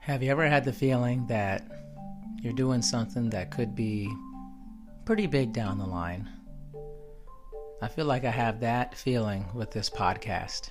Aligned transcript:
Have 0.00 0.22
you 0.22 0.30
ever 0.30 0.48
had 0.48 0.64
the 0.64 0.72
feeling 0.72 1.26
that 1.26 1.62
you're 2.40 2.54
doing 2.54 2.80
something 2.80 3.28
that 3.30 3.50
could 3.50 3.74
be 3.74 4.10
pretty 5.04 5.26
big 5.26 5.52
down 5.52 5.76
the 5.76 5.84
line? 5.84 6.26
I 7.82 7.88
feel 7.88 8.06
like 8.06 8.24
I 8.24 8.30
have 8.30 8.60
that 8.60 8.96
feeling 8.96 9.44
with 9.52 9.70
this 9.72 9.90
podcast. 9.90 10.70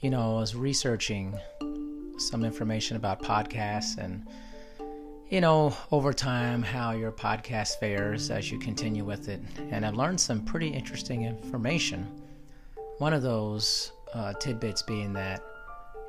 You 0.00 0.10
know, 0.10 0.36
I 0.36 0.40
was 0.40 0.56
researching 0.56 1.38
some 2.18 2.44
information 2.44 2.96
about 2.96 3.22
podcasts 3.22 3.98
and, 3.98 4.26
you 5.28 5.40
know, 5.40 5.72
over 5.92 6.12
time, 6.12 6.60
how 6.60 6.90
your 6.90 7.12
podcast 7.12 7.78
fares 7.78 8.32
as 8.32 8.50
you 8.50 8.58
continue 8.58 9.04
with 9.04 9.28
it. 9.28 9.40
And 9.70 9.86
I've 9.86 9.94
learned 9.94 10.20
some 10.20 10.44
pretty 10.44 10.68
interesting 10.68 11.22
information. 11.22 12.20
One 12.98 13.12
of 13.12 13.22
those 13.22 13.92
uh, 14.12 14.32
tidbits 14.40 14.82
being 14.82 15.12
that 15.12 15.40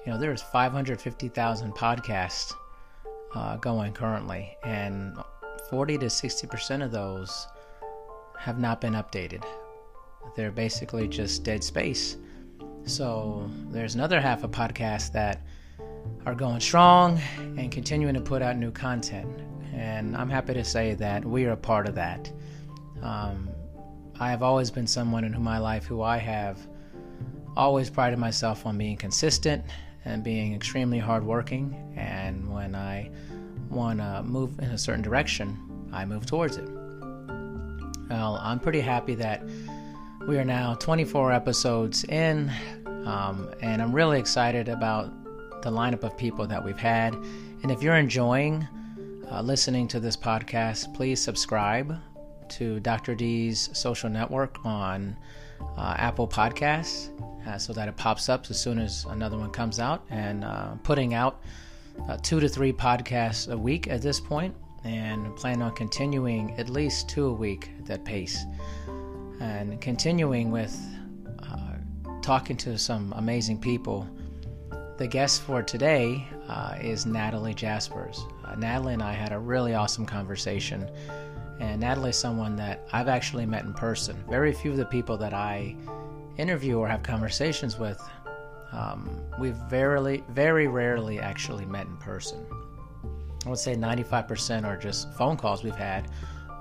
you 0.06 0.12
know, 0.12 0.18
there's 0.18 0.42
550,000 0.42 1.74
podcasts 1.74 2.54
uh, 3.36 3.58
going 3.58 3.94
currently, 3.94 4.58
and 4.64 5.16
40 5.70 6.00
to 6.00 6.10
60 6.10 6.48
percent 6.48 6.84
of 6.84 6.92
those 6.92 7.48
have 8.40 8.60
not 8.60 8.82
been 8.82 8.94
updated. 8.94 9.44
They're 10.36 10.52
basically 10.52 11.08
just 11.08 11.44
dead 11.44 11.64
space. 11.64 12.18
So 12.86 13.50
there's 13.70 13.94
another 13.94 14.20
half 14.20 14.44
of 14.44 14.52
podcasts 14.52 15.12
that 15.14 15.42
are 16.26 16.34
going 16.34 16.60
strong 16.60 17.20
and 17.40 17.72
continuing 17.72 18.16
to 18.16 18.22
put 18.22 18.42
out 18.42 18.58
new 18.58 18.72
content. 18.72 19.30
And 19.74 20.18
I'm 20.18 20.30
happy 20.30 20.56
to 20.56 20.64
say 20.64 20.96
that 20.96 21.24
we 21.24 21.46
are 21.46 21.52
a 21.52 21.58
part 21.58 21.88
of 21.88 21.96
that. 21.96 22.32
Um, 23.04 23.50
I 24.20 24.30
have 24.32 24.42
always 24.42 24.72
been 24.72 24.88
someone 24.88 25.24
in 25.24 25.42
my 25.42 25.60
life 25.60 25.86
who 25.86 26.02
I 26.02 26.18
have 26.18 26.60
always 27.56 27.90
prided 27.90 28.18
myself 28.18 28.66
on 28.66 28.78
being 28.78 28.98
consistent 28.98 29.64
and 30.06 30.24
being 30.24 30.54
extremely 30.54 31.00
hardworking. 31.00 31.94
And 31.96 32.52
when 32.52 32.76
I 32.76 33.10
want 33.70 34.00
to 34.00 34.24
move 34.24 34.60
in 34.60 34.72
a 34.72 34.78
certain 34.78 35.02
direction, 35.02 35.90
I 35.94 36.06
move 36.06 36.26
towards 36.26 36.58
it. 36.58 36.68
Well, 38.10 38.40
I'm 38.42 38.60
pretty 38.60 38.82
happy 38.82 39.16
that 39.16 39.44
we 40.28 40.38
are 40.38 40.46
now 40.46 40.76
24 40.76 41.32
episodes 41.32 42.04
in, 42.06 42.52
um, 43.06 43.50
and 43.62 43.82
I'm 43.82 43.94
really 43.94 44.20
excited 44.20 44.70
about 44.70 45.12
the 45.62 45.72
lineup 45.72 46.04
of 46.04 46.18
people 46.18 46.46
that 46.48 46.64
we've 46.64 46.78
had. 46.78 47.14
And 47.64 47.72
if 47.72 47.82
you're 47.82 47.96
enjoying 47.96 48.68
uh, 49.32 49.42
listening 49.42 49.88
to 49.90 50.00
this 50.00 50.18
podcast, 50.18 50.94
please 50.94 51.22
subscribe 51.22 51.98
to 52.50 52.80
Dr. 52.82 53.16
D's 53.16 53.70
social 53.74 54.10
network 54.10 54.64
on 54.66 55.16
uh, 55.78 55.96
Apple 55.98 56.28
Podcasts 56.28 57.10
uh, 57.48 57.58
so 57.58 57.74
that 57.74 57.88
it 57.88 57.98
pops 57.98 58.30
up 58.30 58.46
as 58.50 58.60
soon 58.60 58.80
as 58.80 59.06
another 59.06 59.38
one 59.38 59.50
comes 59.52 59.80
out. 59.80 60.06
And 60.10 60.44
uh, 60.44 60.76
putting 60.84 61.14
out 61.14 61.42
uh, 62.08 62.18
two 62.22 62.40
to 62.40 62.48
three 62.48 62.74
podcasts 62.74 63.52
a 63.52 63.58
week 63.58 63.88
at 63.88 64.02
this 64.02 64.20
point, 64.20 64.56
and 64.84 65.36
plan 65.36 65.62
on 65.62 65.74
continuing 65.76 66.58
at 66.58 66.70
least 66.70 67.10
two 67.10 67.28
a 67.28 67.34
week 67.34 67.70
at 67.80 67.86
that 67.86 68.06
pace. 68.06 68.46
And 69.40 69.80
continuing 69.82 70.52
with 70.52 70.80
uh, 71.44 71.76
talking 72.22 72.58
to 72.58 72.78
some 72.78 73.14
amazing 73.18 73.60
people. 73.60 74.08
The 74.98 75.08
guest 75.08 75.42
for 75.42 75.64
today 75.64 76.28
uh, 76.48 76.78
is 76.80 77.06
Natalie 77.06 77.56
Jaspers. 77.56 78.20
Natalie 78.58 78.94
and 78.94 79.02
I 79.02 79.14
had 79.14 79.32
a 79.32 79.40
really 79.40 79.74
awesome 79.74 80.06
conversation. 80.06 80.90
And 81.62 81.80
Natalie 81.80 82.12
someone 82.12 82.56
that 82.56 82.82
I've 82.92 83.08
actually 83.08 83.46
met 83.46 83.66
in 83.66 83.74
person. 83.74 84.18
Very 84.28 84.52
few 84.52 84.72
of 84.72 84.78
the 84.78 84.86
people 84.86 85.16
that 85.18 85.32
I 85.32 85.76
interview 86.38 86.80
or 86.80 86.88
have 86.88 87.04
conversations 87.04 87.78
with, 87.78 88.02
um, 88.72 89.22
we've 89.40 89.56
very, 89.70 90.24
very 90.30 90.68
rarely 90.68 91.20
actually 91.20 91.66
met 91.66 91.86
in 91.86 91.98
person. 91.98 92.44
I 93.46 93.50
would 93.50 93.60
say 93.60 93.76
95% 93.76 94.66
are 94.66 94.76
just 94.76 95.14
phone 95.14 95.38
calls 95.38 95.64
we've 95.64 95.76
had 95.76 96.10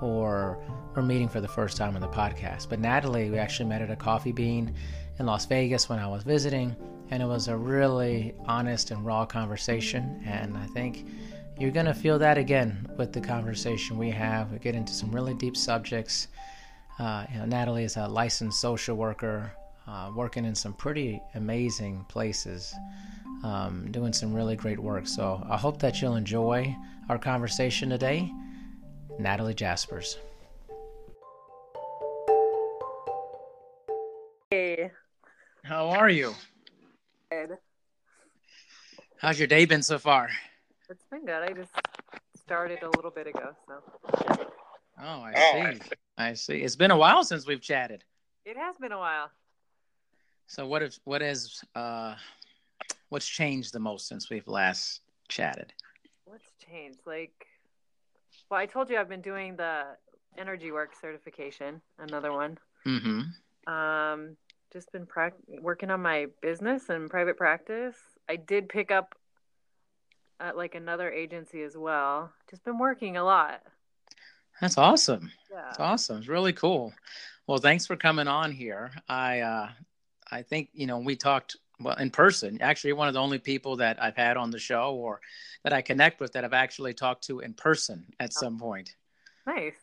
or 0.03 0.59
we're 0.95 1.01
meeting 1.01 1.29
for 1.29 1.41
the 1.41 1.47
first 1.47 1.77
time 1.77 1.95
on 1.95 2.01
the 2.01 2.07
podcast. 2.07 2.69
But 2.69 2.79
Natalie, 2.79 3.31
we 3.31 3.39
actually 3.39 3.69
met 3.69 3.81
at 3.81 3.89
a 3.89 3.95
coffee 3.95 4.31
bean 4.31 4.75
in 5.17 5.25
Las 5.25 5.47
Vegas 5.47 5.89
when 5.89 5.97
I 5.97 6.07
was 6.07 6.21
visiting, 6.21 6.75
and 7.09 7.23
it 7.23 7.25
was 7.25 7.47
a 7.47 7.57
really 7.57 8.35
honest 8.45 8.91
and 8.91 9.03
raw 9.03 9.25
conversation. 9.25 10.21
And 10.27 10.55
I 10.55 10.67
think 10.67 11.07
you're 11.61 11.69
going 11.69 11.85
to 11.85 11.93
feel 11.93 12.17
that 12.17 12.39
again 12.39 12.87
with 12.97 13.13
the 13.13 13.21
conversation 13.21 13.95
we 13.95 14.09
have. 14.09 14.51
We 14.51 14.57
get 14.57 14.73
into 14.73 14.93
some 14.93 15.11
really 15.11 15.35
deep 15.35 15.55
subjects. 15.55 16.27
Uh, 16.97 17.25
you 17.31 17.37
know, 17.37 17.45
Natalie 17.45 17.83
is 17.83 17.97
a 17.97 18.07
licensed 18.07 18.59
social 18.59 18.97
worker, 18.97 19.51
uh, 19.87 20.11
working 20.15 20.43
in 20.43 20.55
some 20.55 20.73
pretty 20.73 21.21
amazing 21.35 22.03
places, 22.09 22.73
um, 23.43 23.91
doing 23.91 24.11
some 24.11 24.33
really 24.33 24.55
great 24.55 24.79
work. 24.79 25.07
So 25.07 25.45
I 25.47 25.55
hope 25.55 25.77
that 25.81 26.01
you'll 26.01 26.15
enjoy 26.15 26.75
our 27.09 27.19
conversation 27.19 27.89
today. 27.89 28.31
Natalie 29.19 29.53
Jaspers. 29.53 30.17
Hey. 34.49 34.89
How 35.63 35.89
are 35.89 36.09
you? 36.09 36.33
Good. 37.29 37.51
How's 39.19 39.37
your 39.37 39.47
day 39.47 39.65
been 39.65 39.83
so 39.83 39.99
far? 39.99 40.29
It's 40.91 41.05
been 41.05 41.25
good. 41.25 41.41
I 41.41 41.53
just 41.53 41.71
started 42.35 42.83
a 42.83 42.89
little 42.97 43.11
bit 43.11 43.25
ago, 43.25 43.55
so. 43.65 43.75
Oh, 45.01 45.21
I 45.21 45.33
see. 45.33 45.79
I 46.17 46.33
see. 46.33 46.55
It's 46.61 46.75
been 46.75 46.91
a 46.91 46.97
while 46.97 47.23
since 47.23 47.47
we've 47.47 47.61
chatted. 47.61 48.03
It 48.43 48.57
has 48.57 48.75
been 48.75 48.91
a 48.91 48.97
while. 48.97 49.31
So 50.47 50.67
what 50.67 50.83
if 50.83 50.99
what 51.05 51.21
has 51.21 51.63
uh 51.75 52.15
what's 53.07 53.25
changed 53.25 53.71
the 53.71 53.79
most 53.79 54.09
since 54.09 54.29
we've 54.29 54.49
last 54.49 54.99
chatted? 55.29 55.71
What's 56.25 56.51
changed? 56.69 56.99
Like 57.05 57.47
well, 58.49 58.59
I 58.59 58.65
told 58.65 58.89
you 58.89 58.97
I've 58.97 59.07
been 59.07 59.21
doing 59.21 59.55
the 59.55 59.95
energy 60.37 60.73
work 60.73 60.91
certification, 60.99 61.81
another 61.99 62.33
one. 62.33 62.57
Mm-hmm. 62.85 63.73
Um 63.73 64.35
just 64.73 64.91
been 64.91 65.05
pra- 65.05 65.31
working 65.61 65.89
on 65.89 66.01
my 66.01 66.27
business 66.41 66.89
and 66.89 67.09
private 67.09 67.37
practice. 67.37 67.95
I 68.27 68.35
did 68.35 68.67
pick 68.67 68.91
up 68.91 69.15
at 70.41 70.57
like 70.57 70.75
another 70.75 71.11
agency 71.11 71.61
as 71.61 71.77
well. 71.77 72.31
Just 72.49 72.63
been 72.63 72.79
working 72.79 73.17
a 73.17 73.23
lot. 73.23 73.61
That's 74.59 74.77
awesome. 74.77 75.31
Yeah. 75.51 75.61
That's 75.65 75.79
awesome. 75.79 76.17
It's 76.17 76.27
really 76.27 76.53
cool. 76.53 76.93
Well, 77.47 77.59
thanks 77.59 77.85
for 77.85 77.95
coming 77.95 78.27
on 78.27 78.51
here. 78.51 78.91
I 79.07 79.39
uh 79.41 79.69
I 80.31 80.41
think 80.41 80.69
you 80.73 80.87
know 80.87 80.99
we 80.99 81.15
talked 81.15 81.57
well 81.79 81.95
in 81.97 82.09
person. 82.09 82.61
Actually, 82.61 82.89
you're 82.89 82.97
one 82.97 83.07
of 83.07 83.13
the 83.13 83.21
only 83.21 83.39
people 83.39 83.75
that 83.77 84.01
I've 84.01 84.15
had 84.15 84.37
on 84.37 84.51
the 84.51 84.59
show 84.59 84.93
or 84.95 85.21
that 85.63 85.73
I 85.73 85.81
connect 85.81 86.19
with 86.19 86.33
that 86.33 86.43
I've 86.43 86.53
actually 86.53 86.93
talked 86.93 87.23
to 87.25 87.39
in 87.39 87.53
person 87.53 88.05
at 88.19 88.33
some 88.33 88.59
point. 88.59 88.95
Nice. 89.45 89.75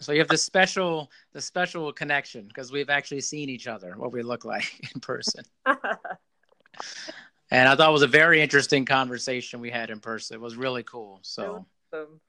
So 0.00 0.12
you 0.12 0.18
have 0.18 0.28
the 0.28 0.38
special 0.38 1.10
the 1.32 1.40
special 1.40 1.92
connection 1.92 2.48
because 2.48 2.70
we've 2.70 2.90
actually 2.90 3.22
seen 3.22 3.48
each 3.48 3.66
other, 3.66 3.94
what 3.96 4.12
we 4.12 4.22
look 4.22 4.44
like 4.44 4.90
in 4.94 5.00
person. 5.00 5.44
and 7.50 7.68
I 7.68 7.76
thought 7.76 7.88
it 7.88 7.92
was 7.92 8.02
a 8.02 8.08
very 8.08 8.40
interesting 8.40 8.84
conversation 8.84 9.60
we 9.60 9.70
had 9.70 9.90
in 9.90 10.00
person. 10.00 10.34
It 10.34 10.40
was 10.40 10.56
really 10.56 10.82
cool. 10.82 11.20
So 11.22 11.66
Awesome. 11.92 12.20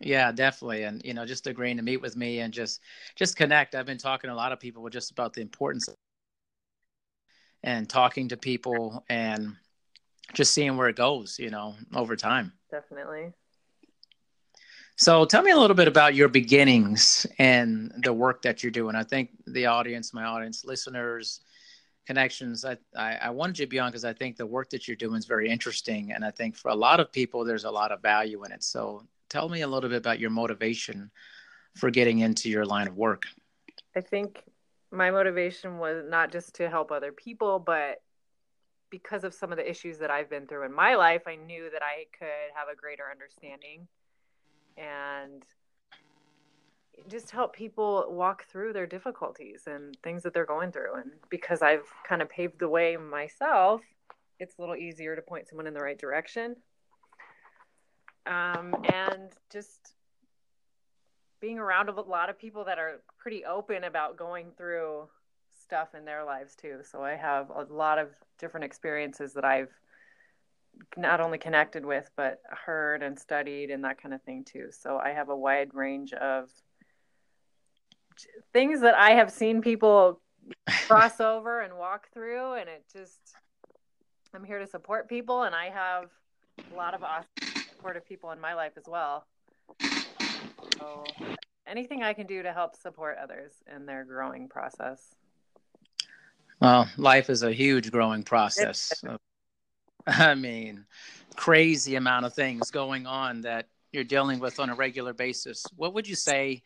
yeah, 0.00 0.32
definitely. 0.32 0.82
And 0.84 1.02
you 1.04 1.14
know, 1.14 1.24
just 1.24 1.46
agreeing 1.46 1.76
to 1.78 1.82
meet 1.82 2.02
with 2.02 2.16
me 2.16 2.40
and 2.40 2.52
just 2.52 2.80
just 3.16 3.36
connect. 3.36 3.74
I've 3.74 3.86
been 3.86 3.98
talking 3.98 4.28
to 4.28 4.34
a 4.34 4.36
lot 4.36 4.52
of 4.52 4.60
people 4.60 4.88
just 4.88 5.10
about 5.10 5.32
the 5.32 5.40
importance 5.40 5.88
and 7.62 7.88
talking 7.88 8.28
to 8.28 8.36
people 8.36 9.04
and 9.08 9.56
just 10.34 10.54
seeing 10.54 10.76
where 10.76 10.88
it 10.88 10.96
goes, 10.96 11.38
you 11.38 11.50
know, 11.50 11.74
over 11.94 12.16
time. 12.16 12.52
Definitely. 12.70 13.32
So 14.96 15.24
tell 15.24 15.42
me 15.42 15.50
a 15.50 15.56
little 15.56 15.76
bit 15.76 15.88
about 15.88 16.14
your 16.14 16.28
beginnings 16.28 17.26
and 17.38 17.92
the 18.04 18.12
work 18.12 18.42
that 18.42 18.62
you're 18.62 18.72
doing. 18.72 18.94
I 18.94 19.02
think 19.02 19.30
the 19.46 19.66
audience, 19.66 20.12
my 20.12 20.24
audience, 20.24 20.64
listeners, 20.64 21.40
connections, 22.06 22.64
I, 22.64 22.76
I, 22.96 23.14
I 23.14 23.30
wanted 23.30 23.58
you 23.58 23.66
to 23.66 23.70
be 23.70 23.78
on 23.78 23.90
because 23.90 24.04
I 24.04 24.12
think 24.12 24.36
the 24.36 24.46
work 24.46 24.70
that 24.70 24.86
you're 24.86 24.96
doing 24.96 25.16
is 25.16 25.26
very 25.26 25.48
interesting. 25.48 26.12
And 26.12 26.24
I 26.24 26.30
think 26.30 26.56
for 26.56 26.68
a 26.70 26.74
lot 26.74 27.00
of 27.00 27.12
people, 27.12 27.44
there's 27.44 27.64
a 27.64 27.70
lot 27.70 27.92
of 27.92 28.02
value 28.02 28.44
in 28.44 28.52
it. 28.52 28.62
So 28.62 29.06
tell 29.28 29.48
me 29.48 29.62
a 29.62 29.68
little 29.68 29.88
bit 29.88 29.98
about 29.98 30.18
your 30.18 30.30
motivation 30.30 31.10
for 31.76 31.90
getting 31.90 32.20
into 32.20 32.50
your 32.50 32.66
line 32.66 32.88
of 32.88 32.96
work. 32.96 33.26
I 33.96 34.00
think 34.00 34.42
my 34.90 35.10
motivation 35.10 35.78
was 35.78 36.04
not 36.06 36.30
just 36.32 36.54
to 36.56 36.68
help 36.68 36.90
other 36.90 37.12
people, 37.12 37.58
but 37.58 38.02
because 38.90 39.24
of 39.24 39.32
some 39.32 39.50
of 39.50 39.56
the 39.56 39.68
issues 39.68 39.98
that 39.98 40.10
I've 40.10 40.28
been 40.28 40.46
through 40.46 40.66
in 40.66 40.72
my 40.72 40.96
life, 40.96 41.22
I 41.26 41.36
knew 41.36 41.70
that 41.72 41.82
I 41.82 42.04
could 42.18 42.52
have 42.54 42.68
a 42.70 42.76
greater 42.76 43.04
understanding 43.10 43.88
and 44.76 45.42
just 47.08 47.30
help 47.30 47.54
people 47.54 48.06
walk 48.08 48.46
through 48.46 48.72
their 48.72 48.86
difficulties 48.86 49.64
and 49.66 49.96
things 50.02 50.22
that 50.22 50.34
they're 50.34 50.46
going 50.46 50.72
through. 50.72 50.94
And 50.94 51.12
because 51.30 51.62
I've 51.62 51.86
kind 52.06 52.22
of 52.22 52.28
paved 52.28 52.58
the 52.58 52.68
way 52.68 52.96
myself, 52.96 53.80
it's 54.38 54.56
a 54.58 54.60
little 54.60 54.76
easier 54.76 55.16
to 55.16 55.22
point 55.22 55.48
someone 55.48 55.66
in 55.66 55.74
the 55.74 55.80
right 55.80 55.98
direction. 55.98 56.56
Um, 58.26 58.74
and 58.92 59.32
just 59.50 59.94
being 61.40 61.58
around 61.58 61.88
a 61.88 62.00
lot 62.00 62.30
of 62.30 62.38
people 62.38 62.64
that 62.64 62.78
are 62.78 63.02
pretty 63.18 63.44
open 63.44 63.84
about 63.84 64.16
going 64.16 64.52
through 64.56 65.08
stuff 65.62 65.94
in 65.96 66.04
their 66.04 66.24
lives 66.24 66.54
too. 66.54 66.78
So 66.88 67.02
I 67.02 67.16
have 67.16 67.50
a 67.50 67.64
lot 67.72 67.98
of 67.98 68.08
different 68.38 68.64
experiences 68.64 69.32
that 69.34 69.44
I've 69.44 69.70
not 70.96 71.20
only 71.20 71.38
connected 71.38 71.84
with 71.84 72.10
but 72.16 72.40
heard 72.50 73.02
and 73.02 73.18
studied 73.18 73.70
and 73.70 73.84
that 73.84 74.00
kind 74.00 74.14
of 74.14 74.22
thing 74.22 74.44
too 74.44 74.68
so 74.70 74.98
i 74.98 75.10
have 75.10 75.28
a 75.28 75.36
wide 75.36 75.72
range 75.74 76.12
of 76.14 76.48
things 78.52 78.80
that 78.80 78.94
i 78.94 79.10
have 79.10 79.30
seen 79.30 79.60
people 79.60 80.20
cross 80.86 81.20
over 81.20 81.60
and 81.60 81.76
walk 81.76 82.08
through 82.12 82.54
and 82.54 82.68
it 82.68 82.84
just 82.92 83.36
i'm 84.34 84.44
here 84.44 84.58
to 84.58 84.66
support 84.66 85.08
people 85.08 85.44
and 85.44 85.54
i 85.54 85.70
have 85.70 86.10
a 86.72 86.76
lot 86.76 86.94
of 86.94 87.02
awesome 87.02 87.26
supportive 87.82 88.06
people 88.06 88.30
in 88.30 88.40
my 88.40 88.54
life 88.54 88.74
as 88.76 88.84
well. 88.86 89.26
So 90.78 91.04
anything 91.66 92.04
i 92.04 92.12
can 92.12 92.28
do 92.28 92.40
to 92.44 92.52
help 92.52 92.76
support 92.76 93.16
others 93.20 93.50
in 93.74 93.86
their 93.86 94.04
growing 94.04 94.48
process. 94.48 95.16
Well 96.60 96.88
life 96.96 97.28
is 97.28 97.42
a 97.42 97.52
huge 97.52 97.90
growing 97.90 98.22
process. 98.22 98.92
I 100.06 100.36
mean, 100.36 100.84
crazy 101.34 101.96
amount 101.96 102.24
of 102.24 102.34
things 102.34 102.70
going 102.70 103.06
on 103.06 103.40
that 103.40 103.66
you're 103.90 104.04
dealing 104.04 104.38
with 104.38 104.60
on 104.60 104.70
a 104.70 104.76
regular 104.76 105.12
basis. 105.12 105.64
What 105.74 105.94
would 105.94 106.06
you 106.06 106.14
say 106.14 106.62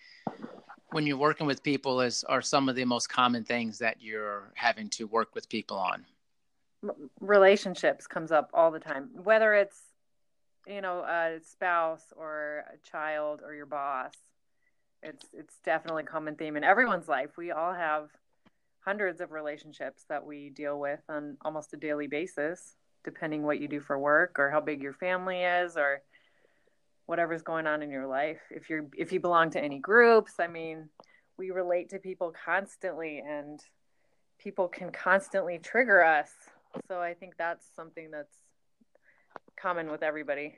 when 0.90 1.06
you're 1.06 1.16
working 1.16 1.46
with 1.46 1.62
people 1.62 2.00
is 2.00 2.24
are 2.24 2.42
some 2.42 2.68
of 2.68 2.76
the 2.76 2.84
most 2.84 3.08
common 3.08 3.44
things 3.44 3.78
that 3.78 3.96
you're 4.00 4.52
having 4.54 4.88
to 4.90 5.06
work 5.06 5.34
with 5.34 5.48
people 5.48 5.76
on? 5.76 6.04
Relationships 7.20 8.06
comes 8.06 8.30
up 8.30 8.50
all 8.54 8.70
the 8.70 8.78
time, 8.78 9.10
whether 9.24 9.54
it's 9.54 9.80
you 10.66 10.80
know 10.80 11.00
a 11.00 11.38
spouse 11.42 12.12
or 12.16 12.64
a 12.72 12.88
child 12.88 13.40
or 13.44 13.54
your 13.54 13.66
boss. 13.66 14.12
It's 15.02 15.26
it's 15.32 15.54
definitely 15.64 16.04
a 16.04 16.06
common 16.06 16.36
theme 16.36 16.56
in 16.56 16.64
everyone's 16.64 17.08
life. 17.08 17.36
We 17.36 17.50
all 17.50 17.74
have 17.74 18.10
hundreds 18.80 19.20
of 19.20 19.32
relationships 19.32 20.04
that 20.08 20.24
we 20.24 20.50
deal 20.50 20.78
with 20.78 21.00
on 21.08 21.36
almost 21.44 21.72
a 21.74 21.76
daily 21.76 22.06
basis 22.06 22.76
depending 23.06 23.42
what 23.42 23.60
you 23.60 23.68
do 23.68 23.80
for 23.80 23.98
work 23.98 24.36
or 24.38 24.50
how 24.50 24.60
big 24.60 24.82
your 24.82 24.92
family 24.92 25.42
is 25.42 25.76
or 25.76 26.02
whatever's 27.06 27.42
going 27.42 27.66
on 27.66 27.82
in 27.82 27.90
your 27.90 28.06
life 28.06 28.40
if 28.50 28.68
you're 28.68 28.86
if 28.96 29.12
you 29.12 29.20
belong 29.20 29.50
to 29.50 29.62
any 29.62 29.78
groups 29.78 30.34
i 30.38 30.46
mean 30.46 30.88
we 31.38 31.50
relate 31.50 31.88
to 31.90 31.98
people 31.98 32.32
constantly 32.44 33.22
and 33.26 33.60
people 34.38 34.68
can 34.68 34.90
constantly 34.90 35.58
trigger 35.58 36.02
us 36.04 36.30
so 36.88 37.00
i 37.00 37.14
think 37.14 37.34
that's 37.36 37.66
something 37.74 38.10
that's 38.10 38.36
common 39.60 39.90
with 39.90 40.02
everybody 40.02 40.54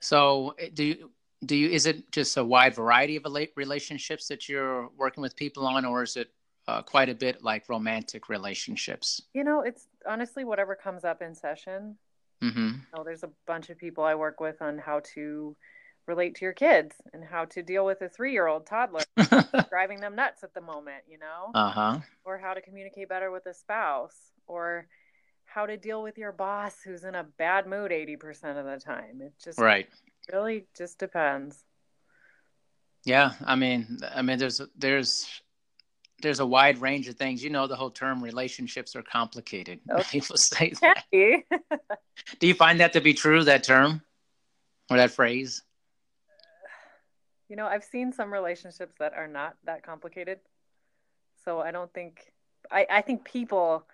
so 0.00 0.54
eh, 0.58 0.68
do 0.72 0.84
you 0.84 1.10
do 1.44 1.56
you 1.56 1.68
is 1.68 1.86
it 1.86 2.10
just 2.12 2.36
a 2.36 2.44
wide 2.44 2.74
variety 2.74 3.16
of 3.16 3.26
relationships 3.56 4.28
that 4.28 4.48
you're 4.48 4.88
working 4.96 5.22
with 5.22 5.36
people 5.36 5.66
on 5.66 5.84
or 5.84 6.02
is 6.02 6.16
it 6.16 6.30
uh, 6.68 6.82
quite 6.82 7.08
a 7.08 7.14
bit 7.14 7.42
like 7.42 7.68
romantic 7.68 8.28
relationships? 8.28 9.22
You 9.34 9.44
know, 9.44 9.62
it's 9.62 9.88
honestly 10.08 10.44
whatever 10.44 10.74
comes 10.74 11.04
up 11.04 11.22
in 11.22 11.34
session. 11.34 11.96
Mm-hmm. 12.42 12.68
You 12.68 12.82
know, 12.94 13.04
there's 13.04 13.22
a 13.22 13.30
bunch 13.46 13.70
of 13.70 13.78
people 13.78 14.04
I 14.04 14.14
work 14.14 14.40
with 14.40 14.60
on 14.60 14.78
how 14.78 15.00
to 15.14 15.56
relate 16.06 16.34
to 16.36 16.44
your 16.44 16.52
kids 16.52 16.96
and 17.12 17.24
how 17.24 17.44
to 17.44 17.62
deal 17.62 17.86
with 17.86 18.02
a 18.02 18.08
three-year-old 18.08 18.66
toddler 18.66 19.04
driving 19.70 20.00
them 20.00 20.16
nuts 20.16 20.42
at 20.42 20.52
the 20.52 20.60
moment. 20.60 21.04
You 21.08 21.18
know, 21.18 21.50
uh 21.54 21.70
huh, 21.70 21.98
or 22.24 22.38
how 22.38 22.54
to 22.54 22.60
communicate 22.60 23.08
better 23.08 23.30
with 23.30 23.46
a 23.46 23.54
spouse, 23.54 24.16
or 24.46 24.86
how 25.44 25.66
to 25.66 25.76
deal 25.76 26.02
with 26.02 26.18
your 26.18 26.32
boss 26.32 26.74
who's 26.84 27.04
in 27.04 27.14
a 27.14 27.24
bad 27.38 27.66
mood 27.66 27.90
80% 27.90 28.58
of 28.58 28.64
the 28.64 28.80
time. 28.84 29.20
It 29.20 29.34
just 29.42 29.58
right 29.58 29.88
really 30.32 30.66
just 30.76 30.98
depends. 30.98 31.64
Yeah, 33.04 33.32
I 33.44 33.56
mean, 33.56 33.98
I 34.14 34.22
mean, 34.22 34.38
there's 34.38 34.60
there's 34.76 35.42
there's 36.22 36.40
a 36.40 36.46
wide 36.46 36.78
range 36.80 37.08
of 37.08 37.16
things. 37.16 37.42
You 37.42 37.50
know, 37.50 37.66
the 37.66 37.76
whole 37.76 37.90
term 37.90 38.22
relationships 38.22 38.96
are 38.96 39.02
complicated. 39.02 39.80
Okay. 39.92 40.02
People 40.10 40.36
say 40.36 40.72
that. 40.80 41.04
You. 41.12 41.42
Do 42.38 42.46
you 42.46 42.54
find 42.54 42.80
that 42.80 42.92
to 42.94 43.00
be 43.00 43.12
true, 43.12 43.44
that 43.44 43.64
term 43.64 44.02
or 44.90 44.96
that 44.96 45.10
phrase? 45.10 45.62
You 47.48 47.56
know, 47.56 47.66
I've 47.66 47.84
seen 47.84 48.12
some 48.12 48.32
relationships 48.32 48.94
that 48.98 49.12
are 49.14 49.28
not 49.28 49.56
that 49.64 49.82
complicated. 49.82 50.38
So 51.44 51.60
I 51.60 51.70
don't 51.72 51.92
think, 51.92 52.32
I, 52.70 52.86
I 52.88 53.02
think 53.02 53.24
people 53.24 53.84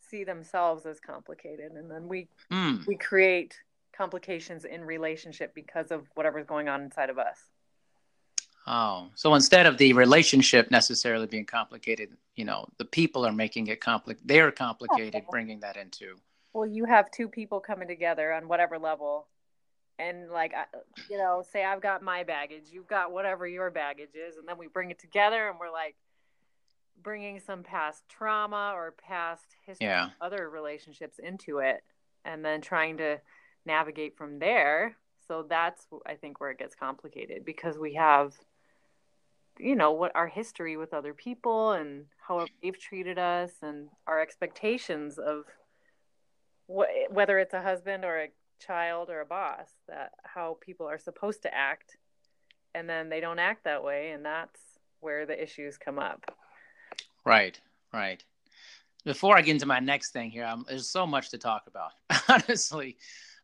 see 0.00 0.24
themselves 0.24 0.86
as 0.86 0.98
complicated 0.98 1.72
and 1.72 1.90
then 1.90 2.08
we, 2.08 2.28
mm. 2.50 2.84
we 2.86 2.96
create 2.96 3.60
complications 3.96 4.64
in 4.64 4.84
relationship 4.84 5.54
because 5.54 5.90
of 5.90 6.08
whatever's 6.14 6.46
going 6.46 6.68
on 6.68 6.82
inside 6.82 7.10
of 7.10 7.18
us. 7.18 7.38
Oh, 8.66 9.08
so 9.14 9.34
instead 9.34 9.66
of 9.66 9.76
the 9.78 9.92
relationship 9.92 10.70
necessarily 10.70 11.26
being 11.26 11.46
complicated, 11.46 12.10
you 12.36 12.44
know, 12.44 12.66
the 12.78 12.84
people 12.84 13.26
are 13.26 13.32
making 13.32 13.66
it 13.66 13.80
complicated. 13.80 14.28
They're 14.28 14.52
complicated, 14.52 15.16
okay. 15.16 15.26
bringing 15.30 15.60
that 15.60 15.76
into. 15.76 16.16
Well, 16.52 16.66
you 16.66 16.84
have 16.84 17.10
two 17.10 17.28
people 17.28 17.60
coming 17.60 17.88
together 17.88 18.32
on 18.32 18.46
whatever 18.46 18.78
level, 18.78 19.26
and 19.98 20.30
like, 20.30 20.52
you 21.10 21.18
know, 21.18 21.42
say 21.52 21.64
I've 21.64 21.80
got 21.80 22.02
my 22.02 22.22
baggage, 22.22 22.64
you've 22.70 22.86
got 22.86 23.10
whatever 23.10 23.46
your 23.46 23.70
baggage 23.70 24.14
is, 24.14 24.36
and 24.36 24.46
then 24.46 24.58
we 24.58 24.68
bring 24.68 24.90
it 24.90 24.98
together, 24.98 25.48
and 25.48 25.58
we're 25.58 25.72
like 25.72 25.96
bringing 27.02 27.40
some 27.40 27.64
past 27.64 28.04
trauma 28.08 28.72
or 28.74 28.94
past 29.08 29.56
history, 29.66 29.88
yeah. 29.88 30.10
other 30.20 30.48
relationships 30.48 31.18
into 31.18 31.58
it, 31.58 31.82
and 32.24 32.44
then 32.44 32.60
trying 32.60 32.98
to 32.98 33.20
navigate 33.66 34.16
from 34.16 34.38
there. 34.38 34.96
So 35.26 35.46
that's, 35.48 35.86
I 36.06 36.14
think, 36.14 36.40
where 36.40 36.50
it 36.50 36.58
gets 36.58 36.74
complicated 36.74 37.44
because 37.44 37.78
we 37.78 37.94
have 37.94 38.34
you 39.58 39.76
know 39.76 39.92
what 39.92 40.12
our 40.14 40.26
history 40.26 40.76
with 40.76 40.94
other 40.94 41.14
people 41.14 41.72
and 41.72 42.06
how 42.26 42.46
they've 42.62 42.78
treated 42.78 43.18
us 43.18 43.52
and 43.62 43.88
our 44.06 44.20
expectations 44.20 45.18
of 45.18 45.44
what, 46.66 46.88
whether 47.10 47.38
it's 47.38 47.54
a 47.54 47.62
husband 47.62 48.04
or 48.04 48.18
a 48.18 48.28
child 48.64 49.10
or 49.10 49.20
a 49.20 49.26
boss 49.26 49.68
that 49.88 50.12
how 50.24 50.56
people 50.60 50.86
are 50.86 50.98
supposed 50.98 51.42
to 51.42 51.54
act 51.54 51.96
and 52.74 52.88
then 52.88 53.08
they 53.08 53.20
don't 53.20 53.38
act 53.38 53.64
that 53.64 53.84
way 53.84 54.10
and 54.12 54.24
that's 54.24 54.60
where 55.00 55.26
the 55.26 55.42
issues 55.42 55.76
come 55.76 55.98
up. 55.98 56.34
Right 57.24 57.60
right. 57.92 58.22
Before 59.04 59.36
i 59.36 59.42
get 59.42 59.52
into 59.52 59.66
my 59.66 59.80
next 59.80 60.12
thing 60.12 60.30
here 60.30 60.44
um, 60.44 60.64
there's 60.68 60.88
so 60.88 61.06
much 61.06 61.30
to 61.30 61.38
talk 61.38 61.64
about 61.66 61.92
honestly. 62.28 62.96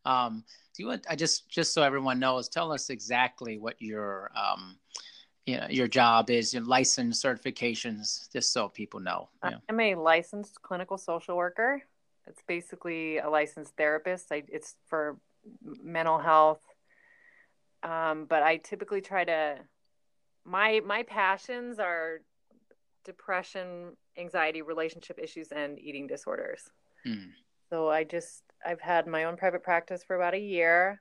Um, 0.04 0.44
do 0.74 0.82
you 0.84 0.88
want 0.88 1.06
i 1.10 1.16
just 1.16 1.48
just 1.50 1.74
so 1.74 1.82
everyone 1.82 2.20
knows 2.20 2.48
tell 2.48 2.72
us 2.72 2.88
exactly 2.88 3.58
what 3.58 3.74
your 3.80 4.30
um, 4.36 4.78
you 5.48 5.56
know, 5.56 5.66
your 5.70 5.88
job 5.88 6.28
is 6.28 6.52
your 6.52 6.62
license 6.62 7.22
certifications, 7.22 8.30
just 8.30 8.52
so 8.52 8.68
people 8.68 9.00
know. 9.00 9.30
I'm 9.42 9.80
a 9.80 9.94
licensed 9.94 10.60
clinical 10.60 10.98
social 10.98 11.38
worker. 11.38 11.82
It's 12.26 12.42
basically 12.46 13.16
a 13.16 13.30
licensed 13.30 13.74
therapist. 13.74 14.26
I, 14.30 14.42
it's 14.48 14.76
for 14.88 15.16
mental 15.82 16.18
health, 16.18 16.60
um, 17.82 18.26
but 18.28 18.42
I 18.42 18.58
typically 18.58 19.00
try 19.00 19.24
to. 19.24 19.56
My 20.44 20.82
my 20.84 21.04
passions 21.04 21.78
are 21.78 22.20
depression, 23.06 23.96
anxiety, 24.18 24.60
relationship 24.60 25.18
issues, 25.18 25.48
and 25.50 25.78
eating 25.78 26.06
disorders. 26.06 26.68
Mm. 27.06 27.30
So 27.70 27.88
I 27.88 28.04
just 28.04 28.42
I've 28.66 28.82
had 28.82 29.06
my 29.06 29.24
own 29.24 29.38
private 29.38 29.62
practice 29.62 30.04
for 30.04 30.14
about 30.14 30.34
a 30.34 30.38
year, 30.38 31.00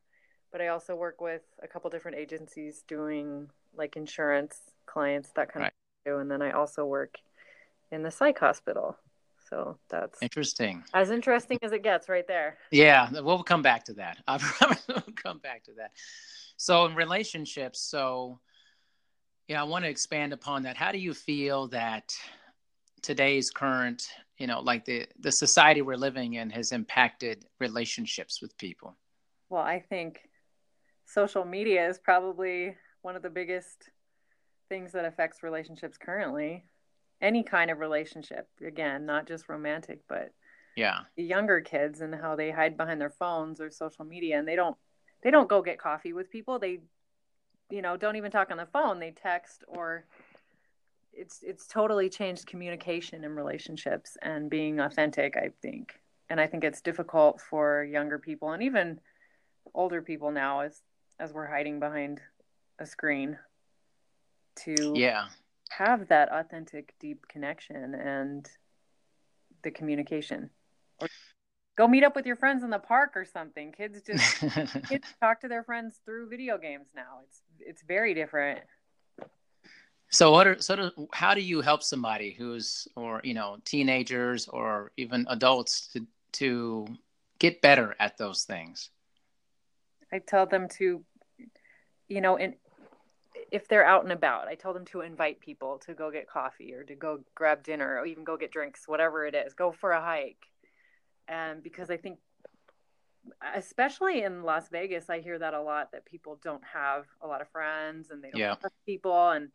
but 0.54 0.62
I 0.62 0.68
also 0.68 0.96
work 0.96 1.20
with 1.20 1.42
a 1.62 1.68
couple 1.68 1.90
different 1.90 2.16
agencies 2.16 2.86
doing 2.88 3.50
like 3.78 3.96
insurance 3.96 4.58
clients, 4.86 5.30
that 5.36 5.52
kind 5.52 5.64
right. 5.64 5.74
of 6.06 6.12
thing. 6.12 6.22
And 6.22 6.32
then 6.32 6.42
I 6.42 6.52
also 6.52 6.86
work 6.86 7.18
in 7.92 8.04
the 8.04 8.12
psych 8.12 8.40
hospital. 8.40 8.98
So 9.50 9.78
that's 9.90 10.22
interesting. 10.22 10.84
As 10.94 11.10
interesting 11.10 11.58
as 11.62 11.72
it 11.72 11.84
gets, 11.84 12.10
right 12.10 12.28
there. 12.28 12.58
Yeah, 12.72 13.10
we'll 13.22 13.44
come 13.44 13.62
back 13.62 13.86
to 13.86 13.94
that. 13.94 14.18
I 14.28 14.38
promise 14.38 14.84
we'll 14.88 15.04
come 15.16 15.40
back 15.40 15.64
to 15.66 15.72
that. 15.78 15.92
So 16.58 16.86
in 16.86 16.96
relationships, 16.96 17.80
so 17.80 18.40
yeah, 19.48 19.62
I 19.62 19.64
want 19.64 19.86
to 19.86 19.90
expand 19.90 20.34
upon 20.34 20.64
that. 20.64 20.76
How 20.76 20.92
do 20.92 20.98
you 20.98 21.14
feel 21.14 21.68
that 21.70 22.14
today's 23.02 23.50
current, 23.50 24.10
you 24.38 24.48
know, 24.48 24.60
like 24.60 24.84
the 24.84 25.08
the 25.20 25.32
society 25.32 25.82
we're 25.82 25.96
living 25.96 26.34
in 26.34 26.50
has 26.50 26.72
impacted 26.72 27.46
relationships 27.60 28.42
with 28.42 28.58
people? 28.58 28.98
Well, 29.50 29.64
I 29.64 29.80
think 29.80 30.20
social 31.06 31.46
media 31.46 31.88
is 31.88 31.98
probably 31.98 32.76
one 33.02 33.16
of 33.16 33.22
the 33.22 33.30
biggest 33.30 33.90
things 34.70 34.92
that 34.92 35.06
affects 35.06 35.44
relationships 35.44 35.98
currently. 35.98 36.66
Any 37.22 37.44
kind 37.44 37.72
of 37.72 37.80
relationship 37.80 38.48
again 38.66 39.06
not 39.06 39.28
just 39.28 39.50
romantic 39.50 40.02
but 40.08 40.32
yeah. 40.76 41.00
the 41.16 41.24
younger 41.24 41.60
kids 41.62 42.02
and 42.02 42.14
how 42.14 42.36
they 42.36 42.52
hide 42.52 42.78
behind 42.78 43.02
their 43.02 43.10
phones 43.10 43.60
or 43.60 43.72
social 43.72 44.06
media 44.06 44.38
and 44.38 44.48
they 44.48 44.56
don't 44.56 44.78
they 45.24 45.32
don't 45.32 45.50
go 45.50 45.62
get 45.62 45.80
coffee 45.80 46.14
with 46.14 46.30
people. 46.30 46.60
They 46.60 46.80
you 47.70 47.82
know 47.82 47.98
don't 47.98 48.16
even 48.16 48.32
talk 48.32 48.52
on 48.52 48.58
the 48.58 48.68
phone. 48.68 49.00
They 49.00 49.12
text 49.12 49.64
or 49.68 50.06
it's 51.12 51.40
it's 51.42 51.68
totally 51.68 52.10
changed 52.10 52.46
communication 52.46 53.24
and 53.24 53.36
relationships 53.36 54.18
and 54.22 54.50
being 54.50 54.80
authentic 54.80 55.36
i 55.36 55.50
think. 55.62 56.00
And 56.30 56.40
i 56.40 56.48
think 56.48 56.64
it's 56.64 56.82
difficult 56.82 57.42
for 57.42 57.84
younger 57.84 58.20
people 58.20 58.52
and 58.52 58.62
even 58.62 59.00
older 59.74 60.02
people 60.02 60.32
now 60.32 60.62
as 60.62 60.82
as 61.20 61.34
we're 61.34 61.48
hiding 61.48 61.80
behind 61.80 62.22
a 62.80 62.86
screen 62.86 63.38
to 64.56 64.94
yeah 64.96 65.26
have 65.70 66.08
that 66.08 66.32
authentic 66.32 66.94
deep 67.00 67.28
connection 67.28 67.94
and 67.94 68.50
the 69.64 69.72
communication 69.72 70.50
go 71.78 71.88
meet 71.88 72.04
up 72.04 72.16
with 72.16 72.26
your 72.26 72.36
friends 72.36 72.64
in 72.64 72.70
the 72.70 72.80
park 72.80 73.12
or 73.16 73.24
something. 73.24 73.72
Kids 73.72 74.02
just 74.02 74.40
kids 74.90 75.08
talk 75.22 75.40
to 75.42 75.48
their 75.48 75.64
friends 75.64 76.02
through 76.04 76.30
video 76.30 76.58
games 76.58 76.88
now. 76.96 77.20
It's 77.24 77.42
it's 77.60 77.84
very 77.88 78.14
different. 78.14 78.60
So 80.10 80.32
what 80.32 80.48
are 80.48 80.60
so 80.60 80.74
of 80.74 80.94
how 81.14 81.34
do 81.34 81.42
you 81.42 81.62
help 81.62 81.84
somebody 81.84 82.32
who's 82.32 82.88
or 82.96 83.22
you 83.24 83.34
know 83.34 83.58
teenagers 83.64 84.48
or 84.48 84.92
even 84.98 85.26
adults 85.30 85.88
to 85.94 86.06
to 86.34 86.88
get 87.40 87.62
better 87.62 87.96
at 88.00 88.18
those 88.18 88.44
things? 88.44 88.90
I 90.12 90.20
tell 90.20 90.46
them 90.46 90.70
to, 90.78 91.04
you 92.08 92.22
know, 92.22 92.38
and 92.38 92.54
if 93.52 93.68
they're 93.68 93.86
out 93.86 94.04
and 94.04 94.12
about, 94.12 94.48
I 94.48 94.56
tell 94.56 94.74
them 94.74 94.86
to 94.86 95.02
invite 95.02 95.40
people 95.40 95.80
to 95.86 95.94
go 95.94 96.12
get 96.12 96.28
coffee 96.30 96.74
or 96.74 96.84
to 96.84 96.96
go 96.96 97.20
grab 97.36 97.64
dinner 97.64 97.98
or 97.98 98.06
even 98.06 98.24
go 98.24 98.38
get 98.38 98.52
drinks, 98.52 98.88
whatever 98.88 99.26
it 99.26 99.36
is. 99.36 99.54
Go 99.54 99.72
for 99.72 99.92
a 99.92 100.02
hike, 100.02 100.46
and 101.28 101.64
because 101.64 101.90
I 101.90 101.98
think, 101.98 102.20
especially 103.56 104.24
in 104.24 104.44
Las 104.44 104.70
Vegas, 104.70 105.10
I 105.10 105.20
hear 105.20 105.38
that 105.40 105.54
a 105.54 105.62
lot 105.62 105.92
that 105.92 106.06
people 106.06 106.40
don't 106.44 106.64
have 106.74 107.06
a 107.22 107.28
lot 107.28 107.42
of 107.42 107.50
friends 107.50 108.10
and 108.10 108.24
they 108.24 108.30
don't 108.32 108.40
Yeah. 108.40 108.56
trust 108.60 108.76
people, 108.86 109.30
and 109.30 109.50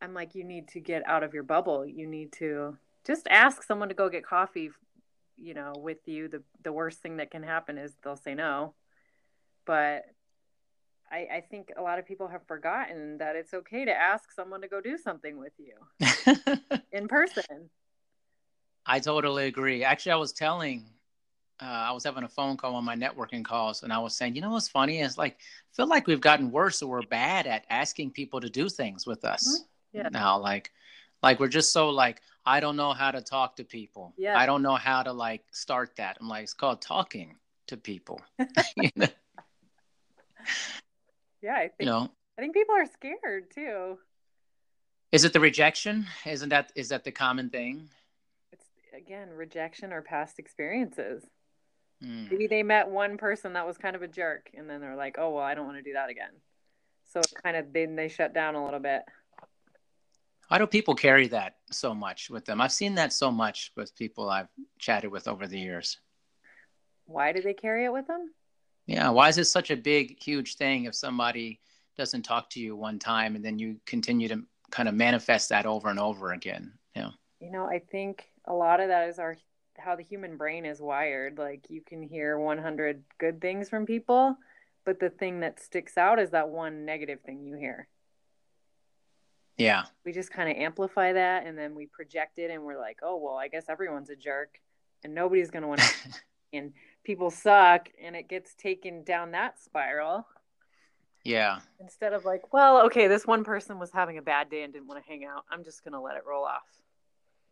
I'm 0.00 0.14
like, 0.14 0.34
you 0.34 0.44
need 0.44 0.68
to 0.68 0.80
get 0.80 1.02
out 1.06 1.22
of 1.22 1.34
your 1.34 1.44
bubble. 1.44 1.86
You 1.86 2.06
need 2.06 2.32
to 2.34 2.76
just 3.06 3.26
ask 3.28 3.62
someone 3.62 3.88
to 3.88 3.94
go 3.94 4.08
get 4.08 4.24
coffee, 4.26 4.70
you 5.36 5.54
know, 5.54 5.72
with 5.76 6.06
you. 6.06 6.28
The 6.28 6.42
the 6.62 6.72
worst 6.72 7.00
thing 7.00 7.18
that 7.18 7.30
can 7.30 7.42
happen 7.42 7.78
is 7.78 7.94
they'll 8.02 8.16
say 8.16 8.34
no. 8.34 8.74
But 9.64 10.04
I, 11.12 11.28
I 11.36 11.44
think 11.50 11.72
a 11.76 11.82
lot 11.82 11.98
of 11.98 12.06
people 12.06 12.26
have 12.28 12.46
forgotten 12.46 13.18
that 13.18 13.36
it's 13.36 13.52
okay 13.52 13.84
to 13.84 13.92
ask 13.92 14.32
someone 14.32 14.62
to 14.62 14.68
go 14.68 14.80
do 14.80 14.96
something 14.96 15.36
with 15.36 15.52
you 15.58 16.56
in 16.92 17.06
person. 17.06 17.68
I 18.86 18.98
totally 18.98 19.46
agree. 19.46 19.84
Actually, 19.84 20.12
I 20.12 20.16
was 20.16 20.32
telling, 20.32 20.86
uh, 21.60 21.66
I 21.66 21.92
was 21.92 22.02
having 22.02 22.24
a 22.24 22.28
phone 22.28 22.56
call 22.56 22.74
on 22.76 22.84
my 22.84 22.96
networking 22.96 23.44
calls, 23.44 23.82
and 23.82 23.92
I 23.92 23.98
was 23.98 24.16
saying, 24.16 24.34
you 24.34 24.40
know 24.40 24.50
what's 24.50 24.68
funny 24.68 25.00
is 25.00 25.18
like, 25.18 25.34
I 25.34 25.70
feel 25.76 25.86
like 25.86 26.06
we've 26.06 26.20
gotten 26.20 26.50
worse, 26.50 26.82
or 26.82 26.88
we're 26.88 27.02
bad 27.02 27.46
at 27.46 27.66
asking 27.68 28.12
people 28.12 28.40
to 28.40 28.48
do 28.48 28.70
things 28.70 29.06
with 29.06 29.24
us 29.24 29.64
Yeah. 29.92 30.08
now. 30.10 30.38
Like, 30.38 30.72
like 31.22 31.38
we're 31.38 31.48
just 31.48 31.72
so 31.72 31.90
like, 31.90 32.22
I 32.46 32.58
don't 32.58 32.76
know 32.76 32.92
how 32.94 33.10
to 33.10 33.20
talk 33.20 33.56
to 33.56 33.64
people. 33.64 34.14
Yeah. 34.16 34.36
I 34.36 34.46
don't 34.46 34.62
know 34.62 34.76
how 34.76 35.02
to 35.02 35.12
like 35.12 35.44
start 35.52 35.94
that. 35.96 36.16
I'm 36.20 36.28
like, 36.28 36.44
it's 36.44 36.54
called 36.54 36.80
talking 36.80 37.36
to 37.68 37.76
people. 37.76 38.20
you, 38.76 38.90
know, 38.96 39.06
Yeah, 41.42 41.54
I 41.54 41.68
think 41.68 41.72
you 41.80 41.86
know, 41.86 42.08
I 42.38 42.42
think 42.42 42.54
people 42.54 42.74
are 42.76 42.86
scared 42.86 43.50
too. 43.54 43.98
is 45.10 45.24
it 45.24 45.32
the 45.32 45.40
rejection? 45.40 46.06
Isn't 46.24 46.50
that 46.50 46.72
is 46.74 46.88
that 46.90 47.04
the 47.04 47.10
common 47.12 47.50
thing? 47.50 47.88
It's 48.52 48.64
again 48.96 49.28
rejection 49.30 49.92
or 49.92 50.02
past 50.02 50.38
experiences. 50.38 51.24
Hmm. 52.00 52.28
Maybe 52.30 52.46
they 52.46 52.62
met 52.62 52.88
one 52.88 53.16
person 53.16 53.52
that 53.54 53.66
was 53.66 53.76
kind 53.76 53.96
of 53.96 54.02
a 54.02 54.08
jerk, 54.08 54.50
and 54.54 54.68
then 54.70 54.80
they're 54.80 54.96
like, 54.96 55.16
"Oh 55.18 55.30
well, 55.30 55.44
I 55.44 55.54
don't 55.54 55.66
want 55.66 55.78
to 55.78 55.82
do 55.82 55.94
that 55.94 56.10
again." 56.10 56.32
So 57.12 57.20
it 57.20 57.32
kind 57.42 57.56
of 57.56 57.72
then 57.72 57.96
they 57.96 58.08
shut 58.08 58.32
down 58.32 58.54
a 58.54 58.64
little 58.64 58.80
bit. 58.80 59.02
Why 60.48 60.58
do 60.58 60.66
people 60.66 60.94
carry 60.94 61.28
that 61.28 61.56
so 61.70 61.94
much 61.94 62.28
with 62.28 62.44
them? 62.44 62.60
I've 62.60 62.72
seen 62.72 62.94
that 62.96 63.12
so 63.12 63.30
much 63.30 63.72
with 63.76 63.94
people 63.96 64.28
I've 64.28 64.48
chatted 64.78 65.10
with 65.10 65.26
over 65.26 65.46
the 65.46 65.58
years. 65.58 65.98
Why 67.06 67.32
do 67.32 67.40
they 67.40 67.54
carry 67.54 67.84
it 67.84 67.92
with 67.92 68.06
them? 68.06 68.32
Yeah, 68.86 69.10
why 69.10 69.28
is 69.28 69.38
it 69.38 69.44
such 69.44 69.70
a 69.70 69.76
big, 69.76 70.22
huge 70.22 70.56
thing 70.56 70.84
if 70.84 70.94
somebody 70.94 71.60
doesn't 71.96 72.22
talk 72.22 72.50
to 72.50 72.60
you 72.60 72.74
one 72.74 72.98
time 72.98 73.36
and 73.36 73.44
then 73.44 73.58
you 73.58 73.76
continue 73.86 74.28
to 74.28 74.42
kind 74.70 74.88
of 74.88 74.94
manifest 74.94 75.50
that 75.50 75.66
over 75.66 75.88
and 75.88 76.00
over 76.00 76.32
again? 76.32 76.72
Yeah. 76.96 77.10
You 77.40 77.50
know, 77.50 77.64
I 77.64 77.78
think 77.78 78.24
a 78.46 78.52
lot 78.52 78.80
of 78.80 78.88
that 78.88 79.08
is 79.08 79.18
our 79.18 79.36
how 79.78 79.96
the 79.96 80.02
human 80.02 80.36
brain 80.36 80.66
is 80.66 80.80
wired. 80.80 81.38
Like 81.38 81.66
you 81.68 81.80
can 81.80 82.02
hear 82.02 82.38
100 82.38 83.02
good 83.18 83.40
things 83.40 83.68
from 83.68 83.86
people, 83.86 84.36
but 84.84 85.00
the 85.00 85.10
thing 85.10 85.40
that 85.40 85.60
sticks 85.60 85.96
out 85.96 86.18
is 86.18 86.30
that 86.30 86.48
one 86.48 86.84
negative 86.84 87.20
thing 87.20 87.44
you 87.44 87.56
hear. 87.56 87.88
Yeah. 89.56 89.84
We 90.04 90.12
just 90.12 90.32
kind 90.32 90.50
of 90.50 90.56
amplify 90.56 91.12
that 91.12 91.46
and 91.46 91.56
then 91.56 91.74
we 91.74 91.86
project 91.86 92.38
it 92.38 92.50
and 92.50 92.64
we're 92.64 92.78
like, 92.78 92.98
"Oh, 93.02 93.16
well, 93.16 93.36
I 93.36 93.48
guess 93.48 93.64
everyone's 93.68 94.10
a 94.10 94.16
jerk 94.16 94.58
and 95.04 95.14
nobody's 95.14 95.50
going 95.50 95.62
to 95.62 95.68
want 95.68 95.80
to 95.80 95.88
and 96.52 96.72
people 97.04 97.30
suck 97.30 97.88
and 98.02 98.14
it 98.16 98.28
gets 98.28 98.54
taken 98.54 99.02
down 99.02 99.32
that 99.32 99.58
spiral 99.58 100.26
yeah. 101.24 101.60
instead 101.80 102.12
of 102.12 102.24
like, 102.24 102.52
"Well, 102.52 102.86
okay, 102.86 103.06
this 103.06 103.26
one 103.26 103.44
person 103.44 103.78
was 103.78 103.90
having 103.92 104.18
a 104.18 104.22
bad 104.22 104.50
day 104.50 104.62
and 104.62 104.72
didn't 104.72 104.88
want 104.88 105.02
to 105.02 105.08
hang 105.08 105.24
out. 105.24 105.44
I'm 105.50 105.64
just 105.64 105.84
going 105.84 105.92
to 105.92 106.00
let 106.00 106.16
it 106.16 106.22
roll 106.26 106.44
off." 106.44 106.62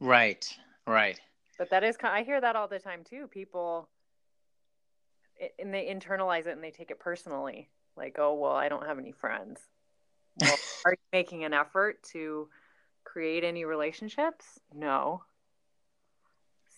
Right. 0.01 0.47
Right. 0.87 1.21
But 1.59 1.71
that 1.71 1.85
is 1.85 1.97
kind 1.97 2.15
I 2.15 2.25
hear 2.25 2.41
that 2.41 2.57
all 2.57 2.69
the 2.69 2.79
time 2.79 3.05
too. 3.05 3.29
People 3.29 3.89
and 5.59 5.73
they 5.73 5.87
internalize 5.87 6.47
it 6.47 6.53
and 6.53 6.65
they 6.65 6.71
take 6.71 6.91
it 6.91 6.99
personally. 6.99 7.69
Like, 7.97 8.17
oh 8.19 8.35
well, 8.35 8.53
I 8.53 8.69
don't 8.69 8.87
have 8.87 8.99
any 8.99 9.13
friends. 9.13 9.61
Well, 10.41 10.57
are 10.85 10.93
you 10.93 10.99
making 11.13 11.45
an 11.45 11.53
effort 11.53 12.03
to 12.13 12.49
create 13.05 13.45
any 13.45 13.65
relationships? 13.65 14.59
No. 14.75 15.23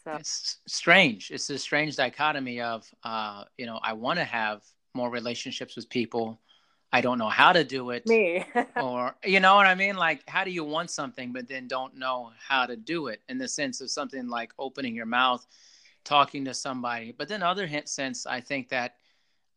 So 0.05 0.13
It's 0.13 0.59
strange. 0.67 1.31
It's 1.31 1.49
a 1.51 1.59
strange 1.59 1.97
dichotomy 1.97 2.61
of, 2.61 2.89
uh, 3.05 3.45
you 3.57 3.67
know, 3.67 3.79
I 3.83 3.93
want 3.93 4.19
to 4.19 4.25
have 4.25 4.63
more 4.95 5.11
relationships 5.11 5.77
with 5.77 5.89
people. 5.89 6.41
I 6.93 7.01
don't 7.01 7.19
know 7.19 7.29
how 7.29 7.53
to 7.53 7.65
do 7.65 7.91
it. 7.91 8.07
me. 8.07 8.45
or 8.77 9.17
you 9.25 9.41
know 9.41 9.55
what 9.57 9.67
I 9.67 9.75
mean? 9.75 9.97
Like, 9.97 10.29
how 10.29 10.45
do 10.45 10.51
you 10.51 10.65
want 10.65 10.91
something 10.91 11.33
but 11.33 11.49
then 11.49 11.69
don't 11.69 11.97
know 11.97 12.33
how 12.39 12.67
to 12.67 12.77
do 12.77 13.07
it? 13.07 13.23
In 13.29 13.39
the 13.39 13.49
sense 13.49 13.81
of 13.81 13.91
something 13.91 14.29
like 14.29 14.53
opening 14.59 14.95
your 14.95 15.07
mouth, 15.07 15.47
talking 16.05 16.45
to 16.47 16.55
somebody. 16.55 17.13
But 17.17 17.29
then, 17.29 17.43
other 17.43 17.67
hint 17.67 17.89
sense, 17.89 18.27
I 18.27 18.41
think 18.41 18.69
that 18.71 18.97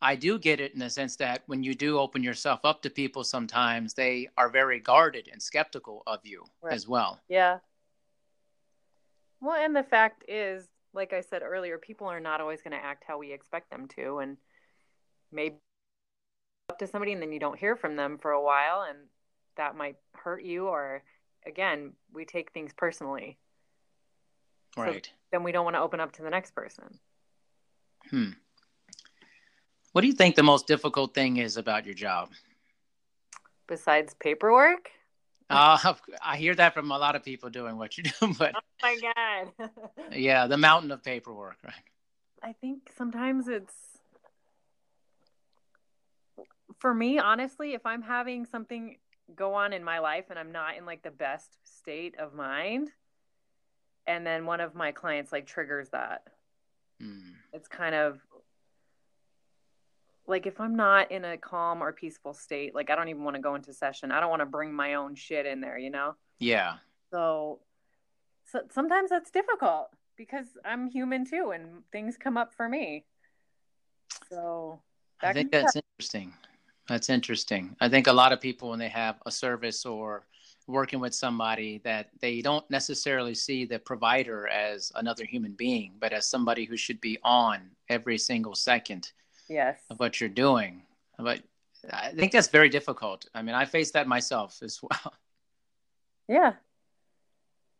I 0.02 0.16
do 0.16 0.38
get 0.38 0.60
it 0.60 0.74
in 0.74 0.80
the 0.80 0.90
sense 0.90 1.16
that 1.18 1.42
when 1.48 1.64
you 1.64 1.74
do 1.74 1.98
open 1.98 2.22
yourself 2.22 2.60
up 2.64 2.82
to 2.84 2.90
people, 2.90 3.24
sometimes 3.24 3.94
they 3.96 4.30
are 4.38 4.50
very 4.50 4.80
guarded 4.80 5.28
and 5.32 5.42
skeptical 5.42 6.04
of 6.06 6.20
you 6.24 6.44
Right. 6.62 6.74
as 6.74 6.88
well. 6.88 7.20
yeah. 7.28 7.60
Well, 9.42 9.56
and 9.56 9.76
the 9.76 9.84
fact 9.84 10.24
is, 10.28 10.68
like 10.94 11.14
I 11.14 11.22
said 11.22 11.42
earlier, 11.44 11.78
people 11.78 12.08
are 12.08 12.20
not 12.20 12.42
always 12.42 12.62
going 12.62 12.72
to 12.78 12.84
act 12.84 13.04
how 13.06 13.18
we 13.18 13.32
expect 13.34 13.70
them 13.70 13.88
to, 13.90 14.20
and 14.20 14.38
maybe 15.32 15.58
up 16.70 16.80
to 16.80 16.88
somebody 16.88 17.12
and 17.14 17.22
then 17.22 17.32
you 17.32 17.40
don't 17.40 17.60
hear 17.60 17.76
from 17.76 17.96
them 17.96 18.18
for 18.18 18.32
a 18.32 18.42
while, 18.42 18.86
and 18.90 18.98
that 19.58 19.76
might 19.76 19.98
hurt 20.14 20.44
you. 20.44 20.68
Or 20.68 21.04
again, 21.46 21.94
we 22.14 22.26
take 22.26 22.52
things 22.52 22.74
personally, 22.74 23.38
So- 24.76 24.82
Right. 24.82 25.10
then 25.32 25.44
we 25.44 25.52
don't 25.52 25.64
want 25.64 25.76
to 25.76 25.82
open 25.82 26.00
up 26.00 26.12
to 26.14 26.22
the 26.22 26.30
next 26.30 26.52
person. 26.52 27.00
Hmm. 28.10 28.32
What 29.94 30.02
do 30.02 30.08
you 30.08 30.14
think 30.14 30.36
the 30.36 30.44
most 30.44 30.68
difficult 30.68 31.14
thing 31.14 31.38
is 31.38 31.56
about 31.56 31.86
your 31.86 31.94
job? 31.94 32.34
Besides 33.68 34.14
paperwork, 34.16 34.92
Uh, 35.50 35.94
I 36.24 36.38
hear 36.38 36.56
that 36.56 36.74
from 36.74 36.92
a 36.92 36.98
lot 36.98 37.16
of 37.16 37.24
people 37.24 37.50
doing 37.50 37.78
what 37.78 37.98
you 37.98 38.04
do, 38.04 38.34
but 38.40 38.56
oh 38.56 38.60
my 38.82 38.98
god. 39.16 39.70
yeah, 40.12 40.48
the 40.48 40.58
mountain 40.58 40.92
of 40.92 41.04
paperwork, 41.04 41.58
right? 41.64 41.74
I 42.44 42.54
think 42.54 42.92
sometimes 42.96 43.48
it's 43.48 43.74
for 46.80 46.94
me, 46.94 47.20
honestly, 47.20 47.74
if 47.74 47.86
I'm 47.86 48.02
having 48.02 48.46
something 48.46 48.98
go 49.36 49.54
on 49.54 49.74
in 49.74 49.84
my 49.84 50.00
life 50.00 50.26
and 50.30 50.38
I'm 50.38 50.52
not 50.52 50.78
in 50.78 50.86
like 50.86 51.02
the 51.02 51.12
best 51.12 51.58
state 51.64 52.16
of 52.20 52.34
mind, 52.34 52.92
and 54.06 54.26
then 54.26 54.46
one 54.46 54.62
of 54.62 54.76
my 54.76 54.92
clients 54.92 55.32
like 55.32 55.48
triggers 55.48 55.90
that, 55.90 56.24
Hmm. 57.02 57.34
it's 57.54 57.68
kind 57.68 57.96
of 57.96 58.20
like 60.28 60.46
if 60.46 60.60
I'm 60.60 60.76
not 60.76 61.12
in 61.12 61.26
a 61.26 61.38
calm 61.38 61.82
or 61.82 61.92
peaceful 61.92 62.34
state, 62.34 62.74
like 62.74 62.90
I 62.90 62.96
don't 62.96 63.10
even 63.10 63.24
want 63.24 63.36
to 63.36 63.42
go 63.42 63.56
into 63.56 63.74
session. 63.74 64.12
I 64.12 64.20
don't 64.20 64.30
want 64.30 64.42
to 64.42 64.46
bring 64.46 64.74
my 64.74 64.96
own 64.96 65.16
shit 65.16 65.46
in 65.46 65.62
there, 65.62 65.78
you 65.78 65.90
know? 65.90 66.16
Yeah. 66.40 66.76
So, 67.12 67.60
so 68.46 68.62
sometimes 68.72 69.10
that's 69.10 69.32
difficult 69.32 69.90
because 70.18 70.48
I'm 70.64 70.88
human 70.88 71.26
too 71.26 71.52
and 71.54 71.84
things 71.92 72.18
come 72.18 72.38
up 72.38 72.54
for 72.54 72.68
me. 72.68 73.06
So 74.30 74.80
I 75.22 75.34
think 75.34 75.52
that's 75.52 75.76
interesting. 75.76 76.34
That's 76.88 77.10
interesting. 77.10 77.76
I 77.82 77.90
think 77.90 78.08
a 78.08 78.14
lot 78.14 78.32
of 78.32 78.40
people, 78.40 78.70
when 78.70 78.80
they 78.80 78.90
have 78.90 79.16
a 79.26 79.32
service 79.32 79.86
or 79.86 80.26
working 80.68 81.00
with 81.00 81.14
somebody, 81.14 81.80
that 81.84 82.10
they 82.22 82.42
don't 82.42 82.68
necessarily 82.70 83.34
see 83.36 83.66
the 83.66 83.80
provider 83.80 84.48
as 84.48 84.92
another 84.96 85.26
human 85.26 85.54
being, 85.54 85.94
but 86.00 86.14
as 86.14 86.28
somebody 86.28 86.66
who 86.66 86.78
should 86.78 87.02
be 87.02 87.18
on 87.24 87.62
every 87.90 88.18
single 88.18 88.56
second 88.56 89.12
yes. 89.50 89.80
of 89.90 90.00
what 90.00 90.20
you're 90.20 90.30
doing. 90.30 90.84
But 91.18 91.42
I 91.92 92.12
think 92.12 92.32
that's 92.32 92.48
very 92.48 92.70
difficult. 92.70 93.26
I 93.34 93.42
mean, 93.42 93.56
I 93.56 93.66
face 93.66 93.92
that 93.92 94.08
myself 94.08 94.60
as 94.62 94.80
well. 94.84 95.14
Yeah. 96.28 96.54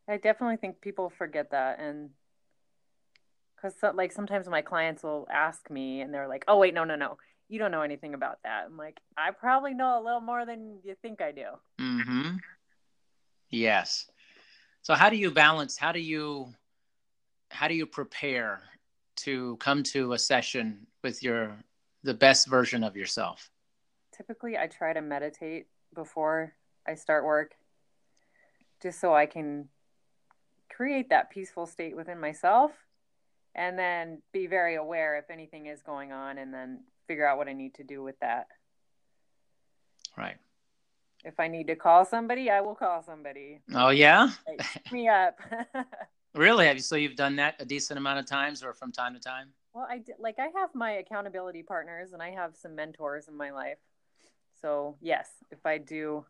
I 0.08 0.18
definitely 0.18 0.58
think 0.58 0.82
people 0.82 1.10
forget 1.10 1.52
that 1.52 1.80
and 1.80 2.12
cuz 3.60 3.74
so, 3.80 3.92
like 3.92 4.12
sometimes 4.12 4.48
my 4.48 4.62
clients 4.62 5.02
will 5.02 5.28
ask 5.32 5.70
me 5.70 6.02
and 6.02 6.14
they're 6.14 6.28
like, 6.28 6.46
"Oh 6.48 6.58
wait, 6.60 6.74
no, 6.74 6.84
no, 6.84 6.96
no. 6.96 7.18
You 7.48 7.58
don't 7.60 7.72
know 7.72 7.82
anything 7.82 8.14
about 8.14 8.40
that." 8.44 8.66
I'm 8.66 8.78
like, 8.78 9.00
"I 9.18 9.32
probably 9.32 9.74
know 9.74 10.00
a 10.00 10.04
little 10.04 10.22
more 10.22 10.46
than 10.46 10.80
you 10.84 10.96
think 11.02 11.22
I 11.22 11.32
do." 11.32 11.48
mm-hmm 11.80 12.38
Yes. 13.50 14.10
So 14.82 14.94
how 14.94 15.10
do 15.10 15.18
you 15.18 15.32
balance? 15.32 15.78
How 15.78 15.92
do 15.92 16.00
you 16.00 16.54
how 17.50 17.68
do 17.68 17.74
you 17.74 17.86
prepare 17.86 18.62
to 19.18 19.58
come 19.58 19.84
to 19.84 20.14
a 20.14 20.20
session 20.20 20.86
with 21.04 21.24
your 21.24 21.58
the 22.04 22.14
best 22.14 22.48
version 22.48 22.84
of 22.84 22.96
yourself? 22.96 23.50
Typically, 24.16 24.58
I 24.58 24.68
try 24.68 24.94
to 24.94 25.02
meditate 25.02 25.68
before 25.94 26.54
I 26.88 26.96
start 26.96 27.26
work 27.26 27.54
just 28.82 29.00
so 29.00 29.14
I 29.14 29.26
can 29.26 29.70
create 30.70 31.10
that 31.10 31.30
peaceful 31.30 31.66
state 31.66 31.96
within 31.96 32.20
myself 32.20 32.72
and 33.56 33.80
then 33.80 34.22
be 34.34 34.48
very 34.48 34.76
aware 34.76 35.18
if 35.18 35.30
anything 35.30 35.68
is 35.68 35.82
going 35.82 36.12
on 36.12 36.38
and 36.38 36.54
then 36.54 36.82
figure 37.08 37.28
out 37.28 37.38
what 37.38 37.48
I 37.48 37.54
need 37.54 37.74
to 37.76 37.84
do 37.84 38.04
with 38.04 38.20
that. 38.20 38.48
Right. 40.18 40.36
If 41.24 41.40
I 41.40 41.48
need 41.48 41.68
to 41.68 41.76
call 41.76 42.06
somebody, 42.06 42.50
I 42.50 42.62
will 42.62 42.76
call 42.76 43.02
somebody. 43.04 43.62
Oh 43.74 43.90
yeah. 43.90 44.30
Like, 44.48 44.92
me 44.92 45.08
up. 45.08 45.40
really? 46.36 46.68
Have 46.68 46.76
you? 46.78 46.82
So 46.82 46.96
you've 46.96 47.16
done 47.16 47.36
that 47.38 47.56
a 47.60 47.66
decent 47.66 47.98
amount 47.98 48.20
of 48.20 48.26
times, 48.26 48.64
or 48.64 48.74
from 48.74 48.92
time 48.92 49.14
to 49.14 49.20
time? 49.20 49.50
Well, 49.74 49.88
I 49.90 49.98
did, 50.00 50.16
like 50.20 50.40
I 50.40 50.48
have 50.60 50.74
my 50.74 50.92
accountability 50.94 51.64
partners, 51.64 52.14
and 52.14 52.22
I 52.22 52.32
have 52.32 52.56
some 52.56 52.76
mentors 52.76 53.28
in 53.28 53.36
my 53.36 53.52
life. 53.52 53.78
So 54.62 54.98
yes, 55.02 55.30
if 55.52 55.66
I 55.66 55.78
do, 55.78 56.26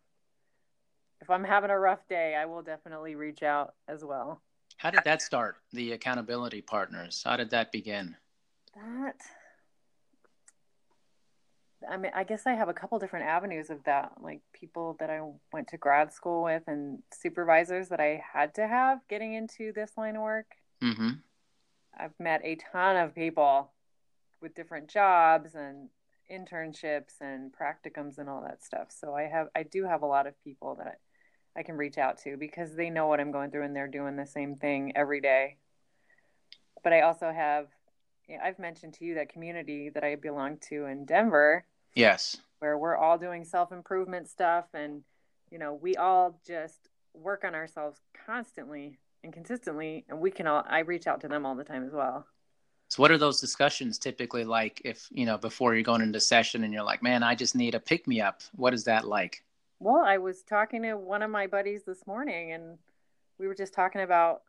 if 1.22 1.30
I'm 1.30 1.44
having 1.44 1.70
a 1.70 1.80
rough 1.80 2.08
day, 2.08 2.36
I 2.36 2.46
will 2.46 2.62
definitely 2.62 3.16
reach 3.16 3.44
out 3.44 3.76
as 3.88 4.04
well. 4.04 4.42
How 4.78 4.90
did 4.90 5.04
that 5.06 5.22
start? 5.22 5.58
The 5.72 5.94
accountability 5.94 6.62
partners. 6.62 7.22
How 7.24 7.38
did 7.38 7.50
that 7.52 7.72
begin? 7.72 8.16
That 8.76 9.16
I 11.90 11.98
mean, 11.98 12.12
I 12.14 12.24
guess 12.24 12.44
I 12.46 12.54
have 12.54 12.70
a 12.70 12.74
couple 12.74 13.00
different 13.00 13.26
avenues 13.26 13.70
of 13.70 13.84
that, 13.84 14.14
like 14.22 14.42
people 14.54 14.96
that 15.00 15.10
I 15.10 15.22
went 15.52 15.68
to 15.70 15.78
grad 15.78 16.14
school 16.14 16.44
with 16.44 16.64
and 16.68 17.00
supervisors 17.14 17.90
that 17.90 18.00
I 18.00 18.22
had 18.34 18.54
to 18.56 18.68
have 18.68 19.00
getting 19.10 19.34
into 19.34 19.72
this 19.74 19.92
line 19.98 20.16
of 20.16 20.22
work. 20.22 20.48
Mm-hmm. 20.84 21.10
I've 21.98 22.20
met 22.20 22.42
a 22.44 22.58
ton 22.72 22.98
of 22.98 23.16
people 23.16 23.72
with 24.42 24.56
different 24.56 24.90
jobs 24.90 25.56
and 25.56 25.90
internships 26.32 27.22
and 27.22 27.52
practicums 27.54 28.18
and 28.18 28.30
all 28.30 28.42
that 28.42 28.64
stuff. 28.64 28.88
So 28.90 29.14
I 29.14 29.24
have, 29.24 29.48
I 29.56 29.64
do 29.64 29.86
have 29.86 30.02
a 30.02 30.08
lot 30.08 30.28
of 30.28 30.42
people 30.44 30.76
that 30.76 31.00
I 31.56 31.64
can 31.64 31.76
reach 31.76 31.98
out 31.98 32.18
to 32.24 32.36
because 32.38 32.76
they 32.76 32.90
know 32.90 33.08
what 33.08 33.20
I'm 33.20 33.32
going 33.32 33.52
through 33.52 33.64
and 33.64 33.76
they're 33.76 33.88
doing 33.88 34.16
the 34.16 34.26
same 34.26 34.56
thing 34.56 34.94
every 34.96 35.22
day. 35.22 35.58
But 36.84 36.94
I 36.94 37.02
also 37.02 37.32
have, 37.32 37.68
I've 38.44 38.60
mentioned 38.60 38.94
to 38.96 39.06
you 39.06 39.16
that 39.16 39.30
community 39.30 39.90
that 39.90 40.04
I 40.04 40.16
belong 40.16 40.58
to 40.70 40.86
in 40.86 41.06
Denver 41.06 41.66
Yes. 41.96 42.38
Where 42.60 42.78
we're 42.78 42.98
all 42.98 43.18
doing 43.18 43.44
self 43.44 43.72
improvement 43.72 44.30
stuff 44.30 44.66
and, 44.74 45.04
you 45.50 45.58
know, 45.58 45.74
we 45.74 45.96
all 45.96 46.40
just 46.46 46.90
work 47.14 47.44
on 47.44 47.56
ourselves 47.56 48.00
constantly 48.26 49.00
and 49.24 49.34
consistently. 49.34 50.06
And 50.10 50.20
we 50.20 50.32
can 50.32 50.48
all, 50.48 50.64
I 50.68 50.80
reach 50.80 51.08
out 51.08 51.22
to 51.22 51.28
them 51.28 51.46
all 51.46 51.56
the 51.56 51.64
time 51.64 51.86
as 51.86 51.94
well. 51.94 52.26
So, 52.90 53.02
what 53.02 53.12
are 53.12 53.18
those 53.18 53.42
discussions 53.42 53.98
typically 53.98 54.44
like 54.44 54.82
if, 54.86 55.08
you 55.12 55.26
know, 55.26 55.38
before 55.38 55.74
you're 55.74 55.84
going 55.84 56.02
into 56.02 56.20
session 56.20 56.64
and 56.64 56.74
you're 56.74 56.84
like, 56.84 57.02
man, 57.02 57.24
I 57.24 57.34
just 57.34 57.56
need 57.56 57.76
a 57.76 57.80
pick 57.80 58.08
me 58.08 58.22
up? 58.22 58.42
What 58.56 58.74
is 58.74 58.84
that 58.84 59.08
like? 59.08 59.44
Well, 59.80 60.04
I 60.06 60.18
was 60.18 60.44
talking 60.44 60.84
to 60.84 60.94
one 60.94 61.22
of 61.22 61.32
my 61.32 61.48
buddies 61.48 61.84
this 61.84 62.06
morning 62.06 62.52
and 62.52 62.78
we 63.40 63.48
were 63.48 63.56
just 63.56 63.74
talking 63.74 64.02
about, 64.02 64.44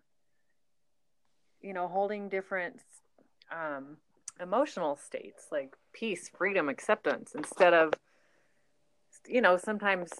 you 1.62 1.72
know, 1.72 1.88
holding 1.88 2.28
different 2.28 2.80
um, 3.50 3.96
emotional 4.40 4.96
states 4.96 5.46
like 5.50 5.74
peace, 5.96 6.28
freedom, 6.28 6.68
acceptance 6.68 7.32
instead 7.34 7.72
of, 7.72 7.94
you 9.26 9.40
know, 9.40 9.56
sometimes 9.56 10.10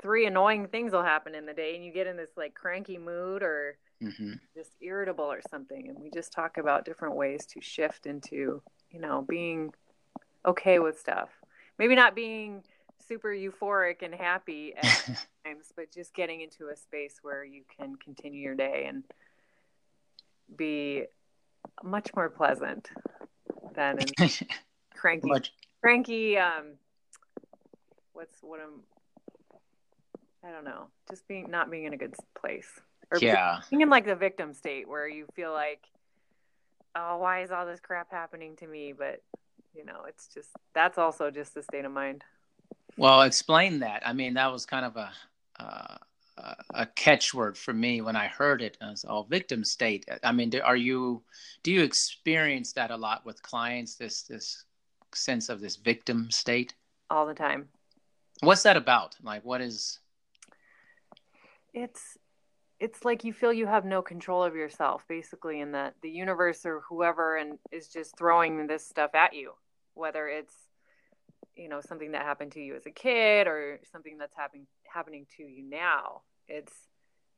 three 0.00 0.26
annoying 0.26 0.66
things 0.66 0.92
will 0.92 1.02
happen 1.02 1.34
in 1.34 1.46
the 1.46 1.52
day 1.52 1.74
and 1.76 1.84
you 1.84 1.92
get 1.92 2.06
in 2.06 2.16
this 2.16 2.30
like 2.36 2.54
cranky 2.54 2.98
mood 2.98 3.42
or 3.42 3.76
mm-hmm. 4.02 4.32
just 4.56 4.70
irritable 4.80 5.24
or 5.24 5.40
something. 5.50 5.88
And 5.88 5.98
we 5.98 6.10
just 6.10 6.32
talk 6.32 6.56
about 6.56 6.84
different 6.84 7.14
ways 7.14 7.46
to 7.46 7.60
shift 7.60 8.06
into, 8.06 8.62
you 8.90 9.00
know, 9.00 9.24
being 9.28 9.72
okay 10.46 10.78
with 10.78 10.98
stuff. 10.98 11.28
Maybe 11.78 11.94
not 11.94 12.14
being 12.14 12.62
super 13.06 13.28
euphoric 13.28 14.02
and 14.02 14.14
happy 14.14 14.74
at 14.76 14.84
times, 15.44 15.72
but 15.76 15.92
just 15.92 16.14
getting 16.14 16.40
into 16.40 16.68
a 16.68 16.76
space 16.76 17.16
where 17.22 17.44
you 17.44 17.62
can 17.76 17.96
continue 17.96 18.40
your 18.40 18.54
day 18.54 18.86
and 18.88 19.04
be 20.56 21.04
much 21.82 22.10
more 22.14 22.28
pleasant 22.28 22.90
than 23.74 23.98
and 23.98 24.12
cranky, 24.96 25.28
much. 25.28 25.52
cranky. 25.82 26.38
Um, 26.38 26.74
what's 28.12 28.38
what 28.42 28.60
I'm. 28.60 28.80
I 30.46 30.52
don't 30.52 30.64
know. 30.64 30.88
Just 31.10 31.26
being 31.26 31.50
not 31.50 31.70
being 31.70 31.84
in 31.84 31.92
a 31.92 31.96
good 31.96 32.14
place, 32.38 32.68
or 33.10 33.18
yeah, 33.20 33.60
being 33.70 33.82
in 33.82 33.90
like 33.90 34.06
the 34.06 34.14
victim 34.14 34.52
state 34.52 34.88
where 34.88 35.08
you 35.08 35.26
feel 35.34 35.52
like, 35.52 35.84
oh, 36.94 37.18
why 37.18 37.42
is 37.42 37.50
all 37.50 37.66
this 37.66 37.80
crap 37.80 38.10
happening 38.10 38.56
to 38.56 38.66
me? 38.66 38.92
But 38.96 39.22
you 39.74 39.84
know, 39.84 40.02
it's 40.08 40.28
just 40.28 40.50
that's 40.74 40.98
also 40.98 41.30
just 41.30 41.54
the 41.54 41.62
state 41.62 41.84
of 41.84 41.92
mind. 41.92 42.24
Well, 42.96 43.22
explain 43.22 43.80
that. 43.80 44.06
I 44.06 44.12
mean, 44.12 44.34
that 44.34 44.52
was 44.52 44.66
kind 44.66 44.84
of 44.84 44.96
a. 44.96 45.10
Uh, 45.58 45.96
a 46.36 46.86
catchword 46.86 47.56
for 47.56 47.72
me 47.72 48.00
when 48.00 48.16
I 48.16 48.26
heard 48.26 48.60
it 48.60 48.76
as 48.80 49.04
all 49.04 49.24
victim 49.24 49.64
state. 49.64 50.04
I 50.22 50.32
mean, 50.32 50.50
do, 50.50 50.60
are 50.60 50.76
you 50.76 51.22
do 51.62 51.72
you 51.72 51.82
experience 51.82 52.72
that 52.72 52.90
a 52.90 52.96
lot 52.96 53.24
with 53.24 53.42
clients? 53.42 53.94
This 53.94 54.22
this 54.22 54.64
sense 55.14 55.48
of 55.48 55.60
this 55.60 55.76
victim 55.76 56.30
state 56.30 56.74
all 57.10 57.26
the 57.26 57.34
time. 57.34 57.68
What's 58.40 58.64
that 58.64 58.76
about? 58.76 59.16
Like, 59.22 59.44
what 59.44 59.60
is? 59.60 60.00
It's 61.72 62.18
it's 62.80 63.04
like 63.04 63.24
you 63.24 63.32
feel 63.32 63.52
you 63.52 63.66
have 63.66 63.84
no 63.84 64.02
control 64.02 64.42
of 64.42 64.56
yourself, 64.56 65.04
basically, 65.08 65.60
in 65.60 65.72
that 65.72 65.94
the 66.02 66.10
universe 66.10 66.66
or 66.66 66.82
whoever 66.88 67.36
and 67.36 67.58
is 67.70 67.88
just 67.88 68.18
throwing 68.18 68.66
this 68.66 68.86
stuff 68.86 69.14
at 69.14 69.34
you, 69.34 69.52
whether 69.94 70.26
it's 70.26 70.54
you 71.56 71.68
know 71.68 71.80
something 71.80 72.12
that 72.12 72.22
happened 72.22 72.52
to 72.52 72.60
you 72.60 72.74
as 72.74 72.86
a 72.86 72.90
kid 72.90 73.46
or 73.46 73.80
something 73.90 74.18
that's 74.18 74.34
happening 74.36 74.66
happening 74.92 75.26
to 75.36 75.42
you 75.44 75.62
now 75.62 76.22
it's 76.48 76.88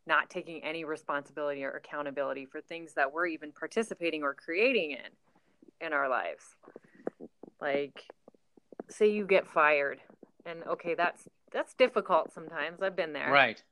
not 0.07 0.31
taking 0.31 0.62
any 0.62 0.85
responsibility 0.85 1.64
or 1.64 1.72
accountability 1.72 2.46
for 2.46 2.61
things 2.61 2.94
that 2.94 3.12
we're 3.12 3.26
even 3.26 3.52
participating 3.52 4.22
or 4.22 4.35
creating 4.35 4.92
in 4.92 5.87
in 5.87 5.92
our 5.92 6.09
lives. 6.09 6.44
Like 7.61 8.05
say 8.88 9.11
you 9.11 9.26
get 9.26 9.46
fired 9.48 9.98
and 10.44 10.62
okay 10.64 10.94
that's 10.94 11.29
that's 11.52 11.74
difficult 11.74 12.33
sometimes. 12.33 12.83
I've 12.83 12.96
been 12.96 13.12
there. 13.12 13.31
Right. 13.31 13.62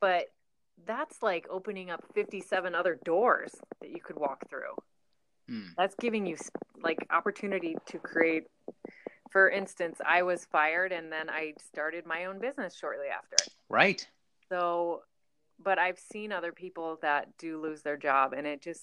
But 0.00 0.26
that's 0.86 1.22
like 1.22 1.46
opening 1.50 1.90
up 1.90 2.04
57 2.14 2.74
other 2.74 2.98
doors 3.04 3.54
that 3.80 3.90
you 3.90 4.00
could 4.00 4.16
walk 4.16 4.48
through. 4.50 4.74
Hmm. 5.48 5.68
that's 5.78 5.94
giving 5.94 6.26
you 6.26 6.36
like 6.82 7.06
opportunity 7.12 7.76
to 7.86 7.98
create 8.00 8.48
for 9.36 9.50
instance, 9.50 10.00
I 10.02 10.22
was 10.22 10.46
fired 10.46 10.92
and 10.92 11.12
then 11.12 11.28
I 11.28 11.52
started 11.58 12.06
my 12.06 12.24
own 12.24 12.38
business 12.38 12.74
shortly 12.74 13.08
after. 13.14 13.36
Right. 13.68 14.08
So, 14.48 15.02
but 15.62 15.78
I've 15.78 15.98
seen 15.98 16.32
other 16.32 16.52
people 16.52 16.98
that 17.02 17.36
do 17.36 17.60
lose 17.60 17.82
their 17.82 17.98
job 17.98 18.32
and 18.32 18.46
it 18.46 18.62
just 18.62 18.82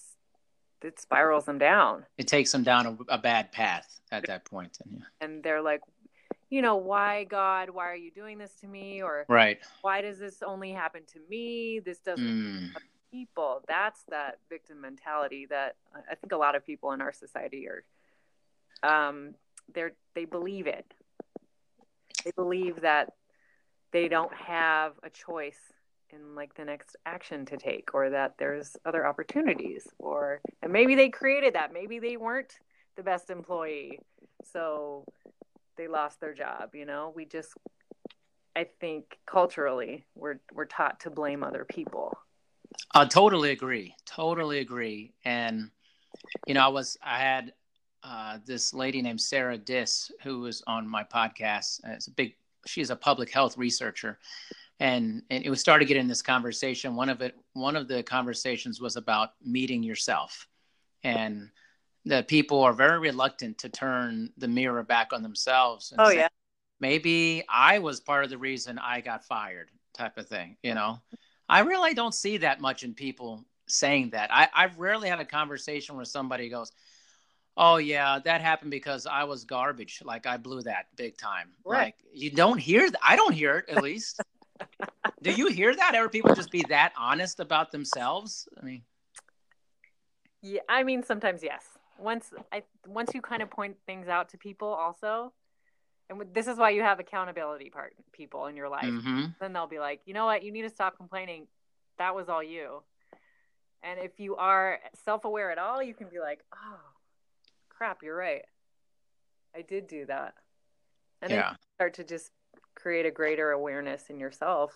it 0.84 1.00
spirals 1.00 1.46
them 1.46 1.58
down. 1.58 2.06
It 2.20 2.28
takes 2.28 2.52
them 2.52 2.62
down 2.62 2.86
a, 2.86 3.16
a 3.16 3.18
bad 3.18 3.52
path 3.52 4.00
at 4.12 4.28
that 4.28 4.46
point. 4.46 4.78
And, 4.86 4.98
yeah. 5.00 5.06
and 5.22 5.42
they're 5.42 5.64
like, 5.64 5.82
you 6.52 6.62
know, 6.62 6.76
why 6.76 7.24
God, 7.24 7.72
why 7.72 7.90
are 7.90 7.96
you 7.96 8.12
doing 8.12 8.38
this 8.38 8.54
to 8.62 8.68
me? 8.68 9.02
Or 9.02 9.26
right. 9.28 9.58
why 9.82 10.02
does 10.02 10.20
this 10.20 10.44
only 10.44 10.72
happen 10.72 11.02
to 11.14 11.20
me? 11.32 11.80
This 11.84 11.98
doesn't 11.98 12.24
mm. 12.24 12.70
people. 13.10 13.64
That's 13.68 14.04
that 14.10 14.38
victim 14.52 14.82
mentality 14.82 15.48
that 15.50 15.78
I 15.96 16.14
think 16.14 16.32
a 16.32 16.38
lot 16.38 16.54
of 16.54 16.64
people 16.64 16.92
in 16.92 17.02
our 17.02 17.12
society 17.12 17.68
are 17.68 17.84
um, 18.84 19.34
they're 19.74 19.94
they 20.16 20.26
believe 20.26 20.68
it. 20.68 20.86
They 22.24 22.32
believe 22.32 22.82
that 22.82 23.14
they 23.92 24.08
don't 24.08 24.34
have 24.34 24.94
a 25.04 25.10
choice 25.10 25.60
in 26.10 26.36
like 26.36 26.54
the 26.56 26.66
next 26.66 26.96
action 27.06 27.46
to 27.46 27.58
take 27.58 27.94
or 27.94 28.10
that 28.12 28.36
there's 28.38 28.78
other 28.86 29.06
opportunities 29.06 29.88
or 30.00 30.42
and 30.62 30.72
maybe 30.72 30.96
they 30.96 31.10
created 31.10 31.56
that. 31.56 31.74
Maybe 31.74 32.00
they 32.00 32.18
weren't 32.18 32.54
the 32.96 33.04
best 33.04 33.30
employee 33.30 34.00
so 34.52 35.06
they 35.78 35.88
lost 35.88 36.20
their 36.20 36.34
job 36.34 36.76
you 36.76 36.86
know? 36.86 37.12
We 37.16 37.26
just 37.26 37.54
i 38.56 38.68
think 38.80 39.18
culturally 39.26 40.06
we're 40.16 40.40
we're 40.54 40.66
taught 40.66 41.00
to 41.02 41.10
blame 41.10 41.44
other 41.44 41.66
people. 41.66 42.18
I 42.92 43.06
totally 43.06 43.52
agree. 43.52 43.96
Totally 44.06 44.60
agree. 44.60 45.14
And 45.26 45.70
you 46.48 46.54
know 46.54 46.62
i 46.62 46.68
was 46.68 46.98
i 47.04 47.20
had 47.20 47.54
uh, 48.04 48.38
this 48.46 48.74
lady 48.74 49.02
named 49.02 49.22
Sarah 49.22 49.58
Dis, 49.58 50.12
who 50.22 50.40
was 50.40 50.62
on 50.68 50.88
my 50.88 51.04
podcast. 51.04 51.80
Uh, 51.88 51.92
it's 51.92 52.08
a 52.08 52.12
big, 52.12 52.36
she's 52.66 52.90
a 52.90 52.96
public 52.96 53.32
health 53.32 53.58
researcher, 53.58 54.20
and 54.80 55.24
and 55.30 55.44
it 55.46 55.50
was 55.50 55.62
started 55.62 55.88
getting 55.88 56.08
this 56.08 56.22
conversation. 56.22 56.96
One 56.96 57.10
of 57.10 57.22
it, 57.22 57.36
one 57.54 57.76
of 57.76 57.88
the 57.88 58.04
conversations 58.04 58.82
was 58.82 58.96
about 58.96 59.32
meeting 59.44 59.84
yourself, 59.84 60.48
and 61.04 61.50
the 62.06 62.24
people 62.24 62.62
are 62.62 62.74
very 62.74 63.00
reluctant 63.00 63.58
to 63.60 63.70
turn 63.70 64.32
the 64.38 64.48
mirror 64.48 64.84
back 64.84 65.14
on 65.14 65.24
themselves. 65.24 65.94
oh 65.98 66.10
say, 66.10 66.18
yeah, 66.18 66.28
maybe 66.80 67.44
I 67.48 67.80
was 67.80 68.02
part 68.02 68.26
of 68.26 68.30
the 68.30 68.38
reason 68.38 68.78
I 68.78 69.00
got 69.00 69.24
fired, 69.26 69.70
type 69.94 70.18
of 70.18 70.28
thing. 70.28 70.58
You 70.62 70.74
know, 70.74 71.00
I 71.48 71.60
really 71.60 71.94
don't 71.94 72.14
see 72.14 72.38
that 72.38 72.60
much 72.60 72.84
in 72.84 72.94
people 72.94 73.46
saying 73.68 74.10
that. 74.10 74.30
I, 74.34 74.50
I've 74.54 74.78
rarely 74.78 75.08
had 75.08 75.20
a 75.20 75.26
conversation 75.26 75.96
where 75.96 76.06
somebody 76.06 76.50
goes, 76.50 76.72
Oh 77.56 77.78
yeah, 77.78 78.20
that 78.24 78.42
happened 78.42 78.72
because 78.72 79.06
I 79.06 79.24
was 79.26 79.44
garbage. 79.44 80.02
Like 80.04 80.26
I 80.26 80.38
blew 80.38 80.62
that 80.64 80.88
big 80.96 81.18
time. 81.18 81.50
Right. 81.64 81.86
Like 81.86 81.96
you 82.12 82.32
don't 82.32 82.58
hear 82.58 82.90
that. 82.90 83.00
I 83.08 83.16
don't 83.16 83.34
hear 83.34 83.58
it 83.58 83.70
at 83.70 83.84
least. 83.84 84.22
Do 85.22 85.32
you 85.32 85.48
hear 85.48 85.76
that? 85.76 85.94
Ever 85.94 86.10
people 86.10 86.34
just 86.36 86.52
be 86.52 86.64
that 86.70 86.94
honest 86.98 87.40
about 87.40 87.72
themselves? 87.72 88.48
I 88.60 88.66
mean, 88.66 88.82
yeah, 90.42 90.62
I 90.68 90.84
mean 90.84 91.04
sometimes 91.04 91.44
yes. 91.44 91.64
Once 92.00 92.34
I 92.52 92.64
once 92.88 93.14
you 93.14 93.22
kind 93.22 93.44
of 93.44 93.52
point 93.52 93.78
things 93.86 94.08
out 94.08 94.30
to 94.30 94.38
people, 94.38 94.70
also, 94.70 95.32
and 96.10 96.20
this 96.34 96.48
is 96.48 96.58
why 96.58 96.72
you 96.72 96.82
have 96.82 97.00
accountability 97.00 97.70
part 97.70 97.94
people 98.14 98.48
in 98.48 98.56
your 98.56 98.70
life. 98.70 98.86
Mm-hmm. 98.86 99.26
Then 99.40 99.54
they'll 99.54 99.68
be 99.68 99.80
like, 99.80 100.02
you 100.06 100.16
know 100.16 100.26
what, 100.26 100.44
you 100.44 100.52
need 100.52 100.64
to 100.64 100.70
stop 100.70 100.98
complaining. 100.98 101.48
That 102.00 102.16
was 102.16 102.30
all 102.30 102.42
you. 102.42 102.82
And 103.84 104.00
if 104.00 104.20
you 104.20 104.38
are 104.38 104.80
self 105.06 105.24
aware 105.26 105.52
at 105.52 105.60
all, 105.60 105.84
you 105.84 105.94
can 105.94 106.08
be 106.08 106.20
like, 106.20 106.40
oh 106.56 106.93
crap, 107.84 108.02
you're 108.02 108.16
right. 108.16 108.44
I 109.54 109.62
did 109.62 109.88
do 109.88 110.06
that. 110.06 110.36
And 111.22 111.32
yeah. 111.32 111.50
then 111.50 111.58
start 111.76 111.94
to 111.96 112.06
just 112.06 112.32
create 112.76 113.06
a 113.06 113.12
greater 113.12 113.52
awareness 113.52 114.06
in 114.10 114.22
yourself 114.22 114.72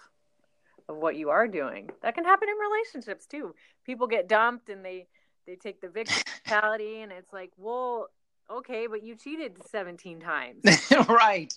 of 0.89 0.97
what 0.97 1.15
you 1.15 1.29
are 1.29 1.47
doing. 1.47 1.89
That 2.01 2.15
can 2.15 2.25
happen 2.25 2.49
in 2.49 2.55
relationships 2.57 3.25
too. 3.25 3.55
People 3.85 4.07
get 4.07 4.27
dumped 4.27 4.67
and 4.67 4.83
they 4.83 5.07
they 5.45 5.55
take 5.55 5.79
the 5.79 5.87
victim 5.87 6.21
mentality 6.45 6.99
and 7.01 7.13
it's 7.13 7.31
like, 7.31 7.51
"Well, 7.55 8.09
okay, 8.51 8.87
but 8.87 9.03
you 9.03 9.15
cheated 9.15 9.57
17 9.71 10.19
times." 10.19 10.63
right. 11.07 11.53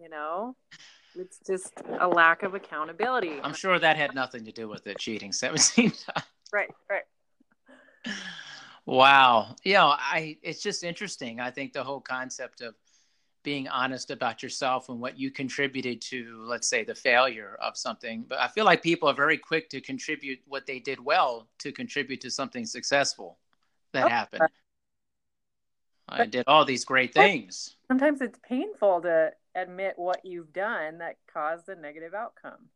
You 0.00 0.08
know? 0.08 0.56
It's 1.14 1.38
just 1.46 1.72
a 2.00 2.08
lack 2.08 2.42
of 2.42 2.54
accountability. 2.54 3.40
I'm 3.42 3.54
sure 3.54 3.78
that 3.78 3.96
had 3.96 4.16
nothing 4.16 4.44
to 4.46 4.52
do 4.52 4.68
with 4.68 4.84
it 4.88 4.98
cheating 4.98 5.32
17 5.32 5.92
times. 5.92 6.26
Right, 6.52 6.70
right. 6.90 7.04
Wow. 8.88 9.54
You 9.64 9.74
know, 9.74 9.94
I 9.98 10.38
it's 10.42 10.62
just 10.62 10.82
interesting. 10.82 11.40
I 11.40 11.50
think 11.50 11.74
the 11.74 11.84
whole 11.84 12.00
concept 12.00 12.62
of 12.62 12.74
being 13.42 13.68
honest 13.68 14.10
about 14.10 14.42
yourself 14.42 14.88
and 14.88 14.98
what 14.98 15.18
you 15.18 15.30
contributed 15.30 16.00
to, 16.00 16.42
let's 16.46 16.68
say, 16.68 16.84
the 16.84 16.94
failure 16.94 17.58
of 17.60 17.76
something. 17.76 18.24
But 18.26 18.38
I 18.38 18.48
feel 18.48 18.64
like 18.64 18.82
people 18.82 19.06
are 19.06 19.14
very 19.14 19.36
quick 19.36 19.68
to 19.70 19.82
contribute 19.82 20.38
what 20.46 20.64
they 20.66 20.78
did 20.78 21.04
well 21.04 21.48
to 21.58 21.70
contribute 21.70 22.22
to 22.22 22.30
something 22.30 22.64
successful 22.64 23.38
that 23.92 24.06
oh, 24.06 24.08
happened. 24.08 24.48
I 26.08 26.24
did 26.24 26.44
all 26.46 26.64
these 26.64 26.86
great 26.86 27.12
things. 27.12 27.76
Sometimes 27.88 28.22
it's 28.22 28.38
painful 28.42 29.02
to 29.02 29.32
admit 29.54 29.94
what 29.96 30.24
you've 30.24 30.54
done 30.54 30.96
that 30.98 31.16
caused 31.30 31.68
a 31.68 31.76
negative 31.76 32.14
outcome. 32.14 32.70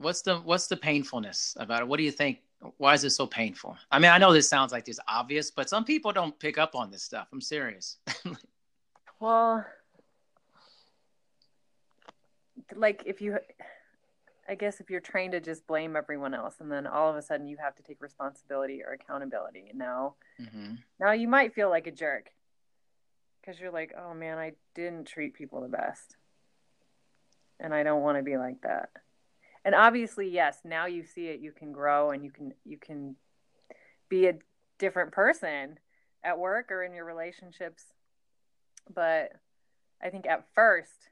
What's 0.00 0.22
the 0.22 0.38
what's 0.38 0.66
the 0.66 0.76
painfulness 0.76 1.56
about 1.58 1.82
it? 1.82 1.88
What 1.88 1.98
do 1.98 2.04
you 2.04 2.12
think 2.12 2.40
why 2.76 2.94
is 2.94 3.04
it 3.04 3.10
so 3.10 3.26
painful? 3.26 3.76
I 3.90 3.98
mean, 3.98 4.10
I 4.10 4.18
know 4.18 4.32
this 4.32 4.48
sounds 4.48 4.72
like 4.72 4.84
this 4.84 4.98
obvious, 5.06 5.50
but 5.50 5.68
some 5.68 5.84
people 5.84 6.12
don't 6.12 6.36
pick 6.38 6.58
up 6.58 6.74
on 6.74 6.90
this 6.90 7.02
stuff. 7.02 7.28
I'm 7.32 7.40
serious. 7.40 7.98
well, 9.20 9.64
like 12.74 13.02
if 13.06 13.20
you 13.20 13.38
I 14.48 14.54
guess 14.54 14.80
if 14.80 14.88
you're 14.88 15.00
trained 15.00 15.32
to 15.32 15.40
just 15.40 15.66
blame 15.66 15.94
everyone 15.94 16.32
else 16.32 16.56
and 16.60 16.72
then 16.72 16.86
all 16.86 17.10
of 17.10 17.16
a 17.16 17.22
sudden 17.22 17.46
you 17.46 17.58
have 17.58 17.76
to 17.76 17.82
take 17.82 18.00
responsibility 18.00 18.82
or 18.82 18.92
accountability 18.92 19.72
now 19.74 20.14
mm-hmm. 20.40 20.74
now 20.98 21.12
you 21.12 21.28
might 21.28 21.54
feel 21.54 21.68
like 21.68 21.86
a 21.86 21.92
jerk 21.92 22.30
because 23.40 23.60
you're 23.60 23.70
like 23.70 23.94
oh 23.98 24.14
man 24.14 24.38
i 24.38 24.52
didn't 24.74 25.06
treat 25.06 25.34
people 25.34 25.60
the 25.60 25.68
best 25.68 26.16
and 27.60 27.74
i 27.74 27.82
don't 27.82 28.02
want 28.02 28.16
to 28.16 28.22
be 28.22 28.36
like 28.36 28.60
that 28.62 28.88
and 29.64 29.74
obviously 29.74 30.28
yes 30.28 30.58
now 30.64 30.86
you 30.86 31.04
see 31.04 31.26
it 31.28 31.40
you 31.40 31.52
can 31.52 31.72
grow 31.72 32.10
and 32.10 32.24
you 32.24 32.30
can 32.30 32.52
you 32.64 32.76
can 32.76 33.16
be 34.08 34.26
a 34.26 34.34
different 34.78 35.12
person 35.12 35.78
at 36.24 36.38
work 36.38 36.70
or 36.70 36.82
in 36.82 36.94
your 36.94 37.04
relationships. 37.04 37.84
But 38.94 39.32
i 40.02 40.10
think 40.10 40.26
at 40.26 40.44
first 40.54 41.08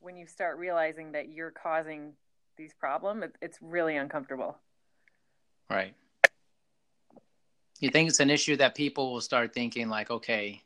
when 0.00 0.16
you 0.16 0.26
start 0.26 0.58
realizing 0.58 1.12
that 1.12 1.28
you're 1.28 1.50
causing 1.50 2.14
these 2.56 2.72
problems 2.72 3.22
it, 3.24 3.36
it's 3.40 3.58
really 3.60 3.96
uncomfortable. 3.96 4.58
Right. 5.68 5.94
You 7.78 7.90
think 7.90 8.08
it's 8.08 8.20
an 8.20 8.30
issue 8.30 8.56
that 8.56 8.74
people 8.74 9.12
will 9.12 9.20
start 9.20 9.54
thinking 9.54 9.88
like 9.88 10.10
okay 10.10 10.62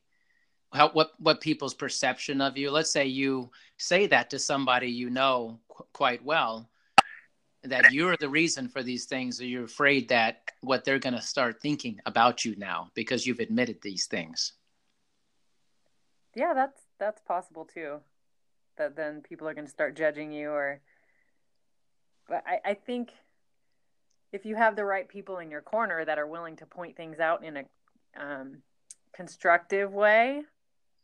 how, 0.75 0.91
what 0.91 1.13
what 1.19 1.41
people's 1.41 1.75
perception 1.75 2.41
of 2.41 2.59
you 2.59 2.71
let's 2.71 2.91
say 2.91 3.07
you 3.07 3.51
say 3.79 4.07
that 4.07 4.29
to 4.31 4.39
somebody 4.39 4.89
you 4.89 5.09
know 5.09 5.59
qu- 5.69 5.87
quite 5.93 6.25
well 6.25 6.69
that 7.63 7.93
you're 7.93 8.17
the 8.19 8.29
reason 8.29 8.69
for 8.69 8.83
these 8.83 9.07
things 9.07 9.41
or 9.41 9.47
you're 9.47 9.65
afraid 9.65 10.09
that 10.11 10.51
what 10.61 10.85
they're 10.85 10.99
going 10.99 11.15
to 11.15 11.23
start 11.23 11.61
thinking 11.63 11.99
about 12.05 12.45
you 12.45 12.55
now 12.57 12.91
because 12.95 13.27
you've 13.27 13.41
admitted 13.41 13.79
these 13.81 14.07
things. 14.07 14.53
Yeah 16.37 16.53
that's 16.55 16.81
that's 16.99 17.23
possible 17.23 17.65
too 17.65 18.01
that 18.77 18.97
then 18.97 19.23
people 19.23 19.49
are 19.49 19.55
going 19.55 19.67
to 19.67 19.71
start 19.71 19.97
judging 19.97 20.33
you 20.33 20.51
or 20.51 20.81
but 22.29 22.43
I, 22.47 22.71
I 22.71 22.75
think 22.75 23.11
if 24.33 24.45
you 24.45 24.57
have 24.57 24.75
the 24.75 24.85
right 24.85 25.09
people 25.09 25.39
in 25.39 25.51
your 25.51 25.61
corner 25.61 26.05
that 26.05 26.19
are 26.19 26.27
willing 26.27 26.57
to 26.57 26.67
point 26.67 26.97
things 26.97 27.21
out 27.21 27.45
in 27.45 27.59
a 27.59 27.65
um, 28.17 28.63
constructive 29.15 29.93
way 29.93 30.43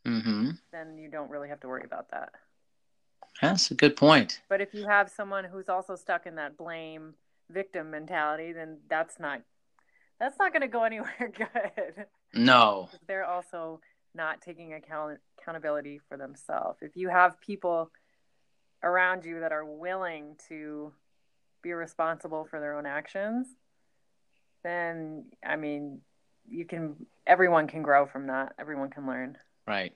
mm-hmm. 0.05 0.51
then 0.71 0.97
you 0.97 1.09
don't 1.09 1.29
really 1.29 1.49
have 1.49 1.59
to 1.61 1.67
worry 1.67 1.83
about 1.83 2.11
that. 2.11 2.33
That's 3.41 3.71
a 3.71 3.75
good 3.75 3.95
point. 3.95 4.41
But 4.49 4.61
if 4.61 4.73
you 4.73 4.85
have 4.85 5.09
someone 5.09 5.45
who's 5.45 5.69
also 5.69 5.95
stuck 5.95 6.25
in 6.25 6.35
that 6.35 6.57
blame 6.57 7.15
victim 7.49 7.91
mentality, 7.91 8.51
then 8.53 8.77
that's 8.89 9.19
not 9.19 9.41
that's 10.19 10.37
not 10.37 10.53
going 10.53 10.61
to 10.61 10.67
go 10.67 10.83
anywhere 10.85 11.31
good. 11.35 12.05
No. 12.33 12.89
They're 13.07 13.25
also 13.25 13.81
not 14.13 14.41
taking 14.41 14.73
account 14.73 15.19
accountability 15.39 15.99
for 16.07 16.17
themselves. 16.17 16.79
If 16.81 16.95
you 16.95 17.09
have 17.09 17.39
people 17.41 17.91
around 18.83 19.25
you 19.25 19.39
that 19.39 19.51
are 19.51 19.65
willing 19.65 20.35
to 20.49 20.91
be 21.61 21.73
responsible 21.73 22.45
for 22.45 22.59
their 22.59 22.77
own 22.77 22.85
actions, 22.85 23.47
then 24.63 25.25
I 25.45 25.55
mean, 25.55 26.01
you 26.47 26.65
can 26.65 27.07
everyone 27.25 27.67
can 27.67 27.81
grow 27.81 28.05
from 28.05 28.27
that. 28.27 28.53
Everyone 28.59 28.89
can 28.89 29.07
learn. 29.07 29.37
Right. 29.71 29.93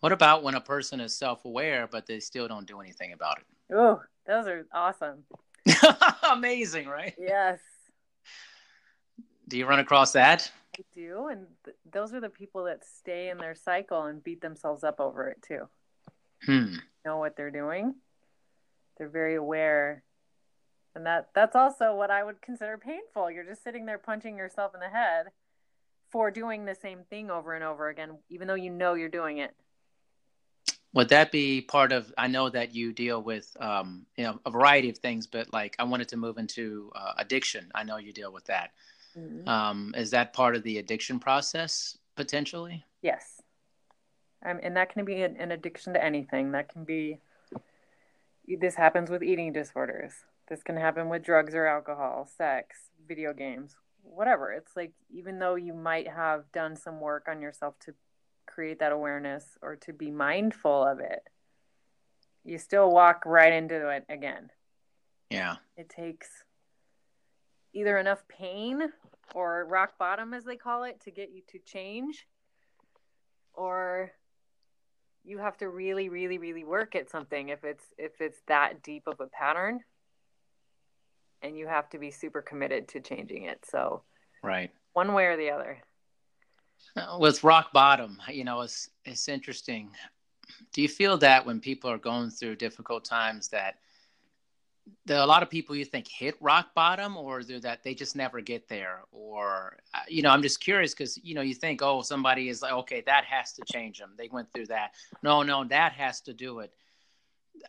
What 0.00 0.12
about 0.12 0.42
when 0.42 0.54
a 0.54 0.60
person 0.62 0.98
is 0.98 1.14
self 1.14 1.44
aware, 1.44 1.86
but 1.86 2.06
they 2.06 2.20
still 2.20 2.48
don't 2.48 2.66
do 2.66 2.80
anything 2.80 3.12
about 3.12 3.36
it? 3.36 3.76
Oh, 3.76 4.00
those 4.26 4.46
are 4.46 4.66
awesome. 4.72 5.24
Amazing, 6.32 6.88
right? 6.88 7.14
Yes. 7.18 7.58
Do 9.46 9.58
you 9.58 9.66
run 9.66 9.78
across 9.78 10.12
that? 10.12 10.50
I 10.78 10.84
do. 10.94 11.28
And 11.30 11.48
th- 11.66 11.76
those 11.92 12.14
are 12.14 12.20
the 12.20 12.30
people 12.30 12.64
that 12.64 12.82
stay 12.86 13.28
in 13.28 13.36
their 13.36 13.54
cycle 13.54 14.04
and 14.04 14.24
beat 14.24 14.40
themselves 14.40 14.84
up 14.84 15.00
over 15.00 15.28
it 15.28 15.44
too. 15.46 15.68
Hmm. 16.46 16.76
Know 17.04 17.18
what 17.18 17.36
they're 17.36 17.50
doing. 17.50 17.94
They're 18.96 19.10
very 19.10 19.34
aware. 19.34 20.02
And 20.94 21.04
that 21.04 21.28
that's 21.34 21.56
also 21.56 21.94
what 21.94 22.10
I 22.10 22.24
would 22.24 22.40
consider 22.40 22.78
painful. 22.78 23.30
You're 23.30 23.44
just 23.44 23.62
sitting 23.62 23.84
there 23.84 23.98
punching 23.98 24.38
yourself 24.38 24.72
in 24.72 24.80
the 24.80 24.88
head 24.88 25.26
for 26.12 26.30
doing 26.30 26.64
the 26.66 26.74
same 26.74 27.00
thing 27.08 27.30
over 27.30 27.54
and 27.54 27.64
over 27.64 27.88
again, 27.88 28.18
even 28.28 28.46
though 28.46 28.54
you 28.54 28.70
know 28.70 28.94
you're 28.94 29.08
doing 29.08 29.38
it. 29.38 29.54
Would 30.94 31.08
that 31.08 31.32
be 31.32 31.62
part 31.62 31.90
of? 31.90 32.12
I 32.18 32.26
know 32.28 32.50
that 32.50 32.74
you 32.74 32.92
deal 32.92 33.22
with, 33.22 33.50
um, 33.58 34.04
you 34.18 34.24
know, 34.24 34.38
a 34.44 34.50
variety 34.50 34.90
of 34.90 34.98
things, 34.98 35.26
but 35.26 35.50
like 35.50 35.74
I 35.78 35.84
wanted 35.84 36.08
to 36.08 36.18
move 36.18 36.36
into 36.36 36.92
uh, 36.94 37.14
addiction. 37.16 37.70
I 37.74 37.82
know 37.82 37.96
you 37.96 38.12
deal 38.12 38.30
with 38.30 38.44
that. 38.44 38.72
Mm-hmm. 39.18 39.48
Um, 39.48 39.94
is 39.96 40.10
that 40.10 40.34
part 40.34 40.54
of 40.54 40.62
the 40.64 40.78
addiction 40.78 41.18
process 41.18 41.96
potentially? 42.14 42.84
Yes, 43.00 43.40
um, 44.44 44.60
and 44.62 44.76
that 44.76 44.92
can 44.92 45.06
be 45.06 45.22
an, 45.22 45.36
an 45.38 45.52
addiction 45.52 45.94
to 45.94 46.04
anything. 46.04 46.52
That 46.52 46.68
can 46.68 46.84
be. 46.84 47.18
This 48.46 48.74
happens 48.74 49.08
with 49.08 49.22
eating 49.22 49.52
disorders. 49.52 50.12
This 50.48 50.62
can 50.62 50.76
happen 50.76 51.08
with 51.08 51.22
drugs 51.22 51.54
or 51.54 51.66
alcohol, 51.66 52.28
sex, 52.36 52.76
video 53.08 53.32
games, 53.32 53.76
whatever. 54.02 54.52
It's 54.52 54.76
like 54.76 54.92
even 55.10 55.38
though 55.38 55.54
you 55.54 55.74
might 55.74 56.08
have 56.08 56.50
done 56.52 56.76
some 56.76 57.00
work 57.00 57.26
on 57.28 57.40
yourself 57.40 57.78
to 57.80 57.94
create 58.46 58.78
that 58.80 58.92
awareness 58.92 59.56
or 59.62 59.76
to 59.76 59.92
be 59.92 60.10
mindful 60.10 60.86
of 60.86 61.00
it, 61.00 61.28
you 62.44 62.58
still 62.58 62.90
walk 62.90 63.22
right 63.24 63.52
into 63.52 63.88
it 63.88 64.04
again. 64.08 64.50
Yeah. 65.30 65.56
It 65.76 65.88
takes 65.88 66.28
either 67.72 67.96
enough 67.96 68.26
pain 68.28 68.82
or 69.34 69.66
rock 69.68 69.98
bottom 69.98 70.34
as 70.34 70.44
they 70.44 70.56
call 70.56 70.84
it 70.84 71.00
to 71.02 71.10
get 71.10 71.30
you 71.32 71.42
to 71.48 71.58
change 71.58 72.26
or 73.54 74.12
you 75.24 75.38
have 75.38 75.56
to 75.56 75.68
really 75.68 76.08
really 76.08 76.38
really 76.38 76.64
work 76.64 76.94
at 76.94 77.10
something 77.10 77.48
if 77.48 77.64
it's 77.64 77.84
if 77.96 78.20
it's 78.20 78.40
that 78.48 78.82
deep 78.82 79.04
of 79.06 79.20
a 79.20 79.26
pattern 79.26 79.80
and 81.42 81.56
you 81.56 81.66
have 81.66 81.88
to 81.90 81.98
be 81.98 82.10
super 82.10 82.42
committed 82.42 82.88
to 82.88 83.00
changing 83.00 83.44
it. 83.44 83.64
So, 83.68 84.02
right, 84.42 84.70
one 84.92 85.12
way 85.12 85.26
or 85.26 85.36
the 85.36 85.50
other. 85.50 85.78
Uh, 86.96 87.16
with 87.18 87.44
rock 87.44 87.72
bottom, 87.72 88.18
you 88.28 88.44
know, 88.44 88.60
it's 88.60 88.90
it's 89.04 89.28
interesting. 89.28 89.90
Do 90.72 90.82
you 90.82 90.88
feel 90.88 91.18
that 91.18 91.44
when 91.44 91.60
people 91.60 91.90
are 91.90 91.98
going 91.98 92.30
through 92.30 92.56
difficult 92.56 93.04
times 93.04 93.48
that 93.48 93.76
there 95.06 95.18
are 95.18 95.22
a 95.22 95.26
lot 95.26 95.42
of 95.42 95.50
people 95.50 95.76
you 95.76 95.84
think 95.84 96.08
hit 96.08 96.34
rock 96.40 96.74
bottom 96.74 97.16
or 97.16 97.42
that 97.42 97.82
they 97.82 97.94
just 97.94 98.16
never 98.16 98.40
get 98.40 98.68
there 98.68 99.02
or 99.12 99.76
uh, 99.94 100.00
you 100.08 100.22
know 100.22 100.30
i'm 100.30 100.42
just 100.42 100.60
curious 100.60 100.92
because 100.94 101.18
you 101.22 101.34
know 101.34 101.40
you 101.40 101.54
think 101.54 101.80
oh 101.82 102.02
somebody 102.02 102.48
is 102.48 102.62
like 102.62 102.72
okay 102.72 103.02
that 103.06 103.24
has 103.24 103.52
to 103.52 103.62
change 103.70 103.98
them 103.98 104.10
they 104.16 104.28
went 104.32 104.52
through 104.52 104.66
that 104.66 104.92
no 105.22 105.42
no 105.42 105.64
that 105.64 105.92
has 105.92 106.20
to 106.20 106.32
do 106.32 106.60
it 106.60 106.72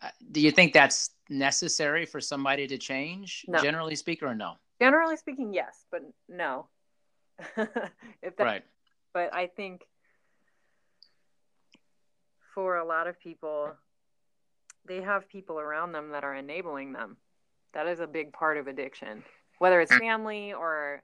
Uh, 0.01 0.09
do 0.31 0.41
you 0.41 0.51
think 0.51 0.73
that's 0.73 1.11
necessary 1.29 2.05
for 2.05 2.19
somebody 2.19 2.67
to 2.67 2.77
change 2.77 3.45
no. 3.47 3.61
generally 3.61 3.95
speaking 3.95 4.27
or 4.27 4.35
no 4.35 4.53
generally 4.81 5.17
speaking 5.17 5.53
yes 5.53 5.85
but 5.91 6.01
no 6.27 6.67
if 7.57 8.35
that, 8.37 8.43
right 8.43 8.63
but 9.13 9.33
i 9.33 9.47
think 9.47 9.85
for 12.53 12.77
a 12.77 12.85
lot 12.85 13.07
of 13.07 13.19
people 13.19 13.73
they 14.85 15.01
have 15.01 15.29
people 15.29 15.59
around 15.59 15.91
them 15.91 16.09
that 16.11 16.23
are 16.23 16.35
enabling 16.35 16.93
them. 16.93 17.17
That 17.73 17.87
is 17.87 17.99
a 17.99 18.07
big 18.07 18.33
part 18.33 18.57
of 18.57 18.67
addiction, 18.67 19.23
whether 19.59 19.81
it's 19.81 19.95
family 19.95 20.53
or, 20.53 21.01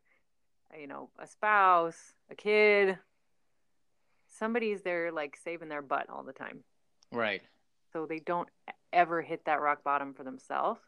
you 0.80 0.88
know, 0.88 1.10
a 1.18 1.26
spouse, 1.26 2.14
a 2.30 2.36
kid. 2.36 2.98
Somebody's 4.28 4.82
there 4.82 5.12
like 5.12 5.38
saving 5.44 5.70
their 5.70 5.82
butt 5.82 6.10
all 6.10 6.24
the 6.24 6.34
time. 6.34 6.60
Right. 7.12 7.42
So 7.92 8.06
they 8.06 8.20
don't 8.20 8.48
ever 8.94 9.22
hit 9.22 9.46
that 9.46 9.62
rock 9.62 9.84
bottom 9.84 10.14
for 10.14 10.24
themselves. 10.24 10.80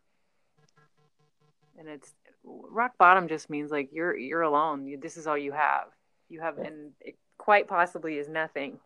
And 1.77 1.87
it's 1.87 2.13
rock 2.43 2.97
bottom 2.97 3.27
just 3.27 3.49
means 3.49 3.71
like 3.71 3.89
you're 3.91 4.15
you're 4.15 4.41
alone. 4.41 4.99
This 5.01 5.17
is 5.17 5.27
all 5.27 5.37
you 5.37 5.51
have. 5.51 5.87
You 6.29 6.41
have 6.41 6.57
and 6.57 6.91
it 6.99 7.15
quite 7.37 7.67
possibly 7.67 8.17
is 8.17 8.29
nothing 8.29 8.79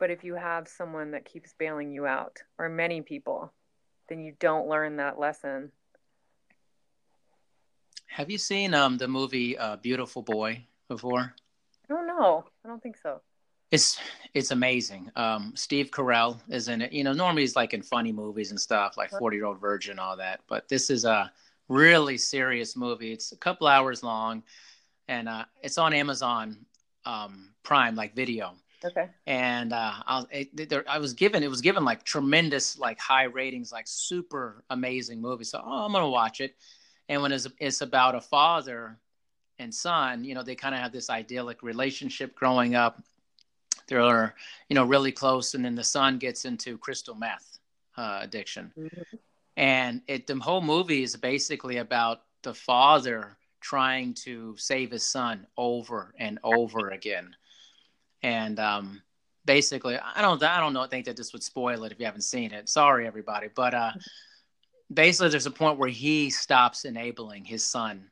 but 0.00 0.10
if 0.10 0.24
you 0.24 0.34
have 0.34 0.66
someone 0.66 1.12
that 1.12 1.26
keeps 1.26 1.52
bailing 1.52 1.92
you 1.92 2.06
out, 2.06 2.38
or 2.58 2.68
many 2.68 3.02
people, 3.02 3.52
then 4.08 4.18
you 4.18 4.32
don't 4.40 4.66
learn 4.66 4.96
that 4.96 5.20
lesson. 5.20 5.70
Have 8.06 8.30
you 8.30 8.38
seen 8.38 8.74
um, 8.74 8.96
the 8.96 9.06
movie 9.06 9.56
uh, 9.56 9.76
Beautiful 9.76 10.22
Boy 10.22 10.64
before? 10.88 11.34
I 11.84 11.94
don't 11.94 12.06
know. 12.06 12.44
I 12.64 12.68
don't 12.68 12.82
think 12.82 12.96
so. 12.96 13.20
It's 13.70 13.98
it's 14.34 14.50
amazing. 14.50 15.10
Um, 15.16 15.52
Steve 15.56 15.90
Carell 15.90 16.40
is 16.48 16.68
in 16.68 16.82
it. 16.82 16.92
You 16.92 17.04
know, 17.04 17.12
normally 17.12 17.42
he's 17.42 17.56
like 17.56 17.74
in 17.74 17.82
funny 17.82 18.12
movies 18.12 18.50
and 18.50 18.60
stuff, 18.60 18.96
like 18.96 19.10
Forty 19.10 19.36
Year 19.36 19.46
Old 19.46 19.60
Virgin, 19.60 19.98
all 19.98 20.16
that. 20.16 20.40
But 20.48 20.68
this 20.68 20.90
is 20.90 21.04
a 21.04 21.30
really 21.68 22.18
serious 22.18 22.76
movie. 22.76 23.12
It's 23.12 23.32
a 23.32 23.36
couple 23.36 23.66
hours 23.66 24.02
long, 24.02 24.42
and 25.08 25.28
uh, 25.28 25.44
it's 25.62 25.78
on 25.78 25.92
Amazon 25.92 26.64
um, 27.04 27.50
Prime, 27.62 27.94
like 27.94 28.14
video. 28.14 28.54
Okay. 28.84 29.08
And 29.26 29.72
uh, 29.72 29.92
I, 30.06 30.24
it, 30.30 30.68
there, 30.68 30.84
I 30.88 30.98
was 30.98 31.12
given 31.12 31.42
it 31.42 31.50
was 31.50 31.60
given 31.60 31.84
like 31.84 32.02
tremendous 32.02 32.78
like 32.78 32.98
high 32.98 33.24
ratings, 33.24 33.72
like 33.72 33.86
super 33.86 34.64
amazing 34.70 35.20
movie. 35.20 35.44
So 35.44 35.62
oh, 35.64 35.84
I'm 35.84 35.92
gonna 35.92 36.08
watch 36.08 36.40
it. 36.40 36.56
And 37.08 37.20
when 37.22 37.32
it's, 37.32 37.46
it's 37.58 37.80
about 37.80 38.14
a 38.14 38.20
father 38.20 38.98
and 39.58 39.74
son, 39.74 40.24
you 40.24 40.34
know, 40.34 40.42
they 40.42 40.54
kind 40.54 40.74
of 40.74 40.80
have 40.80 40.92
this 40.92 41.10
idyllic 41.10 41.62
relationship 41.62 42.34
growing 42.34 42.74
up. 42.74 43.02
They're 43.90 44.34
you 44.70 44.74
know 44.74 44.86
really 44.86 45.12
close, 45.12 45.52
and 45.52 45.62
then 45.62 45.74
the 45.74 45.84
son 45.84 46.18
gets 46.18 46.46
into 46.46 46.78
crystal 46.78 47.14
meth 47.14 47.58
uh, 47.98 48.20
addiction, 48.22 48.72
mm-hmm. 48.78 49.16
and 49.58 50.00
it 50.08 50.26
the 50.26 50.36
whole 50.36 50.62
movie 50.62 51.02
is 51.02 51.14
basically 51.16 51.76
about 51.76 52.22
the 52.42 52.54
father 52.54 53.36
trying 53.60 54.14
to 54.14 54.56
save 54.56 54.90
his 54.90 55.04
son 55.04 55.46
over 55.58 56.14
and 56.18 56.38
over 56.42 56.88
again 56.88 57.36
and 58.22 58.58
um, 58.58 59.02
basically, 59.44 59.98
I 59.98 60.20
don't, 60.20 60.42
I 60.42 60.60
don't 60.60 60.72
know, 60.72 60.86
think 60.86 61.06
that 61.06 61.16
this 61.16 61.32
would 61.32 61.42
spoil 61.42 61.84
it 61.84 61.92
if 61.92 61.98
you 61.98 62.06
haven't 62.06 62.22
seen 62.22 62.52
it. 62.52 62.68
Sorry, 62.68 63.06
everybody, 63.06 63.48
but 63.54 63.74
uh, 63.74 63.92
basically, 64.92 65.30
there's 65.30 65.46
a 65.46 65.50
point 65.50 65.78
where 65.78 65.88
he 65.88 66.30
stops 66.30 66.84
enabling 66.84 67.44
his 67.44 67.66
son, 67.66 68.10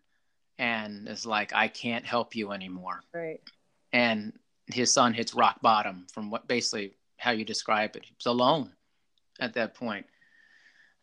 and 0.59 1.09
is 1.09 1.27
like, 1.27 1.53
"I 1.55 1.69
can't 1.69 2.05
help 2.05 2.35
you 2.35 2.53
anymore." 2.53 3.03
Right. 3.13 3.41
And 3.93 4.33
his 4.73 4.93
son 4.93 5.15
hits 5.15 5.35
rock 5.35 5.61
bottom 5.61 6.07
from 6.13 6.31
what 6.31 6.47
basically 6.49 6.95
how 7.17 7.31
you 7.31 7.45
describe 7.45 7.97
it. 7.97 8.05
He's 8.05 8.27
alone 8.27 8.73
at 9.41 9.55
that 9.55 9.75
point. 9.75 10.07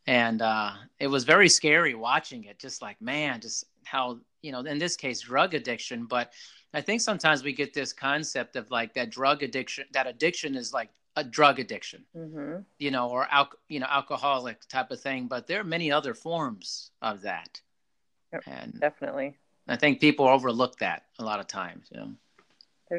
And 0.07 0.41
uh, 0.41 0.73
it 0.99 1.07
was 1.07 1.23
very 1.23 1.49
scary 1.49 1.95
watching 1.95 2.43
it, 2.43 2.59
just 2.59 2.81
like, 2.81 3.01
man, 3.01 3.41
just 3.41 3.65
how, 3.83 4.19
you 4.41 4.51
know, 4.51 4.59
in 4.59 4.77
this 4.77 4.95
case, 4.95 5.21
drug 5.21 5.55
addiction, 5.55 6.05
but 6.05 6.31
I 6.75 6.81
think 6.81 7.01
sometimes 7.01 7.43
we 7.43 7.53
get 7.53 7.73
this 7.73 7.93
concept 7.93 8.57
of 8.57 8.69
like 8.69 8.93
that 8.95 9.09
drug 9.09 9.43
addiction, 9.43 9.85
that 9.93 10.07
addiction 10.07 10.55
is 10.55 10.73
like 10.73 10.89
a 11.15 11.23
drug 11.23 11.59
addiction, 11.59 12.03
mm-hmm. 12.15 12.57
you 12.77 12.91
know, 12.91 13.09
or 13.09 13.27
al- 13.31 13.49
you 13.69 13.79
know, 13.79 13.87
alcoholic 13.89 14.67
type 14.67 14.91
of 14.91 14.99
thing. 14.99 15.27
But 15.27 15.47
there 15.47 15.61
are 15.61 15.63
many 15.63 15.89
other 15.91 16.13
forms 16.13 16.91
of 17.01 17.21
that. 17.21 17.61
Yep, 18.33 18.43
and 18.47 18.79
definitely. 18.79 19.37
I 19.67 19.77
think 19.77 20.01
people 20.01 20.27
overlook 20.27 20.77
that 20.79 21.03
a 21.17 21.23
lot 21.23 21.39
of 21.39 21.47
times. 21.47 21.87
You 21.91 21.99
know, 21.99 22.11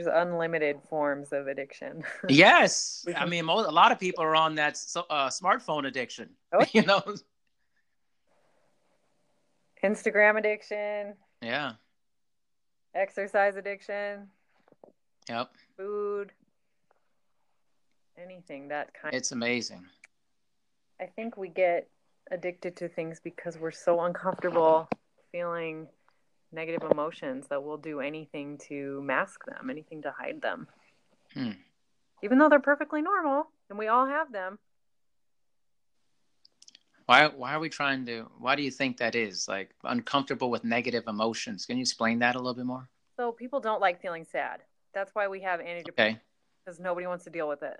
there's 0.05 0.07
unlimited 0.07 0.81
forms 0.89 1.33
of 1.33 1.47
addiction. 1.47 2.05
yes, 2.29 3.07
I 3.17 3.27
mean, 3.27 3.45
a 3.45 3.55
lot 3.55 3.93
of 3.93 3.99
people 3.99 4.25
are 4.25 4.37
on 4.37 4.55
that 4.57 4.75
uh, 5.11 5.29
smartphone 5.29 5.87
addiction. 5.87 6.31
Oh. 6.53 6.65
You 6.73 6.83
know, 6.83 7.03
Instagram 9.83 10.39
addiction. 10.39 11.15
Yeah 11.43 11.73
exercise 12.97 13.57
addiction. 13.57 14.29
Yep. 15.29 15.51
Food. 15.77 16.33
Anything 18.21 18.69
that 18.69 18.93
kind. 18.95 19.15
It's 19.15 19.33
amazing. 19.33 19.85
I 21.01 21.07
think 21.07 21.37
we 21.37 21.49
get 21.49 21.89
addicted 22.31 22.77
to 22.77 22.89
things 22.89 23.21
because 23.23 23.59
we're 23.59 23.71
so 23.71 24.01
uncomfortable 24.01 24.89
feeling 25.31 25.87
negative 26.53 26.91
emotions 26.91 27.47
that 27.49 27.63
we'll 27.63 27.77
do 27.77 28.01
anything 28.01 28.59
to 28.69 29.03
mask 29.03 29.45
them, 29.47 29.71
anything 29.71 30.03
to 30.03 30.13
hide 30.17 30.41
them. 30.41 30.67
Hmm. 31.35 31.53
Even 32.23 32.39
though 32.39 32.49
they're 32.49 32.61
perfectly 32.61 33.03
normal 33.03 33.49
and 33.69 33.79
we 33.79 33.89
all 33.89 34.07
have 34.07 34.33
them. 34.33 34.59
Why 37.07 37.29
why 37.29 37.55
are 37.55 37.61
we 37.61 37.69
trying 37.69 38.07
to 38.07 38.27
why 38.39 38.57
do 38.57 38.63
you 38.63 38.71
think 38.71 38.97
that 38.97 39.15
is? 39.15 39.47
Like 39.47 39.71
uncomfortable 39.85 40.51
with 40.51 40.65
negative 40.65 41.05
emotions. 41.07 41.67
Can 41.67 41.77
you 41.77 41.83
explain 41.83 42.19
that 42.21 42.35
a 42.35 42.39
little 42.39 42.55
bit 42.55 42.67
more? 42.67 42.89
So 43.17 43.33
people 43.33 43.61
don't 43.61 43.81
like 43.81 44.03
feeling 44.03 44.25
sad. 44.25 44.63
That's 44.93 45.15
why 45.15 45.29
we 45.29 45.41
have 45.43 45.61
antidepressants. 45.61 45.91
Okay. 45.91 46.21
Because 46.65 46.81
nobody 46.81 47.07
wants 47.07 47.25
to 47.25 47.31
deal 47.31 47.49
with 47.49 47.63
it. 47.63 47.79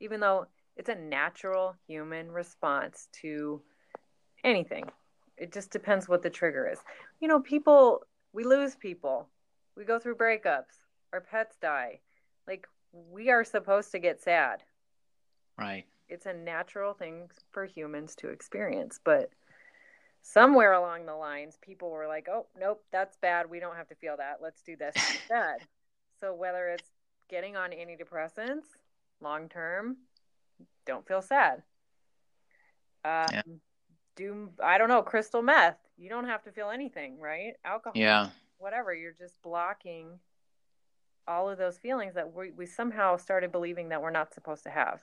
Even 0.00 0.20
though 0.20 0.46
it's 0.76 0.88
a 0.88 0.94
natural 0.94 1.74
human 1.86 2.30
response 2.30 3.08
to 3.20 3.60
anything. 4.44 4.84
It 5.36 5.52
just 5.52 5.70
depends 5.70 6.08
what 6.08 6.22
the 6.22 6.30
trigger 6.30 6.68
is. 6.68 6.78
You 7.20 7.28
know, 7.28 7.40
people 7.40 8.02
we 8.32 8.44
lose 8.44 8.74
people. 8.74 9.28
We 9.76 9.84
go 9.84 9.98
through 9.98 10.16
breakups. 10.16 10.80
Our 11.12 11.20
pets 11.20 11.56
die. 11.60 12.00
Like 12.46 12.66
we 12.92 13.30
are 13.30 13.44
supposed 13.44 13.92
to 13.92 13.98
get 13.98 14.22
sad. 14.22 14.62
Right 15.58 15.86
it's 16.08 16.26
a 16.26 16.32
natural 16.32 16.94
thing 16.94 17.28
for 17.50 17.64
humans 17.64 18.14
to 18.16 18.28
experience 18.28 19.00
but 19.02 19.30
somewhere 20.22 20.72
along 20.72 21.06
the 21.06 21.14
lines 21.14 21.58
people 21.60 21.90
were 21.90 22.06
like 22.06 22.28
oh 22.28 22.46
nope 22.58 22.82
that's 22.92 23.16
bad 23.18 23.48
we 23.48 23.60
don't 23.60 23.76
have 23.76 23.88
to 23.88 23.94
feel 23.94 24.16
that 24.16 24.38
let's 24.42 24.62
do 24.62 24.76
this 24.76 24.94
instead 24.96 25.58
so 26.20 26.34
whether 26.34 26.68
it's 26.68 26.90
getting 27.28 27.56
on 27.56 27.70
antidepressants 27.70 28.64
long 29.20 29.48
term 29.48 29.96
don't 30.84 31.06
feel 31.06 31.22
sad 31.22 31.62
um, 33.04 33.26
yeah. 33.32 33.42
Do 34.16 34.50
i 34.62 34.78
don't 34.78 34.88
know 34.88 35.02
crystal 35.02 35.42
meth. 35.42 35.78
You 35.98 36.08
don't 36.10 36.26
have 36.26 36.42
to 36.44 36.52
feel 36.52 36.70
anything 36.70 37.20
right? 37.20 37.54
Alcohol 37.64 37.92
yeah. 37.94 38.28
whatever. 38.58 38.92
You're 38.94 39.12
just 39.12 39.34
blocking 39.42 40.18
all 41.28 41.48
of 41.48 41.58
those 41.58 41.78
feelings 41.78 42.14
that 42.14 42.32
we, 42.34 42.50
we 42.50 42.66
somehow 42.66 43.16
started 43.16 43.52
believing 43.52 43.88
that 43.88 44.00
we're 44.00 44.10
not 44.10 44.32
supposed 44.32 44.62
to 44.64 44.70
have. 44.70 45.02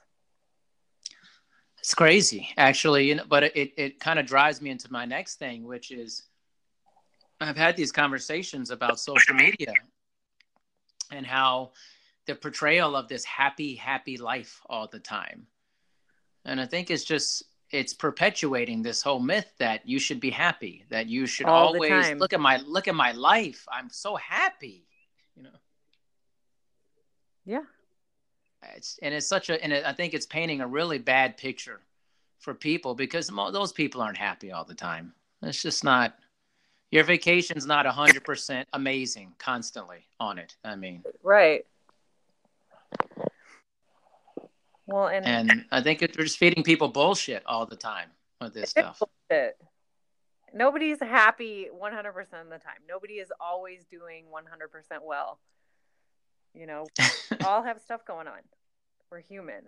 It's 1.78 1.94
crazy, 1.94 2.48
actually, 2.56 3.08
you 3.08 3.16
know, 3.16 3.24
but 3.28 3.44
it, 3.44 3.72
it 3.76 4.00
kind 4.00 4.18
of 4.18 4.24
drives 4.24 4.62
me 4.62 4.70
into 4.70 4.90
my 4.90 5.04
next 5.04 5.34
thing, 5.38 5.64
which 5.64 5.90
is 5.90 6.24
I've 7.40 7.58
had 7.58 7.76
these 7.76 7.92
conversations 7.92 8.70
about 8.70 8.98
social 8.98 9.34
media 9.34 9.74
and 11.10 11.26
how 11.26 11.72
the 12.26 12.34
portrayal 12.34 12.96
of 12.96 13.08
this 13.08 13.24
happy, 13.24 13.74
happy 13.74 14.16
life 14.16 14.62
all 14.66 14.88
the 14.90 14.98
time. 14.98 15.46
And 16.46 16.58
I 16.58 16.64
think 16.64 16.90
it's 16.90 17.04
just 17.04 17.42
it's 17.70 17.92
perpetuating 17.92 18.82
this 18.82 19.02
whole 19.02 19.20
myth 19.20 19.52
that 19.58 19.86
you 19.88 19.98
should 19.98 20.20
be 20.20 20.30
happy, 20.30 20.84
that 20.90 21.06
you 21.06 21.26
should 21.26 21.46
all 21.46 21.68
always 21.68 22.12
look 22.14 22.32
at 22.32 22.40
my 22.40 22.58
look 22.58 22.88
at 22.88 22.94
my 22.94 23.12
life. 23.12 23.66
I'm 23.70 23.90
so 23.90 24.16
happy, 24.16 24.86
you 25.36 25.42
know. 25.42 25.50
Yeah. 27.44 27.62
It's, 28.76 28.98
and 29.02 29.12
it's 29.12 29.26
such 29.26 29.50
a, 29.50 29.62
and 29.62 29.72
it, 29.72 29.84
I 29.84 29.92
think 29.92 30.14
it's 30.14 30.26
painting 30.26 30.60
a 30.60 30.66
really 30.66 30.98
bad 30.98 31.36
picture 31.36 31.80
for 32.38 32.54
people 32.54 32.94
because 32.94 33.30
mo- 33.30 33.50
those 33.50 33.72
people 33.72 34.00
aren't 34.00 34.16
happy 34.16 34.52
all 34.52 34.64
the 34.64 34.74
time. 34.74 35.12
It's 35.42 35.62
just 35.62 35.84
not. 35.84 36.14
Your 36.90 37.04
vacation's 37.04 37.66
not 37.66 37.86
hundred 37.86 38.24
percent 38.24 38.68
amazing 38.72 39.34
constantly 39.38 40.06
on 40.20 40.38
it. 40.38 40.56
I 40.64 40.76
mean, 40.76 41.02
right. 41.22 41.66
Well, 44.86 45.08
and 45.08 45.26
and 45.26 45.64
I 45.70 45.80
think 45.80 46.00
they're 46.00 46.08
just 46.08 46.38
feeding 46.38 46.62
people 46.62 46.88
bullshit 46.88 47.42
all 47.46 47.66
the 47.66 47.76
time. 47.76 48.08
with 48.40 48.54
this 48.54 48.70
stuff. 48.70 49.00
Bullshit. 49.00 49.56
Nobody's 50.52 51.00
happy 51.00 51.66
100% 51.74 52.08
of 52.40 52.48
the 52.48 52.58
time. 52.58 52.78
Nobody 52.88 53.14
is 53.14 53.32
always 53.40 53.84
doing 53.90 54.26
100% 54.32 54.98
well. 55.02 55.40
You 56.54 56.66
know, 56.66 56.86
all 57.46 57.62
have 57.62 57.80
stuff 57.80 58.04
going 58.04 58.28
on. 58.28 58.38
We're 59.10 59.20
human. 59.20 59.64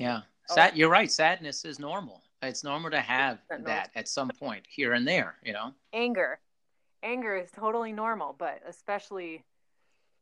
Yeah. 0.00 0.22
Oh. 0.50 0.54
Sad, 0.54 0.72
oh. 0.72 0.76
You're 0.76 0.90
right. 0.90 1.10
Sadness 1.10 1.64
is 1.64 1.78
normal. 1.78 2.22
It's 2.42 2.64
normal 2.64 2.90
to 2.90 3.00
have 3.00 3.38
that 3.64 3.90
at 3.94 4.08
some 4.08 4.30
point 4.30 4.64
here 4.68 4.92
and 4.92 5.06
there, 5.06 5.36
you 5.44 5.52
know? 5.52 5.72
Anger. 5.92 6.38
Anger 7.02 7.36
is 7.36 7.50
totally 7.50 7.92
normal, 7.92 8.34
but 8.36 8.60
especially, 8.68 9.44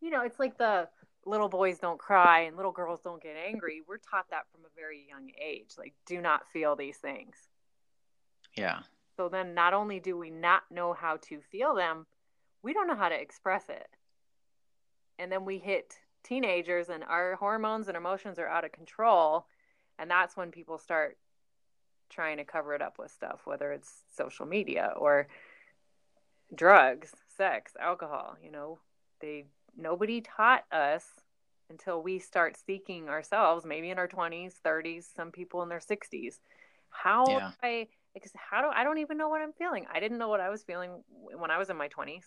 you 0.00 0.10
know, 0.10 0.22
it's 0.22 0.38
like 0.38 0.58
the 0.58 0.88
little 1.26 1.48
boys 1.48 1.78
don't 1.78 1.98
cry 1.98 2.40
and 2.40 2.56
little 2.56 2.72
girls 2.72 3.00
don't 3.02 3.22
get 3.22 3.36
angry. 3.36 3.82
We're 3.86 3.98
taught 3.98 4.30
that 4.30 4.46
from 4.52 4.64
a 4.64 4.74
very 4.76 5.06
young 5.08 5.30
age. 5.42 5.72
Like, 5.78 5.94
do 6.06 6.20
not 6.20 6.48
feel 6.52 6.76
these 6.76 6.96
things. 6.96 7.36
Yeah. 8.56 8.80
So 9.16 9.28
then 9.28 9.54
not 9.54 9.74
only 9.74 10.00
do 10.00 10.16
we 10.16 10.30
not 10.30 10.62
know 10.70 10.92
how 10.92 11.18
to 11.28 11.40
feel 11.40 11.74
them, 11.74 12.06
we 12.62 12.72
don't 12.72 12.86
know 12.86 12.96
how 12.96 13.08
to 13.08 13.20
express 13.20 13.68
it. 13.68 13.88
And 15.18 15.30
then 15.30 15.44
we 15.44 15.58
hit 15.58 15.94
teenagers 16.24 16.88
and 16.88 17.04
our 17.04 17.36
hormones 17.36 17.88
and 17.88 17.96
emotions 17.96 18.38
are 18.38 18.48
out 18.48 18.64
of 18.64 18.72
control. 18.72 19.46
And 19.98 20.10
that's 20.10 20.36
when 20.36 20.50
people 20.50 20.78
start 20.78 21.16
trying 22.10 22.38
to 22.38 22.44
cover 22.44 22.74
it 22.74 22.82
up 22.82 22.98
with 22.98 23.10
stuff, 23.10 23.40
whether 23.44 23.72
it's 23.72 24.02
social 24.16 24.46
media 24.46 24.92
or 24.96 25.28
drugs, 26.54 27.10
sex, 27.36 27.72
alcohol, 27.80 28.36
you 28.42 28.50
know, 28.50 28.78
they 29.20 29.44
nobody 29.76 30.20
taught 30.20 30.64
us 30.72 31.04
until 31.70 32.02
we 32.02 32.18
start 32.18 32.56
seeking 32.66 33.08
ourselves, 33.08 33.64
maybe 33.64 33.90
in 33.90 33.98
our 33.98 34.08
20s, 34.08 34.54
30s, 34.64 35.04
some 35.14 35.30
people 35.30 35.62
in 35.62 35.68
their 35.68 35.80
60s. 35.80 36.38
How 36.90 37.24
yeah. 37.28 37.50
I 37.62 37.88
because 38.14 38.30
how 38.34 38.62
do 38.62 38.68
I 38.68 38.84
don't 38.84 38.98
even 38.98 39.18
know 39.18 39.28
what 39.28 39.40
I'm 39.40 39.52
feeling. 39.52 39.86
I 39.92 39.98
didn't 39.98 40.18
know 40.18 40.28
what 40.28 40.40
I 40.40 40.48
was 40.48 40.62
feeling 40.62 41.02
when 41.36 41.50
I 41.50 41.58
was 41.58 41.70
in 41.70 41.76
my 41.76 41.88
20s. 41.88 42.22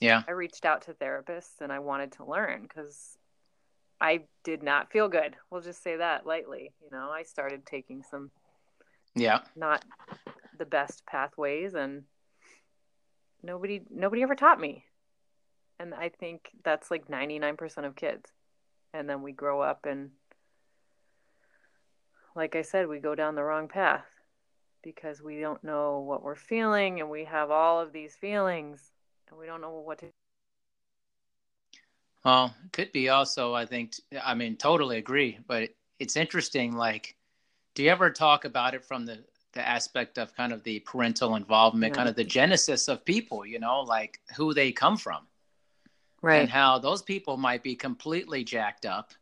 Yeah. 0.00 0.22
I 0.26 0.32
reached 0.32 0.64
out 0.64 0.82
to 0.82 0.94
therapists 0.94 1.60
and 1.60 1.72
I 1.72 1.78
wanted 1.78 2.12
to 2.12 2.24
learn 2.24 2.66
cuz 2.66 3.16
I 4.00 4.24
did 4.42 4.62
not 4.62 4.90
feel 4.90 5.08
good. 5.08 5.36
We'll 5.48 5.60
just 5.60 5.82
say 5.82 5.96
that 5.96 6.26
lightly, 6.26 6.72
you 6.82 6.90
know. 6.90 7.10
I 7.10 7.22
started 7.22 7.64
taking 7.64 8.02
some 8.02 8.30
yeah, 9.14 9.42
not 9.54 9.84
the 10.58 10.66
best 10.66 11.06
pathways 11.06 11.74
and 11.74 12.04
nobody 13.42 13.82
nobody 13.90 14.22
ever 14.22 14.34
taught 14.34 14.60
me 14.60 14.85
and 15.78 15.94
i 15.94 16.08
think 16.08 16.50
that's 16.64 16.90
like 16.90 17.08
99% 17.08 17.84
of 17.84 17.96
kids 17.96 18.30
and 18.92 19.08
then 19.08 19.22
we 19.22 19.32
grow 19.32 19.60
up 19.60 19.86
and 19.86 20.10
like 22.34 22.56
i 22.56 22.62
said 22.62 22.88
we 22.88 22.98
go 22.98 23.14
down 23.14 23.34
the 23.34 23.42
wrong 23.42 23.68
path 23.68 24.04
because 24.82 25.20
we 25.20 25.40
don't 25.40 25.64
know 25.64 26.00
what 26.00 26.22
we're 26.22 26.36
feeling 26.36 27.00
and 27.00 27.10
we 27.10 27.24
have 27.24 27.50
all 27.50 27.80
of 27.80 27.92
these 27.92 28.14
feelings 28.14 28.92
and 29.28 29.38
we 29.38 29.46
don't 29.46 29.60
know 29.60 29.70
what 29.70 29.98
to 29.98 30.06
well 32.24 32.54
it 32.64 32.72
could 32.72 32.92
be 32.92 33.08
also 33.08 33.54
i 33.54 33.66
think 33.66 33.92
i 34.24 34.34
mean 34.34 34.56
totally 34.56 34.98
agree 34.98 35.38
but 35.46 35.70
it's 35.98 36.16
interesting 36.16 36.76
like 36.76 37.16
do 37.74 37.82
you 37.82 37.90
ever 37.90 38.10
talk 38.10 38.44
about 38.44 38.74
it 38.74 38.84
from 38.84 39.04
the 39.04 39.18
the 39.56 39.66
aspect 39.66 40.18
of 40.18 40.36
kind 40.36 40.52
of 40.52 40.62
the 40.62 40.78
parental 40.80 41.34
involvement, 41.34 41.92
yeah. 41.92 41.96
kind 41.96 42.08
of 42.08 42.14
the 42.14 42.24
genesis 42.24 42.88
of 42.88 43.04
people, 43.04 43.44
you 43.44 43.58
know, 43.58 43.80
like 43.80 44.20
who 44.36 44.54
they 44.54 44.70
come 44.70 44.96
from. 44.96 45.26
Right. 46.22 46.40
And 46.40 46.50
how 46.50 46.78
those 46.78 47.02
people 47.02 47.36
might 47.36 47.62
be 47.62 47.76
completely 47.76 48.42
jacked 48.42 48.86
up 48.86 49.12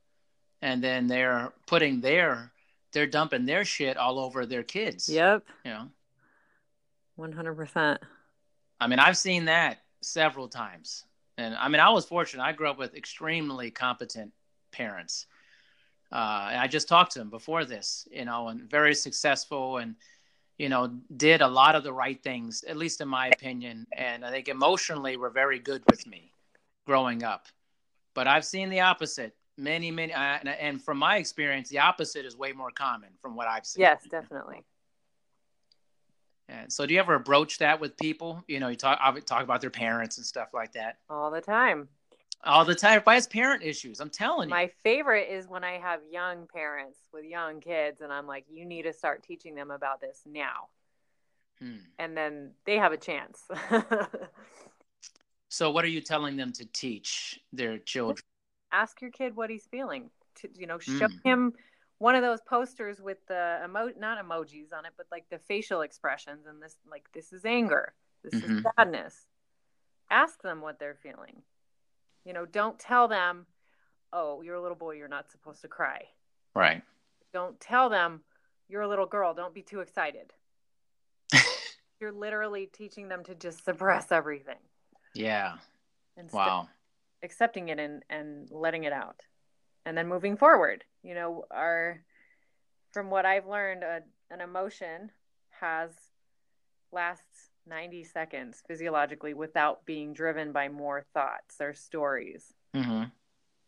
and 0.65 0.83
then 0.83 1.07
they're 1.07 1.53
putting 1.67 2.01
their 2.01 2.51
they're 2.93 3.07
dumping 3.07 3.45
their 3.45 3.65
shit 3.65 3.97
all 3.97 4.19
over 4.19 4.47
their 4.47 4.63
kids. 4.63 5.09
Yep. 5.09 5.45
You 5.65 5.71
know. 5.73 5.89
100%. 7.19 7.99
I 8.81 8.87
mean, 8.87 8.99
I've 8.99 9.17
seen 9.17 9.45
that 9.47 9.83
several 10.01 10.49
times. 10.49 11.05
And 11.37 11.55
I 11.57 11.69
mean, 11.69 11.81
I 11.81 11.91
was 11.91 12.05
fortunate. 12.05 12.43
I 12.45 12.53
grew 12.53 12.71
up 12.71 12.79
with 12.79 12.95
extremely 12.95 13.71
competent 13.73 14.33
parents. 14.71 15.27
Uh, 16.13 16.49
and 16.53 16.61
I 16.61 16.69
just 16.69 16.87
talked 16.87 17.13
to 17.13 17.19
them 17.19 17.31
before 17.31 17.65
this, 17.65 18.07
you 18.11 18.25
know, 18.25 18.49
and 18.49 18.71
very 18.71 18.95
successful 18.95 19.79
and 19.79 19.97
you 20.57 20.69
know, 20.69 20.87
did 21.17 21.41
a 21.41 21.49
lot 21.49 21.75
of 21.75 21.83
the 21.83 21.93
right 21.93 22.23
things, 22.23 22.63
at 22.69 22.77
least 22.77 23.01
in 23.01 23.09
my 23.09 23.27
opinion. 23.27 23.89
And 23.97 24.25
I 24.25 24.31
think 24.31 24.47
emotionally 24.47 25.17
were 25.17 25.31
very 25.31 25.59
good 25.59 25.83
with 25.91 26.07
me 26.07 26.31
growing 26.87 27.23
up. 27.23 27.47
But 28.15 28.27
I've 28.27 28.45
seen 28.45 28.71
the 28.71 28.81
opposite 28.81 29.35
many, 29.57 29.91
many, 29.91 30.13
uh, 30.13 30.19
and, 30.19 30.49
and 30.49 30.83
from 30.83 30.99
my 30.99 31.17
experience, 31.17 31.69
the 31.69 31.81
opposite 31.81 32.25
is 32.25 32.37
way 32.37 32.53
more 32.53 32.71
common 32.71 33.11
from 33.21 33.37
what 33.37 33.49
I've 33.49 33.67
seen. 33.67 33.83
Yes, 33.83 34.05
definitely. 34.09 34.63
And 36.49 36.73
so, 36.73 36.85
do 36.87 36.95
you 36.95 37.01
ever 37.01 37.19
broach 37.19 37.59
that 37.59 37.81
with 37.81 37.97
people? 37.97 38.45
You 38.47 38.61
know, 38.61 38.69
you 38.69 38.77
talk 38.77 39.01
talk 39.25 39.43
about 39.43 39.61
their 39.61 39.71
parents 39.71 40.19
and 40.19 40.27
stuff 40.27 40.49
like 40.53 40.73
that 40.73 40.99
all 41.09 41.31
the 41.31 41.41
time 41.41 41.89
all 42.45 42.65
the 42.65 42.75
time. 42.75 42.97
Everybody 42.97 43.17
has 43.17 43.27
parent 43.27 43.63
issues. 43.63 44.01
I'm 44.01 44.11
telling 44.11 44.49
you. 44.49 44.55
My 44.55 44.71
favorite 44.83 45.29
is 45.31 45.49
when 45.49 45.65
I 45.65 45.79
have 45.79 46.01
young 46.11 46.47
parents 46.47 46.99
with 47.13 47.25
young 47.25 47.61
kids, 47.61 48.01
and 48.01 48.13
I'm 48.13 48.27
like, 48.27 48.45
you 48.51 48.65
need 48.65 48.83
to 48.83 48.93
start 48.93 49.23
teaching 49.23 49.55
them 49.55 49.71
about 49.71 50.01
this 50.01 50.21
now. 50.27 50.69
Hmm. 51.59 51.77
And 51.99 52.17
then 52.17 52.53
they 52.67 52.79
have 52.79 52.93
a 52.93 52.97
chance. 52.97 53.43
so, 55.55 55.71
what 55.71 55.85
are 55.85 55.89
you 55.89 56.01
telling 56.01 56.37
them 56.37 56.53
to 56.53 56.65
teach 56.67 57.41
their 57.53 57.79
children? 57.79 58.25
Ask 58.73 59.01
your 59.01 59.11
kid 59.11 59.37
what 59.37 59.51
he's 59.51 59.67
feeling. 59.67 60.11
To, 60.41 60.49
you 60.57 60.67
know, 60.67 60.79
show 60.79 61.07
hmm. 61.07 61.29
him 61.29 61.53
one 61.99 62.17
of 62.17 62.23
those 62.23 62.41
posters 62.41 63.01
with 63.01 63.19
the 63.29 63.61
emo 63.65 63.91
not 63.99 64.19
emojis 64.19 64.73
on 64.77 64.85
it, 64.85 64.93
but 64.97 65.07
like 65.13 65.27
the 65.31 65.39
facial 65.39 65.83
expressions 65.83 66.47
and 66.47 66.63
this 66.63 66.77
like 66.91 67.05
this 67.13 67.33
is 67.33 67.45
anger, 67.45 67.95
this 68.23 68.41
mm-hmm. 68.41 68.59
is 68.59 68.65
sadness. 68.77 69.27
Ask 70.11 70.43
them 70.43 70.61
what 70.61 70.79
they're 70.79 70.99
feeling 71.03 71.43
you 72.25 72.33
know, 72.33 72.47
don't 72.47 72.79
tell 72.79 73.07
them, 73.07 73.47
oh, 74.13 74.41
you're 74.43 74.55
a 74.55 74.63
little 74.63 74.77
boy, 74.77 74.93
you're 74.93 75.09
not 75.09 75.31
supposed 75.31 75.63
to 75.63 75.69
cry. 75.69 76.03
Right. 76.55 76.83
Don't 77.33 77.59
tell 77.61 77.89
them, 77.91 78.23
you're 78.69 78.83
a 78.83 78.89
little 78.89 79.07
girl, 79.07 79.35
don't 79.35 79.55
be 79.55 79.63
too 79.63 79.81
excited. 79.81 80.33
you're 82.01 82.13
literally 82.13 82.67
teaching 82.73 83.09
them 83.09 83.25
to 83.25 83.35
just 83.35 83.65
suppress 83.65 84.11
everything. 84.11 84.59
Yeah. 85.15 85.55
Wow. 86.33 86.69
Accepting 87.23 87.69
it 87.69 87.79
and, 87.79 88.03
and 88.11 88.49
letting 88.51 88.85
it 88.85 88.93
out. 88.93 89.21
And 89.87 89.97
then 89.97 90.09
moving 90.09 90.37
forward. 90.37 90.85
You 91.03 91.15
know, 91.15 91.45
our, 91.51 92.03
from 92.93 93.11
what 93.11 93.27
I've 93.27 93.47
learned, 93.47 93.83
a, 93.83 94.01
an 94.31 94.41
emotion 94.41 95.11
has 95.61 95.91
lasts 96.93 97.51
90 97.67 98.05
seconds 98.05 98.63
physiologically 98.67 99.35
without 99.35 99.85
being 99.87 100.13
driven 100.13 100.53
by 100.53 100.69
more 100.69 101.05
thoughts 101.15 101.57
or 101.61 101.75
stories. 101.75 102.53
Mm-hmm. 102.75 103.05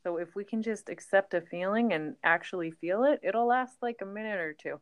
So 0.02 0.18
if 0.18 0.36
we 0.36 0.44
can 0.44 0.62
just 0.62 0.88
accept 0.88 1.34
a 1.34 1.40
feeling 1.40 1.92
and 1.92 2.14
actually 2.22 2.70
feel 2.70 3.04
it, 3.04 3.20
it'll 3.22 3.46
last 3.46 3.76
like 3.82 3.98
a 4.02 4.06
minute 4.06 4.38
or 4.38 4.52
two. 4.54 4.80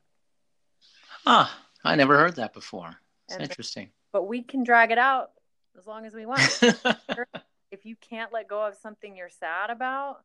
Ah, 1.26 1.58
I 1.82 1.96
never 1.96 2.18
heard 2.18 2.36
that 2.36 2.52
before. 2.52 2.96
It's 3.26 3.34
and, 3.34 3.42
interesting. 3.42 3.90
But 4.12 4.24
we 4.24 4.42
can 4.42 4.64
drag 4.64 4.90
it 4.90 4.98
out 4.98 5.30
as 5.78 5.86
long 5.86 6.06
as 6.06 6.14
we 6.14 6.26
want. 6.26 6.40
if 7.70 7.84
you 7.84 7.96
can't 7.96 8.32
let 8.32 8.48
go 8.48 8.66
of 8.66 8.74
something 8.74 9.16
you're 9.16 9.28
sad 9.28 9.70
about, 9.70 10.22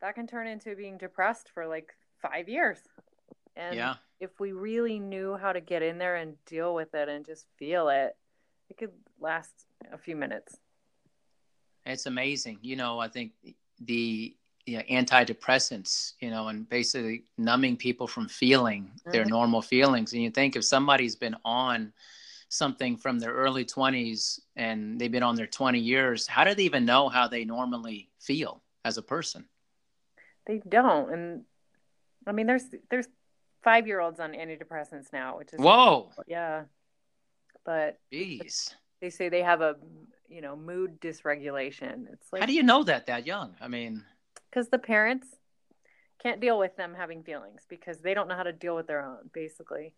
that 0.00 0.14
can 0.14 0.26
turn 0.26 0.46
into 0.46 0.74
being 0.76 0.98
depressed 0.98 1.50
for 1.52 1.66
like 1.66 1.94
five 2.20 2.48
years. 2.48 2.78
And 3.56 3.76
yeah. 3.76 3.94
if 4.20 4.38
we 4.38 4.52
really 4.52 4.98
knew 4.98 5.36
how 5.36 5.52
to 5.52 5.60
get 5.60 5.82
in 5.82 5.98
there 5.98 6.16
and 6.16 6.42
deal 6.46 6.74
with 6.74 6.94
it 6.94 7.08
and 7.08 7.24
just 7.24 7.46
feel 7.58 7.88
it, 7.88 8.16
it 8.68 8.76
could 8.76 8.92
last 9.18 9.66
a 9.92 9.98
few 9.98 10.16
minutes. 10.16 10.58
It's 11.84 12.06
amazing. 12.06 12.58
You 12.62 12.76
know, 12.76 12.98
I 12.98 13.08
think 13.08 13.32
the 13.80 14.34
you 14.66 14.76
know, 14.76 14.84
antidepressants, 14.90 16.12
you 16.20 16.30
know, 16.30 16.48
and 16.48 16.68
basically 16.68 17.24
numbing 17.38 17.76
people 17.76 18.06
from 18.06 18.28
feeling 18.28 18.84
mm-hmm. 18.84 19.10
their 19.10 19.24
normal 19.24 19.62
feelings. 19.62 20.12
And 20.12 20.22
you 20.22 20.30
think 20.30 20.56
if 20.56 20.64
somebody's 20.64 21.16
been 21.16 21.36
on 21.44 21.92
something 22.50 22.96
from 22.96 23.18
their 23.18 23.32
early 23.32 23.64
20s 23.64 24.40
and 24.56 25.00
they've 25.00 25.10
been 25.10 25.22
on 25.22 25.36
their 25.36 25.46
20 25.46 25.78
years, 25.78 26.26
how 26.26 26.44
do 26.44 26.54
they 26.54 26.64
even 26.64 26.84
know 26.84 27.08
how 27.08 27.26
they 27.26 27.44
normally 27.44 28.10
feel 28.20 28.60
as 28.84 28.98
a 28.98 29.02
person? 29.02 29.46
They 30.46 30.60
don't. 30.68 31.12
And 31.12 31.44
I 32.26 32.32
mean, 32.32 32.46
there's 32.46 32.64
there's 32.90 33.06
five 33.62 33.86
year 33.86 34.00
olds 34.00 34.20
on 34.20 34.32
antidepressants 34.32 35.12
now, 35.12 35.38
which 35.38 35.52
is 35.52 35.60
whoa, 35.60 36.10
yeah. 36.26 36.64
But 37.64 37.98
jeez, 38.12 38.74
they 39.00 39.10
say 39.10 39.28
they 39.28 39.42
have 39.42 39.60
a 39.60 39.76
you 40.28 40.40
know 40.40 40.56
mood 40.56 41.00
dysregulation. 41.00 42.06
It's 42.12 42.32
like 42.32 42.40
how 42.40 42.46
do 42.46 42.52
you 42.52 42.62
know 42.62 42.82
that 42.84 43.06
that 43.06 43.26
young? 43.26 43.54
I 43.60 43.68
mean, 43.68 44.02
because 44.50 44.68
the 44.70 44.78
parents 44.78 45.28
can't 46.22 46.40
deal 46.40 46.58
with 46.58 46.76
them 46.76 46.94
having 46.96 47.22
feelings 47.22 47.62
because 47.68 47.98
they 47.98 48.14
don't 48.14 48.28
know 48.28 48.36
how 48.36 48.42
to 48.42 48.52
deal 48.52 48.74
with 48.74 48.86
their 48.86 49.04
own, 49.04 49.30
basically. 49.32 49.94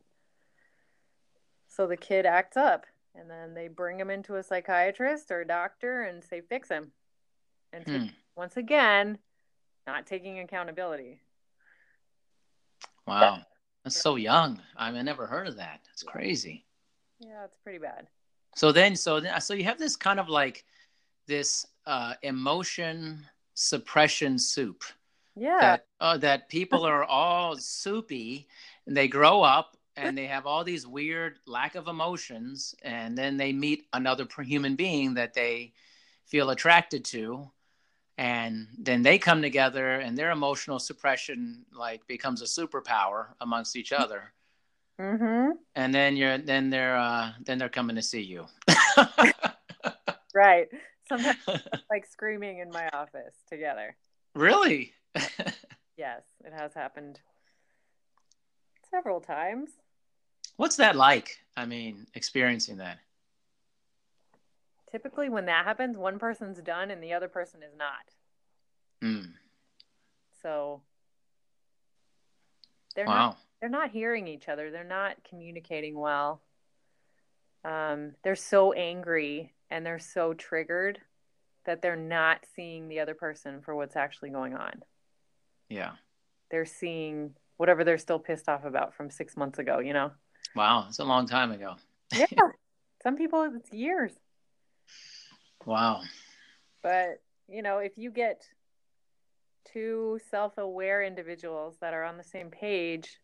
So 1.74 1.86
the 1.86 1.96
kid 1.96 2.26
acts 2.26 2.58
up, 2.58 2.84
and 3.14 3.30
then 3.30 3.54
they 3.54 3.68
bring 3.68 3.98
him 3.98 4.10
into 4.10 4.36
a 4.36 4.42
psychiatrist 4.42 5.30
or 5.30 5.40
a 5.40 5.46
doctor 5.46 6.02
and 6.02 6.22
say, 6.22 6.42
"Fix 6.42 6.68
him." 6.68 6.92
And 7.72 7.84
hmm. 7.84 8.06
once 8.36 8.58
again, 8.58 9.18
not 9.86 10.06
taking 10.06 10.38
accountability. 10.38 11.22
Wow. 13.06 13.40
That's 13.84 14.00
so 14.00 14.16
young. 14.16 14.60
I 14.76 14.90
mean, 14.90 15.00
I 15.00 15.02
never 15.02 15.26
heard 15.26 15.48
of 15.48 15.56
that. 15.56 15.80
It's 15.92 16.02
crazy. 16.02 16.66
Yeah, 17.18 17.44
it's 17.44 17.56
pretty 17.56 17.78
bad. 17.78 18.06
So 18.54 18.70
then, 18.70 18.94
so 18.94 19.18
then, 19.18 19.40
so 19.40 19.54
you 19.54 19.64
have 19.64 19.78
this 19.78 19.96
kind 19.96 20.20
of 20.20 20.28
like 20.28 20.66
this 21.26 21.66
uh, 21.86 22.14
emotion 22.22 23.24
suppression 23.54 24.38
soup. 24.38 24.84
Yeah. 25.34 25.58
That 25.58 25.86
uh, 26.00 26.18
that 26.18 26.50
people 26.50 26.84
are 26.84 27.04
all 27.04 27.56
soupy, 27.56 28.46
and 28.86 28.94
they 28.94 29.08
grow 29.08 29.40
up 29.40 29.78
and 29.96 30.16
they 30.16 30.26
have 30.26 30.46
all 30.46 30.64
these 30.64 30.86
weird 30.86 31.38
lack 31.46 31.74
of 31.74 31.88
emotions, 31.88 32.74
and 32.82 33.16
then 33.16 33.36
they 33.36 33.52
meet 33.52 33.86
another 33.92 34.26
human 34.42 34.76
being 34.76 35.14
that 35.14 35.34
they 35.34 35.72
feel 36.26 36.50
attracted 36.50 37.04
to, 37.04 37.50
and 38.18 38.68
then 38.78 39.02
they 39.02 39.18
come 39.18 39.42
together, 39.42 39.96
and 39.96 40.16
their 40.16 40.30
emotional 40.30 40.78
suppression 40.78 41.64
like 41.72 42.06
becomes 42.06 42.42
a 42.42 42.46
superpower 42.46 43.28
amongst 43.40 43.76
each 43.76 43.92
other. 43.92 44.32
Mm-hmm. 45.00 45.52
And 45.74 45.94
then 45.94 46.16
you're 46.16 46.38
then 46.38 46.70
they're 46.70 46.96
uh, 46.96 47.32
then 47.44 47.58
they're 47.58 47.68
coming 47.68 47.96
to 47.96 48.02
see 48.02 48.20
you. 48.20 48.46
right. 50.34 50.68
Sometimes 51.08 51.38
like 51.90 52.06
screaming 52.06 52.58
in 52.58 52.70
my 52.70 52.88
office 52.92 53.34
together. 53.48 53.96
Really? 54.34 54.92
yes, 55.96 56.22
it 56.44 56.52
has 56.56 56.72
happened 56.74 57.20
several 58.92 59.20
times. 59.20 59.70
What's 60.56 60.76
that 60.76 60.94
like? 60.94 61.38
I 61.56 61.66
mean, 61.66 62.06
experiencing 62.14 62.76
that. 62.76 62.98
Typically, 64.90 65.28
when 65.28 65.46
that 65.46 65.64
happens, 65.64 65.96
one 65.96 66.18
person's 66.18 66.60
done 66.60 66.90
and 66.90 67.02
the 67.02 67.14
other 67.14 67.28
person 67.28 67.62
is 67.62 67.72
not. 67.76 68.12
Mm. 69.02 69.32
So 70.42 70.82
they're 72.94 73.06
wow. 73.06 73.14
not 73.14 73.38
they're 73.60 73.70
not 73.70 73.90
hearing 73.90 74.28
each 74.28 74.48
other. 74.48 74.70
They're 74.70 74.84
not 74.84 75.16
communicating 75.28 75.98
well. 75.98 76.42
Um, 77.64 78.12
they're 78.22 78.36
so 78.36 78.72
angry 78.72 79.52
and 79.70 79.86
they're 79.86 80.00
so 80.00 80.34
triggered 80.34 80.98
that 81.64 81.80
they're 81.80 81.96
not 81.96 82.40
seeing 82.56 82.88
the 82.88 83.00
other 83.00 83.14
person 83.14 83.60
for 83.62 83.74
what's 83.74 83.94
actually 83.94 84.30
going 84.30 84.54
on. 84.54 84.82
Yeah. 85.68 85.92
They're 86.50 86.66
seeing 86.66 87.34
whatever 87.62 87.84
they're 87.84 87.96
still 87.96 88.18
pissed 88.18 88.48
off 88.48 88.64
about 88.64 88.92
from 88.92 89.08
six 89.08 89.36
months 89.36 89.60
ago, 89.60 89.78
you 89.78 89.92
know? 89.92 90.10
Wow. 90.56 90.86
It's 90.88 90.98
a 90.98 91.04
long 91.04 91.28
time 91.28 91.52
ago. 91.52 91.76
yeah. 92.12 92.26
Some 93.04 93.16
people, 93.16 93.48
it's 93.54 93.72
years. 93.72 94.10
Wow. 95.64 96.00
But, 96.82 97.22
you 97.48 97.62
know, 97.62 97.78
if 97.78 97.96
you 97.96 98.10
get 98.10 98.42
two 99.72 100.18
self 100.28 100.58
aware 100.58 101.04
individuals 101.04 101.76
that 101.80 101.94
are 101.94 102.02
on 102.02 102.16
the 102.16 102.24
same 102.24 102.50
page, 102.50 103.20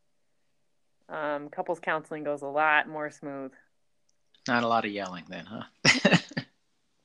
um, 1.09 1.49
couples 1.49 1.81
counseling 1.81 2.23
goes 2.23 2.43
a 2.43 2.47
lot 2.47 2.89
more 2.89 3.11
smooth. 3.11 3.51
Not 4.47 4.63
a 4.63 4.69
lot 4.69 4.85
of 4.85 4.93
yelling 4.93 5.25
then, 5.29 5.47
huh? 5.47 6.17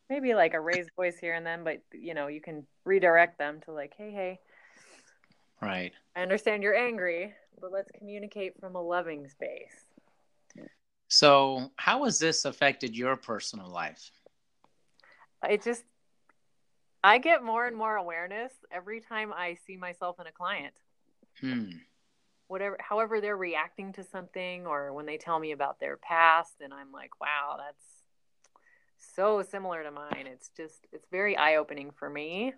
Maybe 0.07 0.35
like 0.35 0.53
a 0.53 0.59
raised 0.59 0.91
voice 0.95 1.17
here 1.17 1.33
and 1.33 1.43
then, 1.43 1.63
but 1.63 1.81
you 1.93 2.13
know, 2.13 2.27
you 2.27 2.41
can 2.41 2.67
redirect 2.85 3.39
them 3.39 3.59
to 3.65 3.71
like, 3.71 3.93
hey, 3.97 4.11
hey. 4.11 4.39
Right. 5.63 5.93
I 6.15 6.21
understand 6.21 6.63
you're 6.63 6.75
angry, 6.75 7.33
but 7.59 7.71
let's 7.71 7.91
communicate 7.97 8.59
from 8.59 8.75
a 8.75 8.81
loving 8.81 9.27
space. 9.27 9.73
So, 11.07 11.71
how 11.75 12.05
has 12.05 12.17
this 12.17 12.45
affected 12.45 12.95
your 12.95 13.15
personal 13.15 13.69
life? 13.69 14.09
I 15.43 15.57
just, 15.57 15.83
I 17.03 17.19
get 17.19 17.43
more 17.43 17.67
and 17.67 17.77
more 17.77 17.95
awareness 17.95 18.51
every 18.71 18.99
time 19.01 19.31
I 19.31 19.57
see 19.67 19.77
myself 19.77 20.19
in 20.19 20.25
a 20.25 20.31
client. 20.31 20.73
Hmm. 21.39 21.69
Whatever, 22.47 22.77
however 22.79 23.21
they're 23.21 23.37
reacting 23.37 23.93
to 23.93 24.03
something, 24.03 24.65
or 24.65 24.91
when 24.93 25.05
they 25.05 25.17
tell 25.17 25.39
me 25.39 25.51
about 25.51 25.79
their 25.79 25.97
past, 25.97 26.53
and 26.61 26.73
I'm 26.73 26.91
like, 26.91 27.19
wow, 27.21 27.57
that's 27.57 27.85
so 29.15 29.43
similar 29.43 29.83
to 29.83 29.91
mine. 29.91 30.25
It's 30.25 30.49
just, 30.57 30.87
it's 30.91 31.07
very 31.11 31.37
eye 31.37 31.57
opening 31.57 31.91
for 31.91 32.09
me 32.09 32.53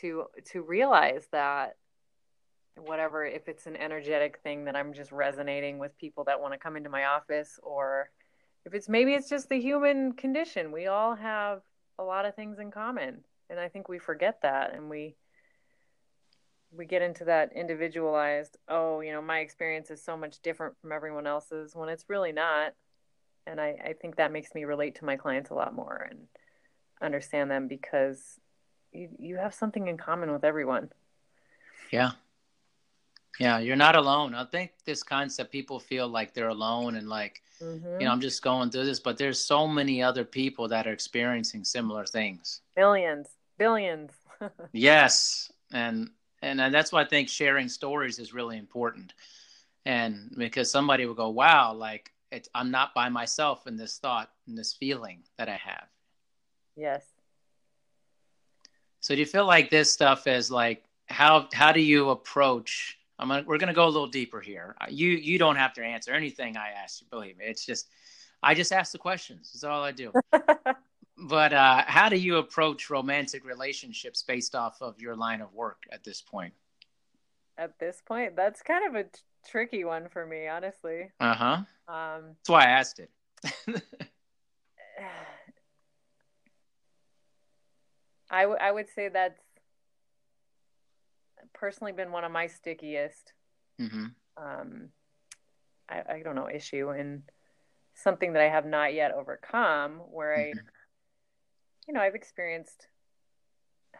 to 0.00 0.24
to 0.52 0.62
realize 0.62 1.26
that 1.32 1.76
whatever 2.76 3.24
if 3.24 3.48
it's 3.48 3.66
an 3.66 3.76
energetic 3.76 4.38
thing 4.42 4.64
that 4.64 4.76
i'm 4.76 4.92
just 4.92 5.10
resonating 5.10 5.78
with 5.78 5.96
people 5.98 6.24
that 6.24 6.40
want 6.40 6.52
to 6.52 6.58
come 6.58 6.76
into 6.76 6.90
my 6.90 7.04
office 7.04 7.58
or 7.62 8.10
if 8.64 8.74
it's 8.74 8.88
maybe 8.88 9.14
it's 9.14 9.28
just 9.28 9.48
the 9.48 9.60
human 9.60 10.12
condition 10.12 10.70
we 10.72 10.86
all 10.86 11.14
have 11.14 11.60
a 11.98 12.04
lot 12.04 12.24
of 12.24 12.34
things 12.34 12.58
in 12.58 12.70
common 12.70 13.24
and 13.50 13.58
i 13.58 13.68
think 13.68 13.88
we 13.88 13.98
forget 13.98 14.40
that 14.42 14.74
and 14.74 14.88
we 14.88 15.16
we 16.70 16.84
get 16.84 17.02
into 17.02 17.24
that 17.24 17.52
individualized 17.54 18.56
oh 18.68 19.00
you 19.00 19.12
know 19.12 19.22
my 19.22 19.40
experience 19.40 19.90
is 19.90 20.04
so 20.04 20.16
much 20.16 20.40
different 20.40 20.74
from 20.80 20.92
everyone 20.92 21.26
else's 21.26 21.74
when 21.74 21.88
it's 21.88 22.04
really 22.08 22.32
not 22.32 22.74
and 23.46 23.60
i, 23.60 23.76
I 23.84 23.92
think 24.00 24.16
that 24.16 24.32
makes 24.32 24.54
me 24.54 24.64
relate 24.64 24.96
to 24.96 25.04
my 25.04 25.16
clients 25.16 25.50
a 25.50 25.54
lot 25.54 25.74
more 25.74 26.06
and 26.08 26.20
understand 27.00 27.50
them 27.50 27.68
because 27.68 28.38
you, 28.92 29.08
you 29.18 29.36
have 29.36 29.54
something 29.54 29.88
in 29.88 29.96
common 29.96 30.32
with 30.32 30.44
everyone 30.44 30.90
Yeah. 31.90 32.12
Yeah, 33.38 33.58
you're 33.58 33.76
not 33.76 33.94
alone. 33.94 34.34
I 34.34 34.44
think 34.44 34.72
this 34.84 35.04
concept 35.04 35.52
people 35.52 35.78
feel 35.78 36.08
like 36.08 36.34
they're 36.34 36.48
alone 36.48 36.96
and 36.96 37.08
like, 37.08 37.40
mm-hmm. 37.62 38.00
you 38.00 38.06
know, 38.06 38.10
I'm 38.10 38.20
just 38.20 38.42
going 38.42 38.70
through 38.70 38.86
this, 38.86 38.98
but 38.98 39.16
there's 39.16 39.38
so 39.38 39.68
many 39.68 40.02
other 40.02 40.24
people 40.24 40.66
that 40.68 40.88
are 40.88 40.92
experiencing 40.92 41.62
similar 41.62 42.04
things. 42.04 42.62
Billions, 42.74 43.28
billions 43.56 44.10
Yes, 44.72 45.50
and 45.72 46.10
and 46.42 46.60
that's 46.72 46.92
why 46.92 47.02
I 47.02 47.04
think 47.04 47.28
sharing 47.28 47.68
stories 47.68 48.18
is 48.18 48.32
really 48.32 48.58
important. 48.58 49.14
And 49.84 50.32
because 50.36 50.70
somebody 50.70 51.06
will 51.06 51.14
go, 51.14 51.30
"Wow, 51.30 51.74
like 51.74 52.12
it, 52.30 52.48
I'm 52.54 52.70
not 52.70 52.94
by 52.94 53.08
myself 53.08 53.66
in 53.66 53.76
this 53.76 53.98
thought 53.98 54.30
and 54.46 54.56
this 54.56 54.72
feeling 54.72 55.22
that 55.36 55.48
I 55.48 55.56
have." 55.56 55.88
yes 56.76 57.02
So 59.08 59.14
do 59.14 59.20
you 59.20 59.26
feel 59.26 59.46
like 59.46 59.70
this 59.70 59.90
stuff 59.90 60.26
is 60.26 60.50
like 60.50 60.84
how 61.06 61.48
how 61.54 61.72
do 61.72 61.80
you 61.80 62.10
approach? 62.10 62.98
I'm 63.18 63.28
gonna, 63.28 63.42
we're 63.46 63.56
going 63.56 63.68
to 63.68 63.74
go 63.74 63.86
a 63.86 63.88
little 63.88 64.06
deeper 64.06 64.38
here. 64.38 64.76
You 64.90 65.08
you 65.12 65.38
don't 65.38 65.56
have 65.56 65.72
to 65.74 65.82
answer 65.82 66.12
anything 66.12 66.58
I 66.58 66.72
ask 66.72 67.00
you. 67.00 67.06
Believe 67.10 67.38
me, 67.38 67.46
it's 67.46 67.64
just 67.64 67.88
I 68.42 68.52
just 68.52 68.70
ask 68.70 68.92
the 68.92 68.98
questions. 68.98 69.50
That's 69.54 69.64
all 69.64 69.82
I 69.82 69.92
do. 69.92 70.12
but 71.16 71.54
uh, 71.54 71.84
how 71.86 72.10
do 72.10 72.16
you 72.16 72.36
approach 72.36 72.90
romantic 72.90 73.46
relationships 73.46 74.22
based 74.22 74.54
off 74.54 74.82
of 74.82 75.00
your 75.00 75.16
line 75.16 75.40
of 75.40 75.54
work 75.54 75.84
at 75.90 76.04
this 76.04 76.20
point? 76.20 76.52
at 77.56 77.78
this 77.78 78.02
point 78.06 78.36
that's 78.36 78.60
kind 78.60 78.86
of 78.86 78.94
a 78.94 79.04
t- 79.04 79.20
tricky 79.48 79.84
one 79.84 80.08
for 80.10 80.26
me 80.26 80.46
honestly 80.46 81.10
Uh 81.18 81.34
huh. 81.34 81.56
um 81.88 82.36
That's 82.36 82.48
why 82.48 82.64
I 82.64 82.66
asked 82.66 83.00
it. 83.00 83.10
I, 88.30 88.42
w- 88.42 88.58
I 88.60 88.70
would 88.70 88.88
say 88.88 89.08
that's 89.08 89.40
personally 91.54 91.92
been 91.92 92.12
one 92.12 92.24
of 92.24 92.32
my 92.32 92.46
stickiest 92.46 93.32
hmm 93.78 94.06
um 94.36 94.88
I, 95.88 96.02
I 96.14 96.22
don't 96.22 96.34
know 96.36 96.48
issue 96.48 96.90
and 96.90 97.22
something 97.94 98.32
that 98.34 98.42
i 98.42 98.48
have 98.48 98.66
not 98.66 98.94
yet 98.94 99.12
overcome 99.12 99.98
where 100.10 100.34
i 100.34 100.52
Mhm. 100.52 100.60
you 101.86 101.94
know 101.94 102.00
i've 102.00 102.14
experienced 102.14 102.88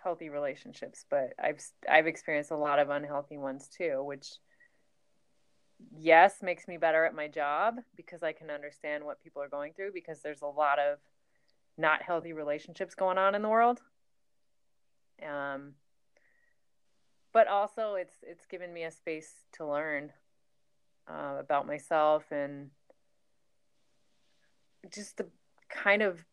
healthy 0.02 0.28
relationships 0.28 1.04
but 1.10 1.32
i've 1.42 1.60
i've 1.88 2.06
experienced 2.06 2.50
a 2.50 2.56
lot 2.56 2.78
of 2.78 2.90
unhealthy 2.90 3.38
ones 3.38 3.68
too 3.68 4.02
which 4.04 4.28
yes 5.96 6.42
makes 6.42 6.68
me 6.68 6.76
better 6.76 7.04
at 7.04 7.14
my 7.14 7.26
job 7.28 7.76
because 7.96 8.22
i 8.22 8.32
can 8.32 8.50
understand 8.50 9.04
what 9.04 9.22
people 9.22 9.42
are 9.42 9.48
going 9.48 9.72
through 9.72 9.92
because 9.92 10.20
there's 10.22 10.42
a 10.42 10.46
lot 10.46 10.78
of 10.78 10.98
not 11.76 12.02
healthy 12.02 12.32
relationships 12.32 12.94
going 12.94 13.18
on 13.18 13.34
in 13.34 13.42
the 13.42 13.48
world 13.48 13.80
um 15.26 15.74
but 17.32 17.46
also 17.46 17.94
it's 17.94 18.16
it's 18.22 18.46
given 18.46 18.72
me 18.72 18.84
a 18.84 18.90
space 18.90 19.32
to 19.52 19.66
learn 19.66 20.12
uh, 21.08 21.36
about 21.38 21.66
myself 21.66 22.24
and 22.30 22.70
just 24.92 25.16
the 25.16 25.26
kind 25.68 26.02
of 26.02 26.24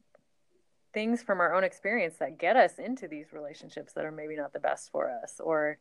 things 0.93 1.21
from 1.21 1.41
our 1.41 1.53
own 1.53 1.63
experience 1.63 2.17
that 2.17 2.37
get 2.37 2.55
us 2.55 2.79
into 2.79 3.07
these 3.07 3.33
relationships 3.33 3.93
that 3.93 4.05
are 4.05 4.11
maybe 4.11 4.35
not 4.35 4.53
the 4.53 4.59
best 4.59 4.89
for 4.91 5.09
us 5.23 5.41
or 5.43 5.77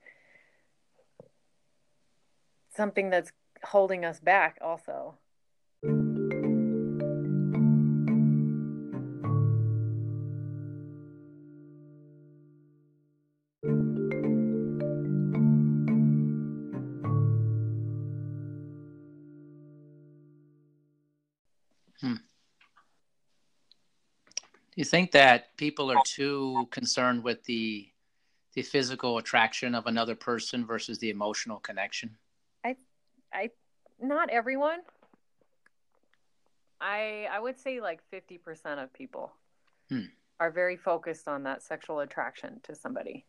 something 2.75 3.11
that's 3.11 3.33
holding 3.63 4.05
us 4.05 4.19
back 4.21 4.59
also 4.61 5.15
you 24.85 24.91
think 24.91 25.13
that 25.13 25.57
people 25.57 25.91
are 25.91 26.03
too 26.05 26.69
concerned 26.71 27.25
with 27.25 27.43
the 27.45 27.89
the 28.53 28.63
physical 28.63 29.19
attraction 29.19 29.75
of 29.75 29.87
another 29.87 30.15
person 30.15 30.65
versus 30.67 30.99
the 30.99 31.09
emotional 31.11 31.59
connection? 31.59 32.17
I 32.63 32.77
I 33.33 33.51
not 33.99 34.29
everyone. 34.29 34.81
I 36.81 37.27
I 37.33 37.41
would 37.41 37.59
say 37.59 37.81
like 37.81 38.01
50% 38.13 38.83
of 38.83 38.93
people 38.93 39.33
Hmm. 39.89 40.07
are 40.39 40.51
very 40.51 40.77
focused 40.77 41.29
on 41.29 41.43
that 41.45 41.63
sexual 41.63 42.01
attraction 42.01 42.61
to 42.65 42.75
somebody. 42.75 43.25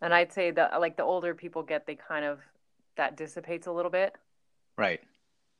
And 0.00 0.12
I'd 0.14 0.32
say 0.32 0.50
that 0.52 0.80
like 0.80 0.96
the 0.96 1.04
older 1.04 1.34
people 1.34 1.62
get 1.62 1.86
they 1.86 1.96
kind 1.96 2.24
of 2.24 2.40
that 2.96 3.16
dissipates 3.16 3.66
a 3.66 3.72
little 3.72 3.90
bit, 3.90 4.14
Right. 4.78 5.00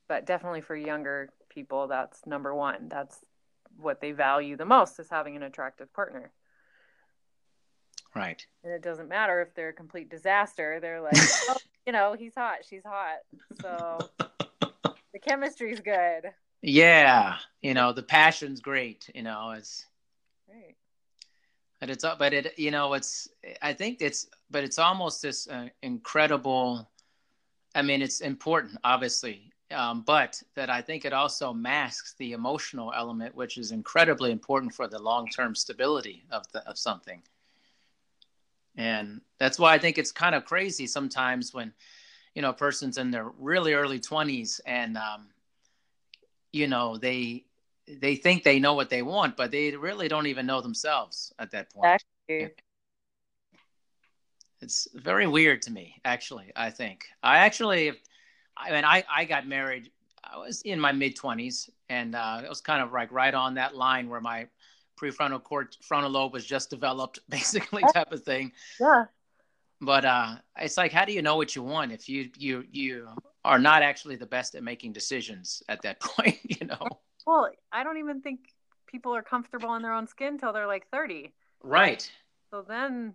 but 0.09 0.25
definitely 0.27 0.63
for 0.63 0.75
younger 0.77 1.31
people 1.51 1.87
that's 1.87 2.27
number 2.27 2.55
1. 2.55 2.89
That's 2.89 3.25
what 3.79 4.01
they 4.01 4.13
value 4.13 4.57
the 4.57 4.65
most 4.65 4.99
is 4.99 5.09
having 5.11 5.37
an 5.37 5.43
attractive 5.43 5.93
partner. 5.93 6.31
Right. 8.15 8.45
And 8.63 8.73
it 8.73 8.83
doesn't 8.83 9.09
matter 9.09 9.41
if 9.41 9.55
they're 9.55 9.71
a 9.71 9.73
complete 9.73 10.11
disaster. 10.11 10.79
They're 10.81 11.01
like, 11.01 11.17
oh, 11.49 11.57
you 11.87 11.93
know, 11.93 12.15
he's 12.19 12.35
hot, 12.35 12.59
she's 12.69 12.83
hot. 12.85 13.19
So 13.61 13.99
the 15.13 15.19
chemistry's 15.19 15.81
good. 15.81 16.31
Yeah. 16.61 17.37
You 17.63 17.75
know, 17.75 17.93
the 17.93 18.03
passion's 18.03 18.61
great. 18.61 19.11
You 19.15 19.23
know, 19.23 19.53
it's 19.57 19.87
Right. 20.49 20.77
but 21.81 21.89
it's 21.91 22.05
but 22.19 22.35
it 22.35 22.59
you 22.59 22.71
know 22.71 22.93
it's 22.93 23.29
I 23.63 23.73
think 23.73 24.03
it's 24.03 24.27
but 24.51 24.63
it's 24.65 24.79
almost 24.79 25.23
this 25.23 25.49
uh, 25.49 25.69
incredible. 25.83 26.89
I 27.75 27.81
mean, 27.81 28.03
it's 28.03 28.21
important, 28.21 28.79
obviously, 28.85 29.51
um, 29.73 30.03
but 30.03 30.43
that 30.55 30.71
I 30.71 30.83
think 30.83 31.05
it 31.05 31.13
also 31.13 31.53
masks 31.53 32.15
the 32.19 32.33
emotional 32.33 32.93
element, 32.95 33.35
which 33.35 33.59
is 33.59 33.73
incredibly 33.73 34.31
important 34.31 34.75
for 34.75 34.89
the 34.89 34.99
long-term 34.99 35.55
stability 35.55 36.25
of 36.31 36.45
the 36.53 36.67
of 36.69 36.79
something. 36.79 37.23
And 38.77 39.21
that's 39.39 39.59
why 39.59 39.75
I 39.75 39.79
think 39.79 39.99
it's 39.99 40.13
kind 40.13 40.35
of 40.35 40.45
crazy 40.45 40.87
sometimes 40.87 41.53
when, 41.53 41.73
you 42.35 42.43
know, 42.43 42.51
a 42.51 42.55
person's 42.55 42.97
in 42.97 43.11
their 43.11 43.29
really 43.39 43.75
early 43.75 44.01
twenties 44.01 44.61
and, 44.65 44.97
um, 44.97 45.27
you 46.53 46.67
know, 46.67 46.97
they 46.97 47.45
they 47.87 48.15
think 48.17 48.45
they 48.45 48.59
know 48.59 48.75
what 48.75 48.89
they 48.91 49.03
want, 49.03 49.37
but 49.37 49.51
they 49.51 49.77
really 49.77 50.09
don't 50.09 50.27
even 50.27 50.47
know 50.47 50.61
themselves 50.61 51.33
at 51.39 51.51
that 51.51 51.73
point. 51.73 52.03
Exactly. 52.29 52.57
It's 54.63 54.87
very 54.95 55.27
weird 55.27 55.61
to 55.63 55.73
me, 55.73 55.97
actually. 56.05 56.53
I 56.55 56.71
think 56.71 57.07
I 57.23 57.39
actually, 57.39 57.93
I 58.57 58.71
mean, 58.71 58.85
I 58.85 59.05
I 59.15 59.25
got 59.25 59.47
married. 59.47 59.91
I 60.25 60.39
was 60.39 60.63
in 60.63 60.79
my 60.81 60.93
mid 60.93 61.17
twenties, 61.17 61.69
and 61.89 62.15
uh, 62.15 62.41
it 62.45 62.49
was 62.49 62.61
kind 62.61 62.83
of 62.83 62.93
like 62.93 63.13
right 63.13 63.35
on 63.35 63.55
that 63.55 63.75
line 63.77 64.09
where 64.09 64.21
my 64.21 64.47
prefrontal 65.01 65.43
cord 65.43 65.77
frontal 65.83 66.11
lobe 66.11 66.33
was 66.33 66.45
just 66.45 66.71
developed, 66.71 67.19
basically 67.29 67.83
type 67.93 68.13
of 68.13 68.23
thing. 68.23 68.53
Yeah. 68.81 69.07
But 69.81 70.05
uh, 70.05 70.37
it's 70.59 70.77
like, 70.77 70.93
how 70.93 71.05
do 71.05 71.13
you 71.13 71.23
know 71.23 71.37
what 71.37 71.57
you 71.57 71.63
want 71.63 71.91
if 71.93 72.09
you 72.09 72.31
you 72.37 72.65
you 72.71 73.09
are 73.45 73.59
not 73.59 73.83
actually 73.83 74.17
the 74.17 74.27
best 74.27 74.55
at 74.55 74.63
making 74.63 74.93
decisions 74.93 75.63
at 75.69 75.83
that 75.83 76.01
point? 76.01 76.39
You 76.45 76.67
know, 76.67 76.87
Well, 77.27 77.51
I 77.73 77.83
don't 77.83 77.99
even 77.99 78.21
think 78.21 78.41
people 78.87 79.15
are 79.15 79.23
comfortable 79.23 79.75
in 79.75 79.83
their 79.83 79.93
own 79.93 80.07
skin 80.07 80.39
till 80.39 80.53
they're 80.53 80.67
like 80.67 80.87
30. 80.91 81.33
right? 81.63 82.09
So 82.51 82.63
then 82.63 83.15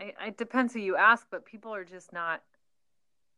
I, 0.00 0.12
I 0.20 0.26
it 0.28 0.38
depends 0.38 0.72
who 0.72 0.80
you 0.80 0.96
ask, 0.96 1.26
but 1.30 1.44
people 1.44 1.74
are 1.74 1.84
just 1.84 2.12
not 2.12 2.42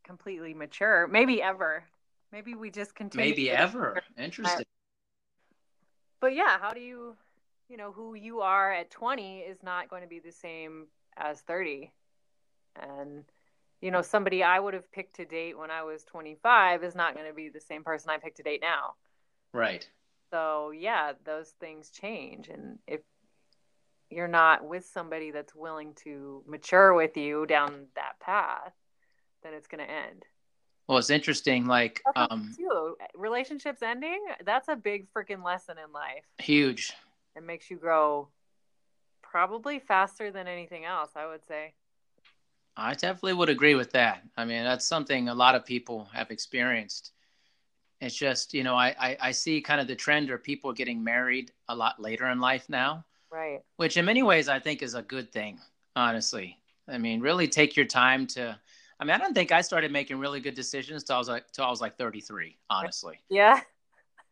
completely 0.04 0.54
mature. 0.54 1.06
Maybe 1.06 1.42
ever. 1.42 1.84
Maybe 2.32 2.54
we 2.54 2.70
just 2.70 2.94
continue. 2.94 3.28
Maybe 3.28 3.50
ever. 3.50 4.02
Interesting. 4.16 4.66
But 6.20 6.34
yeah, 6.34 6.58
how 6.60 6.72
do 6.72 6.80
you, 6.80 7.16
you 7.68 7.76
know, 7.76 7.92
who 7.92 8.14
you 8.14 8.40
are 8.40 8.72
at 8.72 8.90
20 8.90 9.38
is 9.38 9.62
not 9.62 9.88
going 9.88 10.02
to 10.02 10.08
be 10.08 10.20
the 10.20 10.32
same 10.32 10.86
as 11.16 11.40
30. 11.40 11.92
And, 12.76 13.24
you 13.80 13.90
know, 13.90 14.02
somebody 14.02 14.42
I 14.42 14.60
would 14.60 14.74
have 14.74 14.92
picked 14.92 15.16
to 15.16 15.24
date 15.24 15.58
when 15.58 15.70
I 15.70 15.82
was 15.82 16.04
25 16.04 16.84
is 16.84 16.94
not 16.94 17.14
going 17.14 17.26
to 17.26 17.34
be 17.34 17.48
the 17.48 17.60
same 17.60 17.82
person 17.82 18.10
I 18.10 18.18
picked 18.18 18.36
to 18.36 18.42
date 18.42 18.60
now. 18.60 18.94
Right. 19.52 19.88
So, 20.30 20.70
yeah, 20.70 21.12
those 21.24 21.48
things 21.58 21.90
change. 21.90 22.48
And 22.48 22.78
if 22.86 23.00
you're 24.10 24.28
not 24.28 24.64
with 24.64 24.84
somebody 24.86 25.30
that's 25.30 25.54
willing 25.54 25.94
to 26.04 26.44
mature 26.46 26.94
with 26.94 27.16
you 27.16 27.46
down 27.46 27.86
that 27.96 28.20
path, 28.20 28.72
then 29.42 29.54
it's 29.54 29.68
going 29.68 29.84
to 29.86 29.90
end. 29.90 30.24
Well, 30.88 30.98
it's 30.98 31.10
interesting. 31.10 31.66
Like, 31.66 32.02
um, 32.16 32.52
too. 32.56 32.96
Relationships 33.14 33.82
ending, 33.82 34.24
that's 34.44 34.68
a 34.68 34.76
big 34.76 35.06
freaking 35.12 35.44
lesson 35.44 35.76
in 35.78 35.92
life. 35.92 36.24
huge. 36.38 36.92
It 37.36 37.44
makes 37.44 37.70
you 37.70 37.76
grow 37.76 38.28
probably 39.22 39.78
faster 39.78 40.32
than 40.32 40.48
anything 40.48 40.84
else, 40.84 41.10
I 41.14 41.26
would 41.26 41.44
say. 41.46 41.74
I 42.76 42.94
definitely 42.94 43.34
would 43.34 43.48
agree 43.50 43.74
with 43.74 43.92
that. 43.92 44.22
I 44.36 44.44
mean, 44.44 44.64
that's 44.64 44.86
something 44.86 45.28
a 45.28 45.34
lot 45.34 45.54
of 45.54 45.64
people 45.64 46.08
have 46.12 46.30
experienced. 46.30 47.12
It's 48.00 48.16
just, 48.16 48.54
you 48.54 48.64
know, 48.64 48.74
I, 48.74 48.94
I, 48.98 49.16
I 49.20 49.30
see 49.32 49.60
kind 49.60 49.80
of 49.80 49.86
the 49.86 49.94
trend 49.94 50.30
of 50.30 50.42
people 50.42 50.72
getting 50.72 51.04
married 51.04 51.52
a 51.68 51.74
lot 51.76 52.00
later 52.00 52.28
in 52.30 52.40
life 52.40 52.68
now, 52.68 53.04
Right. 53.30 53.60
which 53.76 53.96
in 53.96 54.04
many 54.06 54.22
ways 54.22 54.48
I 54.48 54.58
think 54.58 54.82
is 54.82 54.94
a 54.94 55.02
good 55.02 55.30
thing, 55.30 55.60
honestly. 55.94 56.56
I 56.88 56.98
mean, 56.98 57.20
really 57.20 57.46
take 57.46 57.76
your 57.76 57.86
time 57.86 58.26
to. 58.28 58.58
I 59.00 59.04
mean, 59.04 59.10
I 59.12 59.18
don't 59.18 59.32
think 59.34 59.50
I 59.50 59.62
started 59.62 59.90
making 59.90 60.18
really 60.18 60.40
good 60.40 60.54
decisions 60.54 61.02
till 61.04 61.16
I 61.16 61.18
was 61.18 61.28
like 61.28 61.50
till 61.52 61.64
I 61.64 61.70
was 61.70 61.80
like 61.80 61.96
33, 61.96 62.58
honestly. 62.68 63.18
Yeah. 63.30 63.60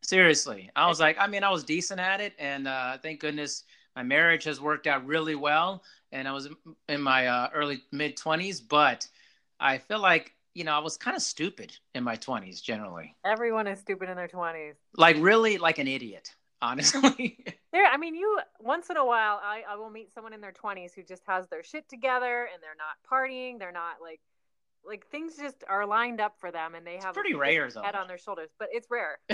Seriously, 0.03 0.71
I 0.77 0.87
was 0.87 1.01
like, 1.01 1.16
I 1.19 1.27
mean, 1.27 1.43
I 1.43 1.51
was 1.51 1.64
decent 1.64 1.99
at 1.99 2.21
it, 2.21 2.33
and 2.39 2.69
uh, 2.69 2.99
thank 2.99 3.19
goodness 3.21 3.64
my 3.97 4.03
marriage 4.05 4.45
has 4.45 4.61
worked 4.61 4.87
out 4.87 5.05
really 5.05 5.35
well. 5.35 5.83
And 6.12 6.29
I 6.29 6.33
was 6.33 6.49
in 6.89 7.01
my 7.01 7.27
uh, 7.27 7.49
early 7.53 7.83
mid 7.91 8.16
twenties, 8.16 8.61
but 8.61 9.09
I 9.59 9.79
feel 9.79 10.01
like 10.01 10.35
you 10.55 10.62
know 10.64 10.73
I 10.73 10.79
was 10.79 10.97
kind 10.97 11.16
of 11.16 11.23
stupid 11.23 11.77
in 11.97 12.05
my 12.05 12.14
twenties 12.14 12.61
generally, 12.61 13.16
Everyone 13.25 13.66
is 13.66 13.81
stupid 13.81 14.09
in 14.09 14.16
their 14.16 14.29
20s. 14.29 14.75
like 14.97 15.16
really 15.19 15.59
like 15.59 15.79
an 15.79 15.89
idiot, 15.89 16.35
honestly. 16.62 17.39
There, 17.71 17.85
I 17.85 17.99
mean, 17.99 18.14
you 18.14 18.41
once 18.61 18.89
in 18.89 18.97
a 18.97 19.05
while, 19.05 19.39
I, 19.45 19.62
I 19.69 19.77
will 19.77 19.91
meet 19.91 20.11
someone 20.14 20.33
in 20.33 20.41
their 20.41 20.55
20s 20.55 20.95
who 20.95 21.03
just 21.03 21.23
has 21.27 21.47
their 21.49 21.62
shit 21.62 21.87
together 21.87 22.49
and 22.51 22.62
they're 22.62 22.71
not 22.79 22.97
partying. 23.07 23.59
They're 23.59 23.73
not 23.73 23.97
like, 24.01 24.21
like 24.85 25.07
things 25.07 25.37
just 25.37 25.64
are 25.68 25.87
lined 25.87 26.20
up 26.20 26.35
for 26.39 26.51
them 26.51 26.74
and 26.74 26.87
they 26.87 26.99
have 27.03 27.14
pretty 27.14 27.33
a 27.33 27.39
rare, 27.39 27.70
though. 27.70 27.83
head 27.83 27.95
on 27.95 28.09
their 28.09 28.18
shoulders, 28.18 28.51
but 28.59 28.68
it's 28.72 28.89
rare. 28.91 29.18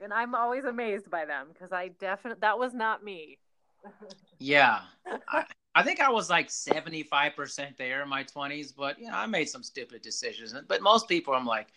and 0.00 0.12
I'm 0.12 0.34
always 0.34 0.64
amazed 0.64 1.10
by 1.10 1.24
them 1.24 1.48
because 1.52 1.72
I 1.72 1.88
definitely, 1.88 2.40
that 2.40 2.58
was 2.58 2.74
not 2.74 3.02
me. 3.02 3.38
yeah, 4.38 4.80
I, 5.28 5.44
I 5.74 5.82
think 5.82 6.00
I 6.00 6.10
was 6.10 6.28
like 6.28 6.50
seventy 6.50 7.02
five 7.02 7.36
percent 7.36 7.76
there 7.78 8.02
in 8.02 8.08
my 8.08 8.24
twenties, 8.24 8.72
but 8.72 8.98
you 8.98 9.08
know 9.08 9.16
I 9.16 9.26
made 9.26 9.48
some 9.48 9.62
stupid 9.62 10.02
decisions. 10.02 10.54
But 10.66 10.82
most 10.82 11.08
people, 11.08 11.34
I'm 11.34 11.46
like 11.46 11.68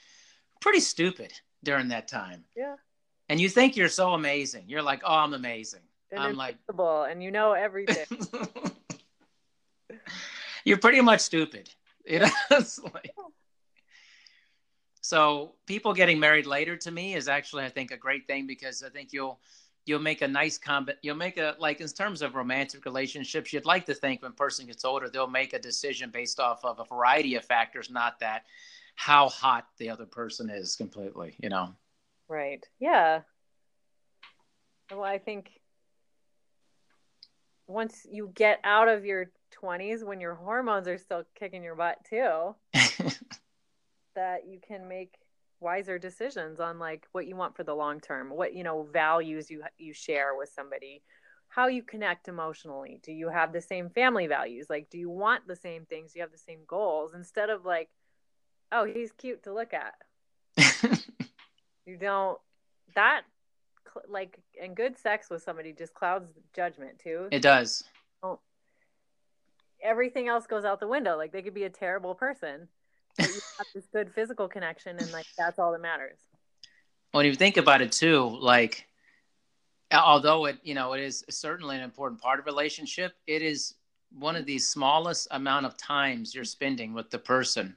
pretty 0.60 0.80
stupid 0.80 1.34
during 1.64 1.90
that 1.90 2.08
time. 2.08 2.44
Yeah. 2.56 2.76
And 3.30 3.40
you 3.40 3.48
think 3.48 3.78
you're 3.78 3.90
so 3.90 4.14
amazing. 4.14 4.64
You're 4.68 4.82
like, 4.82 5.02
oh, 5.06 5.16
I'm 5.16 5.34
amazing. 5.34 5.82
And 6.12 6.20
I'm 6.20 6.36
like, 6.36 6.58
and 6.68 7.22
you 7.22 7.30
know 7.30 7.54
everything. 7.54 8.06
you're 10.66 10.78
pretty 10.78 11.02
much 11.02 11.20
stupid. 11.20 11.70
Know, 12.20 12.28
it's 12.52 12.80
like, 12.80 13.12
so 15.02 15.54
people 15.68 15.94
getting 15.94 16.20
married 16.20 16.48
later 16.48 16.76
to 16.78 16.92
me 16.92 17.14
is 17.14 17.28
actually, 17.28 17.66
I 17.66 17.70
think, 17.70 17.92
a 17.92 17.98
great 17.98 18.26
thing 18.26 18.48
because 18.48 18.84
I 18.84 18.90
think 18.90 19.14
you'll 19.14 19.40
you'll 19.86 20.00
make 20.00 20.22
a 20.22 20.28
nice 20.28 20.58
combat. 20.58 20.98
You'll 21.02 21.16
make 21.16 21.38
a 21.38 21.56
like 21.60 21.82
in 21.82 21.88
terms 21.88 22.22
of 22.22 22.36
romantic 22.36 22.86
relationships. 22.86 23.54
You'd 23.54 23.66
like 23.66 23.86
to 23.86 23.94
think 23.94 24.22
when 24.22 24.34
person 24.34 24.66
gets 24.66 24.86
older, 24.86 25.08
they'll 25.10 25.28
make 25.28 25.54
a 25.54 25.60
decision 25.60 26.10
based 26.10 26.40
off 26.40 26.66
of 26.66 26.80
a 26.80 26.86
variety 26.86 27.36
of 27.36 27.46
factors, 27.46 27.90
not 27.90 28.20
that 28.20 28.46
how 28.96 29.30
hot 29.30 29.68
the 29.78 29.90
other 29.90 30.06
person 30.06 30.50
is 30.50 30.76
completely. 30.76 31.36
You 31.42 31.50
know. 31.50 31.76
Right. 32.28 32.66
Yeah. 32.80 33.22
Well, 34.92 35.04
I 35.04 35.20
think 35.20 35.52
once 37.68 38.06
you 38.12 38.32
get 38.34 38.60
out 38.64 38.88
of 38.88 39.06
your 39.06 39.32
20s 39.62 40.04
when 40.04 40.20
your 40.20 40.36
hormones 40.36 40.88
are 40.88 40.98
still 40.98 41.24
kicking 41.36 41.64
your 41.64 41.76
butt 41.76 41.98
too, 42.10 42.56
that 44.16 44.48
you 44.48 44.60
can 44.66 44.88
make 44.88 45.16
wiser 45.60 46.00
decisions 46.00 46.60
on 46.60 46.80
like 46.80 47.06
what 47.12 47.28
you 47.28 47.36
want 47.36 47.56
for 47.56 47.64
the 47.64 47.76
long 47.76 48.00
term, 48.00 48.30
what 48.30 48.54
you 48.54 48.64
know 48.64 48.88
values 48.92 49.50
you 49.50 49.64
you 49.78 49.94
share 49.94 50.36
with 50.38 50.50
somebody, 50.50 51.02
how 51.50 51.68
you 51.68 51.84
connect 51.84 52.28
emotionally. 52.28 53.00
Do 53.04 53.12
you 53.12 53.30
have 53.30 53.54
the 53.54 53.62
same 53.62 53.90
family 53.90 54.28
values? 54.28 54.68
Like 54.70 54.90
do 54.90 54.98
you 54.98 55.10
want 55.10 55.48
the 55.48 55.56
same 55.56 55.86
things? 55.86 56.14
Do 56.14 56.20
you 56.20 56.24
have 56.24 56.32
the 56.32 56.38
same 56.38 56.60
goals 56.68 57.14
instead 57.14 57.50
of 57.50 57.66
like 57.66 57.90
oh, 58.72 58.86
he's 58.86 59.12
cute 59.12 59.44
to 59.44 59.54
look 59.54 59.74
at. 59.74 59.96
You 61.90 61.98
don't 61.98 62.38
that 62.94 63.22
like 64.08 64.38
and 64.62 64.76
good 64.76 64.96
sex 64.96 65.28
with 65.32 65.42
somebody 65.42 65.74
just 65.74 65.96
clouds 65.96 66.30
judgment 66.56 67.00
too. 67.00 67.28
it 67.32 67.42
does. 67.42 67.84
Everything 69.82 70.28
else 70.28 70.46
goes 70.48 70.66
out 70.66 70.80
the 70.80 70.88
window. 70.88 71.18
Like 71.18 71.32
they 71.32 71.42
could 71.42 71.54
be 71.54 71.64
a 71.64 71.70
terrible 71.70 72.16
person, 72.16 72.68
but 73.18 73.28
you 73.28 73.42
have 73.58 73.68
this 73.74 73.88
good 73.92 74.12
physical 74.14 74.48
connection, 74.48 74.98
and 74.98 75.12
like 75.12 75.26
that's 75.38 75.60
all 75.60 75.72
that 75.72 75.82
matters. 75.82 76.18
when 77.12 77.26
you 77.26 77.34
think 77.36 77.58
about 77.58 77.82
it 77.82 77.92
too 77.92 78.38
like 78.42 78.86
although 79.92 80.46
it 80.46 80.58
you 80.64 80.76
know 80.76 80.94
it 80.94 81.02
is 81.02 81.24
certainly 81.30 81.76
an 81.76 81.82
important 81.82 82.22
part 82.22 82.40
of 82.40 82.46
relationship 82.46 83.14
it 83.26 83.42
is 83.42 83.74
one 84.12 84.36
of 84.36 84.46
the 84.46 84.58
smallest 84.60 85.28
amount 85.32 85.66
of 85.66 85.76
times 85.78 86.34
you're 86.36 86.44
spending 86.44 86.94
with 86.94 87.10
the 87.10 87.20
person 87.20 87.76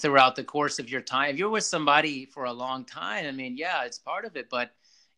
throughout 0.00 0.34
the 0.36 0.42
course 0.44 0.78
of 0.78 0.90
your 0.90 1.00
time. 1.02 1.30
If 1.30 1.38
you're 1.38 1.50
with 1.50 1.64
somebody 1.64 2.24
for 2.26 2.44
a 2.44 2.52
long 2.52 2.84
time, 2.84 3.26
I 3.26 3.30
mean, 3.30 3.56
yeah, 3.56 3.84
it's 3.84 3.98
part 3.98 4.24
of 4.24 4.36
it, 4.36 4.48
but 4.50 4.72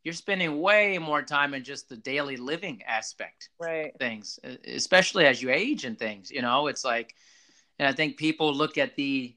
you're 0.07 0.15
spending 0.15 0.61
way 0.61 0.99
more 0.99 1.21
time 1.21 1.53
in 1.53 1.65
just 1.65 1.89
the 1.89 1.97
daily 1.97 2.37
living 2.37 2.81
aspect 2.87 3.51
right. 3.59 3.91
things 3.99 4.39
especially 4.69 5.27
as 5.27 5.43
you 5.43 5.51
age 5.51 5.85
and 5.85 5.99
things 5.99 6.31
you 6.31 6.43
know? 6.43 6.69
It's 6.69 6.85
like 6.85 7.17
and 7.81 7.89
i 7.89 7.93
think 7.93 8.17
people 8.17 8.55
look 8.55 8.79
at 8.79 8.95
the 8.95 9.35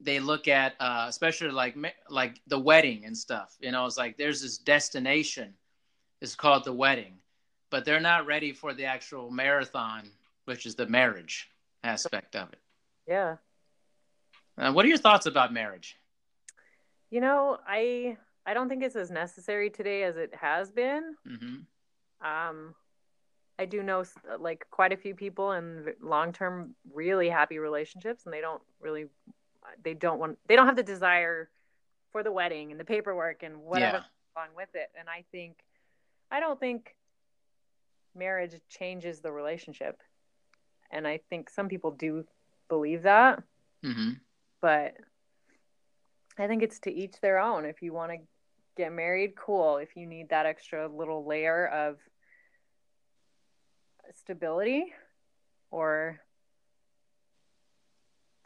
they 0.00 0.20
look 0.20 0.46
at 0.46 0.74
uh, 0.78 1.06
especially 1.08 1.50
like 1.50 1.76
like 2.08 2.40
the 2.46 2.58
wedding 2.58 3.04
and 3.06 3.18
stuff 3.18 3.56
you 3.60 3.72
know? 3.72 3.86
It's 3.86 3.98
like 3.98 4.16
there's 4.16 4.40
this 4.40 4.56
destination 4.56 5.52
it's 6.22 6.36
called 6.36 6.62
the 6.62 6.72
wedding 6.72 7.14
but 7.70 7.84
they're 7.84 7.98
not 7.98 8.24
ready 8.24 8.52
for 8.52 8.72
the 8.72 8.84
actual 8.84 9.32
marathon 9.32 10.08
which 10.44 10.64
is 10.64 10.76
the 10.76 10.86
marriage 10.86 11.50
aspect 11.82 12.36
of 12.36 12.52
it. 12.52 12.60
Yeah. 13.08 13.38
Uh, 14.56 14.72
what 14.72 14.84
are 14.84 14.88
your 14.88 14.98
thoughts 14.98 15.26
about 15.26 15.52
marriage? 15.52 15.96
You 17.10 17.20
know 17.20 17.58
i 17.66 18.16
I 18.46 18.54
don't 18.54 18.68
think 18.68 18.82
it's 18.82 18.96
as 18.96 19.10
necessary 19.10 19.70
today 19.70 20.02
as 20.02 20.16
it 20.16 20.34
has 20.34 20.70
been. 20.70 21.14
Mm-hmm. 21.26 22.26
Um, 22.26 22.74
I 23.58 23.64
do 23.64 23.82
know 23.82 24.04
like 24.38 24.66
quite 24.70 24.92
a 24.92 24.96
few 24.96 25.14
people 25.14 25.52
in 25.52 25.94
long 26.02 26.32
term, 26.32 26.74
really 26.92 27.28
happy 27.28 27.58
relationships, 27.58 28.24
and 28.24 28.34
they 28.34 28.40
don't 28.40 28.62
really, 28.80 29.06
they 29.82 29.94
don't 29.94 30.18
want, 30.18 30.38
they 30.46 30.56
don't 30.56 30.66
have 30.66 30.76
the 30.76 30.82
desire 30.82 31.48
for 32.12 32.22
the 32.22 32.32
wedding 32.32 32.70
and 32.70 32.80
the 32.80 32.84
paperwork 32.84 33.42
and 33.42 33.58
whatever 33.58 33.98
yeah. 33.98 34.02
along 34.36 34.48
with 34.56 34.68
it. 34.74 34.90
And 34.98 35.08
I 35.08 35.24
think, 35.32 35.58
I 36.30 36.40
don't 36.40 36.58
think 36.58 36.96
marriage 38.16 38.60
changes 38.68 39.20
the 39.20 39.32
relationship. 39.32 40.00
And 40.90 41.06
I 41.06 41.20
think 41.30 41.50
some 41.50 41.68
people 41.68 41.90
do 41.92 42.24
believe 42.68 43.02
that. 43.02 43.42
Mm-hmm. 43.84 44.12
But 44.60 44.94
I 46.38 46.46
think 46.46 46.62
it's 46.62 46.78
to 46.80 46.92
each 46.92 47.20
their 47.20 47.38
own. 47.38 47.64
If 47.64 47.82
you 47.82 47.92
want 47.92 48.12
to 48.12 48.18
get 48.76 48.92
married, 48.92 49.34
cool. 49.36 49.78
If 49.78 49.96
you 49.96 50.06
need 50.06 50.30
that 50.30 50.46
extra 50.46 50.88
little 50.88 51.26
layer 51.26 51.66
of 51.66 51.98
stability 54.12 54.92
or 55.70 56.20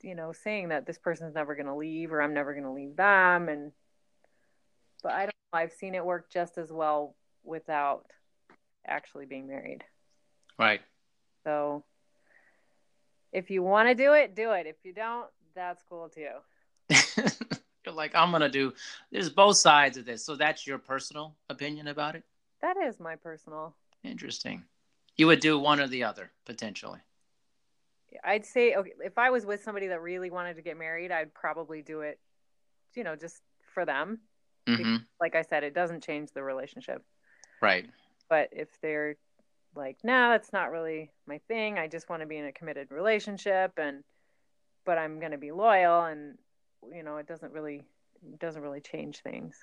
you 0.03 0.15
know 0.15 0.33
saying 0.33 0.69
that 0.69 0.87
this 0.87 0.99
person's 0.99 1.35
never 1.35 1.55
going 1.55 1.67
to 1.67 1.75
leave 1.75 2.13
or 2.13 2.23
I'm 2.23 2.33
never 2.33 2.53
going 2.53 2.65
to 2.65 2.71
leave 2.71 2.97
them 2.97 3.49
and 3.49 3.73
but 5.03 5.13
I 5.13 5.21
don't 5.23 5.35
know 5.53 5.59
I've 5.59 5.73
seen 5.73 5.95
it 5.95 6.05
work 6.05 6.31
just 6.31 6.59
as 6.59 6.73
well 6.73 7.17
without 7.45 8.07
actually 8.87 9.27
being 9.27 9.47
married. 9.47 9.85
Right. 10.59 10.81
So 11.45 11.85
if 13.33 13.51
you 13.51 13.63
want 13.63 13.89
to 13.89 13.95
do 13.95 14.13
it, 14.15 14.35
do 14.35 14.53
it. 14.53 14.67
If 14.67 14.77
you 14.85 14.93
don't, 14.93 15.27
that's 15.55 15.83
cool 15.89 16.09
too. 16.09 16.29
You're 17.89 17.97
like, 17.97 18.15
I'm 18.15 18.31
gonna 18.31 18.51
do. 18.51 18.75
There's 19.11 19.31
both 19.31 19.57
sides 19.57 19.97
of 19.97 20.05
this. 20.05 20.23
So 20.23 20.37
that's 20.37 20.67
your 20.67 20.77
personal 20.77 21.35
opinion 21.49 21.89
about 21.89 22.17
it. 22.17 22.25
That 22.61 22.77
is 22.77 23.01
my 23.01 23.17
personal. 23.17 23.75
Interesting. 24.05 24.65
You 25.17 25.27
would 25.29 25.41
do 25.41 25.59
one 25.59 25.81
or 25.81 25.89
the 25.89 26.05
other 26.05 26.31
potentially. 26.45 27.01
I'd 28.23 28.45
say 28.45 28.75
okay, 28.75 28.93
if 29.03 29.17
I 29.17 29.31
was 29.31 29.47
with 29.47 29.63
somebody 29.63 29.87
that 29.87 30.03
really 30.03 30.29
wanted 30.29 30.57
to 30.57 30.63
get 30.63 30.77
married, 30.77 31.11
I'd 31.11 31.33
probably 31.33 31.81
do 31.81 32.03
it. 32.03 32.19
You 32.95 33.05
know, 33.05 33.17
just 33.17 33.41
for 33.73 33.87
them. 33.87 34.19
Mm-hmm. 34.67 34.97
Like 35.19 35.35
I 35.35 35.41
said, 35.41 35.65
it 35.65 35.75
doesn't 35.75 36.05
change 36.05 36.33
the 36.33 36.43
relationship. 36.43 37.03
Right. 37.63 37.87
But 38.29 38.51
if 38.53 38.69
they're 38.83 39.17
like, 39.75 39.97
no, 40.05 40.13
nah, 40.13 40.29
that's 40.33 40.53
not 40.53 40.71
really 40.71 41.11
my 41.27 41.39
thing. 41.49 41.79
I 41.79 41.89
just 41.89 42.11
want 42.11 42.21
to 42.21 42.27
be 42.27 42.37
in 42.37 42.45
a 42.45 42.53
committed 42.53 42.91
relationship, 42.91 43.73
and 43.79 44.05
but 44.85 44.99
I'm 44.99 45.21
going 45.21 45.33
to 45.33 45.39
be 45.39 45.53
loyal 45.53 46.05
and 46.05 46.37
you 46.93 47.03
know, 47.03 47.17
it 47.17 47.27
doesn't 47.27 47.53
really 47.53 47.85
it 48.23 48.39
doesn't 48.39 48.63
really 48.63 48.81
change 48.81 49.21
things. 49.21 49.57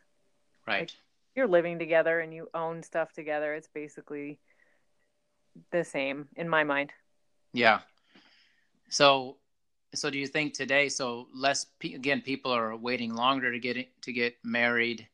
Right. 0.67 0.81
Like, 0.81 0.91
you're 1.35 1.47
living 1.47 1.79
together 1.79 2.21
and 2.21 2.33
you 2.33 2.49
own 2.53 2.81
stuff 2.81 3.11
together. 3.11 3.53
It's 3.53 3.67
basically 3.67 4.39
the 5.71 5.83
same 5.83 6.27
in 6.35 6.47
my 6.47 6.63
mind. 6.63 6.91
Yeah. 7.53 7.79
So, 8.89 9.37
so 9.93 10.09
do 10.09 10.17
you 10.17 10.27
think 10.27 10.53
today? 10.53 10.89
So 10.89 11.27
less 11.33 11.65
again, 11.83 12.21
people 12.21 12.51
are 12.51 12.75
waiting 12.75 13.13
longer 13.13 13.51
to 13.51 13.59
get 13.59 14.01
to 14.03 14.13
get 14.13 14.35
married. 14.43 15.07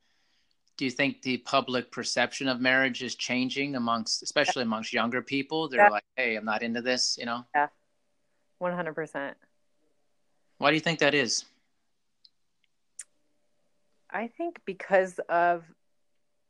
Do 0.78 0.86
you 0.86 0.92
think 0.92 1.22
the 1.22 1.38
public 1.38 1.92
perception 1.92 2.48
of 2.48 2.60
marriage 2.60 3.04
is 3.04 3.16
changing 3.16 3.76
amongst, 3.76 4.24
especially 4.24 4.64
amongst 4.64 4.94
younger 4.94 5.22
people? 5.22 5.70
They're 5.70 5.82
yeah. 5.82 5.90
like, 5.90 6.04
"Hey, 6.16 6.36
I'm 6.36 6.46
not 6.46 6.64
into 6.64 6.82
this," 6.82 7.18
you 7.20 7.26
know. 7.26 7.46
Yeah, 7.54 7.68
one 8.58 8.74
hundred 8.74 8.96
percent. 8.96 9.38
Why 10.58 10.72
do 10.72 10.76
you 10.76 10.82
think 10.82 11.00
that 11.00 11.14
is? 11.14 11.46
I 14.12 14.28
think 14.28 14.60
because 14.66 15.20
of 15.30 15.64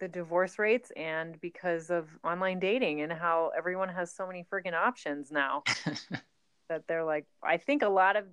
the 0.01 0.07
divorce 0.07 0.57
rates 0.57 0.91
and 0.97 1.39
because 1.39 1.91
of 1.91 2.07
online 2.23 2.59
dating 2.59 3.01
and 3.01 3.13
how 3.13 3.51
everyone 3.55 3.89
has 3.89 4.11
so 4.13 4.25
many 4.25 4.43
freaking 4.51 4.73
options 4.73 5.31
now 5.31 5.63
that 6.69 6.87
they're 6.87 7.03
like 7.03 7.25
I 7.43 7.57
think 7.57 7.83
a 7.83 7.89
lot 7.89 8.15
of 8.15 8.25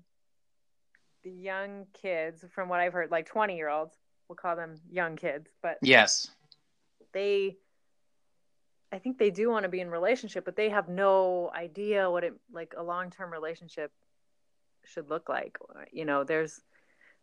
the 1.24 1.31
young 1.31 1.87
kids 1.93 2.43
from 2.55 2.70
what 2.70 2.81
I've 2.81 2.95
heard 2.95 3.11
like 3.11 3.26
20 3.26 3.55
year 3.55 3.68
olds 3.68 3.95
we'll 4.29 4.37
call 4.37 4.57
them 4.57 4.76
young 4.91 5.16
kids 5.16 5.51
but 5.62 5.76
yes. 5.83 6.31
they 7.12 7.59
I 8.91 8.99
think 8.99 9.18
they 9.18 9.31
do 9.31 9.51
want 9.51 9.64
to 9.64 9.68
be 9.68 9.81
in 9.81 9.91
relationship 9.91 10.47
but 10.47 10.57
they 10.57 10.70
have 10.70 10.89
no 10.89 11.51
idea 11.55 12.11
what 12.11 12.24
it 12.24 12.33
like 12.51 12.72
a 12.79 12.83
long-term 12.83 13.31
relationship 13.31 13.93
should 14.87 15.11
look 15.11 15.29
like 15.29 15.59
you 15.93 16.07
know 16.07 16.24
there's 16.24 16.62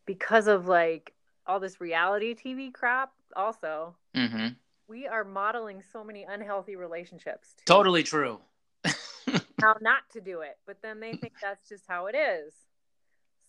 because 0.05 0.47
of 0.47 0.67
like 0.67 1.14
all 1.47 1.59
this 1.59 1.79
reality 1.79 2.35
TV 2.35 2.73
crap 2.73 3.11
also. 3.35 3.95
Mm-hmm. 4.15 4.49
We 4.87 5.07
are 5.07 5.23
modeling 5.23 5.81
so 5.91 6.03
many 6.03 6.23
unhealthy 6.23 6.75
relationships. 6.75 7.53
Too. 7.57 7.63
Totally 7.65 8.03
true. 8.03 8.39
how 9.61 9.75
not 9.81 10.09
to 10.13 10.21
do 10.21 10.41
it, 10.41 10.57
but 10.67 10.77
then 10.81 10.99
they 10.99 11.13
think 11.13 11.33
that's 11.41 11.67
just 11.67 11.85
how 11.87 12.05
it 12.07 12.15
is. 12.15 12.53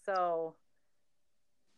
So 0.05 0.55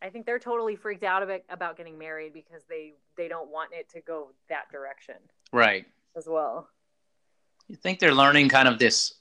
I 0.01 0.11
think 0.11 0.27
they're 0.27 0.39
totally 0.39 0.77
freaked 0.77 1.03
out 1.03 1.23
of 1.23 1.29
it, 1.29 1.45
about 1.49 1.77
getting 1.77 1.99
married 1.99 2.33
because 2.33 2.63
they 2.69 2.93
they 3.17 3.27
don't 3.27 3.51
want 3.51 3.71
it 3.73 3.89
to 3.91 4.01
go 4.01 4.29
that 4.49 4.71
direction. 4.71 5.17
Right. 5.53 5.87
As 6.17 6.27
well. 6.29 6.69
You 7.67 7.77
think 7.77 7.99
they're 7.99 8.15
learning 8.15 8.49
kind 8.49 8.69
of 8.69 8.79
this 8.79 9.15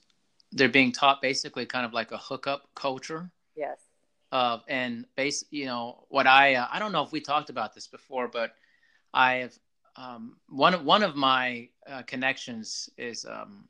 they're 0.51 0.69
being 0.69 0.91
taught 0.91 1.21
basically 1.21 1.65
kind 1.65 1.85
of 1.85 1.93
like 1.93 2.11
a 2.11 2.17
hookup 2.17 2.67
culture? 2.75 3.31
Yes 3.55 3.86
of 4.31 4.63
and 4.67 5.05
base 5.15 5.45
you 5.51 5.65
know 5.65 6.03
what 6.09 6.27
i 6.27 6.55
uh, 6.55 6.67
i 6.71 6.79
don't 6.79 6.91
know 6.91 7.03
if 7.03 7.11
we 7.11 7.21
talked 7.21 7.49
about 7.49 7.73
this 7.73 7.87
before 7.87 8.27
but 8.27 8.51
i 9.13 9.35
have 9.35 9.57
um, 9.95 10.37
one 10.49 10.75
of 10.75 10.83
one 10.83 11.01
of 11.01 11.15
my 11.15 11.69
uh, 11.87 12.03
connections 12.03 12.89
is 12.97 13.25
um, 13.25 13.63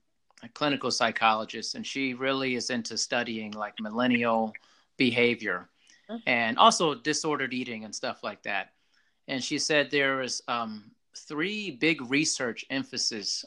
a 0.43 0.49
clinical 0.49 0.91
psychologist 0.91 1.75
and 1.75 1.85
she 1.85 2.13
really 2.13 2.55
is 2.55 2.69
into 2.69 2.97
studying 2.97 3.51
like 3.51 3.73
millennial 3.79 4.51
behavior 4.97 5.69
mm-hmm. 6.09 6.19
and 6.27 6.57
also 6.57 6.95
disordered 6.95 7.53
eating 7.53 7.85
and 7.85 7.95
stuff 7.95 8.23
like 8.23 8.41
that 8.43 8.71
and 9.27 9.43
she 9.43 9.59
said 9.59 9.89
there 9.89 10.21
is 10.21 10.41
um, 10.47 10.91
three 11.15 11.71
big 11.71 12.01
research 12.09 12.65
emphasis 12.69 13.45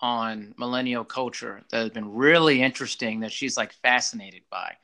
on 0.00 0.54
millennial 0.58 1.04
culture 1.04 1.62
that 1.70 1.78
has 1.78 1.90
been 1.90 2.14
really 2.14 2.60
interesting 2.60 3.20
that 3.20 3.32
she's 3.32 3.56
like 3.56 3.72
fascinated 3.72 4.42
by 4.50 4.74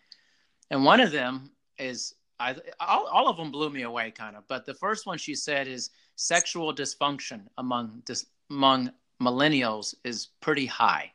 and 0.71 0.85
one 0.85 1.01
of 1.01 1.13
them 1.13 1.51
is 1.79 2.15
I, 2.39 2.57
all, 2.79 3.07
all 3.07 3.29
of 3.29 3.37
them 3.37 3.51
blew 3.51 3.71
me 3.71 3.83
away 3.83 4.11
kind 4.11 4.37
of 4.37 4.45
but 4.49 4.65
the 4.65 4.75
first 4.75 5.07
one 5.07 5.19
she 5.19 5.35
said 5.35 5.69
is 5.69 5.91
sexual 6.17 6.75
dysfunction 6.75 7.43
among 7.59 8.03
dis, 8.07 8.27
among 8.51 8.93
millennials 9.21 9.95
is 10.05 10.29
pretty 10.41 10.67
high. 10.67 11.13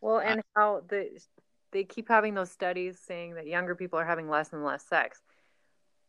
Well 0.00 0.20
and 0.20 0.40
uh, 0.40 0.42
how 0.54 0.82
the 0.88 1.20
they 1.72 1.84
keep 1.84 2.08
having 2.08 2.34
those 2.34 2.50
studies 2.50 2.98
saying 3.06 3.34
that 3.34 3.46
younger 3.46 3.74
people 3.74 3.98
are 3.98 4.04
having 4.04 4.28
less 4.28 4.52
and 4.52 4.64
less 4.64 4.84
sex. 4.86 5.20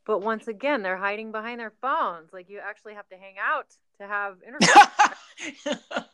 But 0.05 0.19
once 0.19 0.47
again 0.47 0.81
they're 0.81 0.97
hiding 0.97 1.31
behind 1.31 1.59
their 1.59 1.73
phones. 1.81 2.33
Like 2.33 2.49
you 2.49 2.59
actually 2.59 2.93
have 2.95 3.07
to 3.09 3.17
hang 3.17 3.35
out 3.39 3.67
to 3.99 4.07
have 4.07 4.37
intercourse. 4.45 4.87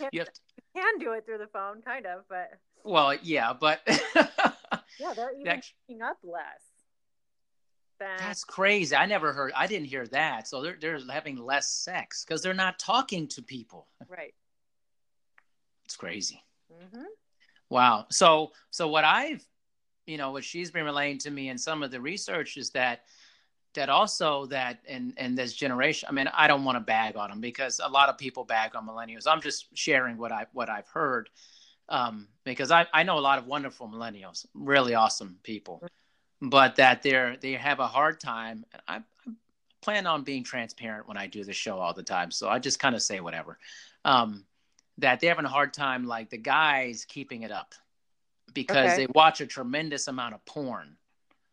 You, 0.00 0.08
you, 0.12 0.24
to, 0.24 0.30
you 0.56 0.62
can 0.74 0.98
do 0.98 1.12
it 1.12 1.26
through 1.26 1.38
the 1.38 1.48
phone 1.48 1.82
kind 1.82 2.06
of 2.06 2.22
but 2.28 2.50
well 2.84 3.14
yeah 3.22 3.52
but 3.52 3.80
yeah, 4.98 5.12
they're 5.14 5.32
even 5.32 5.44
Next. 5.44 5.74
picking 5.86 6.02
up 6.02 6.18
less. 6.22 6.62
Than... 7.98 8.16
That's 8.18 8.44
crazy. 8.44 8.94
I 8.94 9.06
never 9.06 9.32
heard. 9.32 9.52
I 9.56 9.66
didn't 9.66 9.86
hear 9.86 10.06
that. 10.08 10.48
So 10.48 10.62
they're 10.62 10.76
they're 10.80 11.00
having 11.10 11.36
less 11.36 11.68
sex 11.68 12.24
because 12.24 12.42
they're 12.42 12.54
not 12.54 12.78
talking 12.78 13.26
to 13.28 13.42
people. 13.42 13.86
Right. 14.08 14.34
It's 15.84 15.96
crazy. 15.96 16.42
Mm-hmm. 16.72 17.04
Wow. 17.70 18.06
So 18.10 18.52
so 18.70 18.88
what 18.88 19.04
I've, 19.04 19.46
you 20.06 20.18
know, 20.18 20.32
what 20.32 20.44
she's 20.44 20.70
been 20.70 20.84
relaying 20.84 21.18
to 21.18 21.30
me 21.30 21.48
and 21.48 21.60
some 21.60 21.82
of 21.82 21.90
the 21.90 22.00
research 22.00 22.56
is 22.56 22.70
that 22.70 23.04
that 23.74 23.88
also 23.88 24.46
that 24.46 24.80
in 24.86 25.14
in 25.16 25.34
this 25.34 25.54
generation. 25.54 26.08
I 26.10 26.12
mean, 26.12 26.28
I 26.34 26.48
don't 26.48 26.64
want 26.64 26.76
to 26.76 26.80
bag 26.80 27.16
on 27.16 27.30
them 27.30 27.40
because 27.40 27.80
a 27.82 27.88
lot 27.88 28.08
of 28.08 28.18
people 28.18 28.44
bag 28.44 28.74
on 28.74 28.86
millennials. 28.86 29.26
I'm 29.26 29.40
just 29.40 29.66
sharing 29.74 30.18
what 30.18 30.32
I 30.32 30.46
what 30.52 30.68
I've 30.68 30.88
heard 30.88 31.30
um, 31.88 32.28
because 32.44 32.70
I, 32.70 32.86
I 32.92 33.02
know 33.02 33.18
a 33.18 33.20
lot 33.20 33.38
of 33.38 33.46
wonderful 33.46 33.88
millennials, 33.88 34.46
really 34.54 34.94
awesome 34.94 35.38
people, 35.42 35.86
but 36.40 36.76
that 36.76 37.02
they're 37.02 37.36
they 37.36 37.52
have 37.52 37.80
a 37.80 37.86
hard 37.86 38.20
time. 38.20 38.64
And 38.72 38.82
I, 38.88 38.96
I 38.96 39.32
plan 39.82 40.06
on 40.06 40.22
being 40.22 40.44
transparent 40.44 41.06
when 41.06 41.16
I 41.16 41.26
do 41.26 41.44
the 41.44 41.52
show 41.52 41.78
all 41.78 41.94
the 41.94 42.02
time, 42.02 42.30
so 42.30 42.48
I 42.48 42.58
just 42.58 42.78
kind 42.78 42.94
of 42.94 43.02
say 43.02 43.20
whatever. 43.20 43.58
Um, 44.04 44.44
that 44.98 45.20
they're 45.20 45.30
having 45.30 45.44
a 45.44 45.50
hard 45.50 45.74
time, 45.74 46.06
like 46.06 46.30
the 46.30 46.38
guys 46.38 47.04
keeping 47.06 47.42
it 47.42 47.52
up 47.52 47.74
because 48.54 48.92
okay. 48.92 49.04
they 49.04 49.12
watch 49.14 49.40
a 49.40 49.46
tremendous 49.46 50.08
amount 50.08 50.34
of 50.34 50.44
porn. 50.46 50.96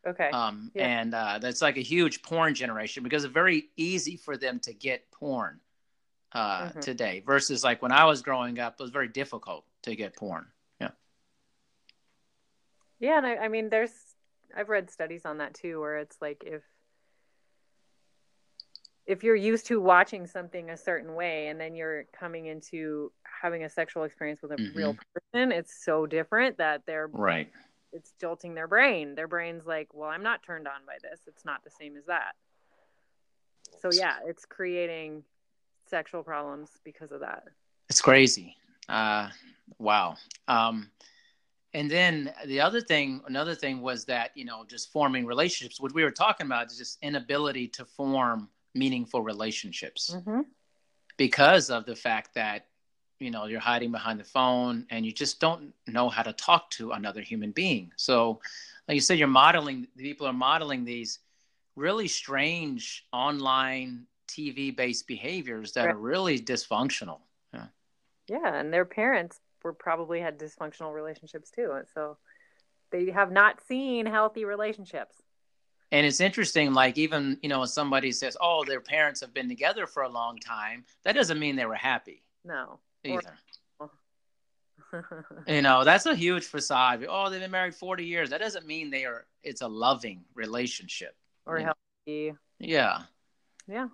Okay. 0.05 0.29
Um, 0.29 0.71
yeah. 0.73 0.99
and 0.99 1.13
uh, 1.13 1.39
that's 1.39 1.61
like 1.61 1.77
a 1.77 1.81
huge 1.81 2.21
porn 2.23 2.53
generation 2.53 3.03
because 3.03 3.23
it's 3.23 3.33
very 3.33 3.69
easy 3.77 4.17
for 4.17 4.37
them 4.37 4.59
to 4.61 4.73
get 4.73 5.09
porn 5.11 5.59
uh, 6.33 6.67
mm-hmm. 6.67 6.79
today 6.79 7.23
versus 7.25 7.63
like 7.63 7.81
when 7.81 7.91
I 7.91 8.05
was 8.05 8.21
growing 8.21 8.59
up, 8.59 8.75
it 8.79 8.83
was 8.83 8.91
very 8.91 9.07
difficult 9.07 9.65
to 9.83 9.95
get 9.95 10.15
porn. 10.15 10.47
Yeah. 10.81 10.89
Yeah, 12.99 13.17
and 13.17 13.25
I, 13.25 13.35
I 13.37 13.47
mean, 13.47 13.69
there's 13.69 13.91
I've 14.55 14.69
read 14.69 14.89
studies 14.89 15.25
on 15.25 15.37
that 15.39 15.53
too, 15.53 15.79
where 15.79 15.97
it's 15.97 16.17
like 16.21 16.43
if 16.45 16.63
if 19.05 19.23
you're 19.23 19.35
used 19.35 19.67
to 19.67 19.81
watching 19.81 20.27
something 20.27 20.69
a 20.69 20.77
certain 20.77 21.13
way 21.13 21.47
and 21.47 21.59
then 21.59 21.75
you're 21.75 22.05
coming 22.17 22.45
into 22.45 23.11
having 23.41 23.63
a 23.63 23.69
sexual 23.69 24.03
experience 24.03 24.41
with 24.41 24.51
a 24.51 24.55
mm-hmm. 24.55 24.77
real 24.77 24.95
person, 25.13 25.51
it's 25.51 25.83
so 25.83 26.05
different 26.05 26.57
that 26.57 26.83
they're 26.85 27.09
right. 27.11 27.49
It's 27.91 28.13
jolting 28.19 28.55
their 28.55 28.67
brain. 28.67 29.13
Their 29.13 29.27
brain's 29.27 29.65
like, 29.67 29.93
well, 29.93 30.09
I'm 30.09 30.23
not 30.23 30.41
turned 30.41 30.67
on 30.67 30.85
by 30.87 30.95
this. 31.01 31.19
It's 31.27 31.45
not 31.45 31.63
the 31.63 31.69
same 31.69 31.95
as 31.95 32.05
that. 32.05 32.33
So 33.81 33.89
yeah, 33.91 34.15
it's 34.25 34.45
creating 34.45 35.23
sexual 35.89 36.23
problems 36.23 36.69
because 36.83 37.11
of 37.11 37.19
that. 37.19 37.43
It's 37.89 38.01
crazy. 38.01 38.55
Uh, 38.89 39.29
wow. 39.79 40.15
Um, 40.47 40.89
and 41.73 41.89
then 41.89 42.31
the 42.45 42.61
other 42.61 42.81
thing, 42.81 43.21
another 43.27 43.55
thing 43.55 43.81
was 43.81 44.05
that 44.05 44.31
you 44.35 44.45
know 44.45 44.63
just 44.67 44.91
forming 44.91 45.25
relationships. 45.25 45.79
What 45.79 45.93
we 45.93 46.03
were 46.03 46.11
talking 46.11 46.45
about 46.45 46.67
is 46.67 46.77
just 46.77 46.99
inability 47.01 47.67
to 47.69 47.85
form 47.85 48.49
meaningful 48.75 49.21
relationships 49.21 50.15
mm-hmm. 50.15 50.41
because 51.17 51.69
of 51.69 51.85
the 51.85 51.95
fact 51.95 52.33
that 52.35 52.67
you 53.19 53.31
know 53.31 53.45
you're 53.45 53.59
hiding 53.59 53.91
behind 53.91 54.19
the 54.19 54.23
phone 54.23 54.85
and 54.89 55.05
you 55.05 55.11
just 55.11 55.39
don't 55.39 55.73
know 55.87 56.09
how 56.09 56.21
to 56.21 56.33
talk 56.33 56.69
to 56.71 56.91
another 56.91 57.21
human 57.21 57.51
being. 57.51 57.91
So, 57.95 58.39
like 58.87 58.95
you 58.95 59.01
said, 59.01 59.17
you're 59.17 59.27
modeling. 59.27 59.87
People 59.97 60.27
are 60.27 60.33
modeling 60.33 60.85
these 60.85 61.19
really 61.75 62.07
strange 62.07 63.07
online 63.11 64.05
TV 64.27 64.75
based 64.75 65.07
behaviors 65.07 65.73
that 65.73 65.85
right. 65.85 65.95
are 65.95 65.97
really 65.97 66.39
dysfunctional. 66.39 67.19
Yeah. 68.27 68.53
And 68.55 68.73
their 68.73 68.85
parents 68.85 69.39
were 69.63 69.73
probably 69.73 70.19
had 70.19 70.37
dysfunctional 70.37 70.93
relationships 70.93 71.49
too. 71.49 71.73
So 71.93 72.17
they 72.91 73.11
have 73.11 73.31
not 73.31 73.61
seen 73.67 74.05
healthy 74.05 74.45
relationships. 74.45 75.15
And 75.91 76.05
it's 76.05 76.19
interesting, 76.19 76.73
like 76.73 76.97
even, 76.97 77.37
you 77.43 77.49
know, 77.49 77.59
when 77.59 77.67
somebody 77.67 78.11
says, 78.11 78.35
oh, 78.41 78.63
their 78.65 78.81
parents 78.81 79.21
have 79.21 79.33
been 79.33 79.47
together 79.47 79.85
for 79.85 80.03
a 80.03 80.09
long 80.09 80.39
time, 80.39 80.85
that 81.03 81.13
doesn't 81.13 81.39
mean 81.39 81.55
they 81.55 81.65
were 81.65 81.75
happy. 81.75 82.23
No. 82.43 82.79
Either. 83.03 83.37
You 85.47 85.63
know, 85.63 85.83
that's 85.83 86.05
a 86.05 86.13
huge 86.13 86.45
facade. 86.45 87.03
Oh, 87.09 87.27
they've 87.27 87.41
been 87.41 87.49
married 87.49 87.73
40 87.73 88.05
years. 88.05 88.29
That 88.29 88.41
doesn't 88.41 88.67
mean 88.67 88.91
they 88.91 89.05
are, 89.05 89.25
it's 89.41 89.61
a 89.61 89.67
loving 89.67 90.23
relationship. 90.35 91.15
Or 91.47 91.57
healthy. 91.57 92.29
Know? 92.29 92.37
Yeah. 92.59 92.99
Yeah 93.67 93.87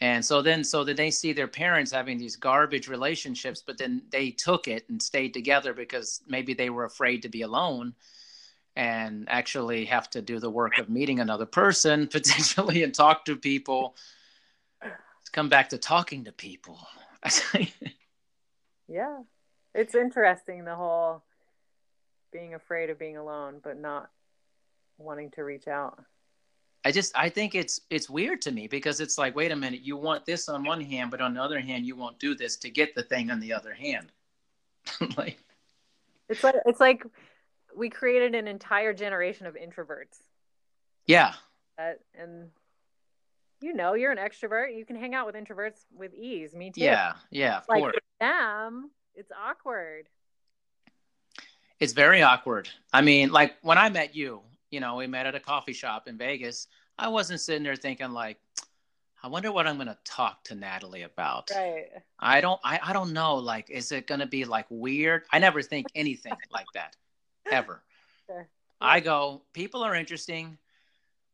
and 0.00 0.24
so 0.24 0.42
then 0.42 0.62
so 0.62 0.84
then 0.84 0.96
they 0.96 1.10
see 1.10 1.32
their 1.32 1.48
parents 1.48 1.90
having 1.90 2.18
these 2.18 2.36
garbage 2.36 2.88
relationships 2.88 3.62
but 3.66 3.78
then 3.78 4.02
they 4.10 4.30
took 4.30 4.68
it 4.68 4.88
and 4.88 5.02
stayed 5.02 5.34
together 5.34 5.72
because 5.74 6.22
maybe 6.28 6.54
they 6.54 6.70
were 6.70 6.84
afraid 6.84 7.22
to 7.22 7.28
be 7.28 7.42
alone 7.42 7.94
and 8.78 9.26
actually 9.28 9.86
have 9.86 10.08
to 10.08 10.22
do 10.22 10.38
the 10.38 10.48
work 10.48 10.78
of 10.78 10.88
meeting 10.88 11.18
another 11.18 11.44
person 11.44 12.06
potentially 12.12 12.84
and 12.84 12.94
talk 12.94 13.24
to 13.24 13.34
people. 13.34 13.96
Come 15.32 15.48
back 15.48 15.70
to 15.70 15.78
talking 15.78 16.24
to 16.24 16.32
people. 16.32 16.78
Yeah. 18.90 19.18
It's 19.74 19.94
interesting 19.94 20.64
the 20.64 20.74
whole 20.74 21.22
being 22.32 22.54
afraid 22.54 22.88
of 22.88 22.98
being 22.98 23.18
alone 23.18 23.60
but 23.62 23.78
not 23.78 24.08
wanting 24.96 25.30
to 25.32 25.44
reach 25.44 25.68
out 25.68 26.02
I 26.88 26.90
just 26.90 27.12
I 27.14 27.28
think 27.28 27.54
it's 27.54 27.82
it's 27.90 28.08
weird 28.08 28.40
to 28.42 28.50
me 28.50 28.66
because 28.66 29.00
it's 29.00 29.18
like, 29.18 29.36
wait 29.36 29.52
a 29.52 29.56
minute, 29.56 29.82
you 29.82 29.98
want 29.98 30.24
this 30.24 30.48
on 30.48 30.64
one 30.64 30.80
hand, 30.80 31.10
but 31.10 31.20
on 31.20 31.34
the 31.34 31.42
other 31.42 31.60
hand, 31.60 31.84
you 31.84 31.94
won't 31.94 32.18
do 32.18 32.34
this 32.34 32.56
to 32.56 32.70
get 32.70 32.94
the 32.94 33.02
thing 33.02 33.30
on 33.30 33.40
the 33.40 33.52
other 33.52 33.74
hand. 33.74 34.10
like 35.18 35.38
it's 36.30 36.42
like 36.42 36.54
it's 36.64 36.80
like 36.80 37.04
we 37.76 37.90
created 37.90 38.34
an 38.34 38.48
entire 38.48 38.94
generation 38.94 39.44
of 39.44 39.54
introverts. 39.54 40.16
Yeah. 41.06 41.34
Uh, 41.78 41.92
and 42.18 42.48
you 43.60 43.74
know, 43.74 43.92
you're 43.92 44.12
an 44.12 44.16
extrovert. 44.16 44.74
You 44.74 44.86
can 44.86 44.96
hang 44.96 45.14
out 45.14 45.26
with 45.26 45.34
introverts 45.34 45.84
with 45.94 46.14
ease. 46.14 46.54
Me 46.54 46.70
too. 46.70 46.80
Yeah, 46.80 47.12
yeah, 47.30 47.58
of 47.58 47.64
like 47.68 47.82
course. 47.82 47.96
them, 48.18 48.90
it's 49.14 49.30
awkward. 49.38 50.08
It's 51.80 51.92
very 51.92 52.22
awkward. 52.22 52.70
I 52.94 53.02
mean, 53.02 53.30
like 53.30 53.56
when 53.60 53.76
I 53.76 53.90
met 53.90 54.16
you, 54.16 54.40
you 54.70 54.80
know, 54.80 54.96
we 54.96 55.06
met 55.06 55.26
at 55.26 55.34
a 55.34 55.40
coffee 55.40 55.72
shop 55.72 56.08
in 56.08 56.18
Vegas. 56.18 56.66
I 56.98 57.08
wasn't 57.08 57.40
sitting 57.40 57.62
there 57.62 57.76
thinking 57.76 58.10
like, 58.10 58.38
I 59.22 59.28
wonder 59.28 59.50
what 59.50 59.66
I'm 59.66 59.76
going 59.76 59.88
to 59.88 59.98
talk 60.04 60.44
to 60.44 60.54
Natalie 60.54 61.02
about. 61.02 61.50
Right. 61.54 61.86
I 62.20 62.40
don't, 62.40 62.60
I, 62.62 62.78
I 62.82 62.92
don't 62.92 63.12
know. 63.12 63.36
Like, 63.36 63.68
is 63.68 63.90
it 63.90 64.06
going 64.06 64.20
to 64.20 64.26
be 64.26 64.44
like 64.44 64.66
weird? 64.70 65.24
I 65.32 65.38
never 65.38 65.60
think 65.62 65.86
anything 65.94 66.34
like 66.52 66.66
that 66.74 66.94
ever. 67.50 67.82
Sure. 68.26 68.48
I 68.80 69.00
go, 69.00 69.42
people 69.54 69.82
are 69.82 69.94
interesting. 69.94 70.56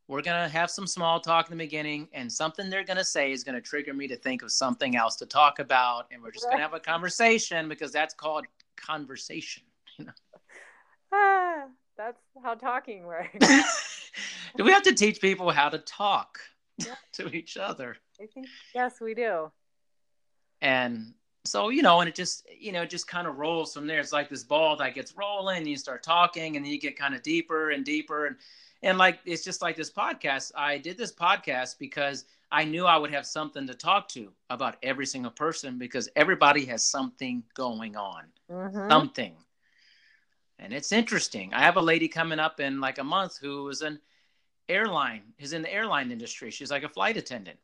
We're 0.07 0.21
going 0.21 0.41
to 0.41 0.49
have 0.49 0.69
some 0.69 0.87
small 0.87 1.19
talk 1.19 1.49
in 1.49 1.57
the 1.57 1.63
beginning 1.63 2.07
and 2.13 2.31
something 2.31 2.69
they're 2.69 2.83
going 2.83 2.97
to 2.97 3.03
say 3.03 3.31
is 3.31 3.43
going 3.43 3.55
to 3.55 3.61
trigger 3.61 3.93
me 3.93 4.07
to 4.07 4.15
think 4.15 4.41
of 4.41 4.51
something 4.51 4.95
else 4.95 5.15
to 5.17 5.25
talk 5.25 5.59
about. 5.59 6.05
And 6.11 6.21
we're 6.21 6.31
just 6.31 6.45
right. 6.45 6.51
going 6.51 6.59
to 6.59 6.63
have 6.63 6.73
a 6.73 6.79
conversation 6.79 7.69
because 7.69 7.91
that's 7.91 8.13
called 8.13 8.45
conversation. 8.77 9.63
You 9.97 10.05
know? 10.05 10.11
Ah, 11.13 11.65
that's 11.97 12.21
how 12.43 12.55
talking 12.55 13.05
works. 13.05 14.11
do 14.57 14.63
we 14.63 14.71
have 14.71 14.83
to 14.83 14.93
teach 14.93 15.21
people 15.21 15.51
how 15.51 15.69
to 15.69 15.79
talk 15.79 16.39
yeah. 16.77 16.95
to 17.13 17.29
each 17.29 17.57
other? 17.57 17.97
I 18.21 18.27
think 18.27 18.47
yes, 18.73 18.99
we 19.01 19.13
do. 19.13 19.51
And 20.61 21.13
so 21.45 21.69
you 21.69 21.81
know, 21.81 21.99
and 21.99 22.09
it 22.09 22.15
just 22.15 22.47
you 22.57 22.71
know, 22.71 22.83
it 22.83 22.89
just 22.89 23.07
kind 23.07 23.27
of 23.27 23.37
rolls 23.37 23.73
from 23.73 23.87
there. 23.87 23.99
It's 23.99 24.13
like 24.13 24.29
this 24.29 24.43
ball 24.43 24.75
that 24.77 24.95
gets 24.95 25.15
rolling. 25.17 25.57
And 25.57 25.67
you 25.67 25.77
start 25.77 26.03
talking, 26.03 26.55
and 26.55 26.65
then 26.65 26.71
you 26.71 26.79
get 26.79 26.97
kind 26.97 27.15
of 27.15 27.21
deeper 27.21 27.71
and 27.71 27.85
deeper, 27.85 28.27
and 28.27 28.35
and 28.83 28.97
like 28.97 29.19
it's 29.25 29.43
just 29.43 29.61
like 29.61 29.75
this 29.75 29.91
podcast. 29.91 30.51
I 30.55 30.77
did 30.77 30.97
this 30.97 31.13
podcast 31.13 31.77
because 31.79 32.25
I 32.51 32.63
knew 32.63 32.85
I 32.85 32.97
would 32.97 33.11
have 33.11 33.25
something 33.25 33.67
to 33.67 33.73
talk 33.73 34.07
to 34.09 34.31
about 34.49 34.77
every 34.83 35.05
single 35.05 35.31
person 35.31 35.77
because 35.77 36.09
everybody 36.15 36.65
has 36.65 36.85
something 36.85 37.43
going 37.53 37.95
on, 37.95 38.23
mm-hmm. 38.49 38.89
something 38.89 39.35
and 40.59 40.73
it's 40.73 40.91
interesting. 40.91 41.53
I 41.53 41.61
have 41.61 41.77
a 41.77 41.81
lady 41.81 42.07
coming 42.07 42.39
up 42.39 42.59
in 42.59 42.79
like 42.79 42.97
a 42.97 43.03
month 43.03 43.37
who 43.37 43.67
is 43.69 43.81
an 43.81 43.99
airline, 44.69 45.23
is 45.37 45.53
in 45.53 45.61
the 45.61 45.71
airline 45.71 46.11
industry. 46.11 46.51
She's 46.51 46.71
like 46.71 46.83
a 46.83 46.89
flight 46.89 47.17
attendant. 47.17 47.57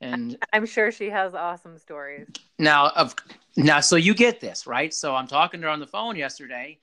And 0.00 0.36
I'm 0.52 0.66
sure 0.66 0.90
she 0.92 1.10
has 1.10 1.34
awesome 1.34 1.78
stories. 1.78 2.28
Now, 2.58 2.88
of 2.90 3.14
now, 3.56 3.80
so 3.80 3.96
you 3.96 4.14
get 4.14 4.40
this, 4.40 4.66
right? 4.66 4.92
So 4.92 5.14
I'm 5.14 5.26
talking 5.26 5.60
to 5.60 5.66
her 5.66 5.72
on 5.72 5.80
the 5.80 5.86
phone 5.86 6.16
yesterday 6.16 6.78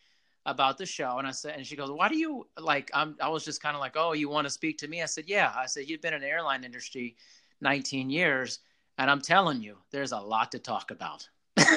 about 0.46 0.78
the 0.78 0.86
show, 0.86 1.20
and 1.20 1.28
I 1.28 1.32
said, 1.32 1.56
and 1.56 1.66
she 1.66 1.76
goes, 1.76 1.90
"Why 1.92 2.10
do 2.10 2.18
you 2.18 2.48
like?" 2.60 2.90
I'm, 2.94 3.16
I 3.22 3.30
was 3.30 3.46
just 3.46 3.62
kind 3.62 3.76
of 3.76 3.80
like, 3.80 3.94
"Oh, 3.96 4.14
you 4.14 4.30
want 4.30 4.46
to 4.46 4.52
speak 4.52 4.78
to 4.80 4.88
me?" 4.88 5.02
I 5.02 5.06
said, 5.06 5.26
"Yeah." 5.28 5.54
I 5.56 5.68
said, 5.68 5.88
"You've 5.88 6.02
been 6.02 6.14
in 6.14 6.22
the 6.22 6.28
airline 6.28 6.64
industry 6.64 7.16
19 7.62 8.10
years, 8.10 8.60
and 8.98 9.10
I'm 9.10 9.22
telling 9.22 9.62
you, 9.62 9.78
there's 9.92 10.12
a 10.12 10.20
lot 10.20 10.52
to 10.52 10.60
talk 10.60 10.92
about." 10.92 11.28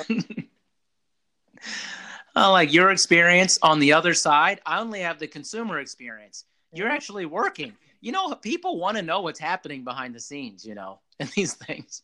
uh, 2.36 2.50
like 2.50 2.72
your 2.72 2.90
experience 2.90 3.58
on 3.62 3.80
the 3.80 3.92
other 3.92 4.14
side. 4.14 4.60
I 4.66 4.78
only 4.78 5.00
have 5.00 5.18
the 5.18 5.26
consumer 5.26 5.80
experience. 5.80 6.44
You're 6.72 6.90
actually 6.90 7.26
working. 7.26 7.72
You 8.00 8.12
know, 8.12 8.34
people 8.34 8.78
want 8.78 8.98
to 8.98 9.02
know 9.02 9.22
what's 9.22 9.40
happening 9.40 9.82
behind 9.82 10.14
the 10.14 10.20
scenes, 10.20 10.64
you 10.64 10.74
know, 10.74 11.00
in 11.20 11.28
these 11.34 11.54
things. 11.54 12.02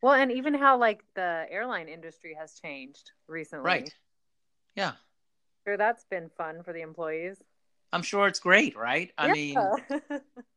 Well, 0.00 0.14
and 0.14 0.30
even 0.30 0.54
how 0.54 0.78
like 0.78 1.02
the 1.14 1.46
airline 1.50 1.88
industry 1.88 2.36
has 2.38 2.54
changed 2.60 3.10
recently. 3.26 3.64
Right. 3.64 3.94
Yeah. 4.76 4.92
Sure, 5.66 5.76
that's 5.76 6.04
been 6.04 6.28
fun 6.36 6.62
for 6.62 6.72
the 6.72 6.82
employees. 6.82 7.42
I'm 7.92 8.02
sure 8.02 8.26
it's 8.26 8.40
great, 8.40 8.76
right? 8.76 9.12
I 9.16 9.28
yeah. 9.28 9.32
mean, 9.32 9.58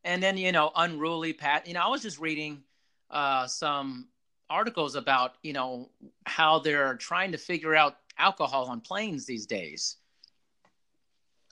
and 0.04 0.22
then 0.22 0.36
you 0.36 0.52
know, 0.52 0.70
unruly 0.76 1.32
pat. 1.32 1.66
You 1.66 1.74
know, 1.74 1.80
I 1.80 1.88
was 1.88 2.02
just 2.02 2.18
reading 2.18 2.62
uh, 3.10 3.46
some 3.46 4.08
articles 4.50 4.96
about 4.96 5.34
you 5.42 5.54
know 5.54 5.88
how 6.26 6.58
they're 6.58 6.96
trying 6.96 7.32
to 7.32 7.38
figure 7.38 7.74
out 7.74 7.96
alcohol 8.18 8.66
on 8.66 8.80
planes 8.80 9.26
these 9.26 9.46
days 9.46 9.96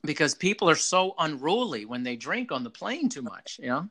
because 0.05 0.35
people 0.35 0.69
are 0.71 0.75
so 0.77 1.15
unruly 1.19 1.85
when 1.85 2.03
they 2.03 2.17
drink 2.17 2.53
on 2.53 2.63
the 2.65 2.71
plane 2.71 3.09
too 3.09 3.23
much, 3.23 3.59
you 3.61 3.69
know? 3.69 3.89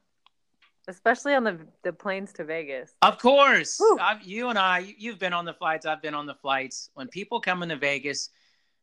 Especially 0.87 1.33
on 1.33 1.43
the 1.43 1.57
the 1.83 1.91
planes 1.91 2.31
to 2.33 2.43
Vegas. 2.45 2.93
Of 3.01 3.17
course. 3.17 3.81
you 4.23 4.49
and 4.49 4.59
I, 4.59 4.93
you've 4.99 5.17
been 5.17 5.33
on 5.33 5.43
the 5.45 5.53
flights, 5.53 5.85
I've 5.87 6.01
been 6.01 6.13
on 6.13 6.27
the 6.27 6.35
flights. 6.35 6.89
When 6.93 7.07
people 7.07 7.41
come 7.41 7.63
into 7.63 7.75
Vegas, 7.75 8.29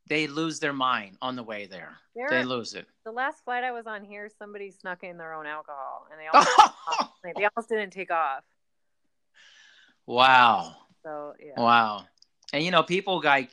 they 0.08 0.26
lose 0.26 0.58
their 0.58 0.72
mind 0.72 1.16
on 1.22 1.36
the 1.36 1.44
way 1.44 1.66
there. 1.66 1.96
There- 2.16 2.28
They 2.28 2.44
lose 2.44 2.74
it. 2.74 2.86
The 3.04 3.12
last 3.12 3.44
flight 3.44 3.62
I 3.64 3.70
was 3.72 3.86
on 3.86 4.04
here, 4.04 4.28
somebody 4.38 4.70
snuck 4.72 5.02
in 5.04 5.16
their 5.16 5.32
own 5.32 5.46
alcohol, 5.46 6.06
and 6.10 6.20
they 6.20 6.26
almost, 6.32 6.56
they 7.36 7.44
almost 7.54 7.68
didn't 7.68 7.90
take 7.92 8.10
off. 8.10 8.42
wow. 10.06 10.74
So 11.04 11.34
yeah, 11.40 11.60
Wow. 11.60 12.04
And 12.52 12.64
you 12.64 12.70
know, 12.70 12.82
people 12.82 13.20
like, 13.22 13.50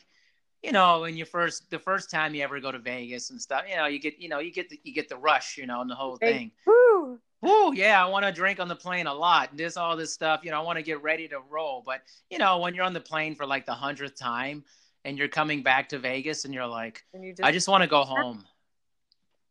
you 0.64 0.72
know, 0.72 1.01
when 1.01 1.16
you 1.16 1.26
first 1.26 1.70
the 1.70 1.80
first 1.80 2.10
time 2.12 2.36
you 2.36 2.43
ever 2.43 2.60
go 2.60 2.72
to 2.72 2.80
Vegas 2.80 3.30
and 3.30 3.41
stuff, 3.41 3.64
you 3.70 3.76
know, 3.76 3.86
you 3.86 3.99
get 3.99 4.20
you 4.20 4.30
know, 4.30 4.39
you 4.39 4.51
get 4.51 4.70
the, 4.70 4.80
you 4.84 4.93
get 4.93 5.10
the 5.10 5.18
rush, 5.18 5.57
you 5.57 5.66
know, 5.66 5.82
and 5.82 5.89
the 5.89 5.95
whole 5.95 6.18
Hey. 6.20 6.34
thing. 6.34 6.51
woo, 6.66 7.20
Woo, 7.41 7.74
yeah, 7.74 8.03
I 8.03 8.10
want 8.10 8.26
to 8.26 8.32
drink 8.34 8.60
on 8.60 8.68
the 8.68 8.76
plane 8.76 9.07
a 9.07 9.14
lot. 9.14 9.51
And 9.51 9.60
this 9.60 9.78
all 9.78 9.95
this 9.95 10.14
stuff, 10.14 10.41
you 10.43 10.51
know, 10.51 10.60
I 10.60 10.64
want 10.64 10.78
to 10.78 10.84
get 10.84 11.01
ready 11.01 11.28
to 11.30 11.39
roll. 11.49 11.82
But 11.86 12.01
you 12.30 12.38
know, 12.38 12.60
when 12.60 12.76
you're 12.76 12.86
on 12.86 12.93
the 12.93 12.99
plane 12.99 13.36
for 13.36 13.45
like 13.45 13.66
the 13.66 13.74
hundredth 13.74 14.20
time 14.20 14.64
and 15.05 15.18
you're 15.18 15.30
coming 15.30 15.64
back 15.64 15.88
to 15.89 15.99
Vegas 15.99 16.43
and 16.43 16.53
you're 16.53 16.68
like, 16.68 17.05
and 17.14 17.24
you 17.24 17.34
just, 17.34 17.47
I 17.47 17.51
just 17.53 17.68
want 17.70 17.84
to 17.84 17.88
go 17.89 18.03
home. 18.03 18.45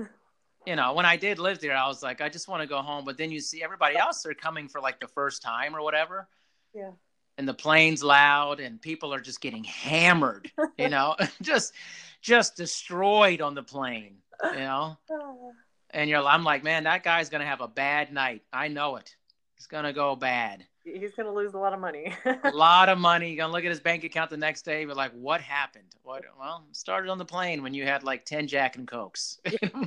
you 0.65 0.75
know, 0.75 0.93
when 0.93 1.05
I 1.05 1.15
did 1.17 1.37
live 1.37 1.59
there, 1.59 1.75
I 1.77 1.87
was 1.87 2.01
like, 2.01 2.21
I 2.21 2.29
just 2.29 2.47
want 2.47 2.61
to 2.63 2.67
go 2.67 2.81
home. 2.81 3.05
But 3.05 3.17
then 3.17 3.31
you 3.31 3.39
see 3.39 3.63
everybody 3.63 3.97
else, 3.97 4.23
they're 4.23 4.33
coming 4.33 4.67
for 4.67 4.81
like 4.81 4.99
the 4.99 5.07
first 5.07 5.43
time 5.43 5.75
or 5.75 5.81
whatever. 5.83 6.27
yeah, 6.73 6.91
And 7.39 7.47
the 7.47 7.53
plane's 7.53 8.03
loud 8.03 8.59
and 8.59 8.81
people 8.81 9.13
are 9.13 9.21
just 9.21 9.39
getting 9.39 9.63
hammered, 9.63 10.51
you 10.77 10.89
know, 10.95 11.15
just 11.41 11.73
just 12.21 12.57
destroyed 12.57 13.39
on 13.39 13.55
the 13.55 13.63
plane, 13.63 14.17
you 14.43 14.59
know. 14.59 14.97
And 15.91 16.07
you're 16.07 16.23
I'm 16.23 16.43
like, 16.43 16.63
man, 16.63 16.83
that 16.83 17.01
guy's 17.01 17.29
gonna 17.29 17.47
have 17.47 17.61
a 17.61 17.67
bad 17.67 18.13
night. 18.13 18.43
I 18.53 18.67
know 18.67 18.97
it. 18.97 19.15
It's 19.57 19.65
gonna 19.65 19.91
go 19.91 20.15
bad. 20.15 20.63
he's 20.83 21.15
gonna 21.15 21.33
lose 21.33 21.55
a 21.55 21.57
lot 21.57 21.73
of 21.73 21.79
money. 21.79 22.13
A 22.43 22.51
lot 22.51 22.89
of 22.89 22.99
money. 22.99 23.29
You're 23.29 23.37
gonna 23.37 23.53
look 23.53 23.63
at 23.63 23.71
his 23.71 23.79
bank 23.79 24.03
account 24.03 24.29
the 24.29 24.37
next 24.37 24.61
day, 24.65 24.85
but 24.85 24.95
like, 24.95 25.11
what 25.13 25.41
happened? 25.41 25.95
What 26.03 26.25
well, 26.39 26.63
started 26.73 27.09
on 27.09 27.17
the 27.17 27.25
plane 27.25 27.63
when 27.63 27.73
you 27.73 27.85
had 27.85 28.03
like 28.03 28.23
ten 28.23 28.45
Jack 28.45 28.75
and 28.75 28.87
Cokes. 28.87 29.39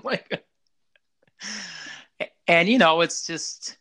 like 0.03 0.43
and 2.49 2.69
you 2.69 2.79
know, 2.79 3.01
it's 3.03 3.25
just 3.27 3.77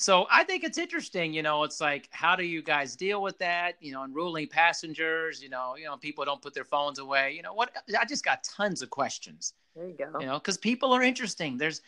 so 0.00 0.26
I 0.30 0.44
think 0.44 0.64
it's 0.64 0.78
interesting, 0.78 1.34
you 1.34 1.42
know, 1.42 1.62
it's 1.64 1.80
like 1.80 2.08
how 2.10 2.34
do 2.34 2.42
you 2.44 2.62
guys 2.62 2.96
deal 2.96 3.20
with 3.20 3.36
that? 3.38 3.74
You 3.80 3.92
know, 3.92 4.02
unruly 4.02 4.46
passengers, 4.46 5.42
you 5.42 5.50
know, 5.50 5.76
you 5.76 5.84
know, 5.84 5.96
people 5.98 6.24
don't 6.24 6.40
put 6.40 6.54
their 6.54 6.64
phones 6.64 6.98
away. 6.98 7.34
You 7.36 7.42
know, 7.42 7.52
what 7.52 7.70
I 7.98 8.06
just 8.06 8.24
got 8.24 8.42
tons 8.42 8.80
of 8.80 8.88
questions 8.88 9.52
there 9.76 9.86
you 9.86 9.94
go. 9.94 10.18
you 10.18 10.26
know 10.26 10.34
because 10.38 10.58
people 10.58 10.92
are 10.92 11.02
interesting 11.02 11.56
there's 11.56 11.80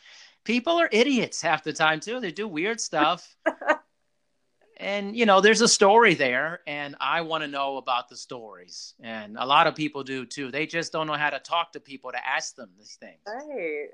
people 0.44 0.74
are 0.74 0.88
idiots 0.92 1.42
half 1.42 1.64
the 1.64 1.72
time 1.72 2.00
too 2.00 2.20
they 2.20 2.30
do 2.30 2.46
weird 2.46 2.80
stuff 2.80 3.36
and 4.76 5.16
you 5.16 5.26
know 5.26 5.40
there's 5.40 5.60
a 5.60 5.68
story 5.68 6.14
there 6.14 6.60
and 6.66 6.94
i 7.00 7.20
want 7.20 7.42
to 7.42 7.48
know 7.48 7.76
about 7.76 8.08
the 8.08 8.16
stories 8.16 8.94
and 9.00 9.36
a 9.36 9.44
lot 9.44 9.66
of 9.66 9.74
people 9.74 10.04
do 10.04 10.24
too 10.24 10.50
they 10.50 10.64
just 10.64 10.92
don't 10.92 11.08
know 11.08 11.14
how 11.14 11.30
to 11.30 11.40
talk 11.40 11.72
to 11.72 11.80
people 11.80 12.12
to 12.12 12.24
ask 12.26 12.54
them 12.54 12.70
these 12.78 12.96
things 13.00 13.20
Right. 13.26 13.88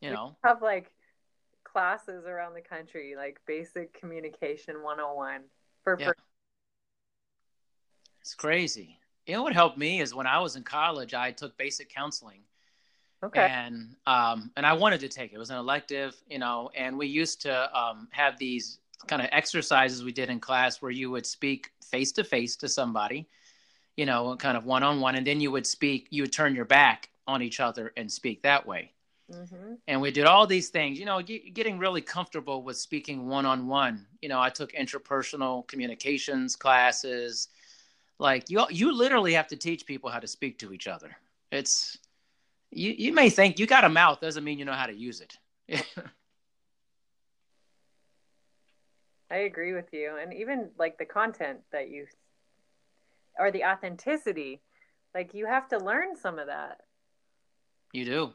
you 0.00 0.10
know 0.10 0.36
Have 0.44 0.62
like 0.62 0.92
classes 1.76 2.24
around 2.26 2.54
the 2.54 2.60
country, 2.60 3.14
like 3.16 3.38
basic 3.46 3.92
communication 3.92 4.82
101 4.82 5.42
for 5.84 5.96
Yeah. 6.00 6.12
it's 8.20 8.34
crazy 8.34 8.98
you 9.26 9.34
know 9.34 9.42
what 9.42 9.52
helped 9.52 9.76
me 9.78 10.00
is 10.00 10.14
when 10.14 10.26
i 10.26 10.38
was 10.40 10.56
in 10.56 10.64
college 10.64 11.14
i 11.14 11.30
took 11.30 11.56
basic 11.56 11.88
counseling 11.88 12.40
okay. 13.22 13.48
and 13.50 13.94
um, 14.06 14.50
and 14.56 14.64
I 14.64 14.72
wanted 14.72 15.00
to 15.00 15.08
take 15.08 15.32
it. 15.32 15.36
It 15.36 15.38
was 15.38 15.50
an 15.50 15.56
elective, 15.56 16.16
you 16.28 16.38
know, 16.38 16.70
and 16.74 16.96
we 16.96 17.06
used 17.06 17.40
to 17.42 17.78
um, 17.78 18.08
have 18.10 18.38
these 18.38 18.78
kind 19.06 19.20
of 19.22 19.28
exercises 19.32 20.02
we 20.02 20.12
did 20.12 20.30
in 20.30 20.40
class 20.40 20.80
where 20.80 20.90
you 20.90 21.10
would 21.10 21.26
speak 21.26 21.70
face 21.84 22.12
to 22.12 22.24
face 22.24 22.56
to 22.56 22.68
somebody, 22.68 23.28
you 23.96 24.06
know, 24.06 24.36
kind 24.36 24.56
of 24.56 24.64
one 24.64 24.82
on 24.82 25.00
one, 25.00 25.14
and 25.16 25.26
then 25.26 25.40
you 25.40 25.50
would 25.50 25.66
speak, 25.66 26.08
you 26.10 26.22
would 26.22 26.32
turn 26.32 26.54
your 26.54 26.64
back 26.64 27.10
on 27.26 27.42
each 27.42 27.60
other 27.60 27.92
and 27.96 28.10
speak 28.10 28.42
that 28.42 28.66
way. 28.66 28.92
Hmm 29.30 29.74
And 29.88 30.00
we 30.00 30.10
did 30.10 30.24
all 30.24 30.46
these 30.46 30.68
things, 30.68 30.98
you 30.98 31.04
know, 31.04 31.20
get, 31.20 31.54
getting 31.54 31.78
really 31.78 32.00
comfortable 32.00 32.62
with 32.62 32.76
speaking 32.76 33.26
one 33.26 33.46
on 33.46 33.66
one. 33.66 34.06
You 34.22 34.28
know, 34.28 34.40
I 34.40 34.50
took 34.50 34.72
interpersonal 34.72 35.66
communications 35.66 36.56
classes. 36.56 37.48
Like 38.18 38.48
you, 38.50 38.64
you 38.70 38.96
literally 38.96 39.34
have 39.34 39.48
to 39.48 39.56
teach 39.56 39.86
people 39.86 40.10
how 40.10 40.20
to 40.20 40.26
speak 40.26 40.58
to 40.60 40.72
each 40.72 40.86
other. 40.86 41.16
It's 41.50 41.98
you. 42.70 42.94
You 42.96 43.12
may 43.12 43.30
think 43.30 43.58
you 43.58 43.66
got 43.66 43.84
a 43.84 43.88
mouth 43.88 44.20
doesn't 44.20 44.44
mean 44.44 44.58
you 44.58 44.64
know 44.64 44.72
how 44.72 44.86
to 44.86 44.94
use 44.94 45.20
it. 45.20 45.36
I 49.30 49.36
agree 49.38 49.72
with 49.72 49.92
you. 49.92 50.16
And 50.20 50.32
even 50.32 50.70
like 50.78 50.98
the 50.98 51.04
content 51.04 51.58
that 51.72 51.90
you, 51.90 52.06
or 53.38 53.50
the 53.50 53.64
authenticity, 53.64 54.60
like 55.14 55.34
you 55.34 55.46
have 55.46 55.68
to 55.68 55.78
learn 55.78 56.16
some 56.16 56.38
of 56.38 56.46
that. 56.46 56.80
you 57.92 58.04
do. 58.04 58.32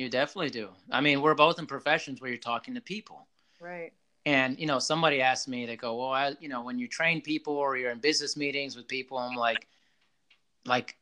You 0.00 0.08
definitely 0.08 0.48
do. 0.48 0.70
I 0.90 1.02
mean, 1.02 1.20
we're 1.20 1.34
both 1.34 1.58
in 1.58 1.66
professions 1.66 2.22
where 2.22 2.30
you're 2.30 2.38
talking 2.38 2.72
to 2.72 2.80
people. 2.80 3.28
Right. 3.60 3.92
And 4.24 4.58
you 4.58 4.64
know, 4.66 4.78
somebody 4.78 5.20
asked 5.20 5.46
me, 5.46 5.66
they 5.66 5.76
go, 5.76 5.94
"Well, 5.94 6.08
I, 6.08 6.34
you 6.40 6.48
know, 6.48 6.62
when 6.62 6.78
you 6.78 6.88
train 6.88 7.20
people 7.20 7.52
or 7.52 7.76
you're 7.76 7.90
in 7.90 7.98
business 7.98 8.34
meetings 8.34 8.76
with 8.76 8.88
people, 8.88 9.18
I'm 9.18 9.36
like, 9.36 9.68
like, 10.64 10.96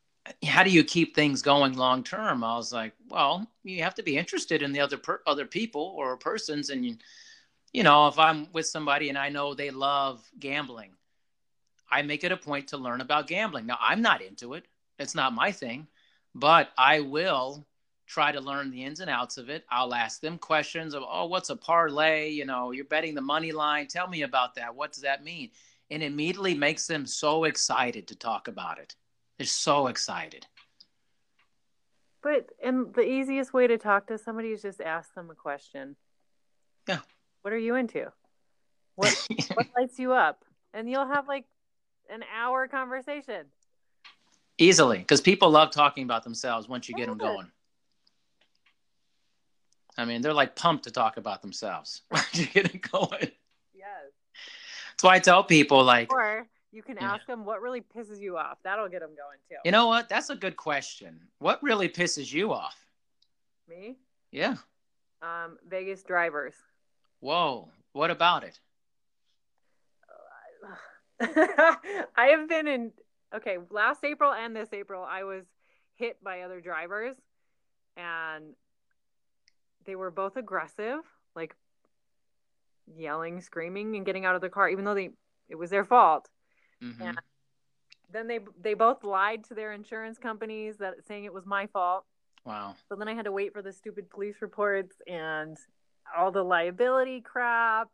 how 0.45 0.65
do 0.65 0.71
you 0.71 0.83
keep 0.83 1.15
things 1.15 1.43
going 1.43 1.75
long 1.75 2.03
term?" 2.03 2.43
I 2.43 2.57
was 2.57 2.73
like, 2.73 2.93
"Well, 3.09 3.49
you 3.63 3.85
have 3.85 3.95
to 3.95 4.03
be 4.03 4.17
interested 4.17 4.63
in 4.63 4.73
the 4.73 4.81
other 4.81 4.99
per- 4.99 5.23
other 5.29 5.47
people 5.47 5.95
or 5.97 6.17
persons, 6.17 6.71
and 6.71 6.85
you, 6.85 6.97
you 7.73 7.85
know, 7.85 8.09
if 8.09 8.19
I'm 8.19 8.49
with 8.53 8.67
somebody 8.67 9.11
and 9.11 9.19
I 9.19 9.29
know 9.29 9.55
they 9.55 9.71
love 9.71 10.29
gambling, 10.41 10.91
I 11.89 12.03
make 12.03 12.25
it 12.25 12.33
a 12.33 12.37
point 12.37 12.67
to 12.69 12.79
learn 12.79 13.01
about 13.01 13.29
gambling. 13.29 13.67
Now, 13.67 13.79
I'm 13.81 14.03
not 14.03 14.23
into 14.23 14.55
it; 14.55 14.67
it's 14.99 15.15
not 15.15 15.33
my 15.33 15.53
thing, 15.53 15.87
but 16.35 16.73
I 16.77 16.99
will." 16.99 17.65
Try 18.09 18.33
to 18.33 18.41
learn 18.41 18.71
the 18.71 18.83
ins 18.83 19.01
and 19.01 19.11
outs 19.11 19.37
of 19.37 19.51
it. 19.51 19.65
I'll 19.71 19.95
ask 19.95 20.21
them 20.21 20.39
questions 20.39 20.95
of, 20.95 21.05
oh, 21.07 21.27
what's 21.27 21.51
a 21.51 21.57
parlay? 21.57 22.31
You 22.31 22.47
know, 22.47 22.73
you're 22.73 22.87
betting 22.87 23.15
the 23.15 23.21
money 23.21 23.53
line. 23.53 23.87
Tell 23.87 24.09
me 24.09 24.23
about 24.23 24.55
that. 24.55 24.75
What 24.75 24.93
does 24.93 25.03
that 25.03 25.23
mean? 25.23 25.51
And 25.91 26.03
immediately 26.03 26.55
makes 26.55 26.87
them 26.87 27.07
so 27.07 27.45
excited 27.45 28.09
to 28.09 28.17
talk 28.17 28.49
about 28.49 28.79
it. 28.79 28.95
They're 29.37 29.47
so 29.47 29.87
excited. 29.89 30.47
But 32.23 32.49
and 32.65 32.93
the 32.95 33.03
easiest 33.03 33.53
way 33.53 33.67
to 33.69 33.79
talk 33.79 34.09
to 34.09 34.19
somebody 34.19 34.49
is 34.49 34.63
just 34.63 34.81
ask 34.81 35.15
them 35.15 35.31
a 35.31 35.35
question. 35.35 35.95
Yeah. 36.89 36.99
What 37.43 37.53
are 37.53 37.59
you 37.59 37.77
into? 37.77 38.11
What 38.97 39.27
what 39.55 39.67
lights 39.79 39.99
you 39.99 40.13
up? 40.13 40.45
And 40.75 40.91
you'll 40.91 41.07
have 41.07 41.29
like 41.29 41.45
an 42.11 42.25
hour 42.37 42.67
conversation. 42.67 43.47
Easily, 44.59 44.99
because 44.99 45.21
people 45.21 45.51
love 45.51 45.71
talking 45.71 46.03
about 46.03 46.25
themselves 46.25 46.69
once 46.69 46.89
you 46.89 46.95
get 46.97 47.07
them 47.07 47.17
going. 47.17 47.49
I 49.99 50.05
mean, 50.05 50.23
they're 50.23 50.33
like 50.33 50.55
pumped 50.57 50.85
to 50.85 50.91
talk 50.91 51.17
about 51.17 51.43
themselves 51.43 52.03
you 52.33 52.47
get 52.47 52.73
it 52.75 52.91
going. 52.91 53.31
Yes. 53.75 54.13
That's 54.93 55.03
why 55.03 55.17
I 55.17 55.19
tell 55.19 55.45
people, 55.45 55.83
like, 55.85 56.13
Or 56.13 56.47
you 56.71 56.83
can 56.83 56.97
Yeah. 56.97 57.15
ask 57.15 57.27
them 57.27 57.45
what 57.45 57.61
really 57.61 57.81
pisses 57.83 58.21
you 58.21 58.39
off. 58.39 58.59
That'll 58.63 58.89
get 58.89 59.01
them 59.01 59.11
going 59.11 59.39
too. 59.49 59.57
you 59.65 59.73
know 59.73 59.89
what? 59.89 60.09
That's 60.09 60.31
a 60.31 60.37
good 60.37 60.57
question. 60.57 61.21
What 61.41 61.63
really 61.63 61.89
pisses 61.89 62.33
you 62.33 62.53
off? 62.53 62.77
Me? 63.69 63.97
Yeah. 64.31 64.55
Um, 65.21 65.59
Vegas 65.69 66.03
drivers. 66.05 66.55
Whoa. 67.21 67.69
What 67.93 68.11
about 68.11 68.45
it? 68.45 68.61
I 71.21 72.27
have 72.31 72.49
been 72.49 72.69
in 72.69 72.93
okay, 73.35 73.59
last 73.71 74.05
April 74.05 74.33
and 74.33 74.55
this 74.55 74.69
April 74.73 75.03
I 75.03 75.25
was 75.25 75.45
hit 75.97 76.23
by 76.23 76.43
other 76.43 76.61
drivers 76.61 77.17
and 77.97 78.55
they 79.89 79.97
were 79.97 80.11
both 80.11 80.37
aggressive, 80.37 81.01
like 81.35 81.57
yelling, 82.95 83.41
screaming 83.41 83.97
and 83.97 84.05
getting 84.05 84.27
out 84.27 84.35
of 84.35 84.43
the 84.43 84.51
car 84.51 84.69
even 84.69 84.85
though 84.85 84.95
they 84.95 85.09
it 85.49 85.57
was 85.57 85.71
their 85.71 85.85
fault. 85.85 86.29
Mhm. 86.83 87.01
Yeah. 87.01 87.13
Then 88.11 88.27
they 88.29 88.41
they 88.61 88.75
both 88.75 89.03
lied 89.03 89.45
to 89.45 89.55
their 89.55 89.73
insurance 89.73 90.19
companies 90.19 90.77
that 90.77 91.07
saying 91.07 91.25
it 91.25 91.33
was 91.33 91.47
my 91.47 91.67
fault. 91.69 92.05
Wow. 92.45 92.77
So 92.89 92.97
then 92.97 93.09
I 93.09 93.15
had 93.15 93.25
to 93.25 93.33
wait 93.33 93.55
for 93.55 93.63
the 93.63 93.73
stupid 93.73 94.11
police 94.11 94.37
reports 94.43 95.01
and 95.07 95.57
all 96.17 96.31
the 96.31 96.45
liability 96.45 97.23
crap. 97.23 97.89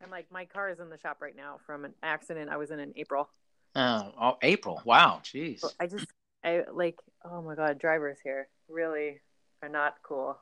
And 0.00 0.10
like 0.10 0.32
my 0.32 0.46
car 0.46 0.70
is 0.70 0.80
in 0.80 0.88
the 0.88 0.98
shop 0.98 1.18
right 1.20 1.36
now 1.36 1.58
from 1.66 1.84
an 1.84 1.92
accident 2.02 2.48
I 2.48 2.56
was 2.56 2.70
in 2.70 2.80
in 2.80 2.94
April. 2.96 3.28
Oh, 3.74 4.12
oh, 4.18 4.38
April. 4.40 4.80
Wow. 4.86 5.20
Jeez. 5.22 5.62
I 5.78 5.86
just 5.88 6.06
I 6.42 6.64
like 6.72 6.98
oh 7.22 7.42
my 7.42 7.54
god, 7.54 7.78
drivers 7.78 8.16
here 8.24 8.48
really 8.66 9.20
are 9.62 9.68
not 9.68 9.96
cool. 10.02 10.38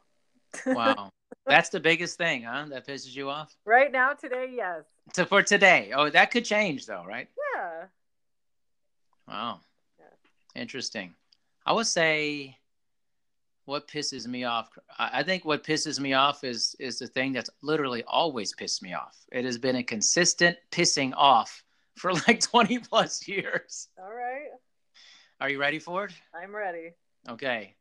Wow. 0.66 1.10
That's 1.46 1.68
the 1.68 1.80
biggest 1.80 2.18
thing, 2.18 2.42
huh? 2.42 2.66
That 2.70 2.86
pisses 2.86 3.14
you 3.14 3.30
off? 3.30 3.54
right 3.64 3.92
now 3.92 4.12
today, 4.12 4.52
yes. 4.54 4.84
So 5.14 5.24
for 5.24 5.42
today. 5.42 5.92
Oh, 5.94 6.10
that 6.10 6.30
could 6.30 6.44
change 6.44 6.86
though, 6.86 7.04
right? 7.06 7.28
Yeah. 7.54 7.84
Wow. 9.28 9.60
Yeah. 9.98 10.60
Interesting. 10.60 11.14
I 11.64 11.72
would 11.72 11.86
say 11.86 12.58
what 13.64 13.88
pisses 13.88 14.26
me 14.26 14.44
off. 14.44 14.70
I 14.98 15.20
I 15.20 15.22
think 15.22 15.44
what 15.44 15.64
pisses 15.64 16.00
me 16.00 16.14
off 16.14 16.42
is 16.42 16.74
is 16.80 16.98
the 16.98 17.06
thing 17.06 17.32
that's 17.32 17.50
literally 17.62 18.02
always 18.06 18.52
pissed 18.54 18.82
me 18.82 18.94
off. 18.94 19.16
It 19.30 19.44
has 19.44 19.58
been 19.58 19.76
a 19.76 19.82
consistent 19.82 20.56
pissing 20.70 21.12
off 21.16 21.62
for 21.96 22.12
like 22.28 22.40
20 22.40 22.78
plus 22.80 23.26
years. 23.28 23.88
All 23.98 24.12
right. 24.12 24.48
Are 25.40 25.50
you 25.50 25.60
ready 25.60 25.78
for 25.78 26.04
it? 26.06 26.12
I'm 26.34 26.54
ready. 26.54 26.92
Okay. 27.28 27.74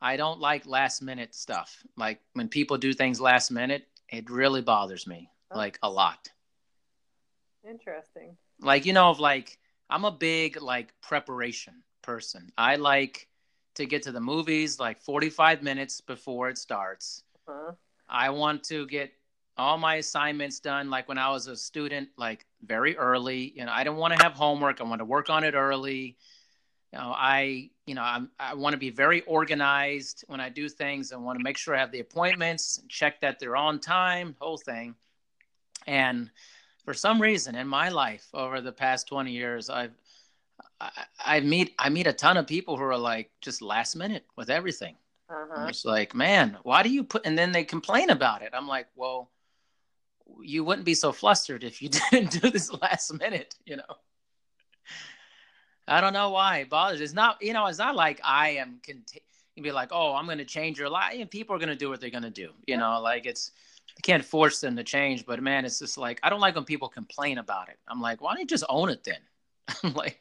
I 0.00 0.16
don't 0.16 0.40
like 0.40 0.66
last 0.66 1.02
minute 1.02 1.34
stuff. 1.34 1.82
Like 1.96 2.20
when 2.34 2.48
people 2.48 2.76
do 2.78 2.92
things 2.92 3.20
last 3.20 3.50
minute, 3.50 3.86
it 4.08 4.30
really 4.30 4.62
bothers 4.62 5.06
me. 5.06 5.30
Oh. 5.50 5.58
Like 5.58 5.78
a 5.82 5.90
lot. 5.90 6.28
Interesting. 7.68 8.36
Like 8.60 8.86
you 8.86 8.92
know, 8.92 9.10
of 9.10 9.20
like 9.20 9.58
I'm 9.88 10.04
a 10.04 10.10
big 10.10 10.60
like 10.60 10.92
preparation 11.00 11.82
person. 12.02 12.52
I 12.58 12.76
like 12.76 13.28
to 13.74 13.86
get 13.86 14.02
to 14.04 14.12
the 14.12 14.20
movies 14.20 14.78
like 14.78 15.00
45 15.00 15.62
minutes 15.62 16.00
before 16.00 16.48
it 16.48 16.58
starts. 16.58 17.22
Huh? 17.46 17.72
I 18.08 18.30
want 18.30 18.62
to 18.64 18.86
get 18.86 19.12
all 19.56 19.78
my 19.78 19.96
assignments 19.96 20.60
done 20.60 20.90
like 20.90 21.08
when 21.08 21.18
I 21.18 21.30
was 21.30 21.46
a 21.46 21.56
student, 21.56 22.08
like 22.16 22.44
very 22.62 22.96
early. 22.96 23.52
You 23.56 23.64
know, 23.64 23.72
I 23.72 23.84
don't 23.84 23.96
want 23.96 24.16
to 24.16 24.22
have 24.22 24.32
homework. 24.32 24.80
I 24.80 24.84
want 24.84 25.00
to 25.00 25.04
work 25.04 25.30
on 25.30 25.44
it 25.44 25.54
early. 25.54 26.16
You 26.94 27.00
know, 27.00 27.12
I, 27.16 27.70
you 27.86 27.96
know, 27.96 28.02
I'm, 28.02 28.30
I 28.38 28.54
want 28.54 28.72
to 28.74 28.78
be 28.78 28.90
very 28.90 29.22
organized 29.22 30.22
when 30.28 30.38
I 30.38 30.48
do 30.48 30.68
things. 30.68 31.10
I 31.12 31.16
want 31.16 31.36
to 31.40 31.42
make 31.42 31.56
sure 31.56 31.74
I 31.74 31.80
have 31.80 31.90
the 31.90 31.98
appointments, 31.98 32.80
check 32.88 33.20
that 33.20 33.40
they're 33.40 33.56
on 33.56 33.80
time, 33.80 34.36
whole 34.38 34.58
thing. 34.58 34.94
And 35.88 36.30
for 36.84 36.94
some 36.94 37.20
reason 37.20 37.56
in 37.56 37.66
my 37.66 37.88
life 37.88 38.28
over 38.32 38.60
the 38.60 38.70
past 38.70 39.08
20 39.08 39.32
years, 39.32 39.68
I've, 39.68 39.90
I, 40.80 40.90
I 41.18 41.40
meet, 41.40 41.74
I 41.80 41.88
meet 41.88 42.06
a 42.06 42.12
ton 42.12 42.36
of 42.36 42.46
people 42.46 42.76
who 42.76 42.84
are 42.84 42.96
like 42.96 43.32
just 43.40 43.60
last 43.60 43.96
minute 43.96 44.24
with 44.36 44.48
everything. 44.48 44.94
Uh-huh. 45.28 45.66
just 45.66 45.84
like, 45.84 46.14
man, 46.14 46.58
why 46.62 46.84
do 46.84 46.90
you 46.90 47.02
put? 47.02 47.26
And 47.26 47.36
then 47.36 47.50
they 47.50 47.64
complain 47.64 48.10
about 48.10 48.42
it. 48.42 48.50
I'm 48.52 48.68
like, 48.68 48.86
well, 48.94 49.32
you 50.40 50.62
wouldn't 50.62 50.84
be 50.84 50.94
so 50.94 51.10
flustered 51.10 51.64
if 51.64 51.82
you 51.82 51.88
didn't 52.10 52.40
do 52.40 52.50
this 52.50 52.70
last 52.72 53.12
minute, 53.14 53.56
you 53.66 53.78
know. 53.78 53.96
I 55.86 56.00
don't 56.00 56.12
know 56.12 56.30
why 56.30 56.58
it 56.58 56.70
bothers. 56.70 57.00
It's 57.00 57.12
not, 57.12 57.42
you 57.42 57.52
know, 57.52 57.66
it's 57.66 57.78
not 57.78 57.94
like 57.94 58.20
I 58.24 58.50
am. 58.50 58.80
Cont- 58.84 59.18
you'd 59.54 59.62
be 59.62 59.72
like, 59.72 59.90
oh, 59.92 60.14
I'm 60.14 60.26
going 60.26 60.38
to 60.38 60.44
change 60.44 60.78
your 60.78 60.88
life. 60.88 61.14
And 61.18 61.30
people 61.30 61.54
are 61.54 61.58
going 61.58 61.68
to 61.68 61.76
do 61.76 61.88
what 61.88 62.00
they're 62.00 62.10
going 62.10 62.22
to 62.22 62.30
do, 62.30 62.50
you 62.66 62.76
know. 62.76 63.00
Like 63.00 63.26
it's, 63.26 63.52
you 63.88 64.02
can't 64.02 64.24
force 64.24 64.60
them 64.60 64.76
to 64.76 64.84
change. 64.84 65.26
But 65.26 65.42
man, 65.42 65.64
it's 65.64 65.78
just 65.78 65.98
like 65.98 66.20
I 66.22 66.30
don't 66.30 66.40
like 66.40 66.54
when 66.54 66.64
people 66.64 66.88
complain 66.88 67.38
about 67.38 67.68
it. 67.68 67.78
I'm 67.88 68.00
like, 68.00 68.20
why 68.20 68.32
don't 68.32 68.40
you 68.40 68.46
just 68.46 68.64
own 68.68 68.88
it 68.88 69.04
then? 69.04 69.18
I'm 69.82 69.94
like, 69.94 70.20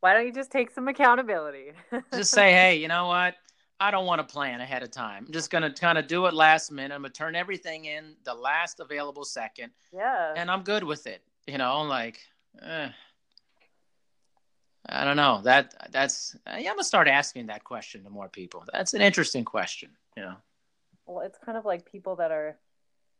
Why 0.00 0.14
don't 0.14 0.26
you 0.26 0.32
just 0.32 0.50
take 0.50 0.70
some 0.70 0.88
accountability? 0.88 1.72
just 2.12 2.30
say, 2.30 2.52
hey, 2.52 2.76
you 2.76 2.88
know 2.88 3.06
what? 3.06 3.34
I 3.78 3.90
don't 3.90 4.06
want 4.06 4.26
to 4.26 4.32
plan 4.32 4.60
ahead 4.60 4.82
of 4.82 4.90
time. 4.90 5.24
I'm 5.26 5.32
just 5.32 5.50
gonna 5.50 5.70
kind 5.70 5.98
of 5.98 6.06
do 6.06 6.24
it 6.26 6.32
last 6.32 6.72
minute. 6.72 6.94
I'm 6.94 7.02
gonna 7.02 7.12
turn 7.12 7.34
everything 7.36 7.84
in 7.84 8.14
the 8.24 8.32
last 8.32 8.80
available 8.80 9.24
second, 9.24 9.70
yeah. 9.92 10.32
and 10.34 10.50
I'm 10.50 10.62
good 10.62 10.82
with 10.82 11.06
it. 11.06 11.22
You 11.46 11.58
know, 11.58 11.82
like, 11.82 12.18
eh. 12.62 12.88
I 14.88 15.04
don't 15.04 15.16
know. 15.16 15.40
That 15.42 15.90
that's. 15.90 16.36
I'm 16.46 16.64
gonna 16.64 16.84
start 16.84 17.08
asking 17.08 17.46
that 17.46 17.64
question 17.64 18.04
to 18.04 18.10
more 18.10 18.28
people. 18.28 18.64
That's 18.72 18.94
an 18.94 19.00
interesting 19.00 19.44
question. 19.44 19.90
You 20.16 20.22
know. 20.24 20.34
Well, 21.06 21.24
it's 21.24 21.38
kind 21.44 21.56
of 21.58 21.64
like 21.64 21.90
people 21.90 22.16
that 22.16 22.30
are 22.30 22.56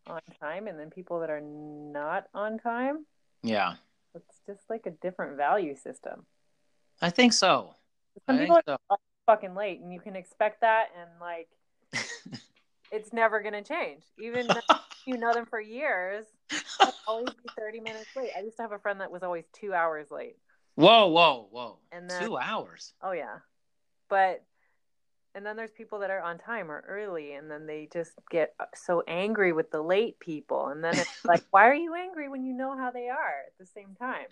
on 0.07 0.21
time 0.41 0.67
and 0.67 0.79
then 0.79 0.91
people 0.91 1.21
that 1.21 1.31
are 1.31 1.41
not 1.41 2.27
on 2.35 2.59
time. 2.59 3.07
Yeah, 3.43 3.75
It's 4.14 4.41
just 4.47 4.69
like 4.69 4.87
a 4.87 4.91
different 4.91 5.37
value 5.37 5.77
system. 5.77 6.27
I 7.01 7.11
think 7.11 7.33
so. 7.33 7.75
Some 8.27 8.37
I 8.37 8.41
people 8.41 8.57
think 8.57 8.69
are 8.69 8.79
so. 8.91 8.97
fucking 9.27 9.55
late, 9.55 9.81
and 9.81 9.93
you 9.93 10.01
can 10.01 10.17
expect 10.17 10.62
that, 10.62 10.87
and 10.99 11.11
like, 11.21 11.49
it's 12.93 13.12
never 13.12 13.43
gonna 13.43 13.62
change. 13.62 14.05
Even 14.19 14.47
if 14.51 14.64
you 15.07 15.19
know 15.19 15.33
them 15.33 15.47
for 15.47 15.61
years, 15.61 16.27
always 17.07 17.31
be 17.31 17.49
thirty 17.57 17.81
minutes 17.81 18.09
late. 18.17 18.31
I 18.37 18.41
used 18.41 18.57
to 18.57 18.62
have 18.62 18.73
a 18.73 18.79
friend 18.79 19.01
that 19.01 19.11
was 19.11 19.23
always 19.23 19.45
two 19.53 19.75
hours 19.75 20.11
late. 20.11 20.37
Whoa, 20.77 21.09
whoa, 21.09 21.49
whoa! 21.51 21.79
And 21.93 22.09
then- 22.09 22.22
Two 22.22 22.39
hours. 22.39 22.95
Oh 23.03 23.12
yeah, 23.12 23.39
but 24.09 24.45
and 25.35 25.45
then 25.45 25.55
there's 25.57 25.70
people 25.70 25.99
that 25.99 26.11
are 26.11 26.22
on 26.22 26.39
time 26.39 26.70
or 26.70 26.83
early, 26.89 27.35
and 27.35 27.51
then 27.51 27.66
they 27.66 27.89
just 27.93 28.12
get 28.31 28.55
so 28.74 29.03
angry 29.07 29.53
with 29.53 29.70
the 29.70 29.83
late 29.83 30.18
people, 30.18 30.68
and 30.68 30.83
then 30.83 30.97
it's 30.97 31.24
like, 31.27 31.43
why 31.51 31.68
are 31.68 31.74
you 31.74 31.95
angry 31.95 32.29
when 32.31 32.43
you 32.45 32.55
know 32.55 32.74
how 32.74 32.91
they 32.91 33.09
are 33.11 33.35
at 33.47 33.53
the 33.59 33.66
same 33.66 33.95
time? 34.01 34.24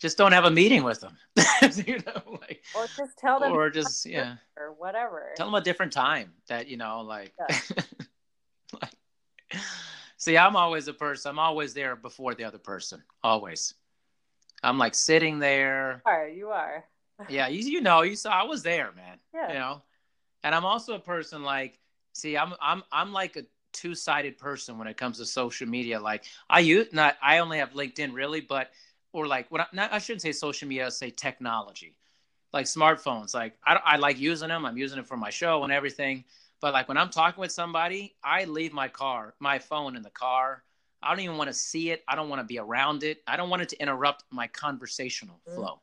Just 0.00 0.18
don't 0.18 0.32
have 0.32 0.44
a 0.44 0.50
meeting 0.50 0.82
with 0.82 1.00
them. 1.00 1.16
you 1.86 1.98
know, 2.04 2.38
like, 2.40 2.64
Or 2.76 2.86
just 2.96 3.16
tell 3.18 3.38
them 3.40 3.52
or 3.52 3.70
just 3.70 4.04
yeah. 4.04 4.34
or 4.58 4.72
whatever. 4.72 5.30
tell 5.36 5.46
them 5.46 5.54
a 5.54 5.60
different 5.60 5.92
time 5.92 6.32
that 6.48 6.66
you 6.68 6.76
know 6.76 7.02
like, 7.02 7.32
like 8.72 8.90
see 10.16 10.36
i'm 10.36 10.56
always 10.56 10.88
a 10.88 10.92
person 10.92 11.30
i'm 11.30 11.38
always 11.38 11.72
there 11.72 11.94
before 11.96 12.34
the 12.34 12.44
other 12.44 12.58
person 12.58 13.02
always 13.22 13.74
i'm 14.66 14.78
like 14.78 14.94
sitting 14.94 15.38
there 15.38 16.02
You 16.06 16.12
are 16.12 16.28
you 16.28 16.48
are? 16.50 16.84
yeah 17.28 17.48
you, 17.48 17.60
you 17.70 17.80
know 17.80 18.02
you 18.02 18.16
saw 18.16 18.30
i 18.30 18.42
was 18.42 18.62
there 18.62 18.92
man 18.96 19.18
Yeah. 19.34 19.48
you 19.48 19.54
know 19.58 19.82
and 20.42 20.54
i'm 20.54 20.64
also 20.64 20.94
a 20.94 20.98
person 20.98 21.42
like 21.42 21.78
see 22.12 22.36
i'm 22.36 22.52
i'm 22.60 22.82
i'm 22.92 23.12
like 23.12 23.36
a 23.36 23.44
two-sided 23.72 24.38
person 24.38 24.78
when 24.78 24.88
it 24.88 24.96
comes 24.96 25.18
to 25.18 25.26
social 25.26 25.68
media 25.68 26.00
like 26.00 26.24
i 26.48 26.60
use 26.60 26.88
not 26.92 27.16
i 27.22 27.38
only 27.38 27.58
have 27.58 27.72
linkedin 27.72 28.12
really 28.14 28.40
but 28.40 28.70
or 29.12 29.26
like 29.26 29.50
what 29.50 29.60
I, 29.62 29.66
not, 29.72 29.92
I 29.92 29.98
shouldn't 29.98 30.22
say 30.22 30.32
social 30.32 30.66
media 30.68 30.86
I 30.86 30.88
say 30.90 31.10
technology 31.10 31.96
like 32.52 32.66
smartphones 32.66 33.34
like 33.34 33.54
I, 33.66 33.80
I 33.84 33.96
like 33.96 34.18
using 34.18 34.48
them 34.48 34.64
i'm 34.64 34.78
using 34.78 34.98
it 34.98 35.06
for 35.06 35.16
my 35.16 35.30
show 35.30 35.62
and 35.64 35.72
everything 35.72 36.24
but 36.60 36.72
like 36.72 36.88
when 36.88 36.96
i'm 36.96 37.10
talking 37.10 37.40
with 37.40 37.52
somebody 37.52 38.14
i 38.24 38.44
leave 38.44 38.72
my 38.72 38.88
car 38.88 39.34
my 39.40 39.58
phone 39.58 39.94
in 39.96 40.02
the 40.02 40.10
car 40.10 40.62
i 41.06 41.10
don't 41.10 41.20
even 41.20 41.36
want 41.36 41.48
to 41.48 41.54
see 41.54 41.90
it. 41.90 42.02
I 42.08 42.16
don't 42.16 42.28
want 42.28 42.40
to 42.40 42.44
be 42.46 42.58
around 42.58 43.02
it. 43.04 43.22
I 43.26 43.36
don't 43.36 43.48
want 43.50 43.62
it 43.62 43.68
to 43.70 43.80
interrupt 43.80 44.24
my 44.30 44.46
conversational 44.48 45.40
Mm. 45.48 45.54
flow. 45.54 45.80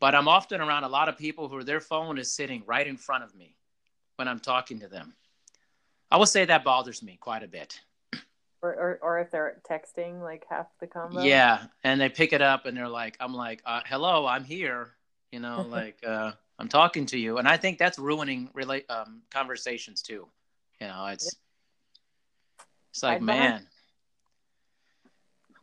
But 0.00 0.14
i'm 0.14 0.28
often 0.28 0.60
around 0.60 0.84
a 0.84 0.88
lot 0.88 1.08
of 1.08 1.16
people 1.18 1.48
who 1.48 1.62
their 1.62 1.80
phone 1.80 2.18
is 2.18 2.30
sitting 2.30 2.62
right 2.66 2.86
in 2.86 2.96
front 2.96 3.24
of 3.24 3.34
me 3.34 3.56
when 4.16 4.28
i'm 4.28 4.40
talking 4.40 4.80
to 4.80 4.88
them. 4.88 5.14
I 6.10 6.16
will 6.16 6.26
say 6.26 6.44
that 6.44 6.64
bothers 6.64 7.02
me 7.02 7.16
quite 7.20 7.42
a 7.42 7.48
bit. 7.48 7.80
Or, 8.62 8.72
or 8.74 8.98
or 9.02 9.18
if 9.18 9.30
they're 9.30 9.60
texting 9.68 10.22
like 10.22 10.44
half 10.48 10.66
the 10.80 10.86
combo. 10.86 11.20
yeah 11.20 11.66
and 11.84 12.00
they 12.00 12.08
pick 12.08 12.32
it 12.32 12.40
up 12.40 12.64
and 12.66 12.74
they're 12.76 12.88
like 12.88 13.16
i'm 13.20 13.34
like 13.34 13.60
uh, 13.66 13.82
hello 13.84 14.26
i'm 14.26 14.44
here 14.44 14.94
you 15.32 15.40
know 15.40 15.66
like 15.78 15.98
uh, 16.06 16.32
i'm 16.58 16.68
talking 16.68 17.04
to 17.06 17.18
you. 17.18 17.38
And 17.38 17.46
i 17.48 17.56
think 17.58 17.78
that's 17.78 17.98
ruining 17.98 18.48
relate 18.54 18.86
um, 18.90 19.22
conversations 19.30 20.00
too. 20.02 20.26
You 20.80 20.86
know 20.88 21.06
it's 21.06 21.36
it's 22.90 23.02
like 23.02 23.16
I'd 23.16 23.22
man 23.22 23.66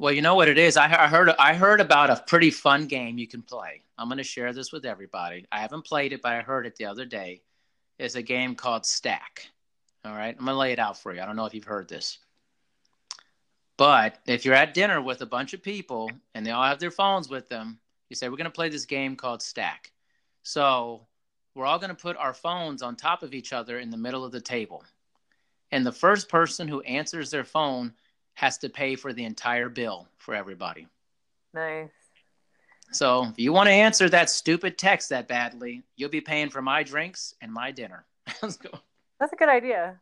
well 0.01 0.11
you 0.11 0.23
know 0.23 0.33
what 0.33 0.49
it 0.49 0.57
is. 0.57 0.77
I, 0.77 0.85
I 0.85 1.07
heard 1.07 1.29
i 1.37 1.53
heard 1.53 1.79
about 1.79 2.09
a 2.09 2.23
pretty 2.25 2.49
fun 2.49 2.87
game 2.87 3.19
you 3.19 3.27
can 3.27 3.43
play. 3.43 3.83
I'm 3.99 4.07
going 4.07 4.17
to 4.17 4.23
share 4.23 4.51
this 4.51 4.71
with 4.71 4.83
everybody. 4.83 5.45
I 5.51 5.59
haven't 5.59 5.85
played 5.85 6.11
it 6.11 6.23
but 6.23 6.33
i 6.33 6.41
heard 6.41 6.65
it 6.65 6.75
the 6.75 6.85
other 6.85 7.05
day. 7.05 7.43
It's 7.99 8.15
a 8.15 8.23
game 8.23 8.55
called 8.55 8.83
stack. 8.83 9.47
All 10.03 10.13
right? 10.15 10.35
I'm 10.37 10.45
going 10.45 10.55
to 10.55 10.59
lay 10.59 10.71
it 10.71 10.79
out 10.79 10.97
for 10.97 11.13
you. 11.13 11.21
I 11.21 11.25
don't 11.27 11.35
know 11.35 11.45
if 11.45 11.53
you've 11.53 11.65
heard 11.65 11.87
this. 11.87 12.17
But 13.77 14.17
if 14.25 14.43
you're 14.43 14.55
at 14.55 14.73
dinner 14.73 14.99
with 15.03 15.21
a 15.21 15.27
bunch 15.27 15.53
of 15.53 15.61
people 15.61 16.09
and 16.33 16.43
they 16.43 16.49
all 16.49 16.63
have 16.63 16.79
their 16.79 16.89
phones 16.89 17.29
with 17.29 17.47
them, 17.47 17.79
you 18.09 18.15
say, 18.15 18.27
We're 18.27 18.37
going 18.37 18.45
to 18.45 18.51
play 18.51 18.69
this 18.69 18.85
game 18.85 19.15
called 19.15 19.43
Stack. 19.43 19.91
So 20.41 21.05
we're 21.53 21.67
all 21.67 21.77
going 21.77 21.89
to 21.89 21.95
put 21.95 22.17
our 22.17 22.33
phones 22.33 22.81
on 22.81 22.95
top 22.95 23.21
of 23.21 23.35
each 23.35 23.53
other 23.53 23.77
in 23.77 23.91
the 23.91 23.97
middle 23.97 24.25
of 24.25 24.31
the 24.31 24.41
table. 24.41 24.83
And 25.71 25.85
the 25.85 25.91
first 25.91 26.27
person 26.27 26.67
who 26.67 26.81
answers 26.81 27.29
their 27.29 27.43
phone 27.43 27.93
has 28.33 28.57
to 28.59 28.69
pay 28.69 28.95
for 28.95 29.13
the 29.13 29.25
entire 29.25 29.69
bill 29.69 30.07
for 30.17 30.33
everybody. 30.33 30.87
Nice. 31.53 31.89
So 32.91 33.25
if 33.25 33.39
you 33.39 33.53
want 33.53 33.67
to 33.67 33.73
answer 33.73 34.09
that 34.09 34.29
stupid 34.29 34.77
text 34.77 35.09
that 35.09 35.27
badly, 35.27 35.83
you'll 35.95 36.09
be 36.09 36.21
paying 36.21 36.49
for 36.49 36.61
my 36.61 36.83
drinks 36.83 37.33
and 37.41 37.51
my 37.51 37.71
dinner. 37.71 38.05
Let's 38.41 38.57
go. 38.57 38.69
That's 39.19 39.33
a 39.33 39.35
good 39.35 39.49
idea. 39.49 39.99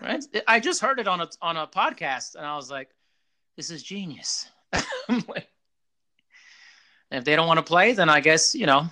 Right? 0.00 0.24
I 0.48 0.60
just 0.60 0.80
heard 0.80 0.98
it 0.98 1.06
on 1.06 1.20
a 1.20 1.28
on 1.42 1.58
a 1.58 1.66
podcast, 1.66 2.36
and 2.36 2.46
I 2.46 2.56
was 2.56 2.70
like, 2.70 2.88
"This 3.56 3.70
is 3.70 3.82
genius." 3.82 4.50
Like, 5.28 5.48
if 7.10 7.24
they 7.24 7.36
don't 7.36 7.46
want 7.46 7.58
to 7.58 7.62
play, 7.62 7.92
then 7.92 8.08
I 8.08 8.20
guess 8.20 8.54
you 8.54 8.64
know 8.64 8.86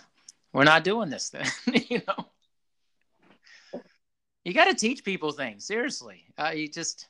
we're 0.52 0.64
not 0.64 0.84
doing 0.84 1.08
this. 1.08 1.30
Then 1.30 1.46
you 1.88 2.02
know, 2.06 3.80
you 4.44 4.52
got 4.52 4.66
to 4.66 4.74
teach 4.74 5.02
people 5.02 5.32
things. 5.32 5.64
Seriously, 5.64 6.24
uh, 6.36 6.50
you 6.50 6.68
just 6.68 7.06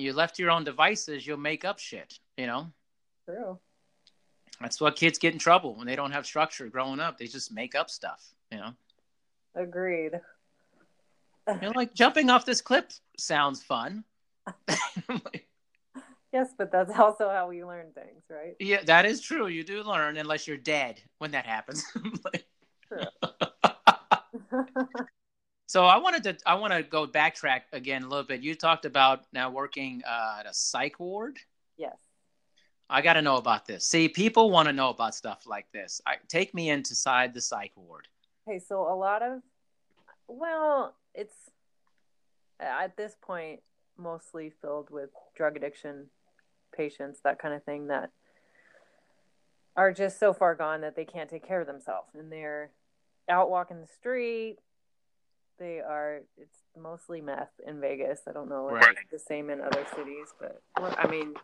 you 0.00 0.12
left 0.12 0.38
your 0.38 0.50
own 0.50 0.64
devices, 0.64 1.26
you'll 1.26 1.36
make 1.38 1.64
up 1.64 1.78
shit. 1.78 2.18
You 2.36 2.46
know, 2.46 2.72
True. 3.26 3.58
that's 4.60 4.80
what 4.80 4.96
kids 4.96 5.18
get 5.18 5.32
in 5.32 5.38
trouble 5.38 5.74
when 5.74 5.86
they 5.86 5.96
don't 5.96 6.12
have 6.12 6.26
structure 6.26 6.68
growing 6.68 7.00
up. 7.00 7.18
They 7.18 7.26
just 7.26 7.52
make 7.52 7.74
up 7.74 7.90
stuff. 7.90 8.24
You 8.50 8.58
know. 8.58 8.72
Agreed. 9.54 10.20
You're 11.60 11.72
like 11.72 11.94
jumping 11.94 12.30
off 12.30 12.46
this 12.46 12.60
cliff 12.60 12.84
sounds 13.18 13.62
fun. 13.62 14.04
Yes, 16.32 16.50
but 16.56 16.70
that's 16.70 16.96
also 16.96 17.28
how 17.28 17.48
we 17.48 17.64
learn 17.64 17.86
things, 17.92 18.22
right? 18.30 18.54
yeah, 18.60 18.82
that 18.84 19.04
is 19.04 19.20
true. 19.20 19.48
You 19.48 19.64
do 19.64 19.82
learn 19.82 20.16
unless 20.16 20.46
you're 20.46 20.56
dead 20.56 21.00
when 21.18 21.32
that 21.32 21.44
happens. 21.44 21.84
True. 22.88 23.00
so 25.70 25.84
I 25.84 25.98
wanted 25.98 26.24
to 26.24 26.36
I 26.44 26.56
want 26.56 26.72
to 26.72 26.82
go 26.82 27.06
backtrack 27.06 27.60
again 27.72 28.02
a 28.02 28.08
little 28.08 28.24
bit. 28.24 28.40
You 28.40 28.56
talked 28.56 28.84
about 28.84 29.26
now 29.32 29.52
working 29.52 30.02
uh, 30.04 30.38
at 30.40 30.46
a 30.46 30.52
psych 30.52 30.98
ward. 30.98 31.38
yes. 31.76 31.96
I 32.92 33.02
got 33.02 33.12
to 33.12 33.22
know 33.22 33.36
about 33.36 33.66
this. 33.66 33.86
See, 33.86 34.08
people 34.08 34.50
want 34.50 34.66
to 34.66 34.72
know 34.72 34.88
about 34.88 35.14
stuff 35.14 35.46
like 35.46 35.66
this. 35.72 36.00
I, 36.04 36.16
take 36.26 36.52
me 36.52 36.70
inside 36.70 37.34
the 37.34 37.40
psych 37.40 37.70
ward. 37.76 38.08
Okay, 38.48 38.58
so 38.58 38.92
a 38.92 38.96
lot 38.96 39.22
of, 39.22 39.42
well, 40.26 40.96
it's 41.14 41.36
at 42.58 42.96
this 42.96 43.14
point 43.22 43.60
mostly 43.96 44.50
filled 44.60 44.90
with 44.90 45.10
drug 45.36 45.56
addiction 45.56 46.06
patients, 46.76 47.20
that 47.22 47.38
kind 47.38 47.54
of 47.54 47.62
thing, 47.62 47.86
that 47.86 48.10
are 49.76 49.92
just 49.92 50.18
so 50.18 50.32
far 50.32 50.56
gone 50.56 50.80
that 50.80 50.96
they 50.96 51.04
can't 51.04 51.30
take 51.30 51.46
care 51.46 51.60
of 51.60 51.68
themselves. 51.68 52.08
And 52.18 52.32
they're 52.32 52.72
out 53.28 53.50
walking 53.50 53.80
the 53.80 53.86
street. 53.86 54.56
They 55.60 55.80
are, 55.80 56.22
it's 56.38 56.58
mostly 56.76 57.20
meth 57.20 57.52
in 57.66 57.80
Vegas. 57.82 58.22
I 58.26 58.32
don't 58.32 58.48
know 58.48 58.68
if 58.68 58.76
right. 58.76 58.96
it's 58.98 59.10
the 59.12 59.18
same 59.18 59.50
in 59.50 59.60
other 59.60 59.84
cities, 59.94 60.28
but 60.40 60.62
I 60.74 61.06
mean, 61.06 61.34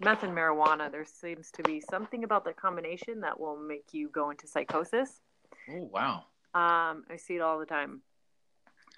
meth 0.00 0.22
and 0.22 0.36
marijuana, 0.36 0.92
there 0.92 1.06
seems 1.06 1.50
to 1.52 1.62
be 1.62 1.80
something 1.80 2.24
about 2.24 2.44
the 2.44 2.52
combination 2.52 3.22
that 3.22 3.40
will 3.40 3.56
make 3.56 3.86
you 3.92 4.08
go 4.10 4.28
into 4.30 4.46
psychosis. 4.46 5.22
Oh 5.70 5.88
wow! 5.90 6.24
Um, 6.54 7.04
I 7.10 7.16
see 7.16 7.36
it 7.36 7.40
all 7.40 7.58
the 7.58 7.64
time, 7.64 8.02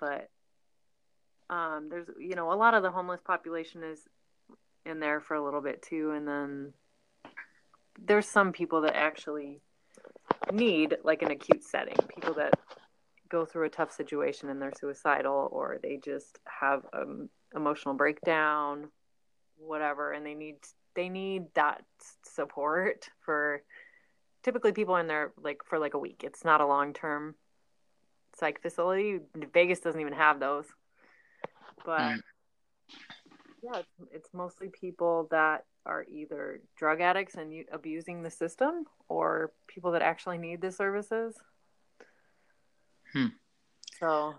but 0.01 0.29
um, 1.49 1.89
there's 1.89 2.09
you 2.19 2.35
know 2.35 2.53
a 2.53 2.55
lot 2.55 2.75
of 2.75 2.83
the 2.83 2.91
homeless 2.91 3.21
population 3.25 3.85
is 3.85 4.01
in 4.85 4.99
there 4.99 5.21
for 5.21 5.35
a 5.35 5.45
little 5.45 5.61
bit 5.61 5.81
too, 5.81 6.11
and 6.11 6.27
then 6.27 6.73
there's 8.05 8.27
some 8.27 8.51
people 8.51 8.81
that 8.81 8.97
actually 8.97 9.61
need 10.53 10.97
like 11.05 11.23
an 11.23 11.31
acute 11.31 11.63
setting, 11.63 11.97
people 12.09 12.35
that 12.35 12.55
go 13.31 13.45
through 13.45 13.67
a 13.67 13.71
tough 13.71 13.93
situation 13.93 14.49
and 14.51 14.61
they're 14.61 14.73
suicidal 14.79 15.49
or 15.53 15.79
they 15.83 15.97
just 15.97 16.39
have 16.47 16.85
um, 16.93 17.29
emotional 17.55 17.95
breakdown 17.95 18.89
whatever 19.59 20.13
and 20.13 20.25
they 20.25 20.35
need 20.35 20.57
they 20.95 21.09
need 21.09 21.45
that 21.55 21.85
support 22.25 23.09
for 23.21 23.63
typically 24.43 24.73
people 24.73 24.97
in 24.97 25.07
there 25.07 25.33
like 25.43 25.63
for 25.65 25.79
like 25.79 25.95
a 25.95 25.99
week. 25.99 26.23
It's 26.25 26.45
not 26.45 26.61
a 26.61 26.67
long 26.67 26.93
term 26.93 27.35
psych 28.37 28.63
facility. 28.63 29.21
Vegas 29.53 29.81
doesn't 29.81 30.01
even 30.01 30.13
have 30.13 30.41
those. 30.41 30.67
But 31.85 32.17
yeah, 33.63 33.81
it's, 33.81 33.89
it's, 34.13 34.29
mostly 34.35 34.69
people 34.69 35.29
that 35.31 35.65
are 35.87 36.05
either 36.11 36.61
drug 36.77 37.01
addicts 37.01 37.35
and 37.35 37.65
abusing 37.73 38.23
the 38.23 38.31
system 38.31 38.85
or 39.09 39.53
people 39.67 39.93
that 39.93 40.03
actually 40.03 40.39
need 40.39 40.61
the 40.61 40.71
services. 40.71 41.35
Hmm. 43.13 43.27
So 43.99 44.35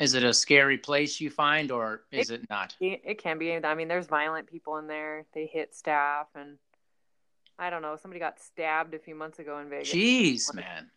is 0.00 0.14
it 0.14 0.24
a 0.24 0.32
scary 0.32 0.78
place 0.78 1.20
you 1.20 1.28
find, 1.28 1.70
or 1.70 2.02
is 2.10 2.30
it, 2.30 2.42
it 2.42 2.50
not? 2.50 2.74
It 2.80 3.22
can 3.22 3.38
be. 3.38 3.54
I 3.54 3.74
mean, 3.74 3.86
there's 3.86 4.06
violent 4.06 4.46
people 4.46 4.78
in 4.78 4.86
there. 4.86 5.26
They 5.34 5.46
hit 5.46 5.74
staff, 5.74 6.26
and 6.34 6.56
I 7.58 7.68
don't 7.68 7.82
know. 7.82 7.96
Somebody 8.00 8.18
got 8.18 8.40
stabbed 8.40 8.94
a 8.94 8.98
few 8.98 9.14
months 9.14 9.38
ago 9.38 9.58
in 9.58 9.68
Vegas. 9.68 9.92
Jeez, 9.92 10.54
man. 10.54 10.90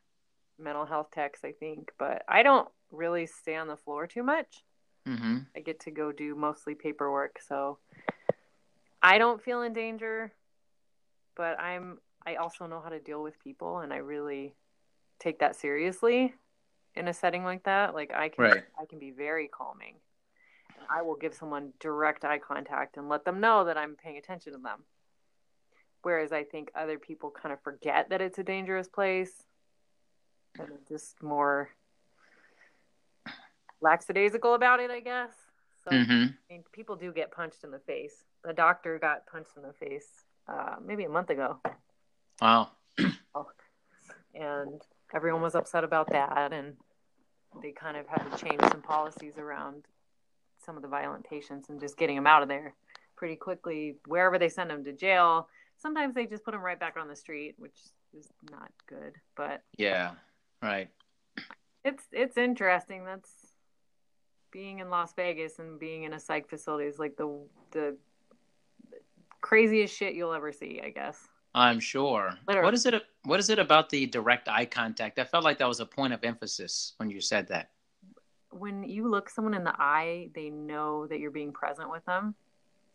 Mental 0.58 0.86
health 0.86 1.08
techs, 1.14 1.44
I 1.44 1.52
think, 1.52 1.92
but 2.00 2.24
I 2.30 2.44
don't 2.44 2.70
really 2.92 3.26
stay 3.26 3.56
on 3.56 3.68
the 3.68 3.76
floor 3.76 4.08
too 4.08 4.24
much. 4.24 4.64
Mm-hmm. 5.06 5.40
I 5.56 5.60
get 5.60 5.82
to 5.82 5.92
go 5.92 6.14
do 6.14 6.34
mostly 6.34 6.74
paperwork, 6.74 7.40
so 7.46 7.80
I 9.02 9.18
don't 9.18 9.44
feel 9.44 9.64
in 9.64 9.74
danger. 9.74 10.32
But 11.36 11.60
I'm. 11.60 11.98
I 12.26 12.36
also 12.36 12.68
know 12.68 12.80
how 12.82 12.90
to 12.90 13.02
deal 13.02 13.22
with 13.22 13.38
people, 13.44 13.80
and 13.80 13.92
I 13.92 13.98
really 13.98 14.56
take 15.20 15.40
that 15.40 15.58
seriously 15.58 16.34
in 16.96 17.08
a 17.08 17.14
setting 17.14 17.44
like 17.44 17.64
that 17.64 17.94
like 17.94 18.12
i 18.14 18.30
can 18.30 18.44
right. 18.44 18.64
i 18.80 18.86
can 18.86 19.00
be 19.00 19.12
very 19.12 19.48
calming. 19.48 19.96
I 20.90 21.02
will 21.02 21.16
give 21.16 21.34
someone 21.34 21.72
direct 21.80 22.26
eye 22.26 22.40
contact 22.40 22.98
and 22.98 23.08
let 23.08 23.26
them 23.26 23.40
know 23.40 23.66
that 23.66 23.78
i'm 23.78 23.96
paying 23.96 24.18
attention 24.18 24.54
to 24.54 24.60
them. 24.60 24.84
Whereas 26.02 26.32
i 26.32 26.44
think 26.44 26.72
other 26.76 27.00
people 27.00 27.32
kind 27.32 27.54
of 27.54 27.62
forget 27.62 28.10
that 28.10 28.22
it's 28.22 28.38
a 28.40 28.44
dangerous 28.44 28.88
place 28.88 29.44
and 30.60 30.70
just 30.88 31.22
more 31.24 31.70
lackadaisical 33.82 34.54
about 34.54 34.80
it 34.80 34.92
i 34.92 35.00
guess. 35.00 35.32
So 35.84 35.92
mm-hmm. 35.92 36.12
I 36.12 36.54
mean, 36.54 36.64
people 36.72 36.96
do 36.96 37.12
get 37.12 37.32
punched 37.32 37.64
in 37.64 37.72
the 37.72 37.80
face. 37.80 38.24
The 38.44 38.54
doctor 38.54 38.98
got 39.00 39.28
punched 39.28 39.58
in 39.58 39.64
the 39.64 39.74
face 39.74 40.08
uh, 40.48 40.76
maybe 40.84 41.04
a 41.04 41.10
month 41.10 41.30
ago. 41.30 41.60
Wow. 42.42 42.70
And 44.36 44.82
everyone 45.14 45.42
was 45.42 45.56
upset 45.56 45.84
about 45.84 46.10
that 46.12 46.54
and 46.54 46.74
they 47.62 47.72
kind 47.72 47.98
of 47.98 48.08
had 48.08 48.30
to 48.32 48.46
change 48.46 48.62
some 48.72 48.82
policies 48.82 49.38
around 49.38 49.86
some 50.66 50.76
of 50.76 50.82
the 50.82 50.88
violent 50.88 51.28
patients 51.30 51.70
and 51.70 51.80
just 51.80 51.98
getting 51.98 52.16
them 52.16 52.28
out 52.28 52.42
of 52.42 52.48
there 52.48 52.74
pretty 53.16 53.36
quickly. 53.36 53.96
Wherever 54.08 54.40
they 54.40 54.50
send 54.50 54.70
them 54.70 54.84
to 54.84 54.94
jail 54.94 55.48
sometimes 55.78 56.16
they 56.16 56.26
just 56.26 56.44
put 56.46 56.52
them 56.52 56.62
right 56.62 56.80
back 56.80 56.96
on 56.98 57.08
the 57.08 57.16
street 57.16 57.56
which 57.58 57.76
is 58.18 58.28
not 58.52 58.72
good 58.88 59.14
but 59.36 59.62
yeah 59.78 60.12
right. 60.62 60.90
It's 61.84 62.04
it's 62.12 62.38
interesting. 62.38 63.04
That's 63.04 63.30
being 64.52 64.80
in 64.80 64.90
las 64.90 65.14
vegas 65.16 65.60
and 65.60 65.80
being 65.80 66.04
in 66.04 66.14
a 66.14 66.20
psych 66.20 66.50
facility 66.50 66.88
is 66.88 67.00
like 67.00 67.18
the 67.18 67.40
the 67.72 67.98
craziest 69.42 69.94
shit 69.94 70.14
you'll 70.14 70.32
ever 70.32 70.54
see 70.54 70.80
i 70.82 70.90
guess 70.90 71.28
I'm 71.56 71.80
sure. 71.80 72.34
Literally. 72.48 72.66
What 72.66 72.74
is 72.74 72.86
it? 72.86 73.04
What 73.24 73.40
is 73.40 73.50
it 73.50 73.60
about 73.60 73.90
the 73.90 74.08
direct 74.08 74.50
eye 74.50 74.66
contact? 74.66 75.20
I 75.20 75.24
felt 75.24 75.44
like 75.44 75.60
that 75.60 75.68
was 75.68 75.80
a 75.80 75.86
point 75.86 76.14
of 76.14 76.24
emphasis 76.24 76.94
when 76.98 77.10
you 77.10 77.22
said 77.22 77.48
that. 77.50 77.70
When 78.52 78.84
you 78.84 79.08
look 79.10 79.30
someone 79.30 79.54
in 79.54 79.64
the 79.64 79.76
eye, 79.78 80.30
they 80.34 80.50
know 80.50 81.08
that 81.08 81.20
you're 81.20 81.32
being 81.32 81.52
present 81.52 81.92
with 81.92 82.06
them. 82.06 82.36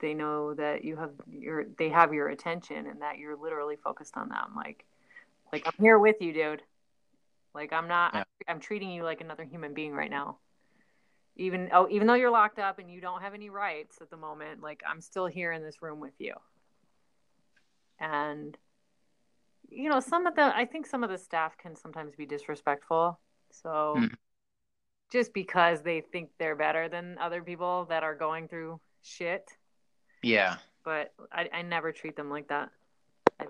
They 0.00 0.14
know 0.14 0.54
that 0.54 0.84
you 0.84 0.96
have 0.96 1.10
your 1.28 1.66
they 1.78 1.88
have 1.88 2.12
your 2.12 2.28
attention 2.28 2.86
and 2.86 3.00
that 3.02 3.18
you're 3.18 3.36
literally 3.36 3.76
focused 3.76 4.16
on 4.16 4.28
them. 4.28 4.52
Like, 4.56 4.84
like 5.52 5.62
I'm 5.66 5.72
here 5.78 5.98
with 5.98 6.16
you, 6.20 6.32
dude. 6.32 6.62
Like 7.54 7.72
I'm 7.72 7.88
not. 7.88 8.14
Yeah. 8.14 8.20
I'm, 8.20 8.56
I'm 8.56 8.60
treating 8.60 8.90
you 8.90 9.04
like 9.04 9.20
another 9.20 9.44
human 9.44 9.72
being 9.72 9.92
right 9.92 10.10
now. 10.10 10.38
Even 11.36 11.70
oh, 11.72 11.86
even 11.90 12.08
though 12.08 12.14
you're 12.14 12.30
locked 12.30 12.58
up 12.58 12.80
and 12.80 12.90
you 12.90 13.00
don't 13.00 13.22
have 13.22 13.34
any 13.34 13.50
rights 13.50 13.98
at 14.00 14.10
the 14.10 14.16
moment, 14.16 14.60
like 14.60 14.82
I'm 14.88 15.00
still 15.00 15.26
here 15.26 15.52
in 15.52 15.62
this 15.62 15.80
room 15.80 16.00
with 16.00 16.14
you 16.18 16.34
and 18.00 18.56
you 19.70 19.88
know 19.88 20.00
some 20.00 20.26
of 20.26 20.34
the 20.34 20.56
i 20.56 20.64
think 20.64 20.86
some 20.86 21.04
of 21.04 21.10
the 21.10 21.18
staff 21.18 21.56
can 21.58 21.76
sometimes 21.76 22.14
be 22.14 22.26
disrespectful. 22.26 23.18
So 23.50 23.96
mm. 23.98 24.12
just 25.10 25.32
because 25.32 25.82
they 25.82 26.00
think 26.00 26.30
they're 26.38 26.56
better 26.56 26.88
than 26.88 27.16
other 27.18 27.42
people 27.42 27.86
that 27.88 28.02
are 28.02 28.14
going 28.14 28.48
through 28.48 28.80
shit. 29.02 29.50
Yeah. 30.22 30.56
But 30.84 31.12
i, 31.32 31.48
I 31.52 31.62
never 31.62 31.92
treat 31.92 32.16
them 32.16 32.30
like 32.30 32.48
that. 32.48 32.70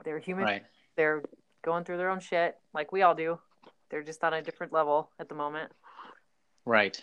They're 0.04 0.18
human. 0.18 0.44
Right. 0.44 0.62
they're 0.96 1.22
going 1.64 1.84
through 1.84 1.96
their 1.96 2.10
own 2.10 2.20
shit 2.20 2.56
like 2.74 2.92
we 2.92 3.02
all 3.02 3.14
do. 3.14 3.38
They're 3.90 4.02
just 4.02 4.22
on 4.22 4.34
a 4.34 4.42
different 4.42 4.72
level 4.72 5.10
at 5.18 5.28
the 5.28 5.34
moment. 5.34 5.72
Right. 6.64 7.00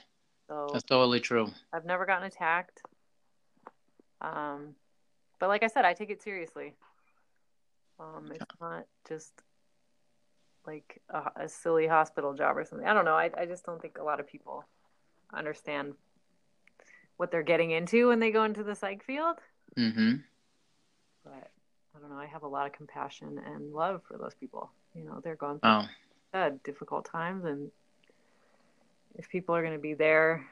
So 0.48 0.69
that's 0.72 0.86
totally 0.86 1.19
true. 1.19 1.49
I've 1.74 1.86
never 1.86 2.06
gotten 2.06 2.28
attacked. 2.28 2.82
Um 4.22 4.76
but 5.40 5.49
like 5.49 5.64
i 5.64 5.68
said 5.68 5.84
i 5.84 5.94
take 5.94 6.10
it 6.10 6.22
seriously 6.24 6.74
um, 7.99 8.31
it's 8.34 8.45
not 8.59 8.85
just 9.07 9.31
like 10.67 11.01
a, 11.09 11.43
a, 11.43 11.49
silly 11.49 11.88
hospital 11.88 12.34
job 12.34 12.57
or 12.57 12.65
something. 12.65 12.88
I 12.88 12.93
don't 12.93 13.05
know. 13.05 13.15
I, 13.15 13.30
I 13.38 13.45
just 13.45 13.65
don't 13.65 13.81
think 13.81 13.97
a 13.99 14.03
lot 14.03 14.19
of 14.19 14.27
people 14.27 14.65
understand 15.34 15.93
what 17.17 17.31
they're 17.31 17.43
getting 17.43 17.72
into 17.72 18.07
when 18.07 18.19
they 18.19 18.31
go 18.31 18.43
into 18.43 18.63
the 18.63 18.76
psych 18.76 19.03
field. 19.03 19.38
Mm-hmm. 19.77 20.15
But 21.23 21.51
I 21.95 21.99
don't 21.99 22.09
know. 22.09 22.17
I 22.17 22.26
have 22.26 22.43
a 22.43 22.47
lot 22.47 22.67
of 22.67 22.73
compassion 22.73 23.39
and 23.45 23.73
love 23.73 24.01
for 24.07 24.17
those 24.17 24.34
people. 24.34 24.72
You 24.93 25.05
know, 25.05 25.22
they're 25.23 25.35
going 25.35 25.59
through 25.59 25.88
oh. 26.34 26.59
difficult 26.63 27.05
times, 27.05 27.45
and 27.45 27.72
if 29.15 29.30
people 29.30 29.55
are 29.55 29.61
going 29.61 29.73
to 29.73 29.80
be 29.80 29.93
there, 29.93 30.45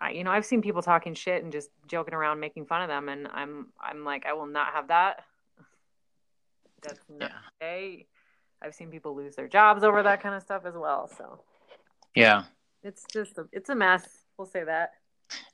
I, 0.00 0.10
you 0.10 0.24
know, 0.24 0.30
I've 0.30 0.44
seen 0.44 0.62
people 0.62 0.82
talking 0.82 1.14
shit 1.14 1.42
and 1.42 1.52
just 1.52 1.70
joking 1.86 2.14
around, 2.14 2.40
making 2.40 2.66
fun 2.66 2.82
of 2.82 2.88
them, 2.88 3.08
and 3.08 3.28
I'm, 3.28 3.68
I'm 3.80 4.04
like, 4.04 4.26
I 4.26 4.34
will 4.34 4.46
not 4.46 4.74
have 4.74 4.88
that. 4.88 5.24
That's 6.82 7.00
not 7.08 7.30
yeah. 7.30 7.66
okay. 7.66 8.06
I've 8.62 8.74
seen 8.74 8.90
people 8.90 9.14
lose 9.14 9.36
their 9.36 9.48
jobs 9.48 9.84
over 9.84 10.02
that 10.02 10.22
kind 10.22 10.34
of 10.34 10.42
stuff 10.42 10.62
as 10.64 10.74
well. 10.74 11.08
So 11.16 11.42
yeah, 12.14 12.44
it's 12.82 13.04
just 13.12 13.38
a, 13.38 13.46
it's 13.52 13.68
a 13.68 13.74
mess. 13.74 14.06
We'll 14.38 14.46
say 14.46 14.64
that. 14.64 14.92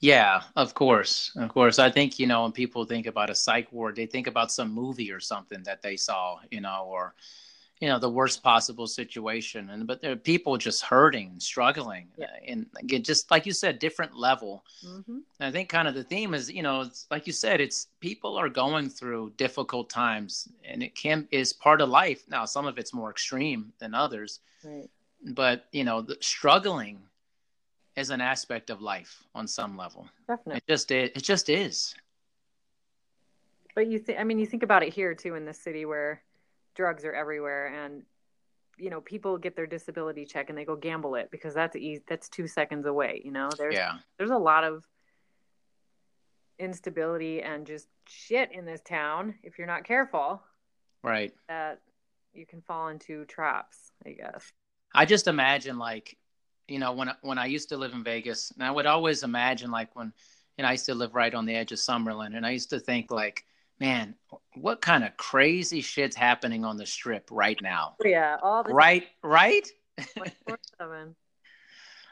Yeah, 0.01 0.43
of 0.57 0.74
course, 0.74 1.32
of 1.36 1.49
course. 1.49 1.78
I 1.78 1.90
think 1.90 2.19
you 2.19 2.27
know 2.27 2.43
when 2.43 2.53
people 2.53 2.85
think 2.85 3.07
about 3.07 3.31
a 3.31 3.35
psych 3.35 3.73
ward, 3.73 3.97
they 3.97 4.07
think 4.07 4.27
about 4.27 4.53
some 4.53 4.73
movie 4.73 5.11
or 5.11 5.20
something 5.20 5.62
that 5.65 5.82
they 5.82 5.97
saw, 5.97 6.39
you 6.51 6.61
know, 6.61 6.86
or 6.89 7.15
you 7.83 7.89
know 7.89 7.99
the 7.99 8.09
worst 8.09 8.45
possible 8.45 8.87
situation 8.87 9.71
and 9.71 9.89
but 9.89 10.01
there 10.01 10.13
are 10.13 10.17
people 10.17 10.57
just 10.57 10.85
hurting 10.85 11.31
and 11.31 11.43
struggling 11.43 12.07
yeah. 12.17 12.29
and 12.47 12.65
just 13.03 13.29
like 13.33 13.45
you 13.45 13.53
said 13.53 13.81
different 13.81 14.17
level 14.17 14.65
mm-hmm. 14.87 15.19
i 15.41 15.51
think 15.51 15.69
kind 15.69 15.89
of 15.89 15.95
the 15.95 16.05
theme 16.05 16.33
is 16.33 16.49
you 16.49 16.63
know 16.63 16.83
it's 16.83 17.09
like 17.11 17.27
you 17.27 17.33
said 17.33 17.61
it's 17.61 17.89
people 17.99 18.37
are 18.37 18.49
going 18.49 18.89
through 18.89 19.33
difficult 19.37 19.91
times 19.91 20.49
and 20.65 20.81
it 20.81 20.95
can 20.95 21.27
is 21.33 21.53
part 21.53 21.81
of 21.81 21.89
life 21.89 22.23
now 22.29 22.45
some 22.45 22.67
of 22.67 22.79
it's 22.79 22.95
more 22.95 23.11
extreme 23.11 23.73
than 23.81 23.95
others 23.95 24.39
right. 24.65 24.89
but 25.35 25.67
you 25.73 25.83
know 25.83 26.01
the, 26.01 26.17
struggling 26.21 27.01
is 27.97 28.11
an 28.11 28.21
aspect 28.21 28.71
of 28.71 28.81
life 28.81 29.25
on 29.35 29.49
some 29.49 29.77
level 29.77 30.09
Definitely. 30.29 30.59
it 30.59 30.65
just 30.69 30.91
it, 30.93 31.17
it 31.17 31.23
just 31.25 31.49
is 31.49 31.97
But 33.75 33.87
you 33.87 33.99
think, 33.99 34.21
I 34.21 34.25
mean, 34.25 34.39
you 34.39 34.45
think 34.45 34.63
about 34.63 34.83
it 34.83 34.93
here 34.93 35.15
too 35.15 35.35
in 35.35 35.47
the 35.47 35.55
city 35.55 35.87
where 35.87 36.21
drugs 36.74 37.05
are 37.05 37.12
everywhere 37.12 37.66
and 37.66 38.03
you 38.78 38.90
know 38.90 39.01
people 39.01 39.36
get 39.39 39.55
their 39.55 39.66
disability 39.66 40.24
check 40.24 40.49
and 40.49 40.57
they 40.57 40.65
go 40.65 40.77
gamble 40.77 41.15
it 41.15 41.31
because 41.31 41.55
that's 41.55 41.77
easy 41.77 42.03
that's 42.09 42.28
two 42.28 42.47
seconds 42.47 42.86
away 42.86 43.20
you 43.24 43.31
know 43.31 43.51
there's 43.59 43.74
Yeah. 43.74 43.99
there's 44.19 44.31
a 44.31 44.39
lot 44.39 44.65
of 44.65 44.85
instability 46.59 47.43
and 47.43 47.66
just 47.66 47.89
shit 48.07 48.51
in 48.53 48.65
this 48.65 48.81
town 48.82 49.35
if 49.43 49.59
you're 49.59 49.66
not 49.66 49.85
careful 49.85 50.43
Right. 51.03 51.32
that 51.49 51.81
you 52.32 52.47
can 52.47 52.62
fall 52.62 52.89
into 52.89 53.24
traps 53.27 53.93
i 54.07 54.11
guess 54.11 54.53
I 54.94 55.07
just 55.07 55.27
imagine 55.27 55.78
like, 55.78 56.19
you 56.69 56.78
know, 56.78 56.93
when 56.93 57.11
when 57.23 57.39
I 57.39 57.47
used 57.47 57.70
to 57.70 57.77
live 57.78 57.94
in 57.94 58.05
Vegas, 58.05 58.51
and 58.51 58.62
I 58.62 58.70
would 58.70 58.85
always 58.86 59.23
imagine 59.23 59.70
like 59.70 59.94
when, 59.97 60.12
and 60.59 60.66
I 60.66 60.73
used 60.73 60.85
to 60.86 60.94
live 60.94 61.15
right 61.15 61.32
on 61.32 61.47
the 61.47 61.55
edge 61.55 61.73
of 61.73 61.78
Summerlin, 61.78 62.36
and 62.36 62.44
I 62.44 62.51
used 62.51 62.70
to 62.70 62.78
think 62.78 63.11
like, 63.11 63.44
man, 63.83 64.15
what 64.55 64.81
kind 64.81 65.03
of 65.03 65.17
crazy 65.17 65.81
shit's 65.81 66.15
happening 66.15 66.65
on 66.65 66.77
the 66.77 66.87
strip 66.87 67.29
right 67.33 67.61
now? 67.61 67.97
Oh, 68.03 68.09
yeah 68.09 68.39
all 68.41 68.63
the 68.63 68.73
Right, 68.73 69.09
right. 69.23 69.69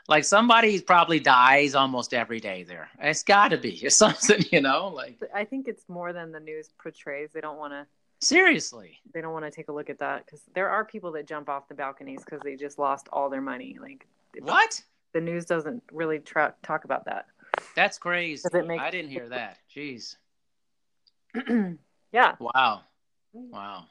Like 0.09 0.25
somebody 0.25 0.81
probably 0.81 1.21
dies 1.21 1.77
almost 1.77 2.13
every 2.15 2.41
day 2.41 2.65
there. 2.65 2.89
It's 3.01 3.23
got 3.23 3.49
to 3.49 3.57
be 3.57 3.81
or 3.85 3.91
something, 4.05 4.45
you 4.51 4.61
know. 4.61 4.89
Like 4.89 5.21
i 5.33 5.45
think 5.45 5.69
it's 5.69 5.89
more 5.89 6.13
than 6.13 6.33
the 6.33 6.41
news 6.41 6.71
portrays 6.83 7.31
they 7.33 7.41
don't 7.41 7.59
want 7.59 7.73
to 7.73 7.87
seriously, 8.21 8.99
they 9.15 9.21
don't 9.21 9.33
want 9.33 9.45
to 9.45 9.53
take 9.53 9.69
a 9.69 9.73
look 9.73 9.89
at 9.89 10.01
that 10.01 10.27
because 10.27 10.43
there 10.53 10.69
are 10.69 10.85
people 10.85 11.13
that 11.13 11.29
jump 11.29 11.49
off 11.49 11.69
the 11.69 11.75
balconies 11.75 12.23
because 12.25 12.41
they 12.43 12.57
just 12.57 12.77
lost 12.79 13.09
all 13.13 13.31
their 13.31 13.41
money 13.41 13.79
like 13.81 14.07
what? 14.41 14.83
the 15.13 15.21
news 15.21 15.45
doesn't 15.45 15.83
really 15.93 16.19
tra- 16.19 16.55
talk 16.63 16.85
about 16.85 17.05
that 17.05 17.27
That's 17.77 17.97
crazy. 17.97 18.49
Make- 18.53 18.81
I 18.81 18.91
didn't 18.91 19.11
hear 19.11 19.29
that. 19.29 19.59
Jeez. 19.75 20.17
yeah 22.13 22.35
Wow. 22.39 22.83
Mm. 23.37 23.51
Wow. 23.51 23.85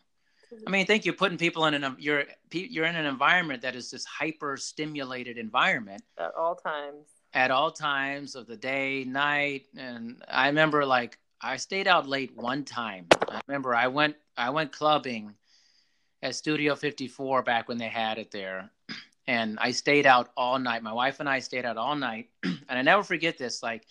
I 0.66 0.72
mean, 0.72 0.86
thank 0.86 1.06
you're 1.06 1.14
putting 1.14 1.38
people 1.38 1.66
in 1.66 1.76
an 1.76 1.96
you're 2.00 2.26
you're 2.52 2.86
in 2.86 2.96
an 2.96 3.06
environment 3.06 3.62
that 3.62 3.76
is 3.76 3.92
this 3.92 4.04
hyper 4.06 4.58
stimulated 4.58 5.38
environment 5.38 6.04
at 6.18 6.34
all 6.36 6.56
times 6.56 7.08
at 7.34 7.52
all 7.52 7.72
times 7.72 8.36
of 8.36 8.48
the 8.48 8.58
day, 8.58 9.04
night, 9.06 9.66
and 9.78 10.24
I 10.28 10.48
remember 10.48 10.86
like 10.86 11.20
I 11.42 11.58
stayed 11.58 11.88
out 11.88 12.08
late 12.08 12.36
one 12.36 12.66
time. 12.66 13.06
I 13.30 13.42
remember 13.48 13.76
I 13.76 13.88
went 13.88 14.16
I 14.36 14.50
went 14.50 14.72
clubbing 14.72 15.36
at 16.22 16.36
Studio 16.36 16.76
54 16.76 17.44
back 17.44 17.68
when 17.68 17.78
they 17.78 17.88
had 17.88 18.18
it 18.18 18.32
there, 18.32 18.72
and 19.28 19.58
I 19.62 19.72
stayed 19.72 20.06
out 20.06 20.32
all 20.36 20.58
night. 20.58 20.84
My 20.84 20.94
wife 20.94 21.20
and 21.20 21.30
I 21.30 21.40
stayed 21.40 21.66
out 21.66 21.78
all 21.78 21.96
night, 21.96 22.30
and 22.44 22.58
I 22.70 22.82
never 22.82 23.04
forget 23.04 23.38
this. 23.38 23.62
Like 23.62 23.86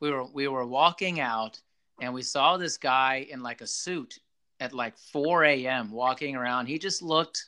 we 0.00 0.10
were 0.10 0.24
we 0.24 0.48
were 0.48 0.66
walking 0.66 1.18
out, 1.20 1.60
and 2.00 2.12
we 2.12 2.22
saw 2.22 2.56
this 2.56 2.76
guy 2.76 3.26
in 3.30 3.42
like 3.42 3.60
a 3.60 3.66
suit 3.66 4.18
at 4.60 4.72
like 4.72 4.96
4 4.96 5.44
a.m. 5.44 5.90
walking 5.90 6.36
around. 6.36 6.66
He 6.66 6.78
just 6.78 7.02
looked 7.02 7.46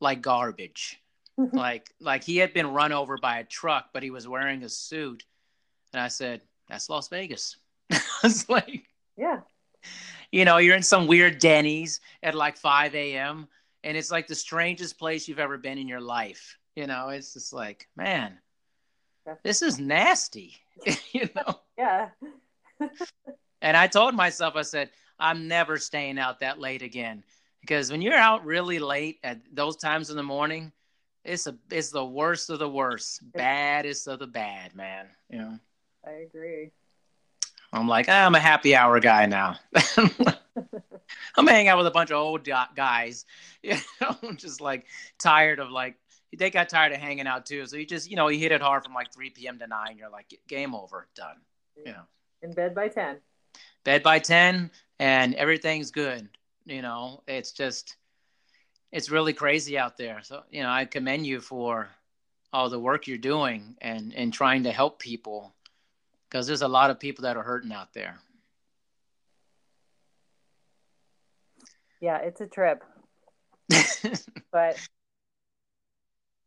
like 0.00 0.20
garbage 0.20 1.02
mm-hmm. 1.38 1.56
like 1.56 1.90
like 2.00 2.24
he 2.24 2.36
had 2.36 2.52
been 2.52 2.66
run 2.68 2.92
over 2.92 3.18
by 3.18 3.38
a 3.38 3.44
truck, 3.44 3.86
but 3.92 4.02
he 4.02 4.10
was 4.10 4.28
wearing 4.28 4.62
a 4.64 4.68
suit. 4.68 5.24
And 5.92 6.00
I 6.00 6.08
said, 6.08 6.42
"That's 6.68 6.88
Las 6.88 7.08
Vegas." 7.08 7.56
I 7.92 8.00
was 8.22 8.48
like 8.48 8.84
yeah 9.18 9.40
you 10.30 10.46
know 10.46 10.56
you're 10.56 10.76
in 10.76 10.82
some 10.82 11.06
weird 11.06 11.38
Denny's 11.38 12.00
at 12.22 12.34
like 12.34 12.56
5 12.56 12.94
a.m. 12.94 13.46
and 13.84 13.96
it's 13.96 14.10
like 14.10 14.26
the 14.26 14.34
strangest 14.34 14.98
place 14.98 15.28
you've 15.28 15.38
ever 15.38 15.58
been 15.58 15.78
in 15.78 15.88
your 15.88 16.00
life. 16.00 16.56
You 16.74 16.86
know, 16.86 17.10
it's 17.10 17.34
just 17.34 17.52
like, 17.52 17.86
man, 17.96 18.38
this 19.44 19.60
is 19.60 19.78
nasty. 19.78 20.56
you 21.12 21.28
know. 21.36 21.60
yeah 21.76 22.08
And 23.62 23.76
I 23.76 23.86
told 23.86 24.14
myself, 24.14 24.56
I 24.56 24.62
said, 24.62 24.90
I'm 25.18 25.48
never 25.48 25.78
staying 25.78 26.18
out 26.18 26.40
that 26.40 26.58
late 26.58 26.82
again. 26.82 27.22
Because 27.60 27.90
when 27.90 28.02
you're 28.02 28.14
out 28.14 28.44
really 28.44 28.80
late 28.80 29.20
at 29.22 29.40
those 29.52 29.76
times 29.76 30.10
in 30.10 30.16
the 30.16 30.22
morning, 30.22 30.72
it's 31.24 31.46
a 31.46 31.56
it's 31.70 31.90
the 31.90 32.04
worst 32.04 32.50
of 32.50 32.58
the 32.58 32.68
worst. 32.68 33.20
Baddest 33.32 34.08
of 34.08 34.18
the 34.18 34.26
bad, 34.26 34.74
man. 34.74 35.06
You 35.30 35.38
know. 35.38 35.58
i 36.04 36.10
agree 36.10 36.72
I'm 37.72 37.88
like, 37.88 38.06
ah, 38.08 38.26
I'm 38.26 38.34
a 38.34 38.40
happy 38.40 38.74
hour 38.74 38.98
guy 38.98 39.26
now. 39.26 39.58
I'm 41.36 41.46
hanging 41.46 41.68
out 41.68 41.78
with 41.78 41.86
a 41.86 41.92
bunch 41.92 42.10
of 42.10 42.16
old 42.16 42.46
guys. 42.74 43.24
You 43.62 43.76
know, 44.00 44.16
I'm 44.24 44.36
just 44.36 44.60
like 44.60 44.86
tired 45.20 45.60
of 45.60 45.70
like 45.70 45.94
they 46.36 46.50
got 46.50 46.68
tired 46.68 46.92
of 46.92 46.98
hanging 46.98 47.28
out 47.28 47.46
too. 47.46 47.64
So 47.66 47.76
you 47.76 47.86
just, 47.86 48.10
you 48.10 48.16
know, 48.16 48.26
you 48.26 48.40
hit 48.40 48.50
it 48.50 48.60
hard 48.60 48.82
from 48.82 48.92
like 48.92 49.14
3 49.14 49.30
p.m. 49.30 49.56
to 49.60 49.68
9. 49.68 49.96
You're 49.96 50.10
like, 50.10 50.36
game 50.48 50.74
over, 50.74 51.06
done. 51.14 51.36
You 51.76 51.92
know. 51.92 52.02
in 52.42 52.52
bed 52.52 52.74
by 52.74 52.88
10 52.88 53.18
bed 53.84 54.02
by 54.02 54.18
10 54.18 54.70
and 54.98 55.34
everything's 55.34 55.90
good. 55.90 56.28
You 56.64 56.82
know 56.82 57.22
it's 57.26 57.52
just 57.52 57.96
it's 58.92 59.10
really 59.10 59.32
crazy 59.32 59.78
out 59.78 59.96
there. 59.96 60.20
So 60.22 60.42
you 60.50 60.62
know 60.62 60.70
i 60.70 60.84
commend 60.84 61.26
you 61.26 61.40
for 61.40 61.88
all 62.52 62.68
the 62.68 62.78
work 62.78 63.06
you're 63.06 63.18
doing 63.18 63.76
and 63.80 64.14
and 64.14 64.32
trying 64.32 64.64
to 64.64 64.72
help 64.72 64.98
people 64.98 65.54
because 66.28 66.46
there's 66.46 66.62
a 66.62 66.68
lot 66.68 66.90
of 66.90 67.00
people 67.00 67.22
that 67.22 67.36
are 67.36 67.42
hurting 67.42 67.72
out 67.72 67.92
there. 67.92 68.18
Yeah 72.00 72.18
it's 72.18 72.40
a 72.40 72.46
trip. 72.46 72.84
But 74.52 74.78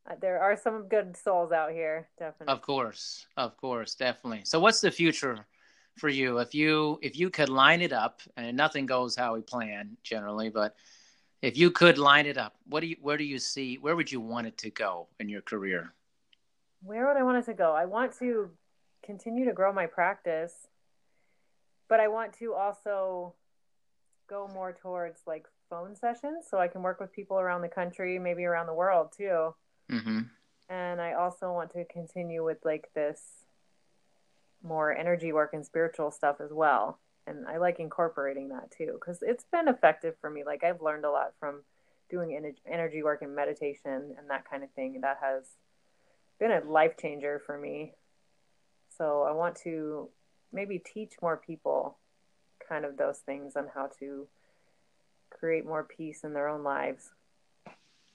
uh, 0.07 0.13
there 0.21 0.39
are 0.39 0.55
some 0.55 0.87
good 0.87 1.17
souls 1.17 1.51
out 1.51 1.71
here 1.71 2.07
definitely. 2.19 2.53
Of 2.53 2.61
course 2.61 3.25
of 3.35 3.57
course 3.57 3.95
definitely. 3.95 4.41
So 4.45 4.59
what's 4.59 4.79
the 4.79 4.91
future 4.91 5.45
for 5.95 6.09
you 6.09 6.39
if 6.39 6.53
you 6.53 6.99
if 7.01 7.17
you 7.17 7.29
could 7.29 7.49
line 7.49 7.81
it 7.81 7.93
up 7.93 8.21
and 8.37 8.55
nothing 8.55 8.85
goes 8.85 9.15
how 9.15 9.33
we 9.33 9.41
plan 9.41 9.95
generally 10.03 10.49
but 10.49 10.75
if 11.41 11.57
you 11.57 11.71
could 11.71 11.97
line 11.97 12.25
it 12.25 12.37
up 12.37 12.55
what 12.67 12.81
do 12.81 12.87
you 12.87 12.97
where 13.01 13.17
do 13.17 13.23
you 13.23 13.39
see 13.39 13.77
where 13.77 13.95
would 13.95 14.11
you 14.11 14.19
want 14.19 14.47
it 14.47 14.57
to 14.57 14.69
go 14.69 15.07
in 15.19 15.29
your 15.29 15.41
career 15.41 15.93
where 16.85 17.07
would 17.07 17.17
I 17.17 17.23
want 17.23 17.39
it 17.39 17.45
to 17.45 17.53
go? 17.53 17.73
I 17.73 17.85
want 17.85 18.17
to 18.19 18.51
continue 19.03 19.45
to 19.45 19.53
grow 19.53 19.73
my 19.73 19.87
practice, 19.87 20.67
but 21.89 21.99
I 21.99 22.07
want 22.07 22.33
to 22.39 22.53
also 22.53 23.33
go 24.29 24.47
more 24.53 24.71
towards 24.71 25.21
like 25.25 25.47
phone 25.69 25.95
sessions 25.95 26.45
so 26.49 26.59
I 26.59 26.67
can 26.67 26.83
work 26.83 26.99
with 26.99 27.11
people 27.11 27.39
around 27.39 27.61
the 27.61 27.69
country, 27.69 28.19
maybe 28.19 28.45
around 28.45 28.67
the 28.67 28.73
world 28.73 29.13
too. 29.17 29.55
mm-hmm 29.91 30.21
And 30.69 31.01
I 31.01 31.13
also 31.13 31.51
want 31.51 31.71
to 31.71 31.85
continue 31.85 32.43
with 32.43 32.59
like 32.63 32.89
this 32.93 33.44
more 34.65 34.95
energy 34.95 35.31
work 35.31 35.51
and 35.53 35.65
spiritual 35.65 36.11
stuff 36.11 36.37
as 36.41 36.51
well. 36.51 36.99
And 37.27 37.47
I 37.47 37.57
like 37.57 37.79
incorporating 37.79 38.49
that 38.49 38.71
too 38.71 38.97
because 38.99 39.19
it's 39.21 39.45
been 39.51 39.67
effective 39.67 40.15
for 40.19 40.29
me. 40.29 40.43
Like 40.43 40.63
I've 40.63 40.81
learned 40.81 41.05
a 41.05 41.11
lot 41.11 41.33
from 41.39 41.63
doing 42.09 42.53
energy 42.67 43.03
work 43.03 43.21
and 43.21 43.35
meditation 43.35 44.15
and 44.17 44.29
that 44.29 44.49
kind 44.49 44.63
of 44.63 44.71
thing. 44.71 45.01
That 45.01 45.19
has 45.21 45.43
been 46.39 46.51
a 46.51 46.61
life 46.61 46.97
changer 46.99 47.41
for 47.45 47.57
me. 47.57 47.93
So 48.97 49.23
I 49.23 49.31
want 49.31 49.55
to 49.63 50.09
maybe 50.53 50.79
teach 50.79 51.13
more 51.21 51.37
people 51.37 51.97
kind 52.67 52.85
of 52.85 52.97
those 52.97 53.19
things 53.19 53.55
on 53.55 53.67
how 53.73 53.89
to 53.99 54.27
create 55.29 55.65
more 55.65 55.83
peace 55.83 56.23
in 56.23 56.33
their 56.33 56.47
own 56.47 56.63
lives. 56.63 57.11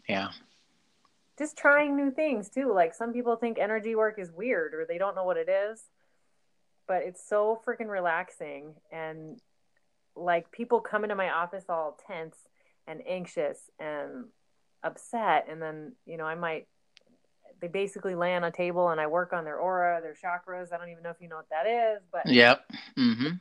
yeah 0.09 0.31
Just 1.39 1.57
trying 1.57 1.97
new 1.97 2.11
things 2.11 2.49
too. 2.49 2.73
Like 2.73 2.95
some 2.95 3.13
people 3.13 3.37
think 3.37 3.59
energy 3.59 3.95
work 3.95 4.19
is 4.19 4.31
weird 4.31 4.75
or 4.75 4.85
they 4.87 4.99
don't 4.99 5.15
know 5.15 5.25
what 5.25 5.37
it 5.37 5.49
is, 5.49 5.83
but 6.91 7.05
it's 7.05 7.25
so 7.25 7.57
freaking 7.65 7.87
relaxing. 7.87 8.75
And 8.91 9.41
like 10.17 10.51
people 10.51 10.81
come 10.81 11.05
into 11.05 11.15
my 11.15 11.31
office 11.31 11.67
all 11.69 11.97
tense 12.05 12.35
and 12.89 13.01
anxious 13.09 13.71
and 13.79 14.25
upset. 14.83 15.47
And 15.49 15.63
then, 15.63 15.93
you 16.05 16.17
know, 16.17 16.25
I 16.25 16.35
might 16.35 16.67
they 17.61 17.69
basically 17.69 18.17
lay 18.17 18.35
on 18.35 18.43
a 18.43 18.51
table 18.51 18.89
and 18.89 19.01
I 19.01 19.07
work 19.07 19.33
on 19.33 19.45
their 19.45 19.59
aura, 19.59 20.01
their 20.03 20.15
chakras. 20.15 20.73
I 20.73 20.79
don't 20.79 20.89
even 20.89 21.05
know 21.05 21.11
if 21.11 21.21
you 21.21 21.29
know 21.29 21.37
what 21.37 21.51
that 21.51 21.69
is, 21.69 22.03
but 22.11 22.27
Yep. 22.27 22.61
Mm-hmm. 22.99 23.35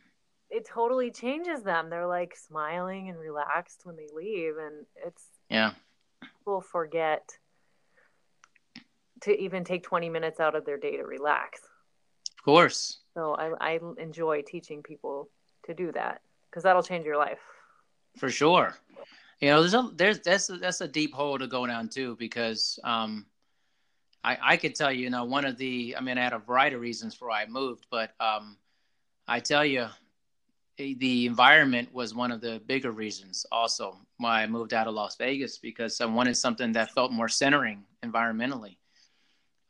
it 0.52 0.68
totally 0.68 1.10
changes 1.10 1.64
them. 1.64 1.90
They're 1.90 2.06
like 2.06 2.36
smiling 2.36 3.10
and 3.10 3.18
relaxed 3.18 3.82
when 3.84 3.96
they 3.96 4.10
leave, 4.14 4.58
and 4.58 4.86
it's 5.08 5.24
Yeah. 5.50 5.72
people 6.38 6.62
forget 6.62 7.28
to 9.22 9.36
even 9.42 9.64
take 9.64 9.82
20 9.82 10.08
minutes 10.10 10.40
out 10.40 10.54
of 10.54 10.66
their 10.66 10.78
day 10.78 10.98
to 10.98 11.04
relax. 11.04 11.62
Of 12.40 12.44
course. 12.46 13.00
So 13.20 13.36
I, 13.36 13.52
I 13.60 13.80
enjoy 13.98 14.44
teaching 14.44 14.82
people 14.82 15.28
to 15.66 15.74
do 15.74 15.92
that 15.92 16.22
because 16.50 16.64
that'll 16.64 16.82
change 16.82 17.06
your 17.06 17.18
life. 17.18 17.42
For 18.18 18.30
sure. 18.30 18.78
You 19.42 19.50
know, 19.50 19.60
there's 19.60 19.74
a 19.74 19.90
there's 19.94 20.20
that's 20.22 20.50
a, 20.50 20.58
that's 20.58 20.80
a 20.80 20.88
deep 20.88 21.14
hole 21.14 21.38
to 21.38 21.46
go 21.46 21.68
down 21.68 21.90
too 21.90 22.16
because 22.18 22.80
um, 22.86 23.26
I 24.24 24.38
I 24.42 24.58
could 24.58 24.74
tell 24.74 24.90
you, 24.90 25.04
you 25.04 25.10
know, 25.10 25.26
one 25.26 25.44
of 25.44 25.58
the 25.58 25.98
I 25.98 26.00
mean, 26.00 26.18
I 26.18 26.24
had 26.24 26.32
a 26.32 26.40
variety 26.40 26.78
of 26.78 26.82
reasons 26.82 27.14
for 27.14 27.28
why 27.28 27.42
I 27.42 27.46
moved, 27.46 27.88
but 27.92 28.14
um, 28.22 28.56
I 29.28 29.42
tell 29.42 29.66
you, 29.66 29.88
eh, 30.78 30.94
the 30.98 31.26
environment 31.26 31.94
was 31.94 32.16
one 32.16 32.32
of 32.32 32.40
the 32.40 32.62
bigger 32.68 32.92
reasons 32.92 33.46
also 33.52 33.98
why 34.18 34.44
I 34.44 34.48
moved 34.48 34.74
out 34.74 34.88
of 34.88 34.94
Las 34.94 35.18
Vegas 35.18 35.58
because 35.58 36.00
I 36.00 36.06
wanted 36.06 36.38
something 36.38 36.72
that 36.72 36.92
felt 36.92 37.12
more 37.12 37.28
centering 37.28 37.84
environmentally 38.02 38.78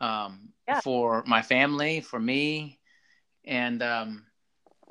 um, 0.02 0.50
Yeah. 0.68 0.82
for 0.82 1.24
my 1.26 1.42
family, 1.42 2.02
for 2.02 2.20
me, 2.20 2.79
and 3.46 3.82
um, 3.82 4.26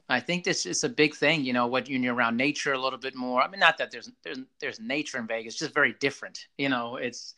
I 0.08 0.20
think 0.20 0.44
this 0.44 0.64
is 0.64 0.84
a 0.84 0.88
big 0.88 1.14
thing, 1.14 1.44
you 1.44 1.52
know, 1.52 1.66
what 1.66 1.88
you're 1.88 2.14
around 2.14 2.36
nature 2.36 2.72
a 2.72 2.78
little 2.78 2.98
bit 2.98 3.14
more. 3.14 3.42
I 3.42 3.48
mean, 3.48 3.60
not 3.60 3.78
that 3.78 3.90
there's 3.90 4.10
there's 4.22 4.38
there's 4.60 4.80
nature 4.80 5.18
in 5.18 5.26
Vegas, 5.26 5.56
just 5.56 5.74
very 5.74 5.94
different. 6.00 6.46
You 6.56 6.70
know, 6.70 6.96
it's 6.96 7.34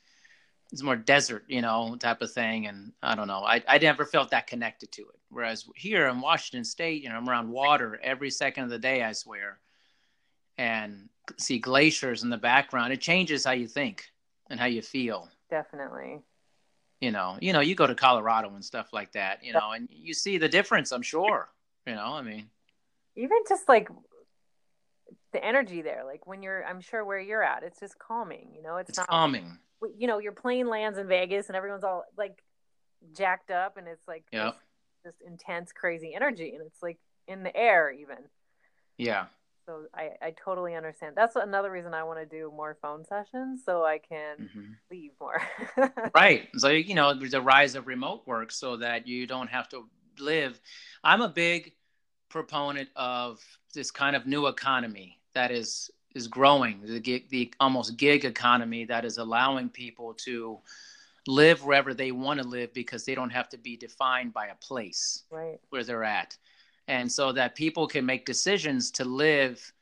it's 0.73 0.83
more 0.83 0.95
desert, 0.95 1.45
you 1.49 1.63
know, 1.63 1.97
type 1.97 2.23
of 2.23 2.33
thing. 2.33 2.69
And 2.69 2.93
I 3.03 3.17
don't 3.17 3.27
know, 3.27 3.43
I 3.45 3.63
I 3.67 3.79
never 3.79 4.05
felt 4.05 4.31
that 4.31 4.47
connected 4.47 4.93
to 4.93 5.03
it. 5.03 5.19
Whereas 5.31 5.67
here 5.75 6.07
in 6.07 6.21
Washington 6.21 6.65
State, 6.65 7.03
you 7.03 7.09
know, 7.09 7.17
I'm 7.17 7.29
around 7.29 7.51
water 7.51 7.99
every 8.03 8.31
second 8.31 8.65
of 8.65 8.71
the 8.71 8.79
day, 8.79 9.03
I 9.03 9.13
swear, 9.13 9.59
and 10.57 11.09
see 11.39 11.59
glaciers 11.59 12.23
in 12.23 12.31
the 12.31 12.37
background. 12.37 12.93
It 12.93 13.01
changes 13.01 13.45
how 13.45 13.53
you 13.53 13.67
think 13.67 14.05
and 14.49 14.61
how 14.61 14.67
you 14.67 14.83
feel. 14.83 15.29
Definitely. 15.51 16.21
You 17.01 17.11
know, 17.11 17.39
you 17.41 17.53
know, 17.53 17.61
you 17.61 17.75
go 17.75 17.87
to 17.87 17.95
Colorado 17.95 18.55
and 18.55 18.65
stuff 18.65 18.93
like 18.93 19.13
that, 19.13 19.43
you 19.43 19.53
know, 19.55 19.73
and 19.73 19.89
you 19.91 20.13
see 20.13 20.37
the 20.37 20.49
difference. 20.49 20.93
I'm 20.93 21.03
sure. 21.03 21.49
You 21.87 21.95
know, 21.95 22.15
I 22.15 22.23
mean 22.23 22.51
even 23.17 23.39
just 23.49 23.69
like 23.69 23.89
the 25.33 25.45
energy 25.45 25.83
there 25.83 26.03
like 26.05 26.27
when 26.27 26.43
you're 26.43 26.65
i'm 26.65 26.81
sure 26.81 27.05
where 27.05 27.21
you're 27.21 27.43
at 27.43 27.63
it's 27.63 27.79
just 27.79 27.99
calming 27.99 28.49
you 28.55 28.63
know 28.63 28.77
it's, 28.77 28.91
it's 28.91 28.99
not 28.99 29.09
calming 29.09 29.59
you 29.97 30.07
know 30.07 30.19
your 30.19 30.33
plane 30.33 30.69
lands 30.69 30.99
in 30.99 31.07
vegas 31.07 31.49
and 31.49 31.57
everyone's 31.57 31.85
all 31.85 32.05
like 32.17 32.43
jacked 33.17 33.51
up 33.51 33.77
and 33.77 33.87
it's 33.87 34.07
like 34.09 34.25
yeah 34.33 34.53
this, 35.05 35.15
this 35.21 35.27
intense 35.27 35.73
crazy 35.73 36.15
energy 36.15 36.55
and 36.55 36.67
it's 36.67 36.83
like 36.83 36.99
in 37.29 37.43
the 37.43 37.57
air 37.57 37.91
even 37.93 38.17
yeah 38.99 39.27
so 39.67 39.85
I, 39.95 40.11
I 40.23 40.35
totally 40.43 40.75
understand 40.75 41.15
that's 41.17 41.37
another 41.37 41.71
reason 41.71 41.95
i 41.95 42.03
want 42.03 42.19
to 42.19 42.27
do 42.27 42.53
more 42.55 42.77
phone 42.81 43.05
sessions 43.05 43.63
so 43.65 43.85
i 43.85 43.99
can 43.99 44.37
mm-hmm. 44.39 44.73
leave 44.91 45.13
more 45.21 45.43
right 46.15 46.49
so 46.57 46.69
you 46.69 46.95
know 46.95 47.15
there's 47.15 47.35
a 47.35 47.41
rise 47.41 47.75
of 47.75 47.87
remote 47.87 48.27
work 48.27 48.53
so 48.53 48.77
that 48.79 49.07
you 49.07 49.27
don't 49.27 49.49
have 49.49 49.69
to 49.69 49.89
live 50.19 50.61
i'm 51.05 51.21
a 51.21 51.29
big 51.29 51.73
proponent 52.29 52.89
of 52.97 53.41
this 53.75 53.91
kind 53.91 54.17
of 54.17 54.27
new 54.27 54.47
economy 54.47 55.19
that 55.35 55.51
is 55.51 55.91
is 56.15 56.27
growing 56.27 56.81
the 56.85 56.99
gig, 56.99 57.29
the 57.29 57.53
almost 57.61 57.97
gig 57.97 58.25
economy 58.25 58.85
that 58.85 59.05
is 59.05 59.19
allowing 59.19 59.69
people 59.69 60.13
to 60.15 60.59
live 61.27 61.65
wherever 61.65 61.95
they 61.95 62.11
want 62.11 62.41
to 62.41 62.47
live 62.47 62.73
because 62.73 63.05
they 63.05 63.15
don't 63.15 63.31
have 63.31 63.49
to 63.49 63.59
be 63.59 63.77
defined 63.77 64.33
by 64.33 64.47
a 64.47 64.55
place 64.57 65.25
right. 65.31 65.61
where 65.69 65.85
they're 65.85 66.05
at 66.05 66.37
and 66.89 67.11
so 67.11 67.33
that 67.33 67.55
people 67.55 67.87
can 67.87 68.05
make 68.05 68.27
decisions 68.27 68.91
to 68.91 69.05
live 69.05 69.73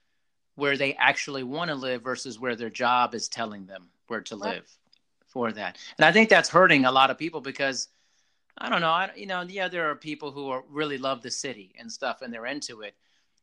where 0.56 0.76
they 0.76 0.94
actually 0.94 1.42
want 1.42 1.68
to 1.68 1.74
live 1.74 2.02
versus 2.02 2.38
where 2.38 2.56
their 2.56 2.70
job 2.70 3.14
is 3.14 3.28
telling 3.28 3.66
them 3.66 3.88
where 4.08 4.20
to 4.20 4.36
right. 4.36 4.56
live 4.56 4.70
for 5.26 5.52
that 5.52 5.78
and 5.98 6.04
i 6.04 6.12
think 6.12 6.28
that's 6.28 6.48
hurting 6.48 6.84
a 6.84 6.92
lot 6.92 7.10
of 7.10 7.18
people 7.18 7.40
because 7.40 7.88
I 8.60 8.68
don't 8.68 8.80
know. 8.80 8.90
I, 8.90 9.10
you 9.16 9.26
know, 9.26 9.42
yeah, 9.42 9.68
there 9.68 9.88
are 9.88 9.94
people 9.94 10.32
who 10.32 10.50
are, 10.50 10.64
really 10.68 10.98
love 10.98 11.22
the 11.22 11.30
city 11.30 11.72
and 11.78 11.90
stuff, 11.90 12.22
and 12.22 12.32
they're 12.32 12.46
into 12.46 12.80
it, 12.80 12.94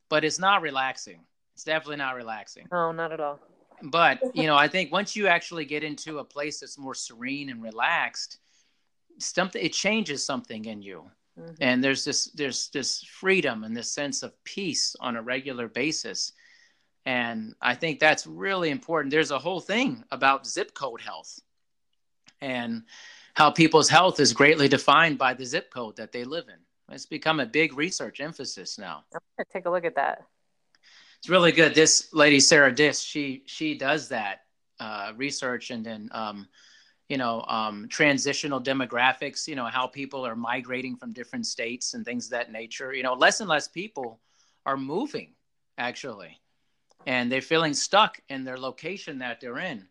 but 0.10 0.26
it's 0.26 0.40
not 0.40 0.62
relaxing. 0.62 1.22
It's 1.54 1.64
definitely 1.64 1.98
not 1.98 2.16
relaxing. 2.16 2.68
No, 2.72 2.92
not 2.92 3.14
at 3.14 3.22
all. 3.22 3.40
But 3.82 4.20
you 4.34 4.46
know, 4.46 4.58
I 4.58 4.68
think 4.68 4.92
once 4.92 5.16
you 5.16 5.28
actually 5.28 5.66
get 5.66 5.84
into 5.84 6.20
a 6.20 6.24
place 6.24 6.60
that's 6.60 6.78
more 6.78 6.96
serene 6.96 7.50
and 7.50 7.64
relaxed, 7.64 8.40
something 9.20 9.64
it 9.64 9.72
changes 9.72 10.24
something 10.24 10.66
in 10.66 10.82
you, 10.82 11.10
mm-hmm. 11.40 11.54
and 11.60 11.84
there's 11.84 12.04
this 12.04 12.26
there's 12.32 12.70
this 12.70 13.04
freedom 13.04 13.64
and 13.64 13.76
this 13.76 13.92
sense 13.92 14.24
of 14.24 14.32
peace 14.44 14.96
on 15.00 15.16
a 15.16 15.22
regular 15.22 15.68
basis, 15.68 16.34
and 17.06 17.56
I 17.62 17.76
think 17.76 18.00
that's 18.00 18.28
really 18.28 18.70
important. 18.70 19.12
There's 19.12 19.32
a 19.32 19.40
whole 19.40 19.60
thing 19.60 20.04
about 20.12 20.48
zip 20.48 20.74
code 20.74 21.02
health, 21.02 21.40
and 22.42 22.84
how 23.34 23.52
people's 23.52 23.90
health 23.90 24.20
is 24.20 24.34
greatly 24.34 24.68
defined 24.68 25.18
by 25.18 25.34
the 25.34 25.46
zip 25.46 25.72
code 25.72 25.98
that 25.98 26.12
they 26.12 26.24
live 26.24 26.46
in. 26.48 26.94
It's 26.94 27.06
become 27.06 27.40
a 27.40 27.46
big 27.46 27.78
research 27.78 28.22
emphasis 28.22 28.78
now. 28.78 29.04
I'm 29.14 29.20
gonna 29.38 29.48
take 29.52 29.66
a 29.66 29.70
look 29.70 29.86
at 29.86 29.96
that. 29.96 30.24
It's 31.20 31.30
really 31.30 31.52
good. 31.52 31.74
This 31.74 32.14
lady 32.14 32.40
Sarah 32.40 32.74
Dis, 32.74 33.02
she 33.02 33.44
she 33.46 33.78
does 33.78 34.10
that 34.10 34.42
uh, 34.80 35.14
research 35.16 35.72
and 35.72 35.86
then 35.86 36.10
um, 36.12 36.48
you 37.10 37.18
know 37.18 37.44
um, 37.48 37.88
transitional 37.90 38.62
demographics. 38.62 39.48
You 39.48 39.56
know 39.56 39.66
how 39.66 39.88
people 39.88 40.26
are 40.26 40.36
migrating 40.36 40.96
from 40.96 41.14
different 41.14 41.46
states 41.46 41.94
and 41.94 42.06
things 42.06 42.26
of 42.26 42.32
that 42.32 42.52
nature. 42.52 42.94
You 42.94 43.04
know, 43.04 43.14
less 43.14 43.40
and 43.40 43.50
less 43.50 43.68
people 43.68 44.20
are 44.66 44.78
moving 44.78 45.34
actually, 45.78 46.40
and 47.06 47.32
they're 47.32 47.42
feeling 47.42 47.74
stuck 47.74 48.20
in 48.30 48.44
their 48.44 48.58
location 48.58 49.20
that 49.20 49.40
they're 49.42 49.60
in 49.60 49.88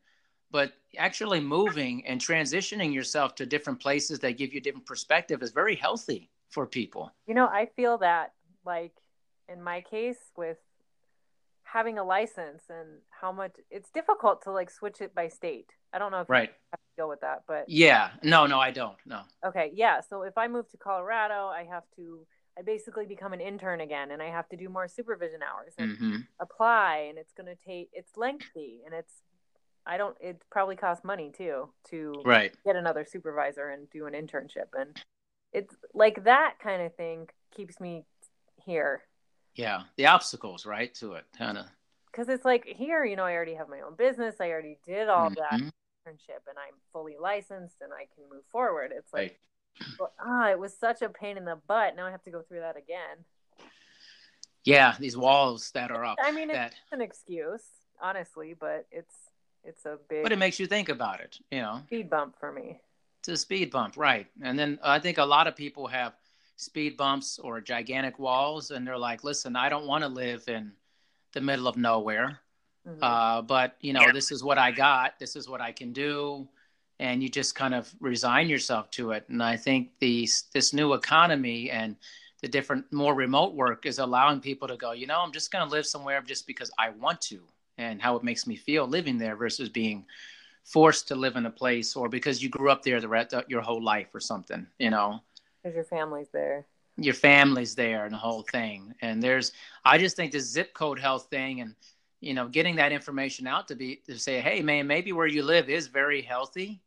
but 0.55 0.73
actually 0.99 1.41
moving 1.41 2.07
and 2.07 2.21
transitioning 2.21 2.95
yourself 2.95 3.35
to 3.35 3.45
different 3.45 3.81
places 3.81 4.21
that 4.21 4.39
give 4.39 4.55
you 4.55 4.61
different 4.61 4.87
perspective 4.87 5.43
is 5.43 5.51
very 5.51 5.75
healthy 5.75 6.31
for 6.49 6.65
people. 6.65 7.13
You 7.27 7.35
know, 7.35 7.47
I 7.47 7.67
feel 7.75 7.99
that 7.99 8.35
like 8.65 8.93
in 9.49 9.61
my 9.61 9.81
case 9.81 10.31
with 10.37 10.59
having 11.75 11.99
a 11.99 12.05
license 12.05 12.63
and 12.71 13.01
how 13.11 13.33
much 13.33 13.57
it's 13.69 13.91
difficult 13.91 14.43
to 14.43 14.53
like 14.53 14.71
switch 14.71 15.01
it 15.01 15.15
by 15.15 15.29
state. 15.29 15.71
I 15.93 15.99
don't 15.99 16.13
know 16.13 16.21
if 16.21 16.31
right. 16.31 16.49
you 16.49 16.55
have 16.71 16.81
to 16.81 16.97
deal 16.97 17.09
with 17.09 17.21
that, 17.23 17.43
but 17.49 17.65
yeah, 17.69 18.11
no, 18.23 18.47
no, 18.47 18.61
I 18.61 18.71
don't. 18.71 18.97
No. 19.05 19.23
Okay, 19.45 19.73
yeah. 19.75 20.01
So 20.01 20.23
if 20.23 20.39
I 20.39 20.47
move 20.49 20.71
to 20.71 20.77
Colorado, 20.77 21.49
I 21.49 21.67
have 21.69 21.83
to 21.97 22.27
I 22.57 22.63
basically 22.63 23.07
become 23.07 23.33
an 23.33 23.41
intern 23.41 23.81
again 23.81 24.13
and 24.13 24.23
I 24.23 24.31
have 24.31 24.49
to 24.51 24.57
do 24.57 24.69
more 24.69 24.87
supervision 24.87 25.41
hours 25.43 25.75
and 25.77 25.97
mm-hmm. 25.97 26.17
apply 26.41 27.07
and 27.09 27.19
it's 27.19 27.33
going 27.33 27.49
to 27.49 27.57
take 27.67 27.91
it's 27.93 28.17
lengthy 28.17 28.83
and 28.87 28.95
it's 28.95 29.13
I 29.87 29.97
don't. 29.97 30.17
It 30.21 30.41
probably 30.51 30.77
costs 30.77 31.05
money 31.05 31.31
too 31.37 31.69
to 31.91 32.23
right. 32.25 32.55
get 32.65 32.77
another 32.77 33.05
supervisor 33.05 33.69
and 33.69 33.91
do 33.91 34.07
an 34.07 34.15
internship, 34.15 34.73
and 34.73 34.97
it's 35.53 35.75
like 35.93 36.25
that 36.25 36.55
kind 36.63 36.81
of 36.81 36.95
thing 36.95 37.29
keeps 37.55 37.81
me 37.81 38.05
here. 38.65 39.03
Yeah, 39.55 39.83
the 39.97 40.07
obstacles, 40.07 40.67
right, 40.67 40.93
to 40.97 41.13
it, 41.13 41.25
kind 41.37 41.59
of. 41.59 41.67
Because 42.11 42.29
it's 42.29 42.45
like 42.45 42.65
here, 42.67 43.05
you 43.05 43.17
know, 43.17 43.25
I 43.25 43.33
already 43.33 43.55
have 43.55 43.69
my 43.69 43.81
own 43.81 43.95
business. 43.97 44.37
I 44.41 44.51
already 44.51 44.79
did 44.87 45.09
all 45.09 45.31
mm-hmm. 45.31 45.35
that 45.35 45.61
internship, 45.61 46.47
and 46.49 46.59
I'm 46.59 46.75
fully 46.93 47.17
licensed, 47.21 47.77
and 47.81 47.93
I 47.93 48.07
can 48.15 48.25
move 48.33 48.45
forward. 48.51 48.93
It's 48.97 49.13
like, 49.13 49.39
right. 50.01 50.11
ah, 50.21 50.51
it 50.51 50.59
was 50.59 50.77
such 50.77 51.03
a 51.03 51.09
pain 51.09 51.37
in 51.37 51.45
the 51.45 51.59
butt. 51.69 51.97
Now 51.97 52.07
I 52.07 52.11
have 52.11 52.23
to 52.25 52.31
go 52.31 52.43
through 52.43 52.61
that 52.61 52.77
again. 52.77 53.25
Yeah, 54.65 54.95
these 54.99 55.17
walls 55.17 55.71
that 55.73 55.91
are 55.91 56.05
up. 56.05 56.19
I 56.23 56.33
mean, 56.33 56.49
that... 56.49 56.73
it's 56.73 56.93
an 56.93 57.01
excuse, 57.01 57.65
honestly, 58.01 58.55
but 58.59 58.87
it's 58.91 59.15
it's 59.65 59.87
a 59.87 59.99
big 60.09 60.23
but 60.23 60.33
it 60.33 60.39
makes 60.39 60.59
you 60.59 60.67
think 60.67 60.89
about 60.89 61.21
it 61.21 61.39
you 61.51 61.61
know 61.61 61.81
speed 61.87 62.11
bump 62.11 62.37
for 62.39 62.53
me 62.53 62.81
it's 63.21 63.29
a 63.29 63.37
speed 63.37 63.71
bump 63.71 63.97
right 63.97 64.27
and 64.43 64.59
then 64.59 64.79
i 64.83 64.99
think 64.99 65.19
a 65.19 65.25
lot 65.25 65.47
of 65.47 65.57
people 65.57 65.87
have 65.87 66.13
speed 66.57 66.97
bumps 66.97 67.39
or 67.39 67.61
gigantic 67.61 68.19
walls 68.19 68.71
and 68.71 68.87
they're 68.87 68.99
like 68.99 69.25
listen 69.25 69.57
i 69.57 69.69
don't 69.69 69.87
want 69.87 70.03
to 70.03 70.09
live 70.09 70.45
in 70.49 70.73
the 71.33 71.41
middle 71.41 71.67
of 71.67 71.77
nowhere 71.77 72.41
mm-hmm. 72.87 73.03
uh, 73.03 73.43
but 73.43 73.77
you 73.81 73.93
know 73.93 74.13
this 74.13 74.31
is 74.31 74.45
what 74.45 74.59
i 74.59 74.71
got 74.71 75.19
this 75.19 75.37
is 75.37 75.49
what 75.49 75.61
i 75.61 75.73
can 75.73 75.93
do 75.93 76.47
and 77.01 77.23
you 77.23 77.29
just 77.29 77.55
kind 77.55 77.75
of 77.75 77.93
resign 78.01 78.49
yourself 78.49 78.91
to 78.91 79.11
it 79.11 79.25
and 79.29 79.43
i 79.43 79.57
think 79.57 79.91
the 79.99 80.29
this 80.53 80.73
new 80.73 80.93
economy 80.93 81.71
and 81.71 81.97
the 82.41 82.49
different 82.49 82.85
more 82.93 83.15
remote 83.15 83.55
work 83.55 83.87
is 83.87 83.99
allowing 83.99 84.41
people 84.41 84.69
to 84.69 84.77
go 84.77 84.93
you 84.93 85.07
know 85.07 85.21
i'm 85.21 85.33
just 85.33 85.51
going 85.51 85.67
to 85.67 85.71
live 85.71 85.87
somewhere 85.87 86.23
just 86.23 86.47
because 86.47 86.71
i 86.79 86.91
want 86.91 87.21
to 87.21 87.41
and 87.79 88.01
how 88.01 88.15
it 88.17 88.23
makes 88.23 88.47
me 88.47 88.55
feel 88.55 88.87
living 88.87 89.19
there 89.19 89.35
versus 89.35 89.69
being 89.69 90.05
forced 90.65 91.09
to 91.09 91.15
live 91.15 91.37
in 91.37 91.47
a 91.47 91.51
place 91.51 91.95
or 91.95 92.09
because 92.09 92.43
you 92.43 92.49
grew 92.49 92.71
up 92.71 92.83
there 92.83 93.01
the 93.01 93.09
rest 93.09 93.35
of 93.35 93.45
your 93.49 93.61
whole 93.61 93.83
life 93.83 94.09
or 94.15 94.21
something, 94.21 94.67
you 94.79 94.91
know. 94.91 95.21
Because 95.65 95.75
your 95.75 95.85
family's 95.85 96.29
there. 96.31 96.67
Your 96.99 97.15
family's 97.15 97.75
there 97.75 98.05
and 98.05 98.13
the 98.13 98.19
whole 98.19 98.43
thing. 98.43 98.95
And 99.01 99.23
there's, 99.23 99.53
I 99.83 99.97
just 99.97 100.15
think 100.15 100.31
the 100.31 100.39
zip 100.39 100.75
code 100.75 100.99
health 100.99 101.29
thing 101.31 101.63
and, 101.63 101.75
you 102.21 102.35
know, 102.35 102.49
getting 102.49 102.77
that 102.77 102.93
information 102.93 103.47
out 103.47 103.67
to 103.69 103.75
be, 103.75 104.03
to 104.07 104.19
say, 104.19 104.41
hey, 104.41 104.61
man, 104.61 104.87
maybe 104.87 105.13
where 105.13 105.27
you 105.27 105.43
live 105.43 105.71
is 105.71 105.87
very 105.87 106.21
healthy 106.21 106.83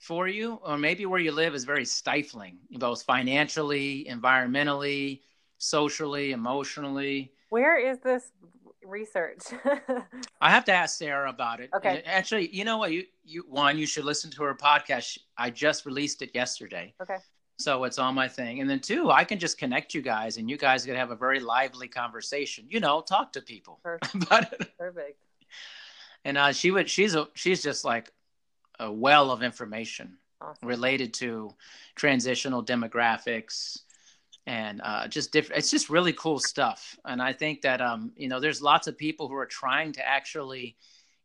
for 0.00 0.26
you, 0.26 0.54
or 0.64 0.76
maybe 0.76 1.06
where 1.06 1.20
you 1.20 1.30
live 1.30 1.54
is 1.54 1.64
very 1.64 1.84
stifling, 1.84 2.58
both 2.72 3.02
financially, 3.04 4.06
environmentally, 4.10 5.20
socially, 5.58 6.32
emotionally. 6.32 7.32
Where 7.50 7.78
is 7.78 7.98
this 8.00 8.32
research. 8.90 9.42
I 10.40 10.50
have 10.50 10.64
to 10.66 10.72
ask 10.72 10.98
Sarah 10.98 11.30
about 11.30 11.60
it. 11.60 11.70
Okay. 11.74 12.02
Actually, 12.04 12.54
you 12.54 12.64
know 12.64 12.78
what? 12.78 12.92
You 12.92 13.04
you 13.24 13.44
one, 13.48 13.78
you 13.78 13.86
should 13.86 14.04
listen 14.04 14.30
to 14.32 14.42
her 14.42 14.54
podcast. 14.54 15.18
I 15.38 15.50
just 15.50 15.86
released 15.86 16.22
it 16.22 16.30
yesterday. 16.34 16.92
Okay. 17.00 17.16
So 17.60 17.84
it's 17.84 17.98
on 17.98 18.14
my 18.14 18.26
thing. 18.26 18.60
And 18.60 18.70
then 18.70 18.80
two, 18.80 19.10
I 19.10 19.24
can 19.24 19.38
just 19.38 19.58
connect 19.58 19.94
you 19.94 20.00
guys 20.00 20.38
and 20.38 20.48
you 20.48 20.56
guys 20.56 20.84
can 20.84 20.96
have 20.96 21.10
a 21.10 21.16
very 21.16 21.40
lively 21.40 21.88
conversation. 21.88 22.64
You 22.68 22.80
know, 22.80 23.02
talk 23.02 23.32
to 23.34 23.42
people 23.42 23.80
Perfect. 23.84 24.78
Perfect. 24.78 25.18
And 26.24 26.38
uh, 26.38 26.52
she 26.52 26.70
would 26.70 26.88
she's 26.88 27.14
a 27.14 27.28
she's 27.34 27.62
just 27.62 27.84
like 27.84 28.12
a 28.78 28.90
well 28.90 29.30
of 29.30 29.42
information 29.42 30.16
awesome. 30.40 30.68
related 30.68 31.14
to 31.14 31.54
transitional 31.96 32.64
demographics, 32.64 33.80
and 34.46 34.80
uh, 34.84 35.08
just 35.08 35.32
different. 35.32 35.58
It's 35.58 35.70
just 35.70 35.88
really 35.90 36.12
cool 36.12 36.38
stuff. 36.38 36.96
And 37.04 37.22
I 37.22 37.32
think 37.32 37.62
that 37.62 37.80
um, 37.80 38.12
you 38.16 38.28
know, 38.28 38.40
there's 38.40 38.60
lots 38.60 38.86
of 38.86 38.98
people 38.98 39.28
who 39.28 39.34
are 39.34 39.46
trying 39.46 39.92
to 39.92 40.06
actually 40.06 40.76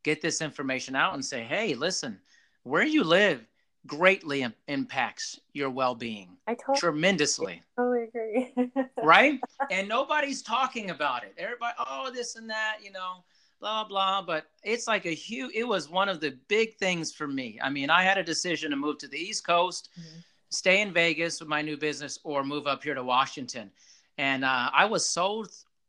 get 0.03 0.21
this 0.21 0.41
information 0.41 0.95
out 0.95 1.13
and 1.13 1.25
say, 1.25 1.43
hey, 1.43 1.73
listen, 1.73 2.19
where 2.63 2.85
you 2.85 3.03
live 3.03 3.45
greatly 3.87 4.45
impacts 4.67 5.39
your 5.53 5.69
well-being. 5.69 6.37
I 6.47 6.55
totally, 6.55 6.79
tremendously. 6.79 7.61
I 7.77 7.81
totally 7.81 8.03
agree. 8.03 8.53
right? 9.03 9.39
And 9.71 9.87
nobody's 9.87 10.41
talking 10.41 10.89
about 10.89 11.23
it. 11.23 11.33
Everybody, 11.37 11.75
oh, 11.79 12.11
this 12.13 12.35
and 12.35 12.49
that, 12.49 12.77
you 12.83 12.91
know, 12.91 13.23
blah 13.59 13.83
blah. 13.83 14.21
But 14.21 14.45
it's 14.63 14.87
like 14.87 15.05
a 15.05 15.13
huge. 15.13 15.53
It 15.53 15.67
was 15.67 15.89
one 15.89 16.09
of 16.09 16.19
the 16.19 16.37
big 16.47 16.75
things 16.77 17.13
for 17.13 17.27
me. 17.27 17.59
I 17.61 17.69
mean, 17.69 17.89
I 17.89 18.03
had 18.03 18.17
a 18.17 18.23
decision 18.23 18.71
to 18.71 18.77
move 18.77 18.97
to 18.99 19.07
the 19.07 19.17
East 19.17 19.45
Coast, 19.45 19.89
mm-hmm. 19.99 20.19
stay 20.49 20.81
in 20.81 20.93
Vegas 20.93 21.39
with 21.39 21.49
my 21.49 21.61
new 21.61 21.77
business, 21.77 22.19
or 22.23 22.43
move 22.43 22.67
up 22.67 22.83
here 22.83 22.95
to 22.95 23.03
Washington. 23.03 23.71
And 24.17 24.45
uh, 24.45 24.69
I 24.73 24.85
was 24.85 25.05
so 25.05 25.45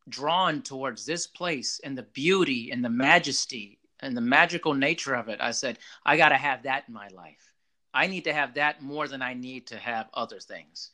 drawn 0.08 0.62
towards 0.62 1.04
this 1.04 1.26
place 1.26 1.80
and 1.84 1.96
the 1.96 2.02
beauty 2.02 2.70
and 2.70 2.84
the 2.84 2.90
majesty 2.90 3.78
and 4.00 4.16
the 4.16 4.20
magical 4.20 4.74
nature 4.74 5.14
of 5.14 5.28
it. 5.28 5.40
I 5.40 5.50
said, 5.50 5.78
I 6.04 6.16
got 6.16 6.30
to 6.30 6.36
have 6.36 6.62
that 6.64 6.84
in 6.88 6.94
my 6.94 7.08
life. 7.08 7.52
I 7.96 8.06
need 8.08 8.24
to 8.24 8.34
have 8.34 8.54
that 8.54 8.82
more 8.82 9.08
than 9.08 9.22
I 9.22 9.32
need 9.32 9.68
to 9.68 9.78
have 9.78 10.10
other 10.12 10.38
things. 10.38 10.90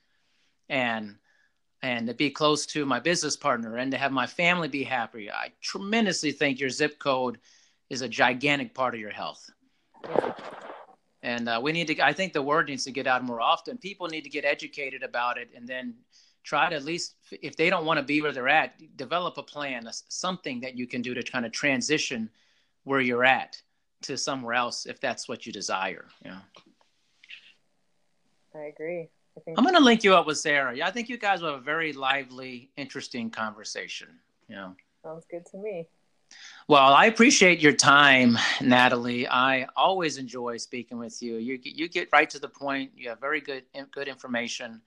And 0.68 1.16
and 1.82 2.06
to 2.06 2.14
be 2.14 2.30
close 2.30 2.64
to 2.66 2.86
my 2.86 3.00
business 3.00 3.36
partner 3.36 3.76
and 3.76 3.90
to 3.90 3.98
have 3.98 4.12
my 4.12 4.24
family 4.24 4.68
be 4.68 4.84
happy. 4.84 5.28
I 5.28 5.48
tremendously 5.60 6.30
think 6.30 6.60
your 6.60 6.70
zip 6.70 7.00
code 7.00 7.38
is 7.90 8.02
a 8.02 8.08
gigantic 8.08 8.72
part 8.72 8.94
of 8.94 9.00
your 9.00 9.10
health. 9.10 9.50
And 11.24 11.48
uh, 11.48 11.58
we 11.60 11.72
need 11.72 11.88
to, 11.88 12.00
I 12.00 12.12
think 12.12 12.32
the 12.32 12.40
word 12.42 12.68
needs 12.68 12.84
to 12.84 12.92
get 12.92 13.08
out 13.08 13.24
more 13.24 13.40
often. 13.40 13.78
People 13.78 14.06
need 14.06 14.22
to 14.22 14.30
get 14.30 14.44
educated 14.44 15.02
about 15.02 15.38
it 15.38 15.48
and 15.56 15.66
then 15.66 15.94
try 16.44 16.70
to 16.70 16.76
at 16.76 16.84
least, 16.84 17.16
if 17.30 17.56
they 17.56 17.68
don't 17.68 17.84
want 17.84 17.98
to 17.98 18.04
be 18.04 18.22
where 18.22 18.30
they're 18.30 18.48
at, 18.48 18.96
develop 18.96 19.36
a 19.38 19.42
plan, 19.42 19.88
something 20.08 20.60
that 20.60 20.78
you 20.78 20.86
can 20.86 21.02
do 21.02 21.14
to 21.14 21.22
kind 21.24 21.44
of 21.44 21.50
transition 21.50 22.30
where 22.84 23.00
you're 23.00 23.24
at 23.24 23.60
to 24.02 24.16
somewhere 24.16 24.54
else 24.54 24.86
if 24.86 25.00
that's 25.00 25.28
what 25.28 25.46
you 25.46 25.52
desire. 25.52 26.06
Yeah. 26.24 26.38
I 28.54 28.64
agree. 28.64 29.08
I 29.36 29.40
think 29.40 29.58
I'm 29.58 29.64
going 29.64 29.74
to 29.74 29.82
link 29.82 30.04
you 30.04 30.14
up 30.14 30.26
with 30.26 30.38
Sarah. 30.38 30.76
Yeah, 30.76 30.86
I 30.86 30.90
think 30.90 31.08
you 31.08 31.16
guys 31.16 31.42
will 31.42 31.52
have 31.52 31.60
a 31.60 31.62
very 31.62 31.92
lively, 31.92 32.70
interesting 32.76 33.30
conversation. 33.30 34.08
Yeah. 34.48 34.70
Sounds 35.02 35.24
good 35.30 35.46
to 35.46 35.56
me. 35.56 35.86
Well, 36.68 36.94
I 36.94 37.06
appreciate 37.06 37.60
your 37.60 37.72
time, 37.72 38.38
Natalie. 38.60 39.28
I 39.28 39.66
always 39.76 40.16
enjoy 40.16 40.56
speaking 40.56 40.98
with 40.98 41.22
you. 41.22 41.36
You 41.36 41.58
you 41.62 41.88
get 41.88 42.08
right 42.12 42.28
to 42.30 42.38
the 42.38 42.48
point. 42.48 42.92
You 42.96 43.10
have 43.10 43.20
very 43.20 43.40
good 43.40 43.64
good 43.90 44.08
information, 44.08 44.80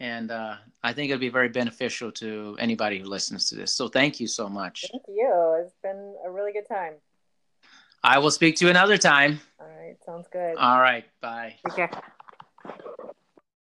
and 0.00 0.30
uh, 0.30 0.56
I 0.82 0.92
think 0.94 1.10
it'll 1.10 1.20
be 1.20 1.28
very 1.28 1.50
beneficial 1.50 2.10
to 2.12 2.56
anybody 2.58 2.98
who 2.98 3.06
listens 3.06 3.50
to 3.50 3.54
this. 3.54 3.74
So, 3.74 3.88
thank 3.88 4.18
you 4.18 4.26
so 4.26 4.48
much. 4.48 4.86
Thank 4.90 5.02
you. 5.08 5.62
It's 5.62 5.74
been 5.82 6.14
a 6.24 6.30
really 6.30 6.52
good 6.52 6.68
time. 6.68 6.94
I 8.02 8.18
will 8.18 8.30
speak 8.30 8.56
to 8.56 8.64
you 8.64 8.70
another 8.70 8.96
time. 8.96 9.40
All 9.60 9.66
right. 9.66 9.96
Sounds 10.06 10.28
good. 10.32 10.56
All 10.56 10.80
right. 10.80 11.04
Bye. 11.20 11.56
Take 11.66 11.76
care. 11.76 12.02